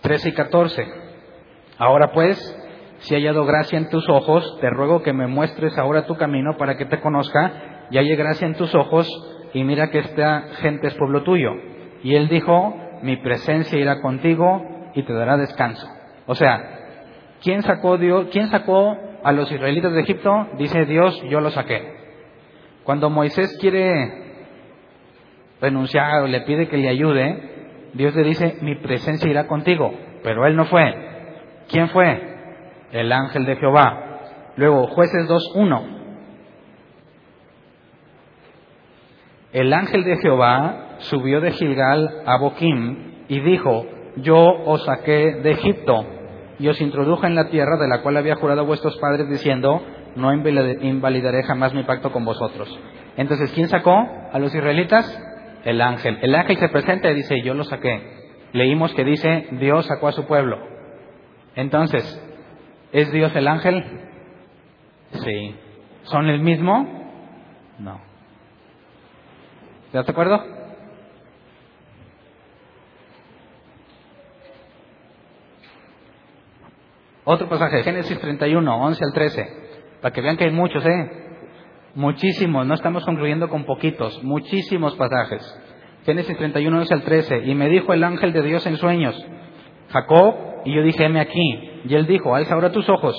13 0.00 0.28
y 0.28 0.32
14. 0.32 0.86
Ahora 1.78 2.12
pues, 2.12 2.36
si 2.98 3.14
he 3.14 3.18
hallado 3.18 3.44
gracia 3.44 3.78
en 3.78 3.88
tus 3.88 4.08
ojos, 4.08 4.58
te 4.60 4.70
ruego 4.70 5.02
que 5.02 5.12
me 5.12 5.26
muestres 5.26 5.78
ahora 5.78 6.06
tu 6.06 6.16
camino 6.16 6.56
para 6.58 6.76
que 6.76 6.86
te 6.86 7.00
conozca 7.00 7.86
y 7.90 7.98
halle 7.98 8.16
gracia 8.16 8.46
en 8.46 8.56
tus 8.56 8.74
ojos 8.74 9.08
y 9.54 9.64
mira 9.64 9.90
que 9.90 10.00
esta 10.00 10.42
gente 10.60 10.88
es 10.88 10.94
pueblo 10.94 11.22
tuyo. 11.22 11.52
Y 12.02 12.14
él 12.14 12.28
dijo, 12.28 12.74
mi 13.02 13.16
presencia 13.18 13.78
irá 13.78 14.00
contigo 14.00 14.90
y 14.94 15.02
te 15.04 15.12
dará 15.12 15.36
descanso. 15.36 15.86
O 16.26 16.34
sea, 16.34 16.77
¿quién 17.42 17.62
sacó, 17.62 17.98
Dios, 17.98 18.28
¿quién 18.30 18.48
sacó 18.48 18.96
a 19.22 19.32
los 19.32 19.50
israelitas 19.50 19.92
de 19.92 20.00
Egipto? 20.00 20.30
Dice 20.58 20.84
Dios, 20.86 21.22
yo 21.28 21.40
los 21.40 21.54
saqué. 21.54 21.96
Cuando 22.84 23.10
Moisés 23.10 23.56
quiere 23.60 24.28
renunciar 25.60 26.22
o 26.22 26.26
le 26.26 26.42
pide 26.42 26.68
que 26.68 26.76
le 26.76 26.88
ayude, 26.88 27.90
Dios 27.94 28.14
le 28.14 28.22
dice, 28.22 28.56
mi 28.62 28.76
presencia 28.76 29.30
irá 29.30 29.46
contigo. 29.46 29.92
Pero 30.22 30.46
él 30.46 30.56
no 30.56 30.64
fue. 30.66 30.94
¿Quién 31.68 31.88
fue? 31.88 32.20
El 32.92 33.12
ángel 33.12 33.44
de 33.44 33.56
Jehová. 33.56 34.20
Luego, 34.56 34.86
jueces 34.88 35.28
2.1. 35.28 35.98
El 39.52 39.72
ángel 39.72 40.04
de 40.04 40.16
Jehová 40.18 40.96
subió 40.98 41.40
de 41.40 41.52
Gilgal 41.52 42.22
a 42.26 42.38
Boquim 42.38 43.24
y 43.28 43.40
dijo, 43.40 43.86
yo 44.16 44.38
os 44.38 44.84
saqué 44.84 45.40
de 45.42 45.50
Egipto 45.50 46.17
y 46.58 46.68
os 46.68 46.80
introduje 46.80 47.26
en 47.26 47.34
la 47.34 47.48
tierra 47.48 47.76
de 47.76 47.88
la 47.88 48.02
cual 48.02 48.16
había 48.16 48.36
jurado 48.36 48.64
vuestros 48.64 48.96
padres 48.98 49.28
diciendo, 49.28 49.80
no 50.16 50.32
invalidaré 50.32 51.42
jamás 51.44 51.74
mi 51.74 51.84
pacto 51.84 52.10
con 52.10 52.24
vosotros. 52.24 52.68
Entonces, 53.16 53.52
¿quién 53.52 53.68
sacó 53.68 53.94
a 54.32 54.38
los 54.38 54.54
israelitas? 54.54 55.06
El 55.64 55.80
ángel. 55.80 56.18
El 56.22 56.34
ángel 56.34 56.56
se 56.56 56.68
presenta 56.68 57.10
y 57.10 57.14
dice, 57.14 57.42
yo 57.42 57.54
los 57.54 57.68
saqué. 57.68 58.00
Leímos 58.52 58.94
que 58.94 59.04
dice, 59.04 59.48
Dios 59.52 59.86
sacó 59.86 60.08
a 60.08 60.12
su 60.12 60.24
pueblo. 60.26 60.58
Entonces, 61.54 62.02
¿es 62.92 63.10
Dios 63.12 63.34
el 63.36 63.46
ángel? 63.46 63.84
Sí. 65.12 65.54
¿Son 66.04 66.28
el 66.28 66.40
mismo? 66.40 66.86
No. 67.78 68.00
¿Estás 69.86 70.06
de 70.06 70.12
acuerdo? 70.12 70.57
Otro 77.30 77.46
pasaje, 77.46 77.82
Génesis 77.82 78.18
31, 78.18 78.74
11 78.84 79.04
al 79.04 79.12
13, 79.12 79.48
para 80.00 80.14
que 80.14 80.22
vean 80.22 80.38
que 80.38 80.44
hay 80.44 80.50
muchos, 80.50 80.82
¿eh? 80.86 81.10
Muchísimos, 81.94 82.66
no 82.66 82.72
estamos 82.72 83.04
concluyendo 83.04 83.50
con 83.50 83.64
poquitos, 83.64 84.24
muchísimos 84.24 84.96
pasajes. 84.96 85.42
Génesis 86.06 86.34
31, 86.38 86.78
11 86.78 86.94
al 86.94 87.02
13, 87.02 87.42
y 87.44 87.54
me 87.54 87.68
dijo 87.68 87.92
el 87.92 88.02
ángel 88.02 88.32
de 88.32 88.42
Dios 88.42 88.66
en 88.66 88.78
sueños, 88.78 89.14
Jacob, 89.90 90.36
y 90.64 90.74
yo 90.74 90.82
dije, 90.82 91.04
heme 91.04 91.20
aquí, 91.20 91.82
y 91.84 91.94
él 91.94 92.06
dijo, 92.06 92.34
alza 92.34 92.54
ahora 92.54 92.72
tus 92.72 92.88
ojos, 92.88 93.14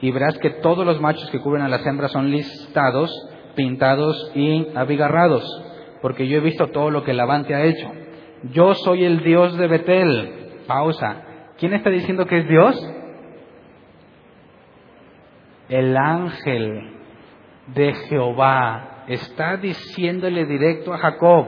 y 0.00 0.10
verás 0.10 0.38
que 0.38 0.48
todos 0.48 0.86
los 0.86 0.98
machos 0.98 1.28
que 1.30 1.40
cubren 1.40 1.62
a 1.62 1.68
las 1.68 1.86
hembras 1.86 2.12
son 2.12 2.30
listados, 2.30 3.10
pintados 3.56 4.32
y 4.34 4.68
abigarrados 4.74 5.44
porque 6.00 6.26
yo 6.26 6.38
he 6.38 6.40
visto 6.40 6.68
todo 6.68 6.90
lo 6.90 7.04
que 7.04 7.12
Labán 7.12 7.44
ha 7.52 7.64
hecho. 7.64 7.90
Yo 8.52 8.74
soy 8.74 9.04
el 9.04 9.22
Dios 9.22 9.56
de 9.58 9.66
Betel. 9.66 10.62
Pausa. 10.66 11.24
¿Quién 11.58 11.74
está 11.74 11.90
diciendo 11.90 12.26
que 12.26 12.38
es 12.38 12.48
Dios? 12.48 12.94
El 15.70 15.96
ángel 15.96 16.96
de 17.68 17.94
Jehová 17.94 19.04
está 19.06 19.56
diciéndole 19.56 20.44
directo 20.44 20.92
a 20.92 20.98
Jacob, 20.98 21.46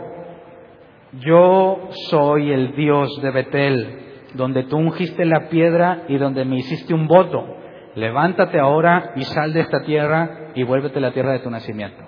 yo 1.14 1.88
soy 2.08 2.52
el 2.52 2.76
Dios 2.76 3.20
de 3.20 3.30
Betel, 3.32 3.98
donde 4.34 4.62
tú 4.62 4.78
ungiste 4.78 5.24
la 5.24 5.48
piedra 5.48 6.04
y 6.08 6.18
donde 6.18 6.44
me 6.44 6.56
hiciste 6.56 6.94
un 6.94 7.08
voto. 7.08 7.56
Levántate 7.96 8.60
ahora 8.60 9.12
y 9.16 9.22
sal 9.22 9.52
de 9.52 9.60
esta 9.60 9.82
tierra 9.82 10.52
y 10.54 10.62
vuélvete 10.62 10.98
a 10.98 11.02
la 11.02 11.12
tierra 11.12 11.32
de 11.32 11.40
tu 11.40 11.50
nacimiento. 11.50 12.04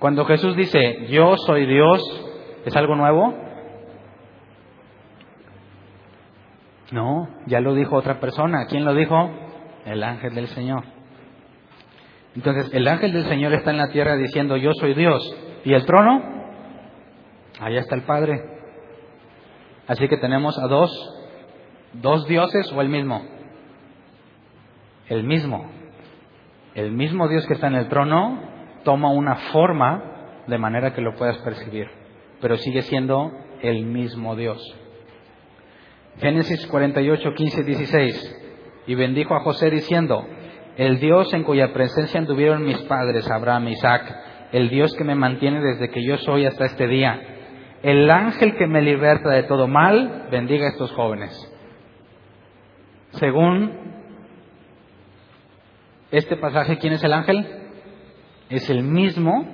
Cuando 0.00 0.24
Jesús 0.24 0.56
dice, 0.56 1.06
yo 1.06 1.36
soy 1.36 1.66
Dios, 1.66 2.02
¿es 2.64 2.76
algo 2.76 2.96
nuevo? 2.96 3.32
No, 6.90 7.28
ya 7.46 7.60
lo 7.60 7.74
dijo 7.74 7.94
otra 7.94 8.18
persona. 8.18 8.66
¿Quién 8.66 8.84
lo 8.84 8.92
dijo? 8.92 9.30
El 9.84 10.02
ángel 10.02 10.34
del 10.34 10.48
Señor. 10.48 10.84
Entonces, 12.34 12.72
el 12.72 12.88
ángel 12.88 13.12
del 13.12 13.24
Señor 13.24 13.52
está 13.52 13.70
en 13.70 13.76
la 13.76 13.88
tierra 13.88 14.16
diciendo, 14.16 14.56
yo 14.56 14.72
soy 14.74 14.94
Dios. 14.94 15.22
¿Y 15.64 15.74
el 15.74 15.84
trono? 15.84 16.22
Allá 17.60 17.80
está 17.80 17.94
el 17.94 18.02
Padre. 18.02 18.40
Así 19.86 20.08
que 20.08 20.16
tenemos 20.16 20.58
a 20.58 20.66
dos, 20.66 20.90
dos 21.94 22.26
dioses 22.26 22.72
o 22.72 22.80
el 22.80 22.88
mismo. 22.88 23.22
El 25.08 25.24
mismo. 25.24 25.70
El 26.74 26.92
mismo 26.92 27.28
Dios 27.28 27.46
que 27.46 27.54
está 27.54 27.66
en 27.66 27.74
el 27.74 27.88
trono 27.88 28.40
toma 28.84 29.10
una 29.10 29.36
forma 29.52 30.42
de 30.46 30.58
manera 30.58 30.94
que 30.94 31.02
lo 31.02 31.14
puedas 31.14 31.38
percibir, 31.38 31.86
pero 32.40 32.56
sigue 32.56 32.82
siendo 32.82 33.30
el 33.60 33.84
mismo 33.84 34.34
Dios. 34.34 34.60
Génesis 36.18 36.66
48, 36.66 37.34
15, 37.34 37.62
16. 37.62 38.41
Y 38.86 38.94
bendijo 38.94 39.34
a 39.34 39.40
José 39.40 39.70
diciendo, 39.70 40.26
el 40.76 40.98
Dios 40.98 41.32
en 41.34 41.44
cuya 41.44 41.72
presencia 41.72 42.20
anduvieron 42.20 42.64
mis 42.64 42.78
padres, 42.82 43.30
Abraham 43.30 43.68
y 43.68 43.72
Isaac, 43.72 44.14
el 44.52 44.68
Dios 44.68 44.94
que 44.94 45.04
me 45.04 45.14
mantiene 45.14 45.60
desde 45.60 45.90
que 45.90 46.04
yo 46.04 46.18
soy 46.18 46.46
hasta 46.46 46.66
este 46.66 46.86
día, 46.86 47.20
el 47.82 48.10
ángel 48.10 48.56
que 48.56 48.66
me 48.66 48.82
liberta 48.82 49.30
de 49.30 49.44
todo 49.44 49.66
mal, 49.66 50.28
bendiga 50.30 50.66
a 50.66 50.70
estos 50.70 50.92
jóvenes. 50.92 51.32
Según 53.12 53.72
este 56.10 56.36
pasaje, 56.36 56.78
¿quién 56.78 56.94
es 56.94 57.04
el 57.04 57.12
ángel? 57.12 57.62
es 58.52 58.68
el 58.68 58.82
mismo 58.82 59.46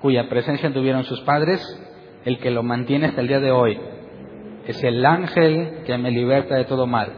cuya 0.00 0.28
presencia 0.28 0.72
tuvieron 0.72 1.04
sus 1.04 1.20
padres, 1.20 1.60
el 2.24 2.38
que 2.38 2.50
lo 2.50 2.62
mantiene 2.62 3.06
hasta 3.06 3.20
el 3.20 3.28
día 3.28 3.40
de 3.40 3.50
hoy. 3.50 3.78
Es 4.66 4.82
el 4.82 5.04
ángel 5.04 5.82
que 5.84 5.98
me 5.98 6.10
liberta 6.10 6.56
de 6.56 6.64
todo 6.64 6.86
mal. 6.86 7.12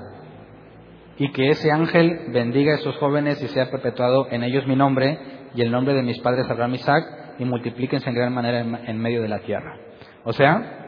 Y 1.18 1.30
que 1.32 1.50
ese 1.50 1.70
ángel 1.70 2.26
bendiga 2.28 2.72
a 2.72 2.76
esos 2.76 2.96
jóvenes 2.96 3.42
y 3.42 3.48
sea 3.48 3.70
perpetuado 3.70 4.28
en 4.30 4.42
ellos 4.42 4.66
mi 4.66 4.76
nombre 4.76 5.18
y 5.54 5.62
el 5.62 5.70
nombre 5.70 5.94
de 5.94 6.02
mis 6.02 6.18
padres 6.20 6.48
Abraham 6.48 6.72
y 6.72 6.76
Isaac 6.76 7.04
y 7.38 7.44
multiplíquense 7.44 8.08
en 8.08 8.14
gran 8.14 8.32
manera 8.32 8.60
en 8.60 8.98
medio 8.98 9.22
de 9.22 9.28
la 9.28 9.40
tierra. 9.40 9.76
O 10.24 10.32
sea, 10.32 10.82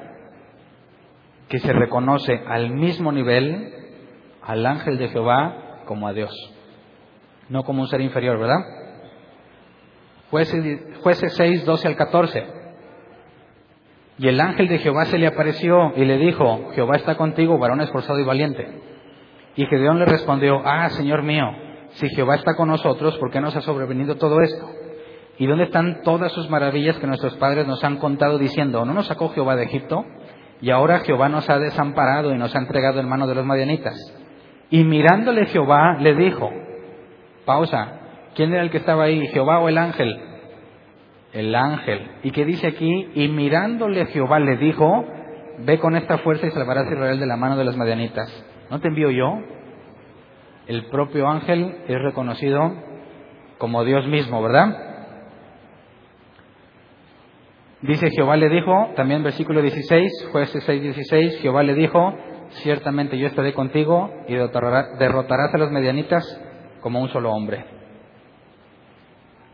que 1.48 1.58
se 1.58 1.72
reconoce 1.72 2.42
al 2.46 2.70
mismo 2.70 3.12
nivel 3.12 3.72
al 4.42 4.66
ángel 4.66 4.98
de 4.98 5.08
Jehová 5.08 5.82
como 5.86 6.08
a 6.08 6.12
Dios, 6.12 6.32
no 7.48 7.64
como 7.64 7.82
un 7.82 7.88
ser 7.88 8.00
inferior, 8.00 8.38
¿verdad? 8.38 8.60
Jueces, 10.30 11.36
6, 11.36 11.64
12 11.64 11.88
al 11.88 11.96
14. 11.96 12.44
Y 14.18 14.28
el 14.28 14.40
ángel 14.40 14.68
de 14.68 14.78
Jehová 14.78 15.04
se 15.06 15.18
le 15.18 15.26
apareció 15.26 15.92
y 15.96 16.04
le 16.04 16.18
dijo, 16.18 16.70
Jehová 16.74 16.96
está 16.96 17.16
contigo, 17.16 17.58
varón 17.58 17.80
esforzado 17.80 18.18
y 18.18 18.24
valiente. 18.24 18.66
Y 19.56 19.66
Gedeón 19.66 19.98
le 19.98 20.06
respondió, 20.06 20.60
ah, 20.64 20.88
Señor 20.90 21.22
mío, 21.22 21.44
si 21.92 22.08
Jehová 22.10 22.36
está 22.36 22.56
con 22.56 22.68
nosotros, 22.68 23.16
¿por 23.18 23.30
qué 23.30 23.40
nos 23.40 23.54
ha 23.56 23.60
sobrevenido 23.60 24.16
todo 24.16 24.40
esto? 24.40 24.68
¿Y 25.38 25.46
dónde 25.46 25.64
están 25.64 26.02
todas 26.02 26.32
sus 26.32 26.48
maravillas 26.50 26.98
que 26.98 27.06
nuestros 27.06 27.34
padres 27.36 27.66
nos 27.66 27.82
han 27.84 27.98
contado 27.98 28.38
diciendo, 28.38 28.84
¿no 28.84 28.94
nos 28.94 29.06
sacó 29.06 29.30
Jehová 29.30 29.56
de 29.56 29.64
Egipto? 29.64 30.04
Y 30.60 30.70
ahora 30.70 31.00
Jehová 31.00 31.28
nos 31.28 31.48
ha 31.50 31.58
desamparado 31.58 32.32
y 32.32 32.38
nos 32.38 32.54
ha 32.54 32.58
entregado 32.58 33.00
en 33.00 33.08
manos 33.08 33.28
de 33.28 33.34
los 33.34 33.44
madianitas. 33.44 33.94
Y 34.70 34.84
mirándole 34.84 35.46
Jehová 35.46 35.96
le 36.00 36.14
dijo, 36.14 36.50
pausa, 37.44 38.00
¿Quién 38.34 38.52
era 38.52 38.62
el 38.62 38.70
que 38.70 38.78
estaba 38.78 39.04
ahí? 39.04 39.26
¿Jehová 39.28 39.60
o 39.60 39.68
el 39.68 39.78
ángel? 39.78 40.18
El 41.32 41.54
ángel. 41.54 42.10
¿Y 42.22 42.30
qué 42.32 42.44
dice 42.44 42.66
aquí? 42.66 43.10
Y 43.14 43.28
mirándole 43.28 44.06
Jehová 44.06 44.40
le 44.40 44.56
dijo, 44.56 45.04
ve 45.60 45.78
con 45.78 45.96
esta 45.96 46.18
fuerza 46.18 46.46
y 46.46 46.50
salvarás 46.50 46.86
a 46.86 46.92
Israel 46.92 47.20
de 47.20 47.26
la 47.26 47.36
mano 47.36 47.56
de 47.56 47.64
las 47.64 47.76
madianitas. 47.76 48.28
¿No 48.74 48.80
te 48.80 48.88
envío 48.88 49.08
yo? 49.12 49.38
El 50.66 50.86
propio 50.86 51.28
ángel 51.28 51.76
es 51.86 52.02
reconocido 52.02 52.72
como 53.56 53.84
Dios 53.84 54.04
mismo, 54.08 54.42
¿verdad? 54.42 54.76
Dice 57.82 58.10
Jehová 58.10 58.36
le 58.36 58.48
dijo, 58.48 58.90
también 58.96 59.22
versículo 59.22 59.62
16, 59.62 60.28
jueces 60.32 60.64
6, 60.64 60.82
16, 60.82 61.40
Jehová 61.40 61.62
le 61.62 61.74
dijo, 61.74 62.14
ciertamente 62.64 63.16
yo 63.16 63.28
estaré 63.28 63.54
contigo 63.54 64.10
y 64.26 64.34
derrotarás 64.34 65.54
a 65.54 65.58
los 65.58 65.70
medianitas 65.70 66.24
como 66.80 67.00
un 67.00 67.10
solo 67.10 67.30
hombre. 67.30 67.66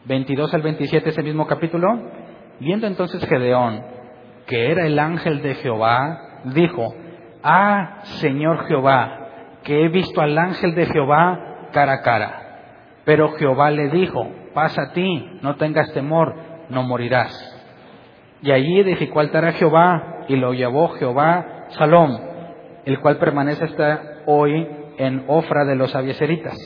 22 0.07 0.55
al 0.55 0.63
27, 0.63 1.11
ese 1.11 1.23
mismo 1.23 1.47
capítulo. 1.47 1.89
Viendo 2.59 2.87
entonces 2.87 3.23
Gedeón, 3.27 3.85
que 4.47 4.71
era 4.71 4.87
el 4.87 4.99
ángel 4.99 5.43
de 5.43 5.57
Jehová, 5.57 6.41
dijo, 6.55 6.95
Ah, 7.43 8.01
Señor 8.21 8.67
Jehová, 8.67 9.29
que 9.62 9.85
he 9.85 9.89
visto 9.89 10.21
al 10.21 10.37
ángel 10.37 10.75
de 10.75 10.87
Jehová 10.87 11.69
cara 11.73 11.95
a 11.95 12.03
cara. 12.03 12.41
Pero 13.05 13.33
Jehová 13.33 13.71
le 13.71 13.89
dijo, 13.89 14.29
pasa 14.55 14.83
a 14.83 14.93
ti, 14.93 15.39
no 15.43 15.57
tengas 15.57 15.93
temor, 15.93 16.35
no 16.69 16.83
morirás. 16.83 17.33
Y 18.43 18.53
allí 18.53 18.81
edificó 18.81 19.21
altar 19.21 19.45
a 19.45 19.53
Jehová 19.53 20.25
y 20.29 20.37
lo 20.37 20.53
llevó 20.53 20.91
Jehová 20.91 21.67
Salom, 21.71 22.19
el 22.85 23.01
cual 23.01 23.19
permanece 23.19 23.65
hasta 23.65 24.03
hoy 24.27 24.67
en 24.99 25.25
Ofra 25.29 25.65
de 25.65 25.77
los 25.77 25.95
Abieseritas. 25.95 26.57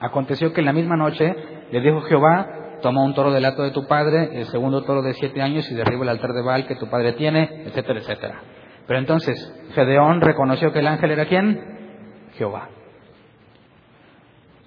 Aconteció 0.00 0.52
que 0.52 0.60
en 0.60 0.66
la 0.66 0.72
misma 0.72 0.96
noche 0.96 1.34
le 1.70 1.80
dijo 1.80 2.00
Jehová, 2.02 2.78
toma 2.82 3.04
un 3.04 3.14
toro 3.14 3.30
del 3.30 3.44
hato 3.44 3.62
de 3.62 3.70
tu 3.70 3.86
padre, 3.86 4.40
el 4.40 4.46
segundo 4.46 4.82
toro 4.82 5.02
de 5.02 5.14
siete 5.14 5.40
años 5.40 5.70
y 5.70 5.74
derriba 5.74 6.02
el 6.02 6.08
altar 6.08 6.32
de 6.32 6.42
Baal 6.42 6.66
que 6.66 6.74
tu 6.74 6.88
padre 6.88 7.12
tiene, 7.12 7.64
etcétera, 7.66 8.00
etcétera. 8.00 8.40
Pero 8.92 9.00
entonces, 9.00 9.54
Gedeón 9.74 10.20
reconoció 10.20 10.70
que 10.70 10.80
el 10.80 10.86
ángel 10.86 11.12
era 11.12 11.24
quién? 11.24 12.28
Jehová. 12.36 12.68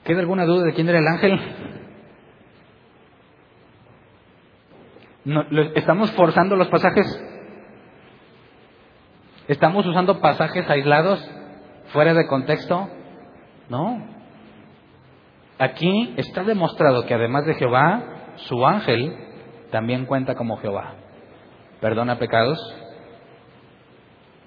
¿Queda 0.04 0.22
alguna 0.22 0.46
duda 0.46 0.64
de 0.66 0.74
quién 0.74 0.90
era 0.90 0.98
el 0.98 1.08
ángel? 1.08 1.40
¿Estamos 5.76 6.12
forzando 6.14 6.56
los 6.56 6.70
pasajes? 6.70 7.06
¿Estamos 9.48 9.86
usando 9.86 10.20
pasajes 10.20 10.68
aislados, 10.72 11.24
fuera 11.94 12.16
de 12.16 12.26
contexto? 12.26 12.90
No. 13.70 14.08
Aquí 15.60 16.16
está 16.18 16.44
demostrado 16.44 17.06
que 17.06 17.14
además 17.14 17.46
de 17.46 17.54
Jehová, 17.54 18.34
su 18.38 18.66
ángel 18.66 19.16
también 19.70 20.08
cuenta 20.08 20.34
como 20.34 20.58
Jehová. 20.58 20.96
Perdona 21.80 22.18
pecados, 22.18 22.58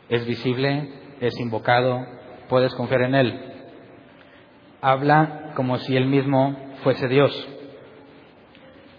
es 0.08 0.26
visible, 0.26 0.88
es 1.20 1.38
invocado, 1.40 2.04
puedes 2.48 2.74
confiar 2.74 3.02
en 3.02 3.14
él. 3.14 3.40
Habla 4.80 5.52
como 5.54 5.78
si 5.78 5.96
él 5.96 6.06
mismo 6.06 6.56
fuese 6.82 7.08
Dios. 7.08 7.48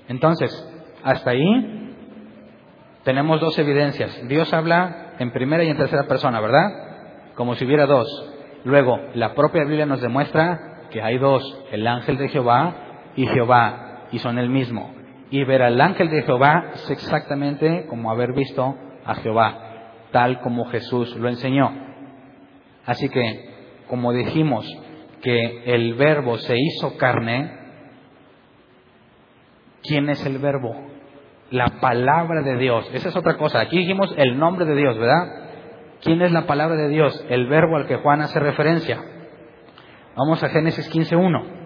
Entonces, 0.07 0.51
hasta 1.03 1.31
ahí 1.31 1.95
tenemos 3.03 3.39
dos 3.39 3.57
evidencias. 3.57 4.27
Dios 4.27 4.53
habla 4.53 5.13
en 5.19 5.31
primera 5.31 5.63
y 5.63 5.69
en 5.69 5.77
tercera 5.77 6.07
persona, 6.07 6.39
¿verdad? 6.41 7.33
Como 7.35 7.55
si 7.55 7.65
hubiera 7.65 7.85
dos. 7.85 8.07
Luego, 8.65 8.99
la 9.13 9.33
propia 9.35 9.63
Biblia 9.63 9.85
nos 9.85 10.01
demuestra 10.01 10.87
que 10.91 11.01
hay 11.01 11.17
dos, 11.17 11.43
el 11.71 11.87
ángel 11.87 12.17
de 12.17 12.27
Jehová 12.29 12.75
y 13.15 13.25
Jehová, 13.27 14.07
y 14.11 14.19
son 14.19 14.37
el 14.37 14.49
mismo. 14.49 14.93
Y 15.31 15.43
ver 15.43 15.61
al 15.61 15.79
ángel 15.79 16.09
de 16.09 16.23
Jehová 16.23 16.71
es 16.73 16.89
exactamente 16.89 17.85
como 17.87 18.11
haber 18.11 18.33
visto 18.33 18.75
a 19.05 19.15
Jehová, 19.15 19.68
tal 20.11 20.41
como 20.41 20.65
Jesús 20.65 21.15
lo 21.15 21.29
enseñó. 21.29 21.71
Así 22.85 23.09
que, 23.09 23.49
como 23.87 24.13
dijimos 24.13 24.65
que 25.21 25.63
el 25.65 25.93
verbo 25.95 26.37
se 26.37 26.55
hizo 26.57 26.97
carne, 26.97 27.51
¿quién 29.83 30.09
es 30.09 30.25
el 30.25 30.39
verbo? 30.39 30.75
La 31.51 31.79
palabra 31.81 32.41
de 32.41 32.57
Dios. 32.57 32.89
Esa 32.93 33.09
es 33.09 33.15
otra 33.15 33.37
cosa. 33.37 33.59
Aquí 33.59 33.77
dijimos 33.77 34.13
el 34.17 34.37
nombre 34.37 34.65
de 34.65 34.75
Dios, 34.75 34.97
¿verdad? 34.97 35.49
¿Quién 36.01 36.21
es 36.21 36.31
la 36.31 36.45
palabra 36.45 36.75
de 36.75 36.89
Dios? 36.89 37.25
El 37.29 37.47
verbo 37.47 37.75
al 37.75 37.87
que 37.87 37.97
Juan 37.97 38.21
hace 38.21 38.39
referencia. 38.39 39.01
Vamos 40.15 40.43
a 40.43 40.49
Génesis 40.49 40.89
15.1. 40.91 41.58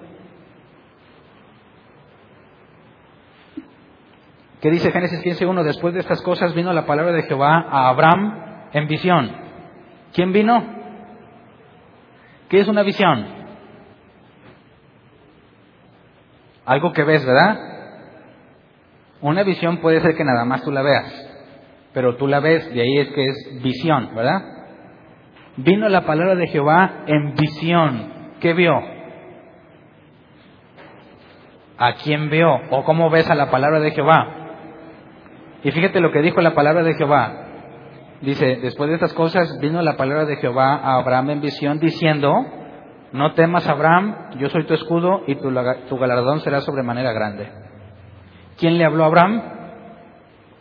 ¿Qué 4.63 4.71
dice 4.71 4.93
Génesis 4.93 5.21
15.1? 5.21 5.61
Después 5.63 5.93
de 5.93 5.99
estas 5.99 6.21
cosas 6.21 6.55
vino 6.55 6.71
la 6.71 6.85
palabra 6.85 7.11
de 7.11 7.23
Jehová 7.23 7.67
a 7.69 7.89
Abraham 7.89 8.69
en 8.71 8.87
visión. 8.87 9.29
¿Quién 10.13 10.31
vino? 10.31 10.63
¿Qué 12.47 12.61
es 12.61 12.67
una 12.69 12.81
visión? 12.81 13.27
Algo 16.63 16.93
que 16.93 17.03
ves, 17.03 17.25
¿verdad? 17.25 17.59
Una 19.19 19.43
visión 19.43 19.79
puede 19.79 19.99
ser 19.99 20.15
que 20.15 20.23
nada 20.23 20.45
más 20.45 20.63
tú 20.63 20.71
la 20.71 20.81
veas, 20.81 21.11
pero 21.93 22.15
tú 22.15 22.25
la 22.27 22.39
ves, 22.39 22.73
de 22.73 22.83
ahí 22.83 22.99
es 22.99 23.09
que 23.09 23.25
es 23.25 23.61
visión, 23.61 24.15
¿verdad? 24.15 24.45
Vino 25.57 25.89
la 25.89 26.05
palabra 26.05 26.35
de 26.35 26.47
Jehová 26.47 27.03
en 27.05 27.35
visión. 27.35 28.13
¿Qué 28.39 28.53
vio? 28.53 28.79
¿A 31.77 31.95
quién 31.95 32.29
vio? 32.29 32.61
¿O 32.69 32.85
cómo 32.85 33.09
ves 33.09 33.29
a 33.29 33.35
la 33.35 33.51
palabra 33.51 33.81
de 33.81 33.91
Jehová? 33.91 34.39
Y 35.63 35.71
fíjate 35.71 36.01
lo 36.01 36.11
que 36.11 36.21
dijo 36.21 36.41
la 36.41 36.53
palabra 36.53 36.83
de 36.83 36.93
Jehová. 36.95 37.47
Dice, 38.21 38.57
después 38.61 38.89
de 38.89 38.95
estas 38.95 39.13
cosas 39.13 39.57
vino 39.61 39.81
la 39.81 39.97
palabra 39.97 40.25
de 40.25 40.37
Jehová 40.37 40.75
a 40.75 40.95
Abraham 40.95 41.31
en 41.31 41.41
visión 41.41 41.79
diciendo, 41.79 42.33
no 43.11 43.33
temas 43.33 43.67
Abraham, 43.67 44.37
yo 44.37 44.49
soy 44.49 44.65
tu 44.65 44.73
escudo 44.73 45.23
y 45.27 45.35
tu, 45.35 45.49
galardón 45.97 46.39
será 46.39 46.61
sobremanera 46.61 47.13
grande. 47.13 47.51
¿Quién 48.57 48.77
le 48.77 48.85
habló 48.85 49.03
a 49.03 49.07
Abraham? 49.07 49.41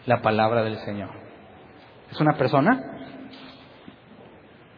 La 0.06 0.22
palabra 0.22 0.62
del 0.62 0.76
Señor. 0.78 1.10
¿Es 2.10 2.20
una 2.20 2.34
persona? 2.34 2.80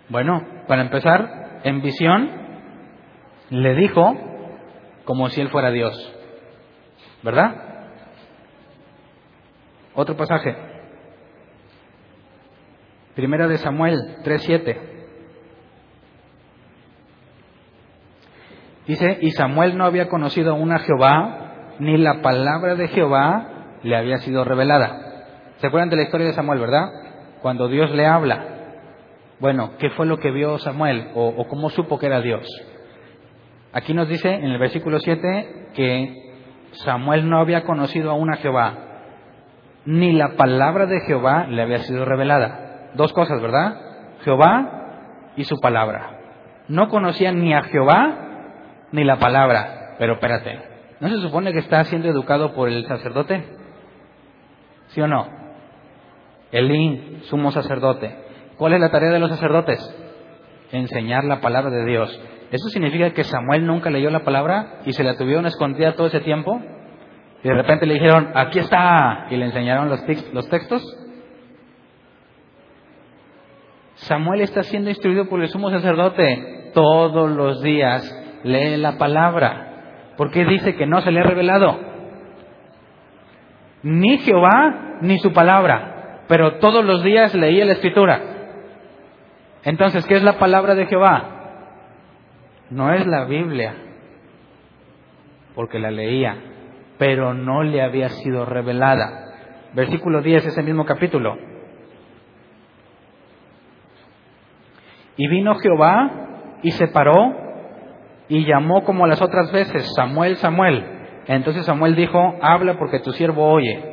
Bueno, 0.09 0.43
para 0.69 0.83
empezar, 0.83 1.61
en 1.65 1.81
visión 1.83 2.31
le 3.51 3.75
dijo 3.75 4.15
como 5.05 5.29
si 5.31 5.41
él 5.41 5.49
fuera 5.49 5.71
Dios. 5.71 5.95
¿Verdad? 7.23 7.74
Otro 9.95 10.17
pasaje. 10.17 10.57
Primera 13.15 13.47
de 13.47 13.59
Samuel 13.59 14.17
3:7. 14.25 14.95
Dice, 18.87 19.19
y 19.23 19.31
Samuel 19.31 19.79
no 19.79 19.87
había 19.87 20.09
conocido 20.09 20.51
aún 20.51 20.73
a 20.73 20.81
Jehová, 20.81 21.75
ni 21.79 21.97
la 21.97 22.21
palabra 22.21 22.75
de 22.75 22.89
Jehová 22.89 23.79
le 23.83 23.97
había 23.97 24.19
sido 24.19 24.45
revelada. 24.45 25.15
¿Se 25.57 25.67
acuerdan 25.67 25.89
de 25.91 25.97
la 25.97 26.03
historia 26.03 26.27
de 26.27 26.35
Samuel, 26.35 26.61
verdad? 26.61 26.91
Cuando 27.41 27.69
Dios 27.69 27.91
le 27.93 28.07
habla. 28.07 28.55
Bueno, 29.41 29.73
¿qué 29.79 29.91
fue 29.91 30.07
lo 30.07 30.19
que 30.19 30.31
vio 30.31 30.59
Samuel? 30.59 31.09
¿O, 31.15 31.47
cómo 31.49 31.71
supo 31.71 31.99
que 31.99 32.07
era 32.07 32.21
Dios? 32.21 32.47
Aquí 33.73 33.95
nos 33.95 34.09
dice 34.09 34.33
en 34.33 34.45
el 34.45 34.59
versículo 34.59 34.99
7 34.99 35.71
que 35.75 36.35
Samuel 36.85 37.29
no 37.29 37.39
había 37.39 37.65
conocido 37.65 38.11
aún 38.11 38.33
a 38.33 38.37
Jehová, 38.37 38.94
ni 39.87 40.13
la 40.13 40.37
palabra 40.37 40.87
de 40.87 41.01
Jehová 41.01 41.47
le 41.49 41.63
había 41.63 41.79
sido 41.81 42.05
revelada. 42.05 42.91
Dos 42.95 43.13
cosas, 43.13 43.41
¿verdad? 43.41 43.81
Jehová 44.23 45.33
y 45.37 45.45
su 45.45 45.59
palabra. 45.59 46.19
No 46.69 46.89
conocía 46.89 47.33
ni 47.33 47.53
a 47.53 47.63
Jehová 47.63 48.15
ni 48.93 49.05
la 49.05 49.17
palabra. 49.17 49.97
Pero 49.99 50.15
espérate, 50.15 50.61
¿no 51.01 51.09
se 51.09 51.19
supone 51.19 51.53
que 51.53 51.59
está 51.59 51.85
siendo 51.85 52.09
educado 52.09 52.55
por 52.55 52.69
el 52.69 52.87
sacerdote? 52.87 53.45
¿Sí 54.89 55.01
o 55.01 55.07
no? 55.07 55.29
Elín, 56.53 57.21
sumo 57.25 57.51
sacerdote. 57.51 58.17
¿Cuál 58.57 58.75
es 58.75 58.81
la 58.81 58.91
tarea 58.91 59.11
de 59.11 59.19
los 59.19 59.31
sacerdotes? 59.31 59.79
Enseñar 60.73 61.25
la 61.25 61.41
palabra 61.41 61.71
de 61.71 61.85
Dios. 61.85 62.21
¿Eso 62.51 62.69
significa 62.69 63.11
que 63.11 63.25
Samuel 63.25 63.67
nunca 63.67 63.91
leyó 63.91 64.11
la 64.11 64.25
palabra 64.25 64.81
y 64.87 64.93
se 64.93 65.03
la 65.03 65.17
tuvieron 65.17 65.47
escondida 65.47 65.95
todo 65.95 66.07
ese 66.07 66.21
tiempo? 66.21 66.61
Y 67.45 67.49
de 67.49 67.55
repente 67.55 67.85
le 67.85 67.95
dijeron, 67.95 68.33
aquí 68.35 68.59
está, 68.59 69.27
y 69.29 69.37
le 69.37 69.45
enseñaron 69.45 69.91
los, 69.91 70.01
los 70.33 70.49
textos. 70.49 70.83
Samuel 73.97 74.41
está 74.41 74.63
siendo 74.63 74.89
instruido 74.89 75.29
por 75.29 75.43
el 75.43 75.49
sumo 75.49 75.69
sacerdote. 75.71 76.71
Todos 76.73 77.31
los 77.31 77.63
días 77.63 78.03
lee 78.45 78.79
la 78.79 78.97
palabra. 78.97 80.15
¿Por 80.17 80.31
qué 80.31 80.47
dice 80.47 80.75
que 80.75 80.87
no 80.87 81.03
se 81.03 81.13
le 81.13 81.21
ha 81.21 81.25
revelado? 81.25 81.79
Ni 83.83 84.17
Jehová 84.19 84.99
ni 85.03 85.19
su 85.19 85.35
palabra. 85.35 86.23
Pero 86.27 86.59
todos 86.59 86.83
los 86.83 87.05
días 87.05 87.35
leía 87.35 87.67
la 87.67 87.73
escritura. 87.73 88.23
Entonces, 89.65 90.07
¿qué 90.07 90.15
es 90.15 90.23
la 90.23 90.39
palabra 90.39 90.75
de 90.75 90.87
Jehová? 90.87 91.35
No 92.71 92.91
es 92.93 93.07
la 93.07 93.25
Biblia, 93.27 93.75
porque 95.55 95.79
la 95.79 95.91
leía, 95.91 96.37
pero 96.99 97.35
no 97.35 97.63
le 97.63 97.83
había 97.83 98.09
sido 98.09 98.45
revelada. 98.45 99.33
Versículo 99.75 100.23
10, 100.23 100.47
ese 100.47 100.63
mismo 100.63 100.85
capítulo. 100.85 101.37
Y 105.17 105.29
vino 105.29 105.55
Jehová 105.57 106.59
y 106.63 106.71
se 106.73 106.89
paró 106.89 107.35
y 108.29 108.45
llamó 108.45 108.85
como 108.85 109.07
las 109.07 109.21
otras 109.21 109.53
veces, 109.53 109.93
Samuel, 109.95 110.37
Samuel. 110.37 110.85
Entonces 111.27 111.67
Samuel 111.67 111.95
dijo, 111.95 112.37
habla 112.43 112.79
porque 112.79 113.01
tu 113.01 113.13
siervo 113.13 113.49
oye. 113.49 113.93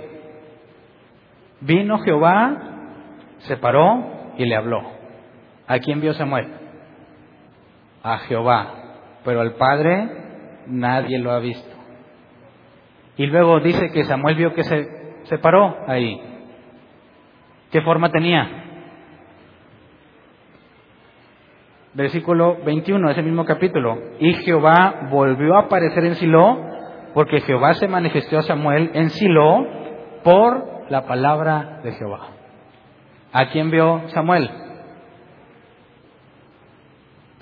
Vino 1.61 1.99
Jehová, 1.99 2.57
se 3.39 3.57
paró 3.57 4.33
y 4.37 4.45
le 4.45 4.55
habló. 4.55 4.81
¿A 5.67 5.79
quién 5.79 6.01
vio 6.01 6.13
Samuel? 6.13 6.61
a 8.03 8.17
Jehová, 8.19 8.73
pero 9.23 9.41
al 9.41 9.53
Padre 9.53 10.09
nadie 10.67 11.19
lo 11.19 11.31
ha 11.31 11.39
visto. 11.39 11.70
Y 13.17 13.27
luego 13.27 13.59
dice 13.59 13.91
que 13.91 14.05
Samuel 14.05 14.35
vio 14.35 14.53
que 14.53 14.63
se, 14.63 15.23
se 15.23 15.37
paró 15.37 15.77
ahí. 15.87 16.19
¿Qué 17.71 17.81
forma 17.81 18.09
tenía? 18.11 18.49
Versículo 21.93 22.57
21, 22.65 23.09
ese 23.09 23.21
mismo 23.21 23.45
capítulo. 23.45 23.97
Y 24.19 24.33
Jehová 24.35 25.07
volvió 25.11 25.55
a 25.55 25.63
aparecer 25.63 26.05
en 26.05 26.15
Silo, 26.15 26.57
porque 27.13 27.41
Jehová 27.41 27.73
se 27.73 27.87
manifestó 27.87 28.37
a 28.37 28.43
Samuel 28.43 28.91
en 28.93 29.09
Silo 29.09 29.67
por 30.23 30.89
la 30.89 31.05
palabra 31.05 31.81
de 31.83 31.91
Jehová. 31.93 32.27
¿A 33.33 33.47
quién 33.47 33.71
vio 33.71 34.07
Samuel? 34.07 34.49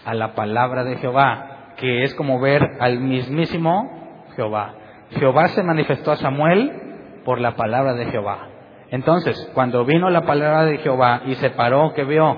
a 0.05 0.13
la 0.13 0.33
palabra 0.33 0.83
de 0.83 0.97
Jehová, 0.97 1.73
que 1.77 2.03
es 2.03 2.13
como 2.15 2.39
ver 2.39 2.63
al 2.79 2.99
mismísimo 2.99 4.25
Jehová. 4.35 4.73
Jehová 5.11 5.47
se 5.49 5.63
manifestó 5.63 6.11
a 6.11 6.17
Samuel 6.17 7.21
por 7.25 7.39
la 7.39 7.55
palabra 7.55 7.93
de 7.93 8.05
Jehová. 8.07 8.47
Entonces, 8.91 9.51
cuando 9.53 9.85
vino 9.85 10.09
la 10.09 10.21
palabra 10.21 10.65
de 10.65 10.77
Jehová 10.79 11.21
y 11.25 11.35
se 11.35 11.51
paró, 11.51 11.93
¿qué 11.93 12.03
vio? 12.03 12.37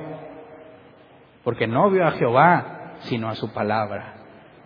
Porque 1.43 1.68
no 1.68 1.89
vio 1.89 2.06
a 2.06 2.11
Jehová, 2.11 2.95
sino 3.02 3.30
a 3.30 3.35
su 3.35 3.52
palabra. 3.53 4.15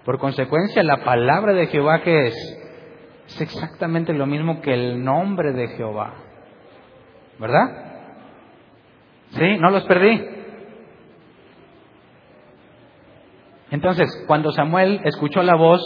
Por 0.03 0.19
consecuencia, 0.19 0.83
la 0.83 1.03
palabra 1.03 1.53
de 1.53 1.67
Jehová, 1.67 2.01
¿qué 2.01 2.27
es? 2.27 2.35
Es 3.27 3.41
exactamente 3.41 4.13
lo 4.13 4.25
mismo 4.25 4.61
que 4.61 4.73
el 4.73 5.03
nombre 5.03 5.51
de 5.53 5.67
Jehová. 5.69 6.13
¿Verdad? 7.39 7.85
¿Sí? 9.31 9.57
¿No 9.59 9.71
los 9.71 9.83
perdí? 9.83 10.35
Entonces, 13.71 14.23
cuando 14.27 14.51
Samuel 14.51 15.01
escuchó 15.03 15.41
la 15.41 15.55
voz 15.55 15.81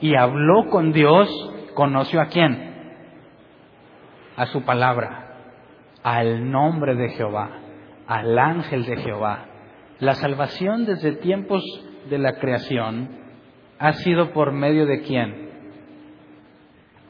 y 0.00 0.14
habló 0.14 0.68
con 0.70 0.92
Dios, 0.92 1.28
conoció 1.74 2.20
a 2.20 2.26
quién? 2.26 2.94
A 4.36 4.46
su 4.46 4.62
palabra, 4.62 5.26
al 6.02 6.50
nombre 6.50 6.94
de 6.94 7.10
Jehová, 7.10 7.50
al 8.06 8.38
ángel 8.38 8.84
de 8.84 8.96
Jehová. 8.98 9.46
La 9.98 10.14
salvación 10.14 10.84
desde 10.84 11.12
tiempos 11.12 11.62
de 12.08 12.18
la 12.18 12.34
creación 12.34 13.08
ha 13.78 13.92
sido 13.94 14.32
por 14.32 14.52
medio 14.52 14.86
de 14.86 15.02
quién? 15.02 15.46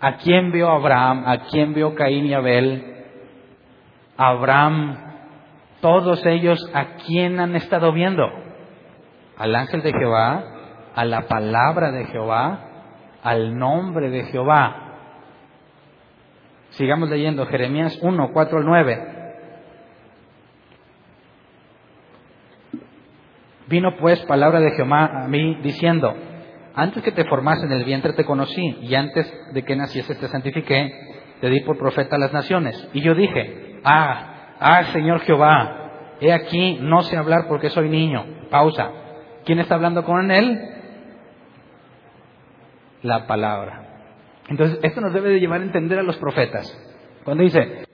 ¿A 0.01 0.17
quién 0.19 0.53
vio 0.53 0.69
Abraham? 0.69 1.25
¿A 1.27 1.39
quién 1.51 1.75
vio 1.75 1.95
Caín 1.95 2.27
y 2.27 2.35
Abel? 2.35 2.97
Abraham, 4.17 4.97
todos 5.81 6.25
ellos, 6.27 6.59
¿a 6.75 6.97
quién 7.07 7.41
han 7.41 7.57
estado 7.57 7.93
viendo? 7.93 8.25
Al 9.37 9.55
ángel 9.55 9.83
de 9.83 9.93
Jehová, 9.93 10.45
a 10.95 11.05
la 11.05 11.29
palabra 11.29 11.93
de 11.93 12.07
Jehová, 12.07 12.66
al 13.27 13.59
nombre 13.59 14.09
de 14.09 14.23
Jehová. 14.27 14.99
Sigamos 16.71 17.11
leyendo 17.11 17.45
Jeremías 17.47 17.99
1, 18.01 18.31
4 18.33 18.59
al 18.59 18.65
9. 18.65 19.09
Vino 23.67 23.97
pues 23.97 24.25
palabra 24.27 24.61
de 24.61 24.71
Jehová 24.77 25.25
a 25.25 25.27
mí 25.27 25.57
diciendo, 25.61 26.15
antes 26.77 27.03
que 27.03 27.11
te 27.11 27.25
formase 27.25 27.67
en 27.67 27.73
el 27.73 27.85
vientre 27.85 28.13
te 28.13 28.25
conocí, 28.25 28.79
y 28.83 28.95
antes 28.95 29.29
de 29.53 29.65
que 29.65 29.75
naciese 29.75 30.15
te 30.15 30.29
santifiqué, 30.29 30.93
te 31.41 31.51
di 31.51 31.63
por 31.63 31.79
profeta 31.79 32.15
a 32.15 32.21
las 32.21 32.33
naciones. 32.33 32.89
Y 32.93 33.01
yo 33.01 33.17
dije, 33.17 33.81
ah, 33.83 34.55
ah, 34.61 34.85
Señor 34.93 35.19
Jehová, 35.23 36.15
he 36.21 36.33
aquí, 36.33 36.79
no 36.81 37.03
sé 37.03 37.17
hablar 37.17 37.47
porque 37.49 37.71
soy 37.71 37.89
niño. 37.89 38.25
Pausa. 38.51 38.89
¿Quién 39.45 39.59
está 39.59 39.75
hablando 39.75 40.05
con 40.05 40.31
él? 40.31 40.76
La 43.07 43.29
palabra. 43.29 43.87
Entonces, 44.49 44.81
esto 44.83 45.01
nos 45.01 45.13
debe 45.13 45.31
de 45.31 45.39
llevar 45.39 45.61
a 45.61 45.65
entender 45.65 46.01
a 46.01 46.03
los 46.03 46.17
profetas. 46.17 46.67
Cuando 47.23 47.45
dice, 47.45 47.85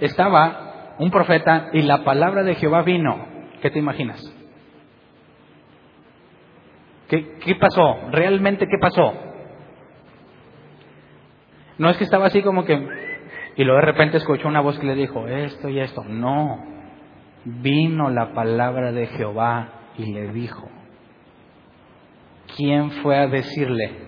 estaba 0.00 0.94
un 0.98 1.12
profeta 1.12 1.68
y 1.72 1.82
la 1.82 2.02
palabra 2.02 2.42
de 2.42 2.56
Jehová 2.56 2.82
vino, 2.82 3.24
¿qué 3.62 3.70
te 3.70 3.78
imaginas? 3.78 4.20
¿Qué, 7.08 7.54
pasó? 7.60 7.98
¿Realmente 8.10 8.66
qué 8.66 8.78
pasó? 8.80 9.14
No 11.78 11.88
es 11.90 11.96
que 11.96 12.04
estaba 12.04 12.26
así 12.26 12.42
como 12.42 12.64
que... 12.64 12.74
Y 13.54 13.62
luego 13.62 13.78
de 13.78 13.86
repente 13.86 14.16
escuchó 14.16 14.48
una 14.48 14.60
voz 14.60 14.76
que 14.80 14.86
le 14.86 14.96
dijo, 14.96 15.28
esto 15.28 15.68
y 15.68 15.78
esto. 15.78 16.02
No. 16.02 16.64
Vino 17.44 18.10
la 18.10 18.34
palabra 18.34 18.90
de 18.90 19.06
Jehová 19.06 19.68
y 19.96 20.12
le 20.12 20.32
dijo. 20.32 20.68
¿Quién 22.56 22.90
fue 22.90 23.16
a 23.16 23.28
decirle? 23.28 24.05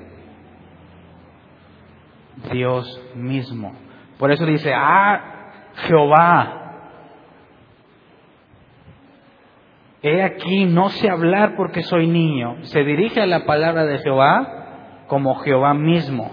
Dios 2.50 3.00
mismo. 3.14 3.72
Por 4.18 4.32
eso 4.32 4.44
dice, 4.44 4.72
ah, 4.74 5.52
Jehová, 5.86 6.58
He 10.02 10.22
aquí, 10.22 10.64
no 10.64 10.90
sé 10.90 11.10
hablar 11.10 11.56
porque 11.56 11.82
soy 11.82 12.06
niño. 12.06 12.58
Se 12.62 12.84
dirige 12.84 13.20
a 13.20 13.26
la 13.26 13.44
palabra 13.46 13.84
de 13.84 13.98
Jehová 13.98 15.04
como 15.08 15.34
Jehová 15.36 15.74
mismo. 15.74 16.30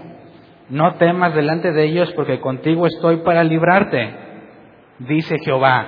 No 0.68 0.94
temas 0.94 1.34
delante 1.34 1.72
de 1.72 1.84
ellos 1.84 2.12
porque 2.12 2.40
contigo 2.40 2.86
estoy 2.86 3.18
para 3.18 3.42
librarte, 3.42 4.14
dice 5.00 5.36
Jehová. 5.44 5.86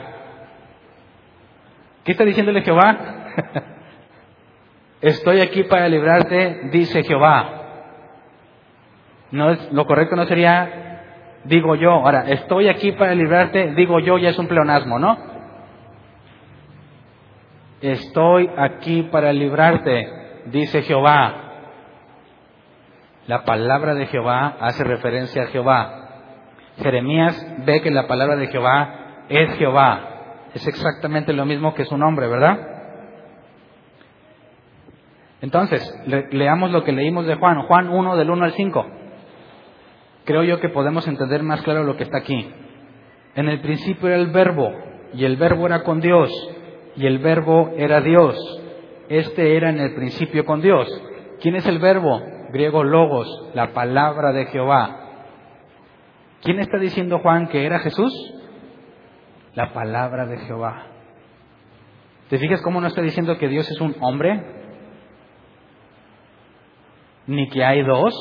¿Qué 2.04 2.12
está 2.12 2.24
diciéndole 2.24 2.62
Jehová? 2.62 2.98
estoy 5.00 5.40
aquí 5.40 5.62
para 5.64 5.88
librarte, 5.88 6.70
dice 6.72 7.04
Jehová. 7.04 7.57
No 9.30 9.50
es, 9.50 9.72
lo 9.72 9.86
correcto 9.86 10.16
no 10.16 10.24
sería, 10.26 11.02
digo 11.44 11.74
yo. 11.74 11.90
Ahora, 11.90 12.24
estoy 12.28 12.68
aquí 12.68 12.92
para 12.92 13.14
librarte, 13.14 13.74
digo 13.74 14.00
yo, 14.00 14.18
ya 14.18 14.30
es 14.30 14.38
un 14.38 14.48
pleonasmo, 14.48 14.98
¿no? 14.98 15.16
Estoy 17.80 18.50
aquí 18.56 19.02
para 19.04 19.32
librarte, 19.32 20.42
dice 20.46 20.82
Jehová. 20.82 21.44
La 23.26 23.44
palabra 23.44 23.94
de 23.94 24.06
Jehová 24.06 24.56
hace 24.60 24.82
referencia 24.84 25.42
a 25.42 25.46
Jehová. 25.48 26.08
Jeremías 26.78 27.46
ve 27.66 27.82
que 27.82 27.90
la 27.90 28.06
palabra 28.06 28.36
de 28.36 28.46
Jehová 28.48 29.24
es 29.28 29.54
Jehová. 29.58 30.18
Es 30.54 30.66
exactamente 30.66 31.32
lo 31.32 31.44
mismo 31.44 31.74
que 31.74 31.84
su 31.84 31.96
nombre, 31.96 32.26
¿verdad? 32.26 32.58
Entonces, 35.40 35.82
leamos 36.32 36.72
lo 36.72 36.82
que 36.82 36.92
leímos 36.92 37.26
de 37.26 37.36
Juan, 37.36 37.62
Juan 37.62 37.90
1 37.90 38.16
del 38.16 38.30
1 38.30 38.44
al 38.44 38.52
5. 38.52 38.86
Creo 40.28 40.44
yo 40.44 40.60
que 40.60 40.68
podemos 40.68 41.08
entender 41.08 41.42
más 41.42 41.62
claro 41.62 41.84
lo 41.84 41.96
que 41.96 42.02
está 42.02 42.18
aquí. 42.18 42.52
En 43.34 43.48
el 43.48 43.62
principio 43.62 44.08
era 44.08 44.18
el 44.18 44.30
verbo, 44.30 44.70
y 45.14 45.24
el 45.24 45.38
verbo 45.38 45.64
era 45.64 45.82
con 45.84 46.02
Dios, 46.02 46.30
y 46.96 47.06
el 47.06 47.18
verbo 47.18 47.70
era 47.78 48.02
Dios. 48.02 48.36
Este 49.08 49.56
era 49.56 49.70
en 49.70 49.80
el 49.80 49.94
principio 49.94 50.44
con 50.44 50.60
Dios. 50.60 50.86
¿Quién 51.40 51.56
es 51.56 51.64
el 51.64 51.78
verbo? 51.78 52.20
Griego 52.52 52.84
logos, 52.84 53.26
la 53.54 53.72
palabra 53.72 54.32
de 54.32 54.44
Jehová. 54.44 55.00
¿Quién 56.42 56.60
está 56.60 56.76
diciendo 56.76 57.20
Juan 57.20 57.48
que 57.48 57.64
era 57.64 57.78
Jesús? 57.78 58.12
La 59.54 59.72
palabra 59.72 60.26
de 60.26 60.40
Jehová. 60.40 60.88
¿Te 62.28 62.36
fijas 62.36 62.60
cómo 62.60 62.82
no 62.82 62.88
está 62.88 63.00
diciendo 63.00 63.38
que 63.38 63.48
Dios 63.48 63.70
es 63.70 63.80
un 63.80 63.96
hombre? 64.02 64.44
Ni 67.26 67.48
que 67.48 67.64
hay 67.64 67.82
dos, 67.82 68.14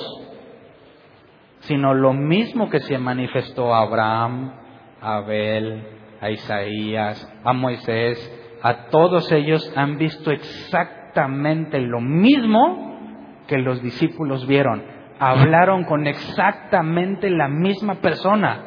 sino 1.67 1.93
lo 1.93 2.13
mismo 2.13 2.69
que 2.69 2.79
se 2.79 2.97
manifestó 2.97 3.73
a 3.75 3.81
Abraham, 3.81 4.53
a 5.01 5.17
Abel, 5.17 5.85
a 6.21 6.29
Isaías, 6.29 7.31
a 7.43 7.53
Moisés, 7.53 8.17
a 8.63 8.85
todos 8.85 9.31
ellos 9.31 9.71
han 9.75 9.97
visto 9.97 10.31
exactamente 10.31 11.79
lo 11.79 11.99
mismo 11.99 13.43
que 13.47 13.57
los 13.57 13.81
discípulos 13.81 14.47
vieron. 14.47 14.83
Hablaron 15.19 15.83
con 15.83 16.07
exactamente 16.07 17.29
la 17.29 17.49
misma 17.49 17.95
persona. 17.95 18.59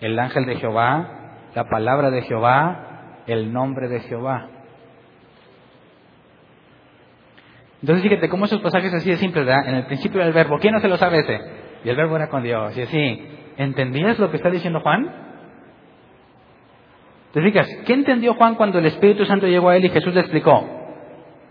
El 0.00 0.18
ángel 0.18 0.46
de 0.46 0.56
Jehová, 0.56 1.38
la 1.54 1.64
palabra 1.68 2.10
de 2.10 2.22
Jehová, 2.22 3.22
el 3.26 3.52
nombre 3.52 3.88
de 3.88 4.00
Jehová. 4.00 4.48
Entonces 7.80 8.02
fíjate 8.02 8.28
cómo 8.30 8.46
esos 8.46 8.60
pasajes 8.60 8.94
así 8.94 9.10
de 9.10 9.16
simples, 9.16 9.44
¿verdad? 9.44 9.68
En 9.68 9.74
el 9.74 9.86
principio 9.86 10.22
del 10.22 10.32
verbo, 10.32 10.58
¿quién 10.58 10.72
no 10.72 10.80
se 10.80 10.88
lo 10.88 10.96
sabe 10.96 11.18
ese? 11.18 11.63
Y 11.84 11.90
el 11.90 11.96
verbo 11.96 12.16
era 12.16 12.28
con 12.28 12.42
Dios. 12.42 12.76
Y 12.76 12.82
así, 12.82 13.28
¿entendías 13.58 14.18
lo 14.18 14.30
que 14.30 14.38
está 14.38 14.50
diciendo 14.50 14.80
Juan? 14.80 15.24
¿Te 17.32 17.42
fijas? 17.42 17.68
¿Qué 17.84 17.92
entendió 17.92 18.34
Juan 18.34 18.54
cuando 18.54 18.78
el 18.78 18.86
Espíritu 18.86 19.24
Santo 19.26 19.46
llegó 19.46 19.68
a 19.68 19.76
él 19.76 19.84
y 19.84 19.90
Jesús 19.90 20.14
le 20.14 20.20
explicó? 20.20 20.66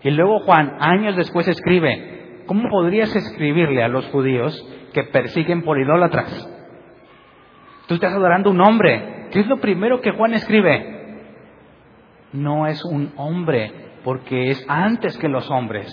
Y 0.02 0.10
luego 0.10 0.40
Juan, 0.40 0.76
años 0.80 1.14
después, 1.16 1.46
escribe, 1.46 2.42
¿cómo 2.46 2.68
podrías 2.68 3.14
escribirle 3.14 3.82
a 3.82 3.88
los 3.88 4.06
judíos 4.06 4.54
que 4.92 5.04
persiguen 5.04 5.62
por 5.62 5.78
idólatras? 5.78 6.50
Tú 7.86 7.94
estás 7.94 8.12
adorando 8.12 8.50
un 8.50 8.60
hombre. 8.60 9.28
¿Qué 9.30 9.40
es 9.40 9.46
lo 9.46 9.58
primero 9.58 10.00
que 10.00 10.12
Juan 10.12 10.34
escribe? 10.34 10.94
No 12.32 12.66
es 12.66 12.84
un 12.84 13.12
hombre, 13.16 13.72
porque 14.02 14.48
es 14.48 14.64
antes 14.68 15.16
que 15.18 15.28
los 15.28 15.50
hombres. 15.50 15.86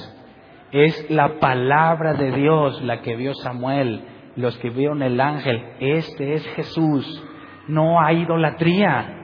Es 0.72 1.10
la 1.10 1.40
palabra 1.40 2.14
de 2.14 2.32
Dios 2.32 2.82
la 2.82 3.02
que 3.02 3.16
vio 3.16 3.34
Samuel, 3.34 4.04
los 4.36 4.58
que 4.58 4.70
vieron 4.70 5.02
el 5.04 5.20
ángel. 5.20 5.64
Este 5.80 6.34
es 6.34 6.46
Jesús. 6.56 7.24
No 7.68 8.02
hay 8.02 8.22
idolatría 8.22 9.18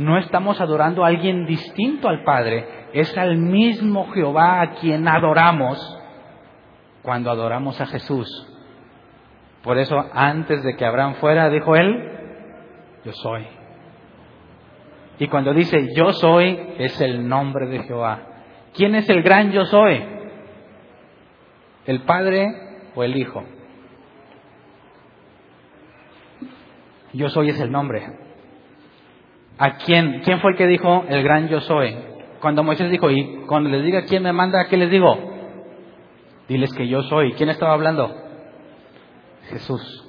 no 0.00 0.16
estamos 0.16 0.58
adorando 0.62 1.04
a 1.04 1.08
alguien 1.08 1.44
distinto 1.44 2.08
al 2.08 2.24
Padre, 2.24 2.88
es 2.94 3.16
al 3.18 3.36
mismo 3.36 4.10
Jehová 4.12 4.62
a 4.62 4.70
quien 4.76 5.06
adoramos 5.06 5.78
cuando 7.02 7.30
adoramos 7.30 7.78
a 7.82 7.86
Jesús. 7.86 8.26
Por 9.62 9.76
eso, 9.76 10.02
antes 10.14 10.62
de 10.62 10.74
que 10.74 10.86
Abraham 10.86 11.16
fuera, 11.16 11.50
dijo 11.50 11.76
él, 11.76 11.94
yo 13.04 13.12
soy. 13.12 13.46
Y 15.18 15.28
cuando 15.28 15.52
dice 15.52 15.94
yo 15.94 16.12
soy, 16.12 16.58
es 16.78 16.98
el 17.02 17.28
nombre 17.28 17.66
de 17.66 17.82
Jehová. 17.82 18.22
¿Quién 18.72 18.94
es 18.94 19.06
el 19.10 19.22
gran 19.22 19.52
yo 19.52 19.66
soy? 19.66 20.02
¿El 21.84 22.04
Padre 22.04 22.48
o 22.94 23.04
el 23.04 23.18
Hijo? 23.18 23.44
Yo 27.12 27.28
soy 27.28 27.50
es 27.50 27.60
el 27.60 27.70
nombre. 27.70 28.06
¿A 29.58 29.76
quién? 29.76 30.20
¿Quién 30.24 30.40
fue 30.40 30.52
el 30.52 30.56
que 30.56 30.66
dijo 30.66 31.04
el 31.08 31.22
gran 31.22 31.48
yo 31.48 31.60
soy? 31.60 31.96
Cuando 32.40 32.62
Moisés 32.64 32.90
dijo, 32.90 33.10
y 33.10 33.44
cuando 33.46 33.68
les 33.68 33.84
diga 33.84 34.04
quién 34.04 34.22
me 34.22 34.32
manda, 34.32 34.66
¿qué 34.68 34.76
les 34.76 34.90
digo? 34.90 35.16
Diles 36.48 36.72
que 36.72 36.88
yo 36.88 37.02
soy. 37.02 37.32
¿Quién 37.34 37.50
estaba 37.50 37.74
hablando? 37.74 38.14
Jesús. 39.50 40.08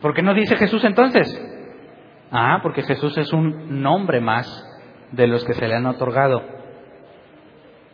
¿Por 0.00 0.14
qué 0.14 0.22
no 0.22 0.34
dice 0.34 0.56
Jesús 0.56 0.84
entonces? 0.84 1.40
Ah, 2.30 2.58
porque 2.62 2.82
Jesús 2.82 3.16
es 3.16 3.32
un 3.32 3.80
nombre 3.82 4.20
más 4.20 4.46
de 5.12 5.26
los 5.28 5.44
que 5.44 5.54
se 5.54 5.68
le 5.68 5.76
han 5.76 5.86
otorgado. 5.86 6.42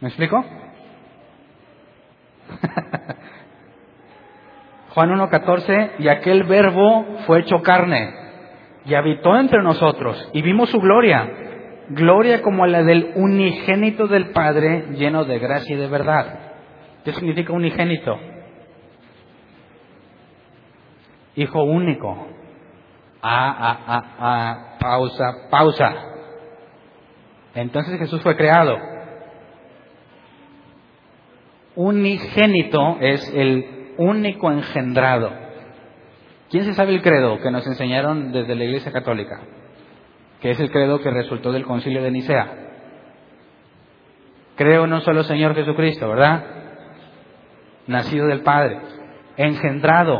¿Me 0.00 0.08
explico? 0.08 0.42
Juan 4.94 5.10
1.14, 5.10 5.92
y 6.00 6.08
aquel 6.08 6.44
verbo 6.44 7.06
fue 7.26 7.40
hecho 7.40 7.62
carne 7.62 8.12
y 8.84 8.94
habitó 8.94 9.36
entre 9.36 9.62
nosotros 9.62 10.28
y 10.32 10.42
vimos 10.42 10.70
su 10.70 10.78
gloria, 10.78 11.30
gloria 11.90 12.42
como 12.42 12.66
la 12.66 12.82
del 12.82 13.12
unigénito 13.14 14.08
del 14.08 14.30
Padre 14.30 14.86
lleno 14.96 15.24
de 15.24 15.38
gracia 15.38 15.76
y 15.76 15.78
de 15.78 15.86
verdad. 15.86 16.38
¿Qué 17.04 17.12
significa 17.12 17.52
unigénito? 17.52 18.18
Hijo 21.36 21.62
único. 21.62 22.26
Ah, 23.22 23.56
ah, 23.58 23.78
ah, 23.86 24.04
ah, 24.18 24.76
pausa, 24.80 25.48
pausa. 25.50 25.94
Entonces 27.54 27.98
Jesús 27.98 28.20
fue 28.22 28.36
creado. 28.36 28.76
Unigénito 31.76 32.98
es 33.00 33.32
el 33.34 33.79
único 34.00 34.50
engendrado. 34.50 35.30
¿Quién 36.50 36.64
se 36.64 36.72
sabe 36.72 36.94
el 36.94 37.02
credo 37.02 37.38
que 37.38 37.50
nos 37.50 37.66
enseñaron 37.66 38.32
desde 38.32 38.54
la 38.54 38.64
Iglesia 38.64 38.92
Católica? 38.92 39.40
Que 40.40 40.52
es 40.52 40.60
el 40.60 40.70
credo 40.70 41.00
que 41.00 41.10
resultó 41.10 41.52
del 41.52 41.66
concilio 41.66 42.02
de 42.02 42.10
Nicea. 42.10 42.48
Creo 44.56 44.84
en 44.84 44.92
un 44.94 45.02
solo 45.02 45.22
Señor 45.24 45.54
Jesucristo, 45.54 46.08
¿verdad? 46.08 46.44
Nacido 47.86 48.26
del 48.26 48.40
Padre, 48.40 48.78
engendrado, 49.36 50.18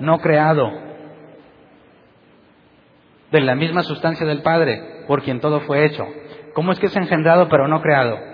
no 0.00 0.18
creado, 0.18 0.68
de 3.30 3.40
la 3.40 3.54
misma 3.54 3.82
sustancia 3.82 4.26
del 4.26 4.42
Padre, 4.42 5.04
por 5.06 5.22
quien 5.22 5.40
todo 5.40 5.60
fue 5.60 5.84
hecho. 5.84 6.04
¿Cómo 6.52 6.72
es 6.72 6.80
que 6.80 6.86
es 6.86 6.96
engendrado 6.96 7.48
pero 7.48 7.68
no 7.68 7.80
creado? 7.80 8.29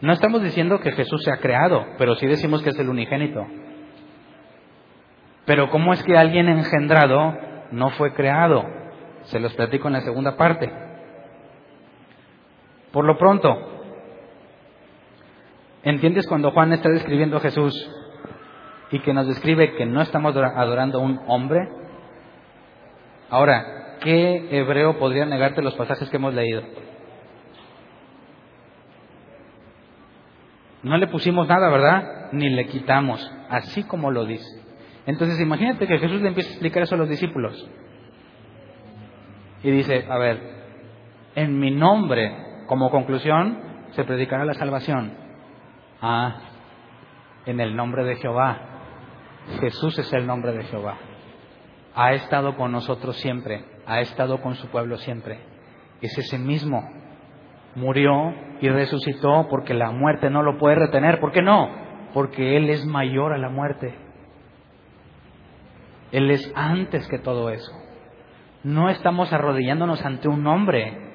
No 0.00 0.12
estamos 0.12 0.42
diciendo 0.42 0.78
que 0.80 0.92
Jesús 0.92 1.22
sea 1.24 1.38
creado, 1.38 1.84
pero 1.98 2.14
sí 2.14 2.26
decimos 2.26 2.62
que 2.62 2.70
es 2.70 2.78
el 2.78 2.88
unigénito. 2.88 3.44
Pero 5.44 5.70
¿cómo 5.70 5.92
es 5.92 6.02
que 6.04 6.16
alguien 6.16 6.48
engendrado 6.48 7.34
no 7.72 7.90
fue 7.90 8.12
creado? 8.12 8.64
Se 9.24 9.40
los 9.40 9.54
platico 9.54 9.88
en 9.88 9.94
la 9.94 10.02
segunda 10.02 10.36
parte. 10.36 10.70
Por 12.92 13.04
lo 13.04 13.18
pronto, 13.18 13.56
¿entiendes 15.82 16.26
cuando 16.26 16.52
Juan 16.52 16.72
está 16.72 16.88
describiendo 16.90 17.38
a 17.38 17.40
Jesús 17.40 17.74
y 18.90 19.00
que 19.00 19.12
nos 19.12 19.26
describe 19.26 19.74
que 19.74 19.84
no 19.84 20.00
estamos 20.00 20.36
adorando 20.36 20.98
a 20.98 21.02
un 21.02 21.20
hombre? 21.26 21.68
Ahora, 23.30 23.96
¿qué 24.00 24.48
hebreo 24.58 24.98
podría 24.98 25.26
negarte 25.26 25.60
los 25.60 25.74
pasajes 25.74 26.08
que 26.08 26.16
hemos 26.16 26.34
leído? 26.34 26.62
No 30.82 30.96
le 30.96 31.06
pusimos 31.08 31.48
nada, 31.48 31.68
¿verdad? 31.68 32.30
Ni 32.32 32.50
le 32.50 32.66
quitamos, 32.66 33.30
así 33.48 33.82
como 33.84 34.10
lo 34.10 34.24
dice. 34.24 34.62
Entonces 35.06 35.40
imagínate 35.40 35.86
que 35.86 35.98
Jesús 35.98 36.20
le 36.20 36.28
empieza 36.28 36.50
a 36.50 36.52
explicar 36.52 36.82
eso 36.82 36.94
a 36.94 36.98
los 36.98 37.08
discípulos. 37.08 37.68
Y 39.62 39.70
dice, 39.70 40.06
a 40.08 40.18
ver, 40.18 40.40
en 41.34 41.58
mi 41.58 41.70
nombre, 41.70 42.64
como 42.66 42.90
conclusión, 42.90 43.58
se 43.90 44.04
predicará 44.04 44.44
la 44.44 44.54
salvación. 44.54 45.12
Ah, 46.00 46.42
en 47.46 47.60
el 47.60 47.74
nombre 47.74 48.04
de 48.04 48.16
Jehová. 48.16 48.58
Jesús 49.60 49.98
es 49.98 50.12
el 50.12 50.26
nombre 50.26 50.52
de 50.52 50.64
Jehová 50.64 50.98
ha 52.00 52.12
estado 52.12 52.56
con 52.56 52.70
nosotros 52.70 53.16
siempre, 53.16 53.64
ha 53.84 54.00
estado 54.00 54.40
con 54.40 54.54
su 54.54 54.68
pueblo 54.68 54.98
siempre. 54.98 55.40
Es 56.00 56.16
ese 56.16 56.38
mismo. 56.38 56.88
Murió 57.74 58.12
y 58.60 58.68
resucitó 58.68 59.46
porque 59.48 59.74
la 59.74 59.90
muerte 59.90 60.30
no 60.30 60.42
lo 60.42 60.58
puede 60.58 60.76
retener. 60.76 61.20
¿Por 61.20 61.32
qué 61.32 61.42
no? 61.42 61.68
Porque 62.12 62.56
Él 62.56 62.70
es 62.70 62.84
mayor 62.86 63.32
a 63.32 63.38
la 63.38 63.48
muerte. 63.48 63.94
Él 66.10 66.30
es 66.30 66.50
antes 66.54 67.06
que 67.08 67.18
todo 67.18 67.50
eso. 67.50 67.72
No 68.64 68.88
estamos 68.90 69.32
arrodillándonos 69.32 70.04
ante 70.04 70.28
un 70.28 70.46
hombre. 70.46 71.08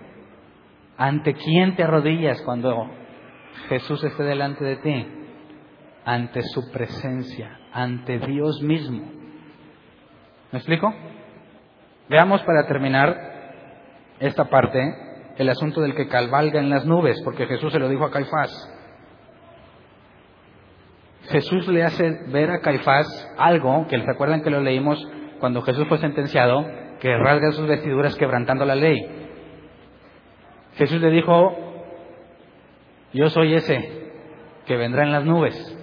¿Ante 0.98 1.34
quién 1.34 1.76
te 1.76 1.84
arrodillas 1.84 2.42
cuando 2.44 2.90
Jesús 3.68 4.04
esté 4.04 4.24
delante 4.24 4.64
de 4.64 4.76
ti? 4.78 5.08
Ante 6.06 6.42
su 6.44 6.72
presencia, 6.72 7.60
ante 7.72 8.20
Dios 8.20 8.62
mismo. 8.62 9.04
¿Me 10.52 10.60
explico? 10.60 10.94
Veamos 12.10 12.42
para 12.44 12.68
terminar 12.68 13.16
esta 14.20 14.46
parte 14.46 15.13
el 15.38 15.50
asunto 15.50 15.82
del 15.82 15.96
que 15.96 16.08
cabalga 16.08 16.60
en 16.60 16.70
las 16.70 16.86
nubes, 16.86 17.22
porque 17.24 17.48
Jesús 17.48 17.72
se 17.72 17.80
lo 17.80 17.90
dijo 17.90 18.06
a 18.06 18.12
Caifás. 18.12 18.70
Jesús 21.30 21.68
le 21.68 21.84
hace 21.84 22.20
ver 22.28 22.52
a 22.52 22.60
Caifás 22.60 23.08
algo 23.38 23.88
que 23.88 23.98
recuerdan 23.98 24.44
que 24.44 24.50
lo 24.50 24.62
leímos 24.62 25.06
cuando 25.40 25.62
Jesús 25.62 25.88
fue 25.88 25.98
sentenciado, 25.98 26.66
que 27.00 27.18
rasga 27.18 27.52
sus 27.52 27.68
vestiduras 27.68 28.16
quebrantando 28.16 28.66
la 28.66 28.76
ley. 28.76 29.00
Jesús 30.76 31.02
le 31.02 31.10
dijo, 31.12 31.56
yo 33.14 33.30
soy 33.30 33.54
ese 33.54 34.12
que 34.66 34.78
vendrá 34.78 35.04
en 35.04 35.12
las 35.12 35.26
nubes. 35.26 35.78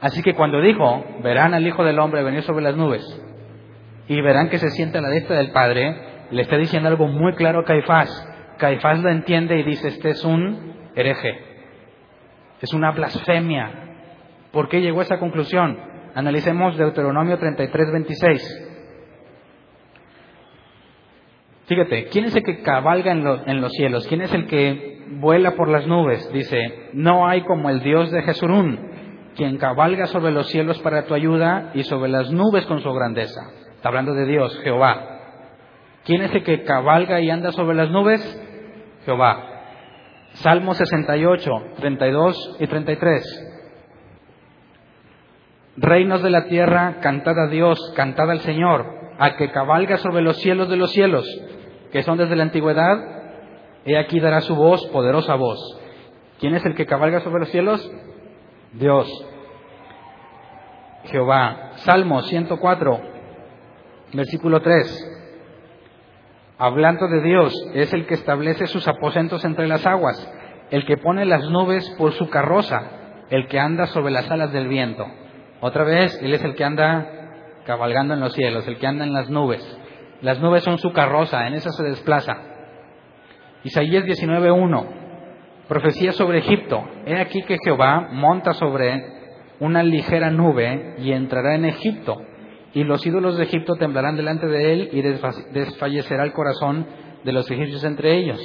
Así 0.00 0.22
que 0.22 0.34
cuando 0.34 0.60
dijo, 0.60 1.04
verán 1.22 1.54
al 1.54 1.66
Hijo 1.66 1.84
del 1.84 1.98
Hombre 1.98 2.22
venir 2.22 2.42
sobre 2.42 2.64
las 2.64 2.76
nubes 2.76 3.02
y 4.08 4.20
verán 4.20 4.48
que 4.50 4.58
se 4.58 4.70
sienta 4.70 4.98
a 4.98 5.02
la 5.02 5.10
diestra 5.10 5.36
del 5.36 5.52
Padre, 5.52 6.15
le 6.30 6.42
está 6.42 6.56
diciendo 6.56 6.88
algo 6.88 7.06
muy 7.06 7.34
claro 7.34 7.60
a 7.60 7.64
Caifás. 7.64 8.08
Caifás 8.58 9.00
lo 9.00 9.10
entiende 9.10 9.58
y 9.58 9.62
dice, 9.62 9.88
este 9.88 10.10
es 10.10 10.24
un 10.24 10.74
hereje, 10.94 11.38
es 12.60 12.72
una 12.72 12.92
blasfemia. 12.92 13.70
¿Por 14.50 14.68
qué 14.68 14.80
llegó 14.80 15.00
a 15.00 15.02
esa 15.02 15.18
conclusión? 15.18 15.78
Analicemos 16.14 16.76
Deuteronomio 16.78 17.38
33, 17.38 17.92
26. 17.92 18.62
Fíjate, 21.66 22.06
¿quién 22.06 22.24
es 22.26 22.34
el 22.34 22.42
que 22.42 22.62
cabalga 22.62 23.12
en, 23.12 23.26
en, 23.46 23.60
los 23.60 23.72
cielos? 23.72 24.06
¿Quién 24.06 24.22
es 24.22 24.32
el 24.32 24.46
que 24.46 25.04
vuela 25.18 25.56
por 25.56 25.68
las 25.68 25.86
nubes? 25.86 26.32
Dice, 26.32 26.90
no 26.94 27.26
hay 27.26 27.42
como 27.42 27.68
el 27.68 27.80
Dios 27.80 28.10
de 28.12 28.22
Jesurún, 28.22 28.78
quien 29.36 29.58
cabalga 29.58 30.06
sobre 30.06 30.32
los 30.32 30.48
cielos 30.48 30.78
para 30.80 31.04
tu 31.04 31.14
ayuda 31.14 31.72
y 31.74 31.82
sobre 31.82 32.08
las 32.08 32.30
nubes 32.30 32.64
con 32.66 32.80
su 32.80 32.92
grandeza. 32.92 33.50
Está 33.74 33.88
hablando 33.88 34.14
de 34.14 34.26
Dios, 34.26 34.58
Jehová. 34.62 35.15
¿Quién 36.06 36.22
es 36.22 36.32
el 36.32 36.44
que 36.44 36.62
cabalga 36.62 37.20
y 37.20 37.30
anda 37.30 37.50
sobre 37.50 37.76
las 37.76 37.90
nubes? 37.90 38.22
Jehová. 39.04 39.56
Salmo 40.34 40.72
68, 40.72 41.50
32 41.78 42.56
y 42.60 42.66
33. 42.68 43.52
Reinos 45.78 46.22
de 46.22 46.30
la 46.30 46.46
tierra, 46.46 47.00
cantad 47.00 47.36
a 47.36 47.48
Dios, 47.48 47.92
cantad 47.96 48.30
al 48.30 48.38
Señor, 48.40 48.86
al 49.18 49.36
que 49.36 49.50
cabalga 49.50 49.96
sobre 49.96 50.22
los 50.22 50.36
cielos 50.36 50.68
de 50.68 50.76
los 50.76 50.92
cielos, 50.92 51.26
que 51.90 52.04
son 52.04 52.18
desde 52.18 52.36
la 52.36 52.44
antigüedad, 52.44 52.98
he 53.84 53.98
aquí 53.98 54.20
dará 54.20 54.42
su 54.42 54.54
voz, 54.54 54.86
poderosa 54.86 55.34
voz. 55.34 55.58
¿Quién 56.38 56.54
es 56.54 56.64
el 56.64 56.76
que 56.76 56.86
cabalga 56.86 57.20
sobre 57.20 57.40
los 57.40 57.48
cielos? 57.48 57.92
Dios. 58.74 59.08
Jehová. 61.06 61.72
Salmo 61.76 62.22
104, 62.22 63.00
Versículo 64.12 64.62
3. 64.62 65.15
Hablando 66.58 67.06
de 67.08 67.20
Dios, 67.20 67.54
es 67.74 67.92
el 67.92 68.06
que 68.06 68.14
establece 68.14 68.66
sus 68.66 68.88
aposentos 68.88 69.44
entre 69.44 69.68
las 69.68 69.84
aguas, 69.84 70.16
el 70.70 70.86
que 70.86 70.96
pone 70.96 71.26
las 71.26 71.50
nubes 71.50 71.86
por 71.98 72.12
su 72.14 72.30
carroza, 72.30 72.80
el 73.28 73.46
que 73.48 73.58
anda 73.58 73.86
sobre 73.88 74.10
las 74.10 74.30
alas 74.30 74.52
del 74.54 74.66
viento. 74.66 75.06
Otra 75.60 75.84
vez, 75.84 76.18
Él 76.22 76.32
es 76.32 76.42
el 76.42 76.54
que 76.54 76.64
anda 76.64 77.60
cabalgando 77.66 78.14
en 78.14 78.20
los 78.20 78.32
cielos, 78.32 78.66
el 78.66 78.78
que 78.78 78.86
anda 78.86 79.04
en 79.04 79.12
las 79.12 79.28
nubes. 79.28 79.62
Las 80.22 80.40
nubes 80.40 80.64
son 80.64 80.78
su 80.78 80.92
carroza, 80.94 81.46
en 81.46 81.52
esa 81.52 81.70
se 81.72 81.82
desplaza. 81.82 82.38
Isaías 83.62 84.04
19.1, 84.04 84.86
profecía 85.68 86.12
sobre 86.12 86.38
Egipto. 86.38 86.82
He 87.04 87.20
aquí 87.20 87.42
que 87.42 87.58
Jehová 87.62 88.08
monta 88.12 88.54
sobre 88.54 89.04
una 89.60 89.82
ligera 89.82 90.30
nube 90.30 90.94
y 91.00 91.12
entrará 91.12 91.54
en 91.54 91.66
Egipto 91.66 92.16
y 92.76 92.84
los 92.84 93.04
ídolos 93.04 93.36
de 93.36 93.44
Egipto 93.44 93.74
temblarán 93.74 94.16
delante 94.16 94.46
de 94.46 94.72
él 94.72 94.90
y 94.92 95.02
desfallecerá 95.02 96.22
el 96.22 96.32
corazón 96.32 96.86
de 97.24 97.32
los 97.32 97.50
egipcios 97.50 97.82
entre 97.82 98.16
ellos. 98.16 98.38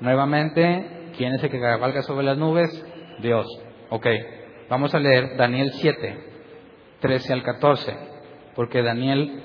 Nuevamente, 0.00 1.02
¿Quién 1.16 1.34
es 1.34 1.44
el 1.44 1.50
que 1.50 1.60
cabalga 1.60 2.02
sobre 2.02 2.24
las 2.24 2.38
nubes? 2.38 2.70
Dios. 3.20 3.46
Ok, 3.90 4.06
vamos 4.68 4.94
a 4.94 4.98
leer 4.98 5.36
Daniel 5.36 5.70
7, 5.72 6.16
13 7.00 7.32
al 7.32 7.42
14, 7.42 7.96
porque 8.54 8.82
Daniel 8.82 9.42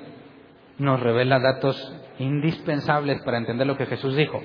nos 0.77 0.99
revela 0.99 1.39
datos 1.39 1.75
indispensables 2.19 3.21
para 3.23 3.37
entender 3.37 3.67
lo 3.67 3.75
que 3.75 3.85
Jesús 3.85 4.15
dijo. 4.15 4.41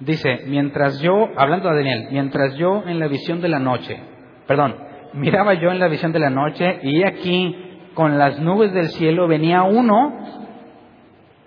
Dice, 0.00 0.44
mientras 0.46 1.00
yo, 1.00 1.28
hablando 1.36 1.68
de 1.68 1.76
Daniel, 1.76 2.08
mientras 2.10 2.54
yo 2.56 2.82
en 2.86 2.98
la 2.98 3.08
visión 3.08 3.40
de 3.40 3.48
la 3.48 3.58
noche, 3.58 4.00
perdón, 4.46 4.76
miraba 5.12 5.54
yo 5.54 5.70
en 5.70 5.78
la 5.78 5.88
visión 5.88 6.12
de 6.12 6.18
la 6.18 6.30
noche 6.30 6.80
y 6.82 7.04
aquí 7.04 7.63
con 7.94 8.18
las 8.18 8.38
nubes 8.40 8.72
del 8.72 8.88
cielo 8.88 9.28
venía 9.28 9.62
uno 9.62 10.12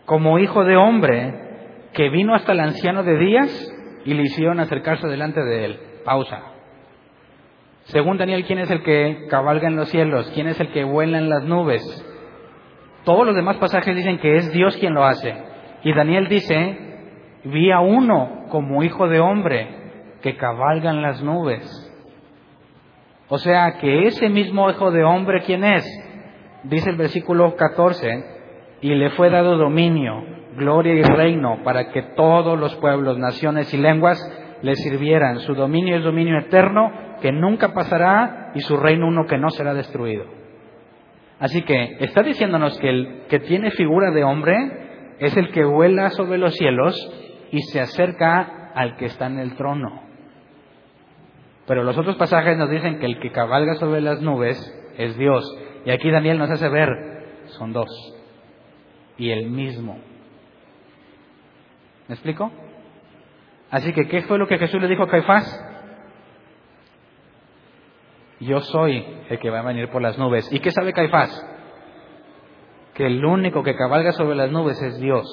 como 0.06 0.40
hijo 0.40 0.64
de 0.64 0.78
hombre 0.78 1.48
que 1.94 2.10
vino 2.10 2.34
hasta 2.34 2.54
el 2.54 2.62
anciano 2.62 3.04
de 3.04 3.18
días 3.18 3.74
y 4.06 4.14
le 4.14 4.24
hicieron 4.24 4.60
acercarse 4.60 5.08
delante 5.08 5.44
de 5.44 5.66
él. 5.66 5.80
Pausa. 6.06 6.42
Según 7.86 8.18
Daniel, 8.18 8.46
¿quién 8.46 8.60
es 8.60 8.72
el 8.72 8.84
que 8.84 9.28
cabalga 9.30 9.68
en 9.68 9.76
los 9.76 9.90
cielos? 9.90 10.30
¿Quién 10.34 10.48
es 10.48 10.60
el 10.60 10.72
que 10.72 10.84
vuela 10.84 11.18
en 11.18 11.30
las 11.30 11.44
nubes? 11.44 11.84
Todos 13.04 13.26
los 13.26 13.36
demás 13.36 13.58
pasajes 13.58 13.96
dicen 13.96 14.20
que 14.20 14.36
es 14.36 14.52
Dios 14.52 14.76
quien 14.78 14.94
lo 14.94 15.06
hace. 15.06 15.34
Y 15.84 15.94
Daniel 15.94 16.28
dice, 16.28 16.78
vi 17.46 17.72
a 17.72 17.80
uno 17.80 18.46
como 18.50 18.84
hijo 18.84 19.08
de 19.08 19.20
hombre 19.20 19.68
que 20.22 20.36
cabalga 20.36 20.90
en 20.90 21.02
las 21.02 21.22
nubes. 21.22 21.66
O 23.30 23.38
sea 23.38 23.78
que 23.80 24.08
ese 24.08 24.30
mismo 24.30 24.70
hijo 24.70 24.92
de 24.92 25.04
hombre, 25.04 25.44
¿quién 25.46 25.64
es? 25.64 25.86
Dice 26.64 26.90
el 26.90 26.98
versículo 26.98 27.56
14, 27.56 28.38
y 28.82 28.94
le 28.96 29.10
fue 29.12 29.30
dado 29.30 29.58
dominio, 29.58 30.24
gloria 30.56 30.94
y 30.94 31.04
reino 31.04 31.64
para 31.64 31.92
que 31.92 32.02
todos 32.16 32.60
los 32.60 32.76
pueblos, 32.76 33.18
naciones 33.18 33.74
y 33.74 33.78
lenguas 33.78 34.20
le 34.62 34.76
sirvieran. 34.76 35.40
Su 35.40 35.54
dominio 35.54 35.98
es 35.98 36.04
dominio 36.04 36.38
eterno 36.40 36.92
que 37.22 37.32
nunca 37.32 37.74
pasará 37.74 38.52
y 38.56 38.62
su 38.62 38.78
reino 38.78 39.08
uno 39.08 39.26
que 39.26 39.38
no 39.38 39.50
será 39.50 39.74
destruido. 39.74 40.26
Así 41.40 41.62
que 41.62 41.98
está 42.00 42.24
diciéndonos 42.24 42.78
que 42.80 42.90
el 42.90 43.24
que 43.30 43.40
tiene 43.40 43.72
figura 43.72 44.12
de 44.12 44.24
hombre 44.24 44.56
es 45.20 45.36
el 45.38 45.52
que 45.52 45.64
vuela 45.64 46.10
sobre 46.12 46.38
los 46.38 46.56
cielos 46.56 46.96
y 47.52 47.62
se 47.62 47.80
acerca 47.80 48.72
al 48.74 48.98
que 48.98 49.06
está 49.06 49.28
en 49.28 49.40
el 49.40 49.56
trono. 49.56 50.02
Pero 51.68 51.84
los 51.84 51.98
otros 51.98 52.16
pasajes 52.16 52.58
nos 52.58 52.70
dicen 52.70 53.00
que 53.00 53.06
el 53.06 53.20
que 53.20 53.32
cabalga 53.32 53.76
sobre 53.76 54.02
las 54.02 54.22
nubes 54.22 54.58
es 54.98 55.18
Dios. 55.18 55.44
Y 55.88 55.92
aquí 55.92 56.12
Daniel 56.12 56.38
nos 56.38 56.50
hace 56.50 56.68
ver, 56.68 56.90
son 57.46 57.72
dos. 57.72 57.88
Y 59.18 59.30
el 59.30 59.50
mismo. 59.50 59.98
¿Me 62.10 62.16
explico? 62.16 62.52
Así 63.72 63.94
que, 63.94 64.06
¿qué 64.10 64.24
fue 64.24 64.38
lo 64.38 64.50
que 64.50 64.58
Jesús 64.58 64.82
le 64.82 64.90
dijo 64.90 65.04
a 65.04 65.08
Caifás? 65.08 65.46
Yo 68.42 68.60
soy 68.60 69.02
el 69.30 69.40
que 69.40 69.50
va 69.50 69.60
a 69.60 69.64
venir 69.64 69.90
por 69.90 70.02
las 70.02 70.18
nubes. 70.18 70.52
¿Y 70.52 70.60
qué 70.60 70.72
sabe 70.72 70.92
Caifás? 70.92 71.32
Que 72.94 73.06
el 73.06 73.24
único 73.24 73.64
que 73.64 73.78
cabalga 73.78 74.12
sobre 74.12 74.36
las 74.36 74.52
nubes 74.52 74.82
es 74.82 75.00
Dios. 75.00 75.26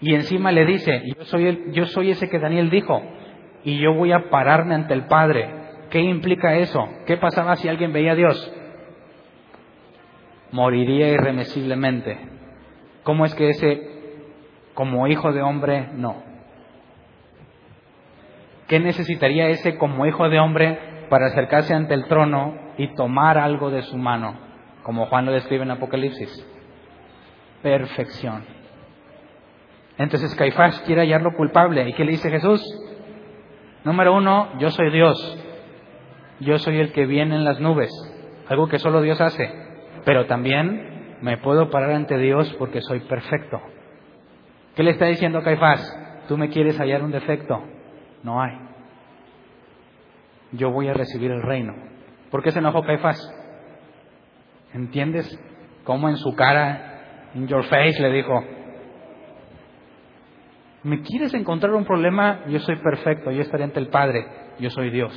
Y 0.00 0.16
encima 0.16 0.50
le 0.50 0.66
dice, 0.66 1.04
yo 1.16 1.24
soy, 1.24 1.46
el, 1.46 1.70
yo 1.70 1.86
soy 1.86 2.10
ese 2.10 2.28
que 2.28 2.40
Daniel 2.40 2.68
dijo, 2.68 3.00
y 3.62 3.78
yo 3.78 3.94
voy 3.94 4.10
a 4.10 4.28
pararme 4.28 4.74
ante 4.74 4.92
el 4.92 5.06
Padre. 5.06 5.86
¿Qué 5.90 6.00
implica 6.00 6.56
eso? 6.56 6.84
¿Qué 7.06 7.16
pasaba 7.16 7.54
si 7.54 7.68
alguien 7.68 7.92
veía 7.92 8.10
a 8.10 8.16
Dios? 8.16 8.55
Moriría 10.56 11.08
irremisiblemente. 11.08 12.18
¿Cómo 13.02 13.26
es 13.26 13.34
que 13.34 13.50
ese, 13.50 13.90
como 14.72 15.06
hijo 15.06 15.30
de 15.30 15.42
hombre, 15.42 15.90
no? 15.92 16.22
¿Qué 18.66 18.80
necesitaría 18.80 19.48
ese 19.50 19.76
como 19.76 20.06
hijo 20.06 20.30
de 20.30 20.40
hombre 20.40 20.78
para 21.10 21.26
acercarse 21.26 21.74
ante 21.74 21.92
el 21.92 22.06
trono 22.06 22.54
y 22.78 22.94
tomar 22.94 23.36
algo 23.36 23.68
de 23.70 23.82
su 23.82 23.98
mano? 23.98 24.38
Como 24.82 25.04
Juan 25.04 25.26
lo 25.26 25.32
describe 25.32 25.64
en 25.64 25.72
Apocalipsis. 25.72 26.32
Perfección. 27.62 28.46
Entonces 29.98 30.34
Caifás 30.36 30.80
quiere 30.86 31.02
hallarlo 31.02 31.34
culpable. 31.36 31.86
¿Y 31.86 31.92
qué 31.92 32.06
le 32.06 32.12
dice 32.12 32.30
Jesús? 32.30 32.62
Número 33.84 34.14
uno, 34.14 34.58
yo 34.58 34.70
soy 34.70 34.90
Dios. 34.90 35.38
Yo 36.40 36.56
soy 36.56 36.78
el 36.78 36.92
que 36.92 37.04
viene 37.04 37.34
en 37.34 37.44
las 37.44 37.60
nubes. 37.60 37.90
Algo 38.48 38.68
que 38.68 38.78
solo 38.78 39.02
Dios 39.02 39.20
hace. 39.20 39.65
Pero 40.06 40.26
también 40.26 41.18
me 41.20 41.36
puedo 41.38 41.68
parar 41.68 41.90
ante 41.90 42.16
Dios 42.16 42.54
porque 42.60 42.80
soy 42.80 43.00
perfecto. 43.00 43.60
¿Qué 44.76 44.84
le 44.84 44.92
está 44.92 45.06
diciendo 45.06 45.42
Caifás? 45.42 45.82
Tú 46.28 46.38
me 46.38 46.48
quieres 46.48 46.78
hallar 46.78 47.02
un 47.02 47.10
defecto. 47.10 47.60
No 48.22 48.40
hay. 48.40 48.56
Yo 50.52 50.70
voy 50.70 50.86
a 50.86 50.94
recibir 50.94 51.32
el 51.32 51.42
reino. 51.42 51.74
¿Por 52.30 52.44
qué 52.44 52.52
se 52.52 52.60
enojó 52.60 52.82
Caifás? 52.84 53.18
¿Entiendes 54.72 55.28
cómo 55.82 56.08
en 56.08 56.18
su 56.18 56.36
cara, 56.36 57.30
in 57.34 57.48
your 57.48 57.64
face, 57.64 58.00
le 58.00 58.12
dijo, 58.12 58.44
¿Me 60.84 61.02
quieres 61.02 61.34
encontrar 61.34 61.74
un 61.74 61.84
problema? 61.84 62.44
Yo 62.46 62.60
soy 62.60 62.76
perfecto, 62.76 63.32
yo 63.32 63.42
estaré 63.42 63.64
ante 63.64 63.80
el 63.80 63.88
Padre, 63.88 64.24
yo 64.60 64.70
soy 64.70 64.90
Dios. 64.90 65.12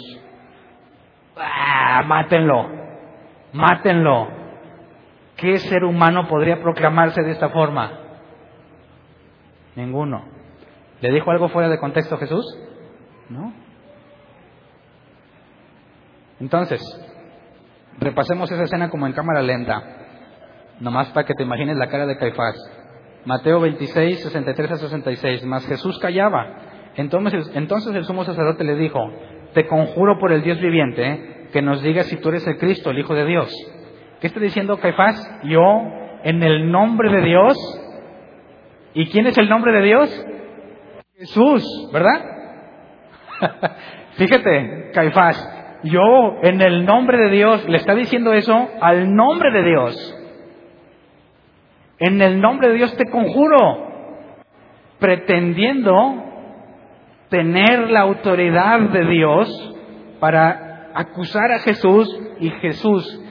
¡Ah, 1.36 2.02
mátenlo, 2.08 2.70
mátenlo. 3.54 4.39
¿Qué 5.40 5.58
ser 5.60 5.84
humano 5.84 6.28
podría 6.28 6.62
proclamarse 6.62 7.22
de 7.22 7.32
esta 7.32 7.50
forma? 7.50 7.92
Ninguno. 9.76 10.26
¿Le 11.02 11.12
dijo 11.12 11.32
algo 11.32 11.48
fuera 11.48 11.70
de 11.70 11.80
contexto 11.80 12.18
Jesús? 12.18 12.46
No. 13.30 13.54
Entonces, 16.42 16.82
repasemos 18.00 18.52
esa 18.52 18.64
escena 18.64 18.90
como 18.90 19.08
en 19.08 19.14
cámara 19.14 19.42
lenta, 19.42 19.82
nomás 20.80 21.10
para 21.12 21.26
que 21.26 21.34
te 21.34 21.44
imagines 21.44 21.78
la 21.78 21.88
cara 21.88 22.06
de 22.06 22.18
Caifás. 22.18 22.56
Mateo 23.26 23.62
26, 23.62 24.22
63 24.22 24.72
a 24.72 24.76
66. 24.76 25.46
Mas 25.46 25.66
Jesús 25.68 25.98
callaba. 26.00 26.92
Entonces, 26.96 27.50
entonces 27.54 27.96
el 27.96 28.04
sumo 28.04 28.26
sacerdote 28.26 28.64
le 28.64 28.76
dijo, 28.76 29.00
te 29.54 29.68
conjuro 29.68 30.20
por 30.20 30.34
el 30.34 30.42
Dios 30.42 30.60
viviente 30.60 31.48
que 31.54 31.62
nos 31.62 31.82
digas 31.82 32.08
si 32.08 32.18
tú 32.18 32.30
eres 32.30 32.46
el 32.48 32.58
Cristo, 32.58 32.90
el 32.90 33.00
Hijo 33.00 33.14
de 33.14 33.26
Dios. 33.26 33.54
¿Qué 34.20 34.28
está 34.28 34.40
diciendo 34.40 34.78
Caifás? 34.78 35.40
Yo, 35.44 35.62
en 36.24 36.44
el 36.44 36.72
nombre 36.72 37.10
de 37.10 37.22
Dios. 37.22 37.56
¿Y 38.94 39.08
quién 39.08 39.28
es 39.28 39.38
el 39.38 39.48
nombre 39.48 39.72
de 39.72 39.82
Dios? 39.82 40.26
Jesús, 41.18 41.90
¿verdad? 41.94 42.26
Fíjate, 44.18 44.92
Caifás, 44.94 45.82
yo 45.84 46.38
en 46.44 46.60
el 46.62 46.86
nombre 46.86 47.18
de 47.18 47.30
Dios, 47.30 47.68
le 47.70 47.78
está 47.78 47.96
diciendo 47.96 48.34
eso 48.34 48.70
al 48.82 49.16
nombre 49.16 49.52
de 49.52 49.64
Dios. 49.64 50.16
En 52.00 52.22
el 52.22 52.42
nombre 52.42 52.70
de 52.70 52.76
Dios 52.76 52.96
te 52.98 53.10
conjuro, 53.10 53.88
pretendiendo 55.00 56.26
tener 57.30 57.90
la 57.90 58.02
autoridad 58.02 58.80
de 58.90 59.06
Dios 59.06 59.76
para 60.20 60.90
acusar 60.94 61.52
a 61.52 61.60
Jesús 61.60 62.10
y 62.40 62.50
Jesús 62.50 63.29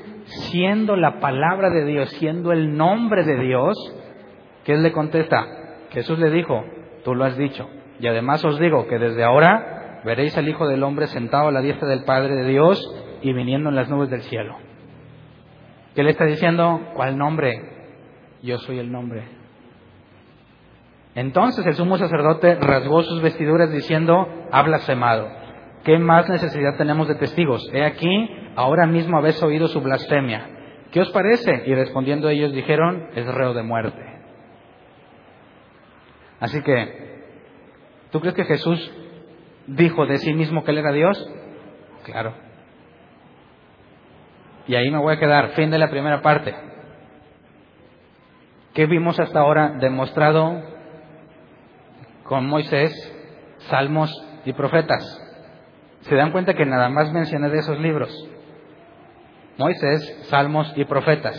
siendo 0.51 0.97
la 0.97 1.21
palabra 1.21 1.71
de 1.71 1.85
Dios, 1.85 2.11
siendo 2.11 2.53
el 2.53 2.77
nombre 2.77 3.25
de 3.25 3.39
Dios, 3.39 3.77
¿qué 4.65 4.77
le 4.77 4.93
contesta? 4.93 5.45
Jesús 5.91 6.19
le 6.19 6.31
dijo, 6.31 6.65
tú 7.05 7.15
lo 7.15 7.25
has 7.25 7.37
dicho. 7.37 7.69
Y 8.01 8.07
además 8.07 8.45
os 8.45 8.59
digo 8.59 8.87
que 8.87 8.99
desde 8.99 9.25
ahora 9.25 10.01
veréis 10.05 10.37
al 10.37 10.49
Hijo 10.49 10.69
del 10.69 10.83
Hombre 10.85 11.07
sentado 11.07 11.49
a 11.49 11.53
la 11.53 11.61
diestra 11.61 11.89
del 11.89 12.05
Padre 12.05 12.35
de 12.37 12.49
Dios 12.49 12.81
y 13.23 13.33
viniendo 13.33 13.71
en 13.71 13.77
las 13.77 13.89
nubes 13.91 14.11
del 14.11 14.23
cielo. 14.23 14.57
¿Qué 15.95 16.03
le 16.03 16.11
está 16.11 16.25
diciendo? 16.25 16.81
¿Cuál 16.95 17.19
nombre? 17.19 17.79
yo 18.43 18.59
soy 18.59 18.79
el 18.79 18.91
nombre. 18.91 19.25
Entonces 21.15 21.67
el 21.67 21.75
sumo 21.75 21.99
sacerdote 21.99 22.55
rasgó 22.57 23.03
sus 23.03 23.21
vestiduras 23.21 23.73
diciendo, 23.73 24.29
ha 24.53 24.63
blasfemado. 24.63 25.29
¿Qué 25.85 25.99
más 25.99 26.29
necesidad 26.29 26.77
tenemos 26.77 27.09
de 27.09 27.17
testigos? 27.17 27.69
He 27.73 27.85
aquí, 27.85 28.31
ahora 28.59 28.89
mismo 28.89 29.17
habéis 29.17 29.41
oído 29.41 29.69
su 29.69 29.81
blasfemia. 29.81 30.51
¿Qué 30.91 31.01
os 31.01 31.11
parece? 31.11 31.63
Y 31.67 31.75
respondiendo 31.77 32.29
ellos 32.29 32.53
dijeron, 32.53 33.09
es 33.15 33.25
reo 33.25 33.55
de 33.55 33.63
muerte. 33.63 34.03
Así 36.41 36.61
que, 36.63 37.23
¿tú 38.11 38.21
crees 38.21 38.35
que 38.35 38.45
Jesús 38.45 38.93
dijo 39.69 40.07
de 40.07 40.19
sí 40.19 40.35
mismo 40.35 40.65
que 40.65 40.73
él 40.73 40.79
era 40.79 40.91
Dios? 40.91 41.31
Claro. 42.05 42.35
Y 44.67 44.75
ahí 44.75 44.91
me 44.91 44.99
voy 44.99 45.15
a 45.15 45.21
quedar. 45.21 45.51
Fin 45.51 45.71
de 45.71 45.79
la 45.79 45.89
primera 45.89 46.21
parte. 46.21 46.53
¿Qué 48.75 48.87
vimos 48.87 49.21
hasta 49.21 49.39
ahora 49.39 49.77
demostrado 49.79 50.63
con 52.25 52.47
Moisés, 52.47 52.93
Salmos 53.71 54.11
y 54.45 54.53
Profetas? 54.53 55.05
Se 56.01 56.17
dan 56.17 56.33
cuenta 56.33 56.55
que 56.55 56.67
nada 56.67 56.89
más 56.89 57.13
mencioné 57.13 57.51
de 57.51 57.59
esos 57.59 57.79
libros. 57.79 58.29
Moisés, 59.59 60.27
Salmos 60.29 60.73
y 60.77 60.85
Profetas. 60.85 61.37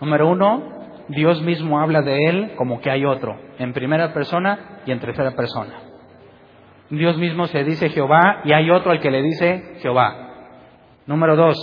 Número 0.00 0.28
uno, 0.28 0.78
Dios 1.08 1.42
mismo 1.42 1.80
habla 1.80 2.02
de 2.02 2.16
él 2.16 2.52
como 2.56 2.80
que 2.80 2.90
hay 2.90 3.04
otro, 3.04 3.36
en 3.58 3.72
primera 3.72 4.14
persona 4.14 4.80
y 4.86 4.92
en 4.92 5.00
tercera 5.00 5.32
persona. 5.32 5.80
Dios 6.90 7.18
mismo 7.18 7.48
se 7.48 7.64
dice 7.64 7.90
Jehová 7.90 8.42
y 8.44 8.52
hay 8.52 8.70
otro 8.70 8.92
al 8.92 9.00
que 9.00 9.10
le 9.10 9.22
dice 9.22 9.78
Jehová. 9.80 10.28
Número 11.06 11.34
dos, 11.34 11.56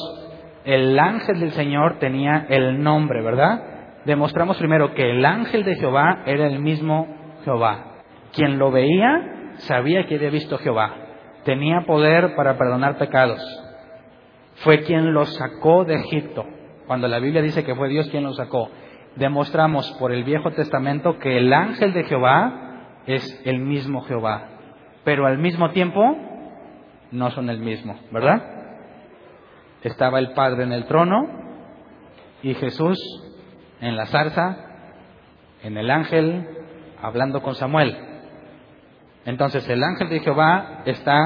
el 0.66 1.00
ángel 1.00 1.40
del 1.40 1.52
Señor 1.52 2.00
tenía 2.00 2.46
el 2.50 2.84
nombre, 2.84 3.24
¿verdad? 3.24 4.02
Demostramos 4.04 4.58
primero 4.58 4.94
que 4.94 5.10
el 5.12 5.26
ángel 5.26 5.64
de 5.64 5.76
Jehová 5.76 6.24
era 6.26 6.48
el 6.48 6.60
mismo 6.60 7.08
Jehová. 7.46 8.02
Quien 8.34 8.60
lo 8.60 8.72
veía 8.72 9.54
sabía 9.60 10.06
que 10.06 10.16
había 10.16 10.32
visto 10.32 10.58
Jehová. 10.58 10.96
Tenía 11.46 11.82
poder 11.88 12.36
para 12.36 12.58
perdonar 12.58 12.98
pecados. 12.98 13.65
Fue 14.64 14.84
quien 14.84 15.14
lo 15.14 15.26
sacó 15.26 15.84
de 15.86 15.96
Egipto. 15.96 16.46
Cuando 16.88 17.08
la 17.08 17.20
Biblia 17.20 17.42
dice 17.42 17.64
que 17.64 17.76
fue 17.76 17.90
Dios 17.90 18.08
quien 18.10 18.24
lo 18.24 18.34
sacó, 18.34 18.70
demostramos 19.16 19.92
por 20.00 20.12
el 20.12 20.24
Viejo 20.24 20.52
Testamento 20.52 21.18
que 21.20 21.38
el 21.38 21.52
ángel 21.52 21.94
de 21.94 22.04
Jehová 22.04 23.00
es 23.06 23.42
el 23.46 23.60
mismo 23.60 24.02
Jehová. 24.02 24.50
Pero 25.04 25.26
al 25.26 25.38
mismo 25.38 25.72
tiempo 25.72 26.02
no 27.12 27.32
son 27.32 27.50
el 27.50 27.60
mismo, 27.60 28.00
¿verdad? 28.12 28.42
Estaba 29.84 30.20
el 30.20 30.32
Padre 30.34 30.64
en 30.64 30.72
el 30.72 30.86
trono 30.86 31.28
y 32.42 32.54
Jesús 32.56 32.98
en 33.82 33.96
la 33.96 34.06
zarza, 34.08 34.58
en 35.64 35.78
el 35.78 35.90
ángel, 35.92 36.48
hablando 37.02 37.42
con 37.42 37.56
Samuel. 37.56 37.96
Entonces 39.26 39.68
el 39.70 39.84
ángel 39.84 40.10
de 40.10 40.20
Jehová 40.20 40.84
está 40.86 41.18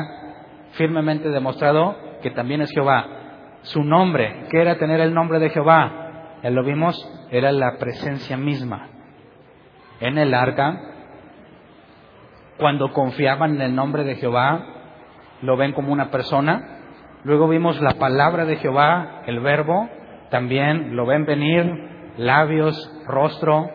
firmemente 0.72 1.30
demostrado 1.30 1.96
que 2.22 2.32
también 2.32 2.62
es 2.62 2.72
Jehová. 2.72 3.19
Su 3.70 3.84
nombre, 3.84 4.48
¿qué 4.50 4.62
era 4.62 4.80
tener 4.80 5.00
el 5.00 5.14
nombre 5.14 5.38
de 5.38 5.52
Jehová? 5.52 6.40
Ya 6.42 6.50
lo 6.50 6.64
vimos, 6.64 6.98
era 7.30 7.52
la 7.52 7.78
presencia 7.78 8.36
misma. 8.36 8.88
En 10.00 10.18
el 10.18 10.34
arca, 10.34 10.82
cuando 12.58 12.92
confiaban 12.94 13.56
en 13.56 13.62
el 13.62 13.76
nombre 13.76 14.04
de 14.06 14.16
Jehová, 14.16 14.66
lo 15.44 15.56
ven 15.56 15.74
como 15.74 15.94
una 15.94 16.10
persona. 16.10 16.80
Luego 17.24 17.48
vimos 17.48 17.80
la 17.80 17.92
palabra 18.00 18.46
de 18.46 18.56
Jehová, 18.56 19.22
el 19.28 19.40
verbo, 19.40 19.88
también 20.32 20.96
lo 20.96 21.06
ven 21.06 21.26
venir, 21.26 21.72
labios, 22.18 22.76
rostro, 23.06 23.70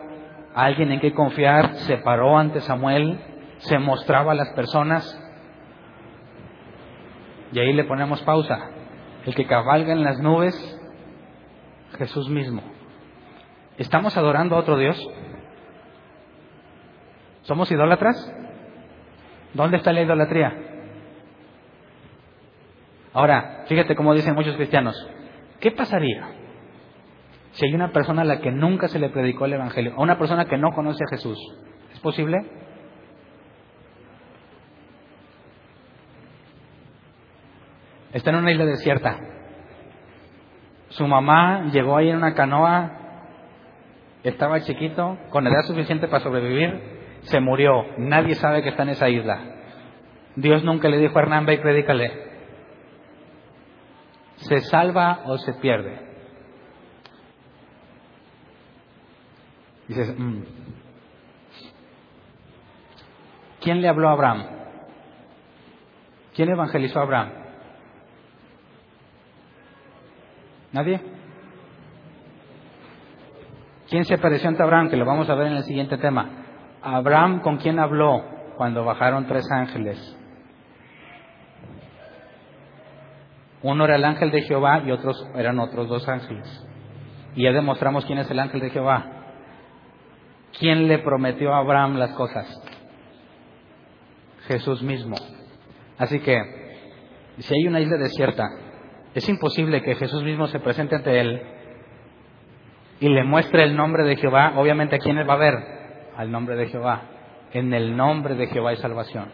alguien 0.53 0.91
en 0.91 0.99
que 0.99 1.13
confiar, 1.13 1.73
se 1.75 1.99
paró 1.99 2.37
ante 2.37 2.59
Samuel, 2.59 3.17
se 3.59 3.79
mostraba 3.79 4.33
a 4.33 4.35
las 4.35 4.49
personas. 4.55 5.21
Y 7.53 7.59
ahí 7.59 7.71
le 7.71 7.85
ponemos 7.85 8.21
pausa. 8.23 8.74
El 9.25 9.33
que 9.33 9.47
cabalga 9.47 9.91
en 9.91 10.03
las 10.03 10.19
nubes, 10.19 10.55
Jesús 11.97 12.29
mismo. 12.29 12.61
¿Estamos 13.77 14.15
adorando 14.17 14.55
a 14.55 14.59
otro 14.59 14.77
Dios? 14.77 14.97
¿Somos 17.41 17.71
idólatras? 17.71 18.15
¿Dónde 19.53 19.77
está 19.77 19.91
la 19.93 20.01
idolatría? 20.01 20.53
Ahora, 23.13 23.63
fíjate 23.67 23.95
cómo 23.95 24.13
dicen 24.13 24.35
muchos 24.35 24.55
cristianos. 24.55 24.95
¿Qué 25.59 25.71
pasaría 25.71 26.27
si 27.51 27.65
hay 27.65 27.73
una 27.73 27.91
persona 27.91 28.21
a 28.23 28.25
la 28.25 28.41
que 28.41 28.51
nunca 28.51 28.89
se 28.89 28.99
le 28.99 29.09
predicó 29.09 29.45
el 29.45 29.53
Evangelio, 29.53 29.93
a 29.95 30.01
una 30.01 30.19
persona 30.19 30.45
que 30.45 30.57
no 30.57 30.71
conoce 30.71 31.03
a 31.03 31.09
Jesús? 31.09 31.39
¿Es 31.93 31.99
posible? 31.99 32.37
Está 38.15 38.29
en 38.29 38.37
una 38.37 38.51
isla 38.53 38.65
desierta. 38.65 39.19
Su 40.87 41.05
mamá 41.05 41.65
llegó 41.73 41.97
ahí 41.97 42.09
en 42.09 42.15
una 42.15 42.33
canoa, 42.33 42.93
estaba 44.23 44.61
chiquito, 44.61 45.17
con 45.31 45.45
edad 45.45 45.63
suficiente 45.63 46.07
para 46.07 46.23
sobrevivir, 46.23 47.19
se 47.23 47.41
murió. 47.41 47.83
Nadie 47.97 48.35
sabe 48.35 48.63
que 48.63 48.69
está 48.69 48.83
en 48.83 48.89
esa 48.89 49.09
isla. 49.09 49.37
Dios 50.37 50.63
nunca 50.63 50.87
le 50.87 50.97
dijo 50.97 51.19
a 51.19 51.23
Hernán, 51.23 51.45
ve 51.45 51.55
y 51.55 51.57
predícale. 51.57 52.13
¿Se 54.37 54.61
salva 54.61 55.23
o 55.25 55.37
se 55.37 55.53
pierde? 55.55 55.99
Dices, 59.89 60.17
mm. 60.17 60.41
¿quién 63.59 63.81
le 63.81 63.89
habló 63.89 64.07
a 64.07 64.13
Abraham? 64.13 64.45
¿Quién 66.33 66.49
evangelizó 66.49 67.01
a 67.01 67.03
Abraham? 67.03 67.44
¿Nadie? 70.75 70.99
¿Quién 73.89 74.03
se 74.03 74.17
pareció 74.17 74.49
ante 74.49 74.61
Abraham? 74.61 74.89
Que 74.89 74.97
lo 74.97 75.05
vamos 75.05 75.29
a 75.29 75.35
ver 75.35 75.47
en 75.47 75.53
el 75.53 75.63
siguiente 75.63 75.97
tema. 75.97 76.29
Abraham, 76.81 77.39
¿con 77.39 77.55
quién 77.59 77.79
habló 77.79 78.21
cuando 78.57 78.83
bajaron 78.83 79.25
tres 79.25 79.49
ángeles? 79.49 79.97
Uno 83.61 83.85
era 83.85 83.95
el 83.95 84.03
ángel 84.03 84.31
de 84.31 84.41
Jehová 84.41 84.81
y 84.85 84.91
otros 84.91 85.25
eran 85.33 85.59
otros 85.59 85.87
dos 85.87 86.09
ángeles. 86.09 86.67
Y 87.35 87.43
ya 87.43 87.53
demostramos 87.53 88.03
quién 88.03 88.19
es 88.19 88.29
el 88.29 88.39
ángel 88.39 88.59
de 88.59 88.69
Jehová. 88.69 89.05
¿Quién 90.59 90.89
le 90.89 90.99
prometió 90.99 91.53
a 91.53 91.59
Abraham 91.59 91.95
las 91.95 92.11
cosas? 92.15 92.47
Jesús 94.49 94.83
mismo. 94.83 95.15
Así 95.97 96.19
que, 96.19 96.37
si 97.37 97.53
hay 97.55 97.65
una 97.65 97.79
isla 97.79 97.95
desierta 97.95 98.64
es 99.15 99.29
imposible 99.29 99.81
que 99.81 99.95
Jesús 99.95 100.23
mismo 100.23 100.47
se 100.47 100.59
presente 100.59 100.97
ante 100.97 101.19
él 101.21 101.41
y 102.99 103.07
le 103.07 103.23
muestre 103.23 103.63
el 103.63 103.75
nombre 103.75 104.03
de 104.03 104.17
Jehová. 104.17 104.53
Obviamente, 104.57 104.97
¿a 104.97 104.99
quién 104.99 105.17
va 105.17 105.33
a 105.33 105.37
ver? 105.37 105.55
Al 106.17 106.29
nombre 106.29 106.57
de 106.57 106.67
Jehová. 106.67 107.03
En 107.53 107.73
el 107.73 107.95
nombre 107.95 108.35
de 108.35 108.47
Jehová 108.47 108.71
hay 108.71 108.75
salvación. 108.75 109.29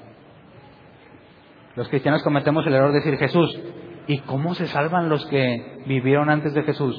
Los 1.75 1.89
cristianos 1.89 2.21
cometemos 2.21 2.65
el 2.67 2.75
error 2.75 2.91
de 2.91 2.99
decir 2.99 3.17
Jesús. 3.17 3.59
¿Y 4.05 4.19
cómo 4.19 4.53
se 4.53 4.67
salvan 4.67 5.09
los 5.09 5.25
que 5.25 5.81
vivieron 5.87 6.29
antes 6.29 6.53
de 6.53 6.61
Jesús? 6.61 6.95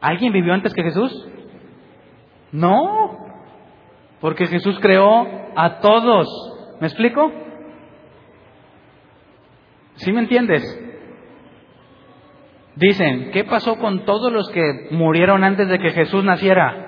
¿Alguien 0.00 0.32
vivió 0.32 0.54
antes 0.54 0.72
que 0.72 0.82
Jesús? 0.82 1.28
No, 2.50 3.26
porque 4.22 4.46
Jesús 4.46 4.78
creó 4.80 5.26
a 5.54 5.80
todos. 5.80 6.26
¿Me 6.80 6.86
explico? 6.86 7.30
¿Sí 9.96 10.12
me 10.12 10.20
entiendes? 10.20 10.62
Dicen, 12.78 13.32
¿qué 13.32 13.42
pasó 13.42 13.76
con 13.76 14.04
todos 14.04 14.32
los 14.32 14.48
que 14.50 14.86
murieron 14.92 15.42
antes 15.42 15.66
de 15.68 15.80
que 15.80 15.90
Jesús 15.90 16.22
naciera? 16.22 16.84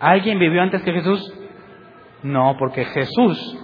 ¿Alguien 0.00 0.40
vivió 0.40 0.62
antes 0.62 0.82
que 0.82 0.92
Jesús? 0.92 1.32
No, 2.24 2.56
porque 2.58 2.86
Jesús 2.86 3.56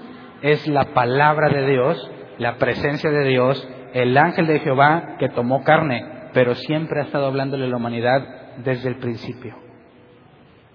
es 0.43 0.69
la 0.69 0.95
palabra 0.95 1.49
de 1.49 1.67
Dios, 1.67 2.11
la 2.39 2.59
presencia 2.59 3.11
de 3.11 3.25
Dios, 3.25 3.69
el 3.93 4.17
ángel 4.17 4.47
de 4.47 4.61
Jehová 4.61 5.17
que 5.19 5.31
tomó 5.31 5.65
carne, 5.65 6.31
pero 6.33 6.55
siempre 6.55 7.01
ha 7.01 7.07
estado 7.07 7.27
hablándole 7.27 7.65
a 7.65 7.69
la 7.69 7.77
humanidad 7.77 8.55
desde 8.59 8.89
el 8.89 8.99
principio. 8.99 9.57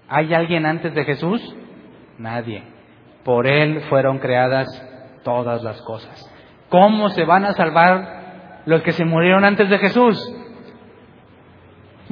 ¿Hay 0.06 0.34
alguien 0.34 0.66
antes 0.66 0.94
de 0.94 1.04
Jesús? 1.04 1.40
Nadie. 2.18 2.62
Por 3.24 3.46
Él 3.46 3.80
fueron 3.88 4.18
creadas 4.18 4.66
todas 5.24 5.62
las 5.62 5.80
cosas. 5.80 6.33
¿Cómo 6.68 7.08
se 7.10 7.24
van 7.24 7.44
a 7.44 7.52
salvar 7.52 8.62
los 8.66 8.82
que 8.82 8.92
se 8.92 9.04
murieron 9.04 9.44
antes 9.44 9.68
de 9.68 9.78
Jesús? 9.78 10.18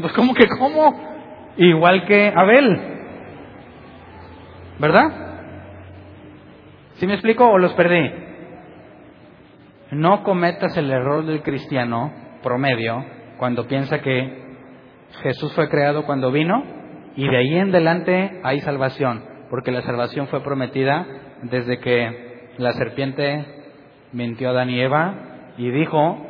Pues 0.01 0.13
¿cómo 0.13 0.35
que 0.35 0.47
cómo? 0.59 1.13
Igual 1.57 2.07
que 2.07 2.33
Abel. 2.35 2.93
¿Verdad? 4.79 5.23
¿Sí 6.95 7.07
me 7.07 7.15
explico 7.15 7.47
o 7.47 7.59
los 7.59 7.73
perdí? 7.75 8.11
No 9.91 10.23
cometas 10.23 10.77
el 10.77 10.91
error 10.91 11.27
del 11.27 11.43
cristiano 11.43 12.13
promedio 12.43 13.05
cuando 13.39 13.67
piensa 13.67 14.01
que 14.01 14.57
Jesús 15.23 15.53
fue 15.55 15.69
creado 15.69 16.05
cuando 16.07 16.33
vino 16.33 16.63
y 17.15 17.29
de 17.29 17.37
ahí 17.37 17.55
en 17.57 17.69
adelante 17.69 18.41
hay 18.43 18.61
salvación, 18.61 19.25
porque 19.51 19.71
la 19.71 19.83
salvación 19.83 20.29
fue 20.29 20.43
prometida 20.43 21.07
desde 21.43 21.79
que 21.79 22.49
la 22.57 22.73
serpiente 22.73 23.62
mintió 24.13 24.49
a 24.49 24.51
Adán 24.53 24.71
y 24.71 24.81
Eva 24.81 25.15
y 25.57 25.71
dijo, 25.71 26.27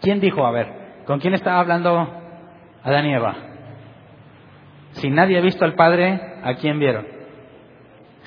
¿quién 0.00 0.20
dijo? 0.20 0.46
A 0.46 0.50
ver, 0.50 1.02
¿con 1.06 1.20
quién 1.20 1.34
estaba 1.34 1.60
hablando 1.60 2.08
Adán 2.82 3.06
y 3.06 3.14
Eva? 3.14 3.36
Si 4.92 5.10
nadie 5.10 5.38
ha 5.38 5.40
visto 5.40 5.64
al 5.64 5.74
Padre, 5.74 6.20
¿a 6.42 6.54
quién 6.54 6.78
vieron? 6.78 7.06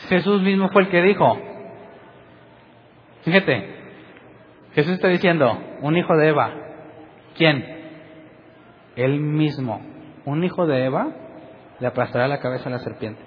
Jesús 0.09 0.41
mismo 0.41 0.69
fue 0.69 0.83
el 0.83 0.89
que 0.89 1.01
dijo. 1.01 1.37
Fíjate, 3.23 3.75
Jesús 4.73 4.93
está 4.93 5.07
diciendo, 5.07 5.57
un 5.81 5.97
hijo 5.97 6.15
de 6.17 6.27
Eva. 6.27 6.53
¿Quién? 7.37 7.65
Él 8.95 9.19
mismo. 9.19 9.81
Un 10.25 10.43
hijo 10.43 10.65
de 10.67 10.85
Eva 10.85 11.07
le 11.79 11.87
aplastará 11.87 12.27
la 12.27 12.39
cabeza 12.39 12.69
a 12.69 12.71
la 12.71 12.79
serpiente. 12.79 13.21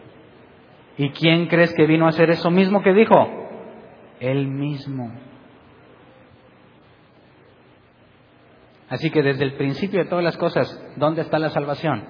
¿Y 0.97 1.11
quién 1.11 1.47
crees 1.47 1.73
que 1.75 1.87
vino 1.87 2.07
a 2.07 2.11
hacer 2.11 2.31
eso 2.31 2.51
mismo 2.51 2.83
que 2.83 2.93
dijo? 2.93 3.15
Él 4.21 4.49
mismo. 4.49 5.13
Así 8.89 9.11
que 9.11 9.23
desde 9.23 9.45
el 9.45 9.55
principio 9.55 10.03
de 10.03 10.09
todas 10.09 10.25
las 10.25 10.37
cosas, 10.37 10.67
¿dónde 10.97 11.23
está 11.23 11.39
la 11.39 11.51
salvación? 11.51 12.05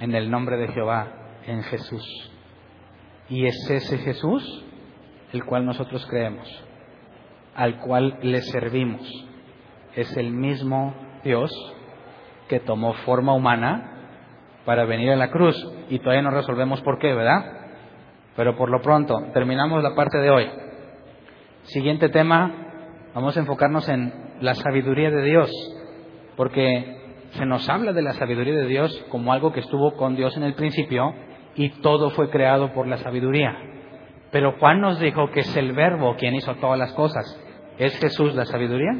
En 0.00 0.14
el 0.14 0.30
nombre 0.30 0.56
de 0.56 0.68
Jehová, 0.68 1.12
en 1.46 1.62
Jesús. 1.64 2.32
Y 3.28 3.46
es 3.46 3.70
ese 3.70 3.98
Jesús 3.98 4.64
el 5.32 5.44
cual 5.44 5.66
nosotros 5.66 6.06
creemos, 6.06 6.48
al 7.54 7.80
cual 7.80 8.18
le 8.22 8.40
servimos. 8.42 9.02
Es 9.94 10.16
el 10.16 10.30
mismo 10.30 10.94
Dios 11.24 11.50
que 12.48 12.60
tomó 12.60 12.94
forma 13.04 13.34
humana 13.34 13.98
para 14.64 14.84
venir 14.84 15.10
a 15.10 15.16
la 15.16 15.30
cruz. 15.30 15.56
Y 15.90 15.98
todavía 15.98 16.22
no 16.22 16.30
resolvemos 16.30 16.80
por 16.82 16.98
qué, 16.98 17.12
¿verdad? 17.14 17.44
Pero 18.36 18.56
por 18.56 18.70
lo 18.70 18.80
pronto, 18.80 19.14
terminamos 19.34 19.82
la 19.82 19.94
parte 19.94 20.18
de 20.18 20.30
hoy. 20.30 20.48
Siguiente 21.64 22.08
tema, 22.08 23.10
vamos 23.14 23.36
a 23.36 23.40
enfocarnos 23.40 23.88
en 23.88 24.27
la 24.40 24.54
sabiduría 24.54 25.10
de 25.10 25.22
Dios, 25.22 25.50
porque 26.36 26.96
se 27.30 27.46
nos 27.46 27.68
habla 27.68 27.92
de 27.92 28.02
la 28.02 28.14
sabiduría 28.14 28.54
de 28.54 28.66
Dios 28.66 29.04
como 29.10 29.32
algo 29.32 29.52
que 29.52 29.60
estuvo 29.60 29.94
con 29.94 30.16
Dios 30.16 30.36
en 30.36 30.44
el 30.44 30.54
principio 30.54 31.14
y 31.54 31.70
todo 31.80 32.10
fue 32.10 32.30
creado 32.30 32.72
por 32.72 32.86
la 32.86 32.96
sabiduría. 32.98 33.56
Pero 34.30 34.56
Juan 34.58 34.80
nos 34.80 35.00
dijo 35.00 35.30
que 35.30 35.40
es 35.40 35.56
el 35.56 35.72
verbo 35.72 36.16
quien 36.16 36.34
hizo 36.34 36.54
todas 36.56 36.78
las 36.78 36.92
cosas. 36.92 37.24
¿Es 37.78 37.98
Jesús 37.98 38.34
la 38.34 38.44
sabiduría? 38.44 38.92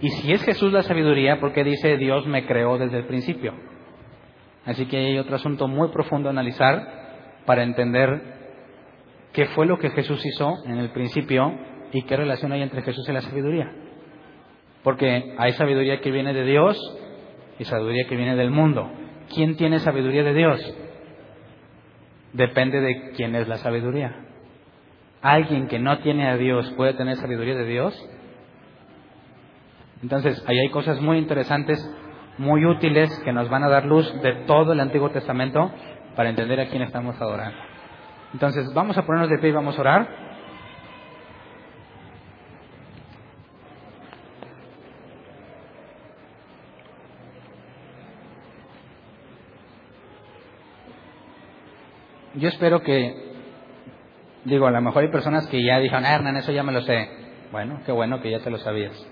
Y 0.00 0.08
si 0.08 0.32
es 0.32 0.42
Jesús 0.42 0.72
la 0.72 0.82
sabiduría, 0.82 1.38
¿por 1.40 1.52
qué 1.52 1.62
dice 1.64 1.96
Dios 1.96 2.26
me 2.26 2.46
creó 2.46 2.76
desde 2.78 2.98
el 2.98 3.06
principio? 3.06 3.54
Así 4.64 4.86
que 4.86 4.96
hay 4.96 5.18
otro 5.18 5.36
asunto 5.36 5.68
muy 5.68 5.88
profundo 5.88 6.28
a 6.28 6.32
analizar 6.32 7.42
para 7.46 7.62
entender 7.62 8.20
qué 9.32 9.46
fue 9.46 9.66
lo 9.66 9.78
que 9.78 9.90
Jesús 9.90 10.24
hizo 10.24 10.54
en 10.66 10.78
el 10.78 10.90
principio 10.90 11.52
y 11.92 12.02
qué 12.02 12.16
relación 12.16 12.52
hay 12.52 12.62
entre 12.62 12.82
Jesús 12.82 13.08
y 13.08 13.12
la 13.12 13.20
sabiduría. 13.20 13.70
Porque 14.82 15.34
hay 15.38 15.52
sabiduría 15.52 16.00
que 16.00 16.10
viene 16.10 16.32
de 16.32 16.44
Dios 16.44 16.76
y 17.58 17.64
sabiduría 17.64 18.06
que 18.08 18.16
viene 18.16 18.34
del 18.34 18.50
mundo. 18.50 18.90
¿Quién 19.34 19.56
tiene 19.56 19.78
sabiduría 19.78 20.24
de 20.24 20.34
Dios? 20.34 20.74
Depende 22.32 22.80
de 22.80 23.12
quién 23.14 23.34
es 23.36 23.46
la 23.46 23.58
sabiduría. 23.58 24.16
¿Alguien 25.20 25.68
que 25.68 25.78
no 25.78 25.98
tiene 25.98 26.28
a 26.28 26.36
Dios 26.36 26.72
puede 26.76 26.94
tener 26.94 27.16
sabiduría 27.16 27.54
de 27.54 27.66
Dios? 27.66 28.08
Entonces, 30.02 30.42
ahí 30.48 30.58
hay 30.58 30.70
cosas 30.70 31.00
muy 31.00 31.18
interesantes, 31.18 31.78
muy 32.38 32.64
útiles, 32.64 33.08
que 33.24 33.32
nos 33.32 33.48
van 33.48 33.62
a 33.62 33.68
dar 33.68 33.84
luz 33.84 34.12
de 34.20 34.32
todo 34.46 34.72
el 34.72 34.80
Antiguo 34.80 35.10
Testamento 35.10 35.70
para 36.16 36.30
entender 36.30 36.58
a 36.58 36.66
quién 36.66 36.82
estamos 36.82 37.20
adorando. 37.20 37.58
Entonces, 38.32 38.72
vamos 38.74 38.98
a 38.98 39.02
ponernos 39.06 39.30
de 39.30 39.38
pie 39.38 39.50
y 39.50 39.52
vamos 39.52 39.78
a 39.78 39.80
orar. 39.80 40.21
Yo 52.34 52.48
espero 52.48 52.82
que, 52.82 53.32
digo, 54.44 54.66
a 54.66 54.70
lo 54.70 54.80
mejor 54.80 55.04
hay 55.04 55.10
personas 55.10 55.46
que 55.46 55.62
ya 55.64 55.78
dijeron, 55.78 56.04
ah, 56.04 56.14
Hernán, 56.14 56.36
eso 56.36 56.52
ya 56.52 56.62
me 56.62 56.72
lo 56.72 56.82
sé. 56.82 57.08
Bueno, 57.50 57.80
qué 57.84 57.92
bueno 57.92 58.20
que 58.20 58.30
ya 58.30 58.40
te 58.40 58.50
lo 58.50 58.58
sabías 58.58 59.06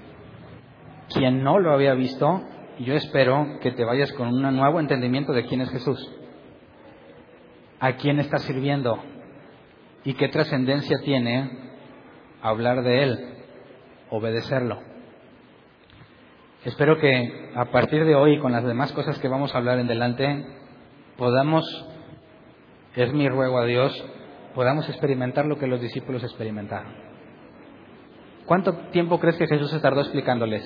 quien 1.12 1.42
no 1.42 1.58
lo 1.58 1.72
había 1.72 1.94
visto, 1.94 2.42
yo 2.78 2.94
espero 2.94 3.58
que 3.60 3.72
te 3.72 3.84
vayas 3.84 4.12
con 4.12 4.28
un 4.28 4.56
nuevo 4.56 4.80
entendimiento 4.80 5.32
de 5.32 5.44
quién 5.46 5.60
es 5.60 5.70
Jesús, 5.70 6.10
a 7.78 7.94
quién 7.94 8.20
está 8.20 8.38
sirviendo 8.38 8.98
y 10.04 10.14
qué 10.14 10.28
trascendencia 10.28 10.98
tiene 11.04 11.50
hablar 12.42 12.82
de 12.82 13.02
Él, 13.02 13.34
obedecerlo. 14.10 14.80
Espero 16.64 16.98
que 16.98 17.50
a 17.54 17.66
partir 17.66 18.04
de 18.04 18.14
hoy, 18.14 18.38
con 18.38 18.52
las 18.52 18.64
demás 18.64 18.92
cosas 18.92 19.18
que 19.18 19.28
vamos 19.28 19.54
a 19.54 19.58
hablar 19.58 19.78
en 19.78 19.86
delante, 19.86 20.46
podamos, 21.16 21.64
es 22.94 23.12
mi 23.12 23.28
ruego 23.28 23.58
a 23.58 23.64
Dios, 23.64 24.04
podamos 24.54 24.88
experimentar 24.88 25.46
lo 25.46 25.58
que 25.58 25.66
los 25.66 25.80
discípulos 25.80 26.22
experimentaron. 26.22 26.92
¿Cuánto 28.46 28.74
tiempo 28.90 29.20
crees 29.20 29.36
que 29.36 29.46
Jesús 29.46 29.70
se 29.70 29.80
tardó 29.80 30.00
explicándoles? 30.00 30.62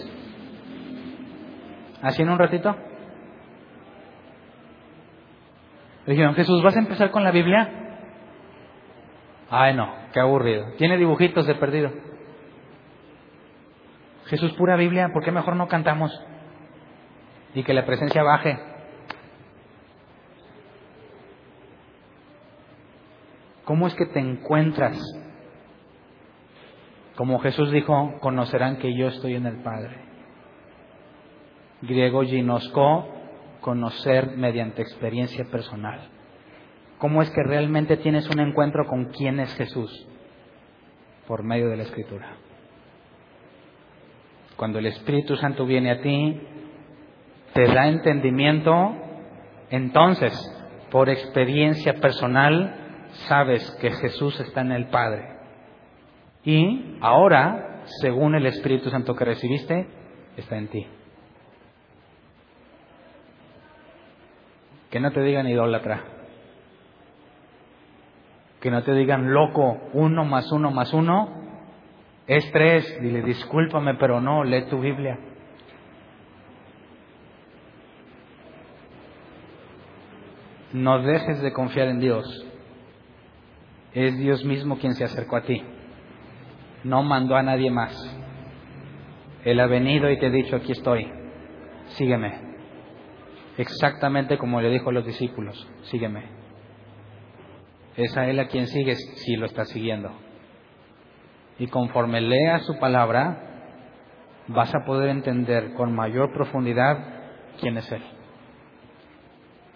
¿Así 2.01 2.23
en 2.23 2.31
un 2.31 2.39
ratito? 2.39 2.75
Le 6.07 6.13
dijeron, 6.13 6.35
Jesús, 6.35 6.63
¿vas 6.63 6.77
a 6.77 6.81
empezar 6.81 7.11
con 7.11 7.25
la 7.25 7.31
Biblia? 7.31 7.85
Ay, 9.51 9.75
no, 9.75 9.91
qué 10.13 10.21
aburrido. 10.21 10.67
Tiene 10.77 10.97
dibujitos 10.97 11.47
de 11.47 11.55
perdido. 11.55 11.91
Jesús, 14.27 14.53
pura 14.55 14.77
Biblia, 14.77 15.11
¿por 15.13 15.23
qué 15.25 15.31
mejor 15.31 15.57
no 15.57 15.69
cantamos? 15.69 16.11
Y 17.55 17.63
que 17.63 17.75
la 17.75 17.87
presencia 17.87 18.23
baje. 18.23 18.59
¿Cómo 23.65 23.87
es 23.87 23.95
que 23.95 24.07
te 24.07 24.21
encuentras? 24.21 24.99
Como 27.17 27.39
Jesús 27.39 27.71
dijo, 27.71 28.15
conocerán 28.21 28.79
que 28.79 28.97
yo 28.97 29.09
estoy 29.09 29.35
en 29.35 29.47
el 29.47 29.63
Padre 29.63 30.05
griego 31.87 32.23
ginosco, 32.23 33.07
conocer 33.61 34.37
mediante 34.37 34.83
experiencia 34.83 35.45
personal. 35.47 36.09
¿Cómo 36.99 37.23
es 37.23 37.31
que 37.31 37.43
realmente 37.43 37.97
tienes 37.97 38.29
un 38.31 38.41
encuentro 38.41 38.87
con 38.87 39.07
quién 39.07 39.41
es 39.41 39.55
Jesús? 39.55 40.07
Por 41.27 41.43
medio 41.43 41.69
de 41.69 41.77
la 41.77 41.83
Escritura. 41.85 42.37
Cuando 44.57 44.79
el 44.79 44.87
Espíritu 44.87 45.37
Santo 45.37 45.67
viene 45.67 45.91
a 45.91 46.01
ti, 46.01 46.41
te 47.53 47.67
da 47.67 47.89
entendimiento, 47.89 48.95
entonces, 49.71 50.33
por 50.91 51.09
experiencia 51.09 51.95
personal, 51.95 52.84
sabes 53.29 53.71
que 53.81 53.91
Jesús 53.91 54.39
está 54.41 54.61
en 54.61 54.73
el 54.73 54.87
Padre. 54.87 55.29
Y 56.45 56.99
ahora, 57.01 57.83
según 58.01 58.35
el 58.35 58.47
Espíritu 58.47 58.91
Santo 58.91 59.15
que 59.15 59.25
recibiste, 59.25 59.87
está 60.37 60.57
en 60.57 60.69
ti. 60.69 60.87
Que 64.91 65.01
no 65.01 65.11
te 65.11 65.23
digan 65.23 65.49
idólatra. 65.49 66.05
Que 68.61 68.71
no 68.71 68.83
te 68.83 68.93
digan 68.93 69.33
loco, 69.33 69.79
uno 69.93 70.25
más 70.25 70.51
uno 70.53 70.71
más 70.71 70.93
uno 70.93 71.45
es 72.27 72.51
tres. 72.53 73.01
Dile, 73.01 73.23
discúlpame, 73.23 73.95
pero 73.95 74.21
no, 74.21 74.45
lee 74.45 74.67
tu 74.71 74.81
Biblia. 74.81 75.19
No 80.73 81.03
dejes 81.03 81.41
de 81.41 81.53
confiar 81.53 81.89
en 81.89 82.01
Dios. 82.01 82.47
Es 83.95 84.19
Dios 84.19 84.45
mismo 84.45 84.79
quien 84.79 84.95
se 84.95 85.05
acercó 85.05 85.37
a 85.37 85.43
ti. 85.43 85.63
No 86.83 87.03
mandó 87.03 87.37
a 87.37 87.43
nadie 87.43 87.71
más. 87.71 87.95
Él 89.45 89.61
ha 89.61 89.67
venido 89.67 90.11
y 90.11 90.19
te 90.19 90.27
ha 90.27 90.31
dicho, 90.31 90.57
aquí 90.57 90.73
estoy. 90.73 91.11
Sígueme 91.89 92.55
exactamente 93.57 94.39
como 94.39 94.61
le 94.61 94.71
dijo 94.71 94.91
a 94.91 94.93
los 94.93 95.07
discípulos, 95.07 95.67
sígueme. 95.85 96.25
Es 97.97 98.17
a 98.17 98.29
él 98.29 98.41
a 98.41 98.49
quien 98.49 98.67
sigues 98.67 98.99
si 99.25 99.37
lo 99.37 99.47
estás 99.47 99.69
siguiendo. 99.69 100.11
Y 101.59 101.69
conforme 101.69 102.21
leas 102.21 102.65
su 102.65 102.77
palabra, 102.79 103.71
vas 104.49 104.75
a 104.75 104.85
poder 104.85 105.11
entender 105.11 105.75
con 105.75 105.95
mayor 105.95 106.33
profundidad 106.33 106.99
quién 107.61 107.77
es 107.77 107.91
Él. 107.93 108.03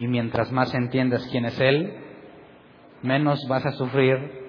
Y 0.01 0.09
mientras 0.09 0.51
más 0.51 0.75
entiendas 0.75 1.25
quién 1.31 1.45
es 1.45 1.61
Él, 1.61 1.95
menos 3.03 3.41
vas 3.49 3.65
a 3.67 3.73
sufrir 3.73 4.47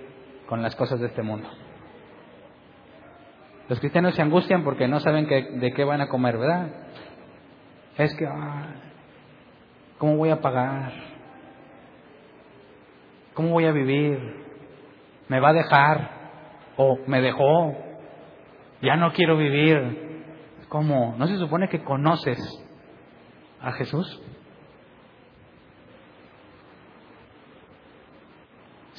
con 0.48 0.62
las 0.62 0.76
cosas 0.76 1.00
de 1.00 1.08
este 1.08 1.22
mundo. 1.22 1.50
Los 3.68 3.80
cristianos 3.80 4.16
se 4.16 4.22
angustian 4.22 4.64
porque 4.64 4.88
no 4.88 5.00
saben 5.00 5.28
de 5.28 5.74
qué 5.76 5.84
van 5.84 6.02
a 6.02 6.10
comer, 6.10 6.38
¿verdad? 6.38 6.70
Es 7.98 8.16
que, 8.16 8.26
ah, 8.26 8.80
¿Cómo 10.00 10.16
voy 10.16 10.30
a 10.30 10.40
pagar? 10.40 10.94
¿Cómo 13.34 13.50
voy 13.50 13.66
a 13.66 13.74
vivir? 13.74 14.18
¿Me 15.28 15.42
va 15.42 15.50
a 15.50 15.54
dejar? 15.54 16.10
¿O 16.78 17.00
me 17.06 17.22
dejó? 17.22 17.76
Ya 18.82 18.96
no 18.96 19.12
quiero 19.12 19.36
vivir. 19.36 20.24
¿Cómo? 20.70 21.16
¿No 21.18 21.28
se 21.28 21.38
supone 21.38 21.68
que 21.68 21.84
conoces 21.84 22.40
a 23.60 23.74
Jesús? 23.74 24.22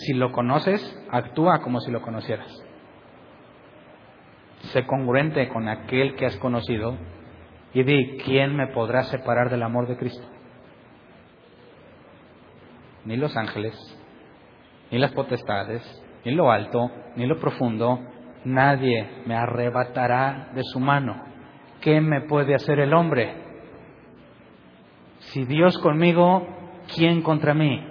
Si 0.06 0.14
lo 0.14 0.32
conoces, 0.32 0.80
actúa 1.10 1.60
como 1.60 1.80
si 1.80 1.90
lo 1.90 2.02
conocieras. 2.02 2.50
Sé 4.72 4.86
congruente 4.86 5.48
con 5.48 5.68
aquel 5.68 6.14
que 6.16 6.26
has 6.26 6.36
conocido 6.36 6.96
y 7.72 7.82
di, 7.82 8.18
¿quién 8.24 8.56
me 8.56 8.66
podrá 8.68 9.04
separar 9.04 9.50
del 9.50 9.62
amor 9.62 9.88
de 9.88 9.96
Cristo? 9.96 10.26
ni 13.04 13.16
los 13.16 13.36
ángeles, 13.36 13.74
ni 14.90 14.98
las 14.98 15.12
potestades, 15.12 15.82
ni 16.24 16.32
lo 16.32 16.50
alto, 16.50 16.90
ni 17.16 17.26
lo 17.26 17.38
profundo, 17.38 18.00
nadie 18.44 19.22
me 19.26 19.34
arrebatará 19.34 20.50
de 20.54 20.62
su 20.64 20.80
mano. 20.80 21.24
¿Qué 21.80 22.00
me 22.00 22.22
puede 22.22 22.54
hacer 22.54 22.78
el 22.80 22.92
hombre? 22.92 23.34
Si 25.18 25.44
Dios 25.44 25.78
conmigo, 25.78 26.46
¿quién 26.94 27.22
contra 27.22 27.54
mí? 27.54 27.86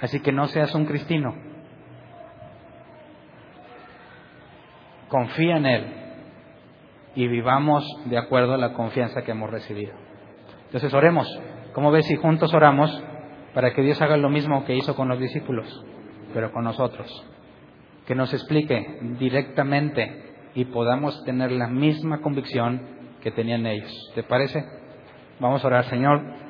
Así 0.00 0.20
que 0.20 0.32
no 0.32 0.46
seas 0.48 0.74
un 0.74 0.86
cristino. 0.86 1.34
Confía 5.08 5.56
en 5.56 5.66
Él 5.66 6.04
y 7.14 7.28
vivamos 7.28 7.84
de 8.06 8.18
acuerdo 8.18 8.54
a 8.54 8.58
la 8.58 8.72
confianza 8.72 9.22
que 9.22 9.30
hemos 9.30 9.50
recibido. 9.50 9.94
Entonces 10.66 10.92
oremos. 10.92 11.28
¿Cómo 11.72 11.90
ves 11.90 12.06
si 12.06 12.16
juntos 12.16 12.52
oramos 12.54 13.02
para 13.52 13.72
que 13.72 13.82
Dios 13.82 14.00
haga 14.00 14.16
lo 14.16 14.28
mismo 14.28 14.64
que 14.64 14.76
hizo 14.76 14.94
con 14.94 15.08
los 15.08 15.18
discípulos, 15.18 15.84
pero 16.32 16.52
con 16.52 16.64
nosotros? 16.64 17.08
Que 18.06 18.14
nos 18.14 18.32
explique 18.32 18.98
directamente 19.18 20.34
y 20.54 20.66
podamos 20.66 21.24
tener 21.24 21.52
la 21.52 21.68
misma 21.68 22.20
convicción 22.20 22.80
que 23.22 23.30
tenían 23.30 23.66
ellos. 23.66 23.92
¿Te 24.14 24.22
parece? 24.22 24.64
Vamos 25.40 25.64
a 25.64 25.66
orar, 25.66 25.84
Señor. 25.86 26.43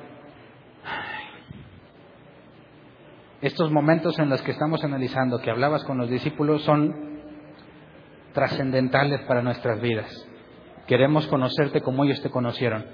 Estos 3.44 3.70
momentos 3.70 4.18
en 4.18 4.30
los 4.30 4.40
que 4.40 4.52
estamos 4.52 4.82
analizando, 4.84 5.38
que 5.38 5.50
hablabas 5.50 5.84
con 5.84 5.98
los 5.98 6.08
discípulos, 6.08 6.62
son 6.62 7.20
trascendentales 8.32 9.20
para 9.28 9.42
nuestras 9.42 9.82
vidas. 9.82 10.08
Queremos 10.86 11.26
conocerte 11.26 11.82
como 11.82 12.04
ellos 12.04 12.22
te 12.22 12.30
conocieron. 12.30 12.86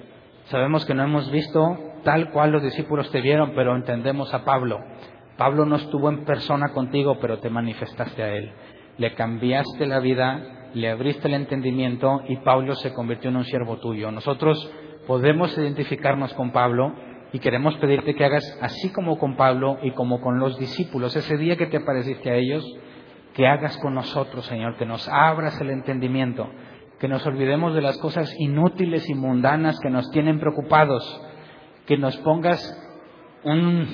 Sabemos 0.47 0.85
que 0.85 0.93
no 0.93 1.05
hemos 1.05 1.31
visto 1.31 1.79
tal 2.03 2.33
cual 2.33 2.51
los 2.51 2.65
discípulos 2.65 3.09
te 3.13 3.21
vieron, 3.21 3.53
pero 3.55 3.77
entendemos 3.77 4.35
a 4.35 4.45
Pablo. 4.45 4.81
Pablo 5.37 5.67
no 5.67 5.77
estuvo 5.77 6.09
en 6.09 6.25
persona 6.25 6.71
contigo, 6.71 7.19
pero 7.21 7.39
te 7.39 7.49
manifestaste 7.49 8.21
a 8.21 8.35
él. 8.35 8.51
Le 8.99 9.15
cambiaste 9.15 9.87
la 9.87 10.01
vida, 10.01 10.71
le 10.75 10.91
abriste 10.91 11.29
el 11.29 11.35
entendimiento 11.35 12.23
y 12.27 12.39
Pablo 12.39 12.75
se 12.75 12.93
convirtió 12.93 13.31
en 13.31 13.37
un 13.37 13.45
siervo 13.45 13.77
tuyo. 13.77 14.11
Nosotros 14.11 14.69
podemos 15.07 15.57
identificarnos 15.57 16.35
con 16.35 16.51
Pablo 16.51 16.93
y 17.33 17.39
queremos 17.39 17.77
pedirte 17.77 18.15
que 18.15 18.25
hagas 18.25 18.59
así 18.61 18.91
como 18.91 19.19
con 19.19 19.37
Pablo 19.37 19.79
y 19.83 19.93
como 19.93 20.21
con 20.21 20.39
los 20.39 20.59
discípulos, 20.59 21.15
ese 21.15 21.37
día 21.37 21.57
que 21.57 21.67
te 21.67 21.77
apareciste 21.77 22.31
a 22.31 22.35
ellos, 22.35 22.65
que 23.35 23.47
hagas 23.47 23.77
con 23.79 23.95
nosotros, 23.95 24.47
Señor, 24.47 24.77
que 24.77 24.87
nos 24.87 25.09
abras 25.09 25.61
el 25.61 25.71
entendimiento, 25.71 26.49
que 26.99 27.09
nos 27.09 27.25
olvidemos 27.27 27.75
de 27.75 27.83
las 27.83 27.97
cosas 27.99 28.35
inútiles 28.39 29.09
y 29.09 29.15
mundanas 29.15 29.79
que 29.81 29.91
nos 29.91 30.11
tienen 30.11 30.41
preocupados, 30.41 31.23
que 31.87 31.97
nos 31.97 32.17
pongas 32.19 32.61
un 33.45 33.87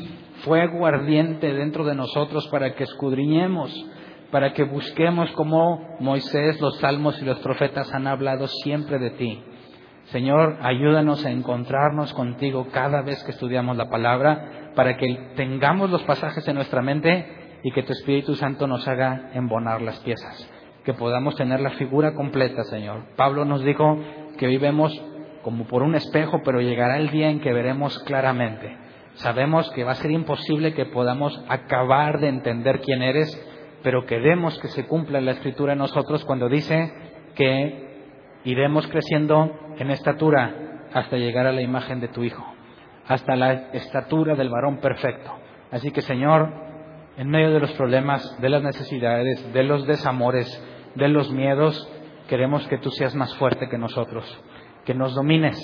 fuego 0.45 0.87
ardiente 0.87 1.53
dentro 1.53 1.85
de 1.85 1.95
nosotros 1.95 2.49
para 2.49 2.75
que 2.75 2.85
escudriñemos, 2.85 3.73
para 4.31 4.53
que 4.53 4.65
busquemos 4.65 5.31
como 5.33 5.97
Moisés, 6.01 6.61
los 6.61 6.79
salmos 6.79 7.21
y 7.23 7.25
los 7.25 7.39
profetas 7.41 7.93
han 7.95 8.07
hablado 8.07 8.47
siempre 8.49 8.99
de 8.99 9.11
ti. 9.11 9.43
Señor, 10.07 10.59
ayúdanos 10.63 11.25
a 11.27 11.31
encontrarnos 11.31 12.15
contigo 12.15 12.69
cada 12.71 13.03
vez 13.03 13.23
que 13.25 13.33
estudiamos 13.33 13.77
la 13.77 13.91
palabra, 13.91 14.71
para 14.77 14.97
que 14.97 15.33
tengamos 15.35 15.91
los 15.91 16.03
pasajes 16.05 16.47
en 16.47 16.55
nuestra 16.55 16.81
mente 16.81 17.59
y 17.65 17.73
que 17.73 17.83
tu 17.83 17.93
Espíritu 17.93 18.37
Santo 18.37 18.69
nos 18.69 18.87
haga 18.87 19.31
embonar 19.35 19.83
las 19.83 19.99
piezas, 20.01 20.49
que 20.85 20.95
podamos 20.95 21.35
tener 21.35 21.61
la 21.61 21.71
figura 21.71 22.15
completa, 22.15 22.63
Señor. 22.65 23.03
Pablo 23.17 23.45
nos 23.45 23.65
dijo 23.65 23.99
que 24.39 24.47
vivemos 24.47 24.93
como 25.43 25.65
por 25.65 25.83
un 25.83 25.97
espejo, 25.97 26.41
pero 26.45 26.61
llegará 26.61 26.99
el 26.99 27.11
día 27.11 27.29
en 27.29 27.41
que 27.41 27.53
veremos 27.53 27.99
claramente. 28.01 28.77
Sabemos 29.15 29.69
que 29.71 29.83
va 29.83 29.93
a 29.93 29.97
ser 29.97 30.13
imposible 30.13 30.75
que 30.75 30.87
podamos 30.87 31.43
acabar 31.49 32.21
de 32.21 32.29
entender 32.29 32.81
quién 32.81 33.03
eres, 33.03 33.29
pero 33.83 34.07
queremos 34.07 34.57
que 34.61 34.69
se 34.69 34.87
cumpla 34.87 35.21
la 35.21 35.33
escritura 35.33 35.73
en 35.73 35.79
nosotros 35.79 36.25
cuando 36.25 36.49
dice 36.49 36.93
que 37.35 37.86
iremos 38.47 38.87
creciendo 38.87 39.51
en 39.77 39.91
estatura 39.91 40.87
hasta 40.95 41.17
llegar 41.17 41.47
a 41.47 41.53
la 41.53 41.63
imagen 41.63 42.01
de 42.01 42.09
tu 42.09 42.23
Hijo, 42.23 42.47
hasta 43.07 43.35
la 43.35 43.73
estatura 43.73 44.37
del 44.37 44.49
varón 44.49 44.79
perfecto. 44.79 45.33
Así 45.73 45.91
que 45.91 46.01
Señor, 46.01 46.53
en 47.17 47.29
medio 47.29 47.53
de 47.53 47.61
los 47.61 47.73
problemas, 47.73 48.41
de 48.41 48.49
las 48.49 48.63
necesidades, 48.63 49.53
de 49.53 49.65
los 49.65 49.85
desamores, 49.87 50.47
de 50.95 51.09
los 51.09 51.31
miedos, 51.33 51.91
queremos 52.29 52.67
que 52.69 52.79
tú 52.79 52.91
seas 52.91 53.17
más 53.17 53.35
fuerte 53.37 53.69
que 53.69 53.79
nosotros, 53.79 54.25
que 54.85 54.95
nos 54.95 55.15
domines, 55.15 55.59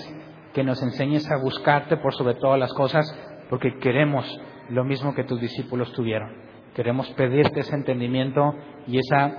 que 0.53 0.65
nos 0.65 0.83
enseñes 0.83 1.31
a 1.31 1.39
buscarte 1.41 1.97
por 1.99 2.13
sobre 2.15 2.35
todas 2.35 2.59
las 2.59 2.73
cosas, 2.75 3.07
porque 3.49 3.79
queremos 3.79 4.27
lo 4.71 4.85
mismo 4.85 5.15
que 5.15 5.25
tus 5.25 5.41
discípulos 5.41 5.93
tuvieron. 5.93 6.35
Queremos 6.75 7.09
pedirte 7.11 7.61
ese 7.61 7.77
entendimiento 7.77 8.55
y 8.89 8.99
esa 8.99 9.37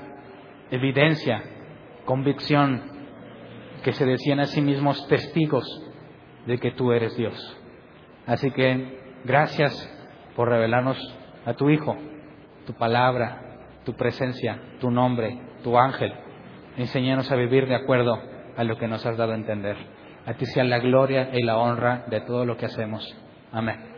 evidencia, 0.72 1.44
convicción, 2.06 2.93
que 3.84 3.94
se 3.94 4.06
decían 4.06 4.40
a 4.40 4.46
sí 4.46 4.62
mismos 4.62 5.08
testigos 5.08 5.66
de 6.46 6.58
que 6.58 6.72
tú 6.72 6.92
eres 6.92 7.16
Dios. 7.16 7.58
Así 8.26 8.52
que 8.52 9.00
gracias 9.24 9.72
por 10.36 10.50
revelarnos 10.50 10.98
a 11.46 11.54
tu 11.54 11.70
Hijo, 11.70 11.96
tu 12.66 12.74
palabra, 12.74 13.44
tu 13.86 13.94
presencia, 13.94 14.60
tu 14.80 14.90
nombre, 14.90 15.40
tu 15.64 15.78
ángel. 15.78 16.14
Enséñanos 16.78 17.32
a 17.32 17.36
vivir 17.36 17.68
de 17.68 17.76
acuerdo 17.76 18.20
a 18.56 18.64
lo 18.64 18.78
que 18.78 18.88
nos 18.88 19.06
has 19.06 19.18
dado 19.18 19.34
a 19.34 19.36
entender. 19.36 19.78
A 20.26 20.34
ti 20.36 20.46
sea 20.46 20.64
la 20.64 20.80
gloria 20.80 21.30
y 21.34 21.44
la 21.44 21.58
honra 21.58 22.06
de 22.08 22.22
todo 22.22 22.46
lo 22.46 22.58
que 22.58 22.66
hacemos. 22.66 23.06
Amén. 23.52 23.93